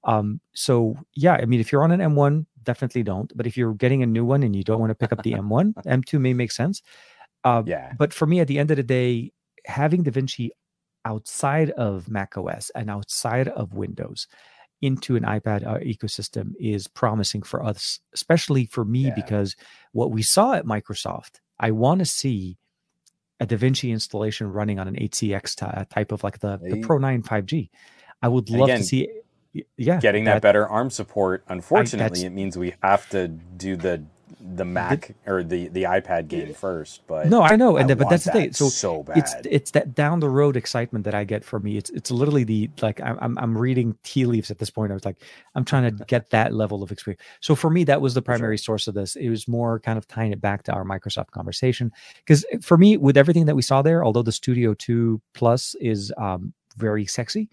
Um 0.05 0.41
so 0.55 0.97
yeah 1.15 1.35
i 1.35 1.45
mean 1.45 1.61
if 1.61 1.71
you're 1.71 1.85
on 1.85 1.93
an 1.93 2.01
m1 2.01 2.47
definitely 2.63 3.03
don't 3.03 3.37
but 3.37 3.47
if 3.47 3.57
you're 3.57 3.75
getting 3.75 4.03
a 4.03 4.07
new 4.07 4.25
one 4.25 4.43
and 4.43 4.57
you 4.57 4.65
don't 4.65 4.81
want 4.81 4.91
to 4.91 4.95
pick 4.95 5.13
up 5.13 5.23
the 5.23 5.33
m1 5.33 5.75
m2 5.85 6.21
may 6.21 6.33
make 6.33 6.53
sense. 6.53 6.83
Uh, 7.45 7.63
yeah. 7.65 7.93
but 7.99 8.13
for 8.13 8.27
me 8.27 8.41
at 8.41 8.49
the 8.49 8.59
end 8.59 8.71
of 8.71 8.77
the 8.77 8.83
day 8.83 9.31
having 9.67 10.03
davinci 10.03 10.51
outside 11.05 11.71
of 11.73 12.09
mac 12.09 12.37
os 12.37 12.71
and 12.75 12.91
outside 12.91 13.47
of 13.49 13.75
windows 13.75 14.27
into 14.83 15.17
an 15.17 15.23
iPad 15.23 15.67
uh, 15.67 15.79
ecosystem 15.79 16.53
is 16.61 16.87
promising 16.87 17.43
for 17.43 17.63
us, 17.63 18.01
especially 18.15 18.67
for 18.67 18.85
me, 18.85 19.07
yeah. 19.07 19.15
because 19.15 19.57
what 19.93 20.11
we 20.11 20.23
saw 20.23 20.55
at 20.55 20.65
Microsoft, 20.65 21.41
I 21.59 21.71
want 21.71 22.01
to 22.01 22.05
see 22.05 22.59
a 23.41 23.47
DaVinci 23.47 23.91
installation 23.91 24.51
running 24.51 24.79
on 24.79 24.89
an 24.89 24.97
HCX 24.97 25.89
type 25.89 26.13
of 26.13 26.25
like 26.25 26.41
the, 26.41 26.59
the 26.63 26.81
Pro 26.81 26.99
9 26.99 27.23
5G. 27.23 27.71
I 28.23 28.29
would 28.29 28.49
love 28.51 28.69
again, 28.69 28.79
to 28.79 28.85
see, 28.85 29.09
yeah, 29.77 30.01
getting 30.01 30.25
that, 30.25 30.35
that, 30.35 30.43
better 30.43 30.67
ARM 30.67 30.91
support. 30.91 31.45
Unfortunately, 31.49 32.23
I, 32.23 32.27
it 32.27 32.33
means 32.33 32.57
we 32.57 32.75
have 32.83 33.09
to 33.11 33.29
do 33.29 33.77
the 33.77 34.05
the 34.41 34.65
Mac 34.65 35.15
or 35.27 35.43
the 35.43 35.69
the 35.69 35.85
iPad 35.85 36.29
game 36.29 36.53
first. 36.53 37.03
But 37.07 37.29
no, 37.29 37.43
I 37.43 37.57
know, 37.57 37.77
and 37.77 37.91
I 37.91 37.95
but 37.95 38.11
that's 38.11 38.25
the 38.25 38.33
thing. 38.33 38.53
So, 38.53 38.69
so 38.69 39.03
bad. 39.03 39.19
it's 39.19 39.35
it's 39.45 39.71
that 39.73 39.95
down 39.95 40.21
the 40.21 40.29
road 40.29 40.57
excitement 40.57 41.05
that 41.05 41.15
I 41.15 41.25
get 41.25 41.45
for 41.45 41.59
me. 41.59 41.77
It's 41.77 41.91
it's 41.91 42.11
literally 42.11 42.45
the 42.45 42.71
like 42.83 43.01
I'm 43.01 43.39
I'm 43.39 43.57
reading 43.57 43.97
tea 44.03 44.27
leaves 44.27 44.51
at 44.51 44.59
this 44.59 44.71
point. 44.71 44.93
I 44.93 44.95
was 44.95 45.05
like 45.05 45.17
I'm 45.55 45.65
trying 45.65 45.97
to 45.97 46.05
get 46.05 46.31
that 46.31 46.53
level 46.53 46.83
of 46.83 46.93
experience. 46.93 47.23
So 47.41 47.55
for 47.55 47.71
me, 47.71 47.85
that 47.85 48.01
was 48.01 48.15
the 48.15 48.23
primary 48.23 48.57
sure. 48.59 48.79
source 48.79 48.89
of 48.89 48.95
this. 48.95 49.17
It 49.17 49.31
was 49.31 49.49
more 49.49 49.81
kind 49.81 49.97
of 49.97 50.07
tying 50.07 50.33
it 50.33 50.41
back 50.41 50.63
to 50.65 50.73
our 50.73 50.85
Microsoft 50.85 51.31
conversation 51.31 51.91
because 52.19 52.45
for 52.63 52.77
me, 52.77 52.97
with 52.97 53.17
everything 53.17 53.47
that 53.47 53.57
we 53.57 53.63
saw 53.63 53.83
there, 53.83 54.05
although 54.05 54.23
the 54.23 54.33
Studio 54.33 54.75
Two 54.75 55.21
Plus 55.35 55.75
is 55.81 56.13
um, 56.19 56.53
very 56.77 57.07
sexy. 57.07 57.49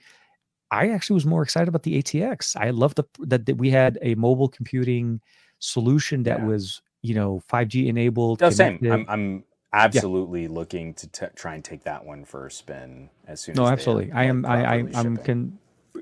I 0.71 0.89
actually 0.89 1.13
was 1.13 1.25
more 1.25 1.43
excited 1.43 1.67
about 1.67 1.83
the 1.83 2.01
ATX. 2.01 2.55
I 2.55 2.71
love 2.71 2.95
the 2.95 3.03
that, 3.19 3.45
that 3.45 3.57
we 3.57 3.69
had 3.69 3.99
a 4.01 4.15
mobile 4.15 4.49
computing 4.49 5.21
solution 5.63 6.23
that 6.23 6.39
yeah. 6.39 6.45
was 6.45 6.81
you 7.01 7.15
know 7.15 7.41
5G 7.51 7.87
enabled. 7.87 8.41
No, 8.41 8.49
same. 8.49 8.79
I'm, 8.83 9.05
I'm 9.07 9.43
absolutely 9.71 10.43
yeah. 10.43 10.49
looking 10.49 10.93
to 10.95 11.07
t- 11.07 11.25
try 11.35 11.55
and 11.55 11.63
take 11.63 11.83
that 11.83 12.05
one 12.05 12.25
for 12.25 12.45
a 12.45 12.51
spin 12.51 13.09
as 13.27 13.41
soon. 13.41 13.53
As 13.53 13.57
no, 13.57 13.65
as 13.65 13.71
absolutely. 13.71 14.11
I 14.11 14.25
am. 14.25 14.45
I, 14.45 14.65
I 14.65 14.75
I'm 14.93 15.17
con- 15.17 15.57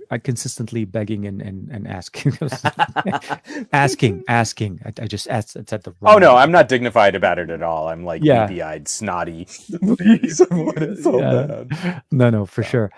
I 0.10 0.18
consistently 0.18 0.86
begging 0.86 1.26
and 1.26 1.42
and, 1.42 1.70
and 1.70 1.88
asking, 1.88 2.38
asking, 3.74 4.24
asking. 4.28 4.80
I, 4.86 5.04
I, 5.04 5.08
just 5.08 5.28
asked. 5.30 5.56
It's 5.56 5.74
at 5.74 5.84
the. 5.84 5.94
oh 6.02 6.18
no, 6.18 6.36
I'm 6.36 6.52
not 6.52 6.68
dignified 6.68 7.16
about 7.16 7.40
it 7.40 7.50
at 7.50 7.62
all. 7.62 7.88
I'm 7.88 8.04
like 8.04 8.24
yeah. 8.24 8.48
eyed, 8.66 8.88
snotty. 8.88 9.46
Please, 9.98 10.38
so 10.38 11.20
yeah. 11.20 11.64
bad. 11.64 12.04
No, 12.12 12.30
no, 12.30 12.46
for 12.46 12.64
so. 12.64 12.70
sure. 12.70 12.92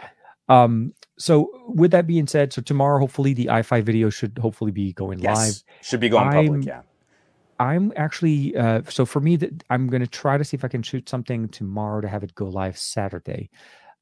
Um, 0.49 0.93
so 1.23 1.49
with 1.69 1.91
that 1.91 2.05
being 2.05 2.27
said, 2.27 2.51
so 2.51 2.61
tomorrow 2.61 2.99
hopefully 2.99 3.33
the 3.33 3.45
iFi 3.45 3.81
video 3.81 4.09
should 4.09 4.37
hopefully 4.37 4.71
be 4.71 4.91
going 4.91 5.19
yes. 5.19 5.37
live. 5.37 5.63
Should 5.81 6.01
be 6.01 6.09
going 6.09 6.27
I'm, 6.27 6.33
public, 6.33 6.65
yeah. 6.65 6.81
I'm 7.61 7.93
actually 7.95 8.57
uh, 8.57 8.81
so 8.89 9.05
for 9.05 9.21
me 9.21 9.37
that 9.37 9.63
I'm 9.69 9.87
going 9.87 10.01
to 10.01 10.07
try 10.07 10.37
to 10.37 10.43
see 10.43 10.57
if 10.57 10.65
I 10.65 10.67
can 10.67 10.83
shoot 10.83 11.07
something 11.07 11.47
tomorrow 11.47 12.01
to 12.01 12.09
have 12.09 12.25
it 12.25 12.35
go 12.35 12.47
live 12.49 12.77
Saturday. 12.77 13.49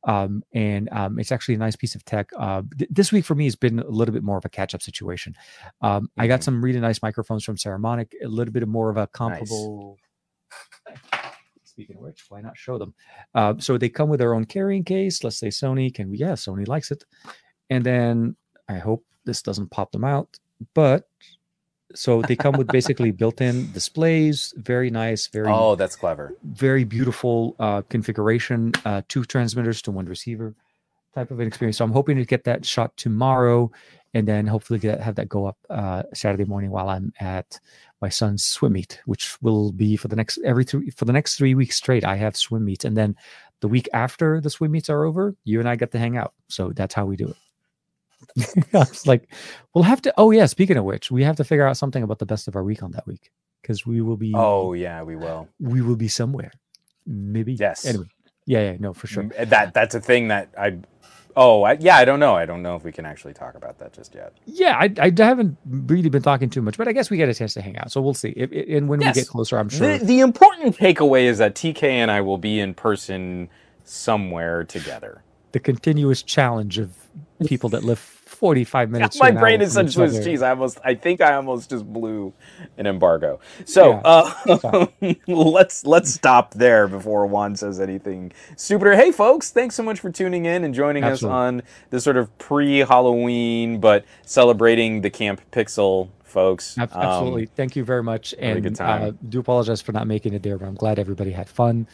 Um, 0.04 0.44
and 0.52 0.90
um, 0.92 1.20
it's 1.20 1.32
actually 1.32 1.54
a 1.54 1.60
nice 1.60 1.76
piece 1.76 1.94
of 1.94 2.04
tech. 2.06 2.32
Uh, 2.36 2.64
th- 2.76 2.90
this 2.92 3.12
week 3.12 3.24
for 3.24 3.36
me 3.36 3.44
has 3.44 3.56
been 3.56 3.78
a 3.78 3.88
little 3.88 4.16
bit 4.16 4.24
more 4.24 4.40
of 4.40 4.46
a 4.46 4.50
catch 4.50 4.74
up 4.74 4.82
situation. 4.82 5.36
Um, 5.80 6.06
mm-hmm. 6.06 6.22
I 6.22 6.26
got 6.26 6.40
mm-hmm. 6.40 6.46
some 6.46 6.66
really 6.66 6.80
nice 6.80 7.04
microphones 7.04 7.44
from 7.44 7.56
Saramonic, 7.56 8.14
a 8.24 8.28
little 8.30 8.52
bit 8.52 8.68
more 8.68 8.90
of 8.90 8.98
a 8.98 9.06
comparable. 9.06 10.00
Nice. 10.90 11.31
Speaking 11.82 11.98
of 11.98 12.04
which, 12.04 12.26
why 12.30 12.42
not 12.42 12.56
show 12.56 12.78
them? 12.78 12.94
Uh, 13.34 13.56
so 13.58 13.76
they 13.76 13.90
come 13.90 14.08
with 14.08 14.20
their 14.20 14.36
own 14.36 14.46
carrying 14.46 14.84
case. 14.84 15.24
Let's 15.24 15.38
say 15.38 15.48
Sony 15.48 15.92
can, 15.92 16.12
we? 16.12 16.18
yeah, 16.18 16.34
Sony 16.34 16.68
likes 16.68 16.92
it. 16.92 17.04
And 17.72 17.84
then 17.84 18.36
I 18.70 18.76
hope 18.78 19.04
this 19.26 19.42
doesn't 19.42 19.72
pop 19.72 19.92
them 19.92 20.04
out, 20.04 20.38
but 20.76 21.08
so 21.96 22.22
they 22.22 22.36
come 22.36 22.56
with 22.56 22.68
basically 22.72 23.10
built-in 23.10 23.72
displays 23.74 24.54
very 24.56 24.90
nice 24.90 25.28
very 25.28 25.52
oh 25.52 25.76
that's 25.76 25.98
clever 25.98 26.34
very 26.42 26.86
beautiful 26.86 27.54
uh, 27.60 27.82
configuration 27.90 28.72
uh, 28.86 29.02
two 29.10 29.26
transmitters 29.26 29.82
to 29.82 29.92
one 29.92 30.06
receiver 30.06 30.56
type 31.14 31.32
of 31.32 31.42
an 31.42 31.48
experience 31.48 31.76
so 31.76 31.84
i'm 31.84 31.92
hoping 31.92 32.16
to 32.16 32.24
get 32.24 32.46
that 32.46 32.66
shot 32.66 32.96
tomorrow 32.96 33.70
and 34.14 34.28
then 34.28 34.48
hopefully 34.48 34.80
get 34.80 35.00
have 35.02 35.16
that 35.16 35.30
go 35.30 35.46
up 35.46 35.58
uh, 35.70 36.04
Saturday 36.14 36.46
morning 36.46 36.72
while 36.72 36.90
I'm 36.90 37.14
at 37.20 37.60
my 38.02 38.10
son's 38.10 38.44
swim 38.44 38.74
meet, 38.74 39.02
which 39.06 39.42
will 39.42 39.72
be 39.72 39.96
for 39.96 40.08
the 40.08 40.16
next 40.16 40.40
every 40.44 40.64
three 40.64 40.90
for 40.90 41.06
the 41.06 41.14
next 41.14 41.36
three 41.36 41.56
weeks 41.56 41.78
straight. 41.78 42.04
I 42.04 42.16
have 42.16 42.36
swim 42.36 42.66
meets, 42.66 42.86
and 42.86 42.98
then 42.98 43.16
the 43.62 43.68
week 43.68 43.88
after 43.94 44.42
the 44.42 44.50
swim 44.50 44.72
meets 44.72 44.90
are 44.90 45.06
over, 45.06 45.36
you 45.44 45.60
and 45.60 45.70
I 45.70 45.76
get 45.76 45.92
to 45.92 46.00
hang 46.00 46.18
out. 46.18 46.34
So 46.48 46.72
that's 46.76 46.94
how 46.94 47.06
we 47.06 47.16
do 47.16 47.28
it. 47.28 47.38
I 48.74 48.80
was 48.80 49.08
like, 49.08 49.32
we'll 49.74 49.84
have 49.84 50.02
to. 50.04 50.14
Oh 50.18 50.32
yeah, 50.32 50.46
speaking 50.46 50.78
of 50.78 50.86
which, 50.86 51.12
we 51.12 51.24
have 51.24 51.38
to 51.38 51.44
figure 51.44 51.68
out 51.68 51.78
something 51.78 52.04
about 52.04 52.20
the 52.20 52.26
best 52.26 52.48
of 52.48 52.56
our 52.56 52.64
week 52.64 52.84
on 52.84 52.92
that 52.92 53.08
week 53.08 53.32
because 53.62 53.86
we 53.86 54.02
will 54.02 54.18
be. 54.18 54.34
Oh 54.36 54.74
yeah, 54.74 55.04
we 55.04 55.16
will. 55.16 55.48
We 55.60 55.82
will 55.82 55.96
be 55.96 56.08
somewhere. 56.08 56.52
Maybe. 57.06 57.54
Yes. 57.54 57.86
Anyway. 57.86 58.08
Yeah, 58.46 58.72
yeah, 58.72 58.78
no, 58.80 58.94
for 58.94 59.08
sure. 59.08 59.30
That 59.40 59.74
that's 59.74 59.96
a 59.96 60.02
thing 60.02 60.30
that 60.30 60.50
I 60.58 60.80
Oh, 61.36 61.64
I, 61.64 61.74
yeah, 61.74 61.98
I 61.98 62.06
don't 62.06 62.20
know. 62.20 62.36
I 62.36 62.46
don't 62.46 62.62
know 62.62 62.76
if 62.76 62.84
we 62.84 62.92
can 62.92 63.06
actually 63.06 63.34
talk 63.34 63.56
about 63.56 63.80
that 63.80 63.94
just 63.94 64.14
yet. 64.16 64.34
Yeah, 64.46 64.78
I, 64.78 64.94
I 65.00 65.12
haven't 65.18 65.58
really 65.66 66.10
been 66.10 66.22
talking 66.22 66.50
too 66.50 66.62
much, 66.62 66.78
but 66.78 66.88
I 66.88 66.92
guess 66.92 67.10
we 67.10 67.18
get 67.18 67.30
a 67.30 67.34
chance 67.34 67.54
to 67.56 67.62
hang 67.62 67.78
out. 67.78 67.92
So 67.92 68.02
we'll 68.02 68.14
see. 68.14 68.30
If, 68.30 68.52
and 68.52 68.90
when 68.90 69.02
yes. 69.02 69.16
we 69.16 69.22
get 69.22 69.28
closer, 69.28 69.58
I'm 69.58 69.70
sure. 69.70 69.98
The, 69.98 70.06
the 70.06 70.20
important 70.20 70.78
takeaway 70.78 71.24
is 71.24 71.38
that 71.40 71.56
TK 71.56 71.84
and 71.84 72.12
I 72.12 72.22
will 72.22 72.38
be 72.38 72.60
in 72.60 72.74
person 72.74 73.50
somewhere 73.84 74.64
together. 74.64 75.24
The 75.52 75.60
continuous 75.60 76.24
challenge 76.24 76.78
of 76.78 76.96
people 77.46 77.70
that 77.70 77.84
live 77.84 78.21
45 78.42 78.90
minutes. 78.90 79.20
my 79.20 79.30
brain 79.30 79.62
is 79.62 79.74
such 79.74 79.92
Swiss 79.92 80.24
cheese. 80.26 80.42
I 80.42 80.50
almost, 80.50 80.80
I 80.84 80.96
think 80.96 81.22
I 81.22 81.36
almost 81.36 81.70
just 81.70 81.86
blew 81.86 82.34
an 82.76 82.88
embargo. 82.88 83.40
So 83.66 83.92
yeah, 83.92 84.02
uh, 84.04 84.88
let's 85.28 85.86
let's 85.86 86.12
stop 86.12 86.56
there 86.56 86.88
before 86.88 87.28
Juan 87.28 87.56
says 87.56 87.80
anything 87.80 88.32
stupider. 88.58 88.96
Hey, 88.96 89.12
folks, 89.12 89.52
thanks 89.52 89.76
so 89.76 89.84
much 89.84 90.00
for 90.00 90.10
tuning 90.12 90.46
in 90.46 90.64
and 90.64 90.74
joining 90.74 91.04
Absolutely. 91.04 91.38
us 91.38 91.40
on 91.40 91.62
this 91.92 92.04
sort 92.04 92.18
of 92.18 92.36
pre-Halloween 92.40 93.80
but 93.80 94.06
celebrating 94.26 95.02
the 95.02 95.12
Camp 95.12 95.40
Pixel 95.52 96.10
folks. 96.24 96.80
Absolutely. 96.80 97.44
Um, 97.44 97.50
Thank 97.56 97.76
you 97.76 97.84
very 97.84 98.02
much. 98.02 98.34
And 98.40 98.82
uh, 98.82 99.12
do 99.30 99.40
apologize 99.40 99.82
for 99.82 99.92
not 99.92 100.08
making 100.08 100.34
it 100.34 100.42
there, 100.42 100.58
but 100.58 100.66
I'm 100.66 100.74
glad 100.74 100.98
everybody 100.98 101.30
had 101.30 101.48
fun. 101.48 101.88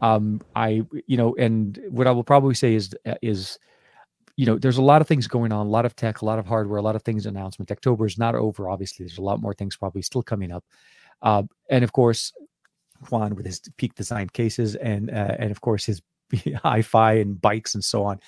Um, 0.00 0.42
I, 0.54 0.84
you 1.08 1.16
know, 1.16 1.34
and 1.34 1.76
what 1.90 2.06
I 2.06 2.12
will 2.12 2.22
probably 2.22 2.54
say 2.54 2.74
is, 2.74 2.94
is 3.20 3.58
you 4.38 4.46
know, 4.46 4.56
there's 4.56 4.78
a 4.78 4.82
lot 4.82 5.00
of 5.00 5.08
things 5.08 5.26
going 5.26 5.50
on, 5.50 5.66
a 5.66 5.70
lot 5.70 5.84
of 5.84 5.96
tech, 5.96 6.22
a 6.22 6.24
lot 6.24 6.38
of 6.38 6.46
hardware, 6.46 6.78
a 6.78 6.82
lot 6.82 6.94
of 6.94 7.02
things 7.02 7.26
announcement. 7.26 7.72
October 7.72 8.06
is 8.06 8.18
not 8.18 8.36
over, 8.36 8.68
obviously. 8.70 9.04
There's 9.04 9.18
a 9.18 9.22
lot 9.22 9.40
more 9.40 9.52
things 9.52 9.76
probably 9.76 10.00
still 10.00 10.22
coming 10.22 10.52
up. 10.52 10.64
Uh, 11.20 11.42
and 11.68 11.82
of 11.82 11.92
course, 11.92 12.32
Juan 13.10 13.34
with 13.34 13.46
his 13.46 13.60
peak 13.78 13.96
design 13.96 14.28
cases 14.28 14.76
and 14.76 15.10
uh, 15.10 15.34
and 15.40 15.50
of 15.50 15.60
course 15.60 15.86
his 15.86 16.02
hi-fi 16.62 17.14
and 17.14 17.40
bikes 17.40 17.74
and 17.74 17.82
so 17.82 18.04
on 18.04 18.20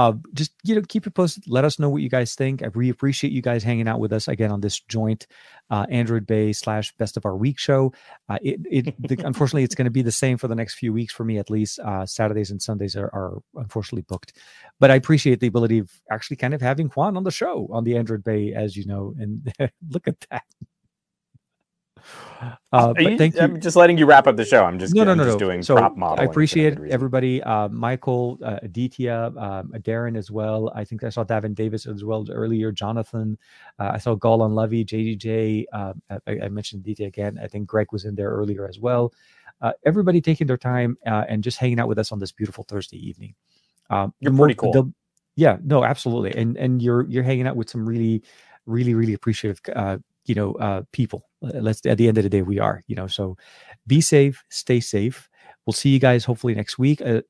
uh, 0.00 0.14
just 0.32 0.52
you 0.64 0.74
know 0.74 0.80
keep 0.88 1.06
it 1.06 1.10
posted. 1.10 1.44
Let 1.46 1.66
us 1.66 1.78
know 1.78 1.90
what 1.90 2.00
you 2.00 2.08
guys 2.08 2.34
think. 2.34 2.62
I 2.62 2.68
really 2.68 2.88
appreciate 2.88 3.34
you 3.34 3.42
guys 3.42 3.62
hanging 3.62 3.86
out 3.86 4.00
with 4.00 4.14
us 4.14 4.28
again 4.28 4.50
on 4.50 4.62
this 4.62 4.80
joint 4.80 5.26
uh, 5.68 5.84
android 5.90 6.26
bay 6.26 6.54
slash 6.54 6.90
best 6.96 7.18
of 7.18 7.26
our 7.26 7.36
week 7.36 7.58
show. 7.58 7.92
Uh, 8.26 8.38
it, 8.40 8.60
it 8.70 9.08
the, 9.08 9.22
unfortunately 9.26 9.62
it's 9.62 9.74
going 9.74 9.84
to 9.84 9.90
be 9.90 10.00
the 10.00 10.10
same 10.10 10.38
for 10.38 10.48
the 10.48 10.54
next 10.54 10.76
few 10.76 10.90
weeks 10.90 11.12
for 11.12 11.24
me 11.24 11.36
at 11.36 11.50
least. 11.50 11.78
Uh, 11.80 12.06
saturdays 12.06 12.50
and 12.50 12.62
sundays 12.62 12.96
are, 12.96 13.10
are, 13.12 13.42
unfortunately 13.56 14.04
booked. 14.08 14.32
But 14.78 14.90
i 14.90 14.94
appreciate 14.94 15.40
the 15.40 15.48
ability 15.48 15.80
of 15.80 15.90
actually 16.10 16.36
kind 16.36 16.54
of 16.54 16.62
having 16.62 16.88
juan 16.88 17.18
on 17.18 17.24
the 17.24 17.30
show 17.30 17.68
on 17.70 17.84
the 17.84 17.98
android 17.98 18.24
bay 18.24 18.54
as 18.54 18.76
you 18.76 18.86
know 18.86 19.14
and 19.18 19.52
look 19.90 20.08
at 20.08 20.18
that 20.30 20.44
uh, 22.72 22.94
you, 22.98 23.18
thank 23.18 23.34
you. 23.34 23.40
I'm 23.40 23.60
just 23.60 23.76
letting 23.76 23.98
you 23.98 24.06
wrap 24.06 24.26
up 24.26 24.36
the 24.36 24.44
show. 24.44 24.64
I'm 24.64 24.78
just 24.78 24.94
no, 24.94 25.04
no, 25.04 25.14
no, 25.14 25.24
no. 25.24 25.38
doing 25.38 25.62
so 25.62 25.76
prop 25.76 25.96
model. 25.96 26.22
I 26.22 26.26
appreciate 26.26 26.78
everybody. 26.90 27.42
Uh, 27.42 27.68
Michael, 27.68 28.38
uh, 28.44 28.58
Aditya, 28.62 29.32
um, 29.36 29.72
Darren 29.78 30.16
as 30.16 30.30
well. 30.30 30.72
I 30.74 30.84
think 30.84 31.04
I 31.04 31.08
saw 31.08 31.24
Davin 31.24 31.54
Davis 31.54 31.86
as 31.86 32.04
well 32.04 32.26
earlier. 32.30 32.72
Jonathan, 32.72 33.38
uh, 33.78 33.90
I 33.94 33.98
saw 33.98 34.14
Golan 34.14 34.54
Levy, 34.54 34.84
JDJ. 34.84 35.64
Uh, 35.72 35.94
I, 36.10 36.40
I, 36.44 36.48
mentioned 36.48 36.82
Aditya 36.82 37.06
again. 37.06 37.38
I 37.42 37.46
think 37.46 37.66
Greg 37.66 37.88
was 37.92 38.04
in 38.04 38.14
there 38.14 38.30
earlier 38.30 38.68
as 38.68 38.78
well. 38.78 39.12
Uh, 39.60 39.72
everybody 39.84 40.20
taking 40.20 40.46
their 40.46 40.56
time 40.56 40.96
uh, 41.06 41.24
and 41.28 41.44
just 41.44 41.58
hanging 41.58 41.78
out 41.80 41.88
with 41.88 41.98
us 41.98 42.12
on 42.12 42.18
this 42.18 42.32
beautiful 42.32 42.64
Thursday 42.64 42.96
evening. 42.96 43.34
Um, 43.90 44.14
You're 44.20 44.32
pretty 44.32 44.54
cool. 44.54 44.72
The, 44.72 44.90
Yeah, 45.36 45.58
no, 45.62 45.84
absolutely. 45.84 46.34
And 46.34 46.56
and 46.56 46.80
you're 46.80 47.06
you're 47.08 47.24
hanging 47.24 47.46
out 47.46 47.56
with 47.56 47.68
some 47.68 47.86
really, 47.86 48.22
really, 48.66 48.94
really 48.94 49.14
appreciative 49.14 49.60
uh, 49.74 49.98
you 50.26 50.34
know, 50.34 50.52
uh 50.54 50.82
people. 50.92 51.28
Let's 51.40 51.84
at 51.86 51.98
the 51.98 52.08
end 52.08 52.18
of 52.18 52.24
the 52.24 52.30
day, 52.30 52.42
we 52.42 52.58
are, 52.58 52.82
you 52.86 52.96
know, 52.96 53.06
so 53.06 53.36
be 53.86 54.00
safe, 54.00 54.44
stay 54.48 54.80
safe. 54.80 55.28
We'll 55.66 55.74
see 55.74 55.90
you 55.90 55.98
guys 55.98 56.24
hopefully 56.24 56.54
next 56.54 56.78
week. 56.78 57.02
Uh, 57.02 57.20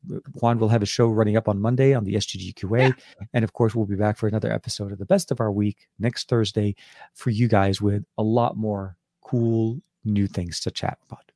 Juan 0.40 0.58
will 0.58 0.68
have 0.68 0.82
a 0.82 0.86
show 0.86 1.08
running 1.08 1.36
up 1.36 1.48
on 1.48 1.60
Monday 1.60 1.94
on 1.94 2.04
the 2.04 2.14
SGGQA. 2.14 2.88
Yeah. 2.88 3.26
And 3.34 3.44
of 3.44 3.52
course, 3.52 3.74
we'll 3.74 3.86
be 3.86 3.96
back 3.96 4.16
for 4.16 4.28
another 4.28 4.52
episode 4.52 4.92
of 4.92 4.98
the 4.98 5.04
best 5.04 5.30
of 5.30 5.40
our 5.40 5.50
week 5.50 5.88
next 5.98 6.28
Thursday 6.28 6.76
for 7.12 7.30
you 7.30 7.48
guys 7.48 7.82
with 7.82 8.04
a 8.16 8.22
lot 8.22 8.56
more 8.56 8.96
cool 9.20 9.80
new 10.04 10.26
things 10.26 10.60
to 10.60 10.70
chat 10.70 10.98
about. 11.08 11.32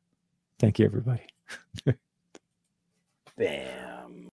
Thank 0.59 0.79
you, 0.79 0.87
everybody. 0.87 1.27
Bam. 3.37 3.94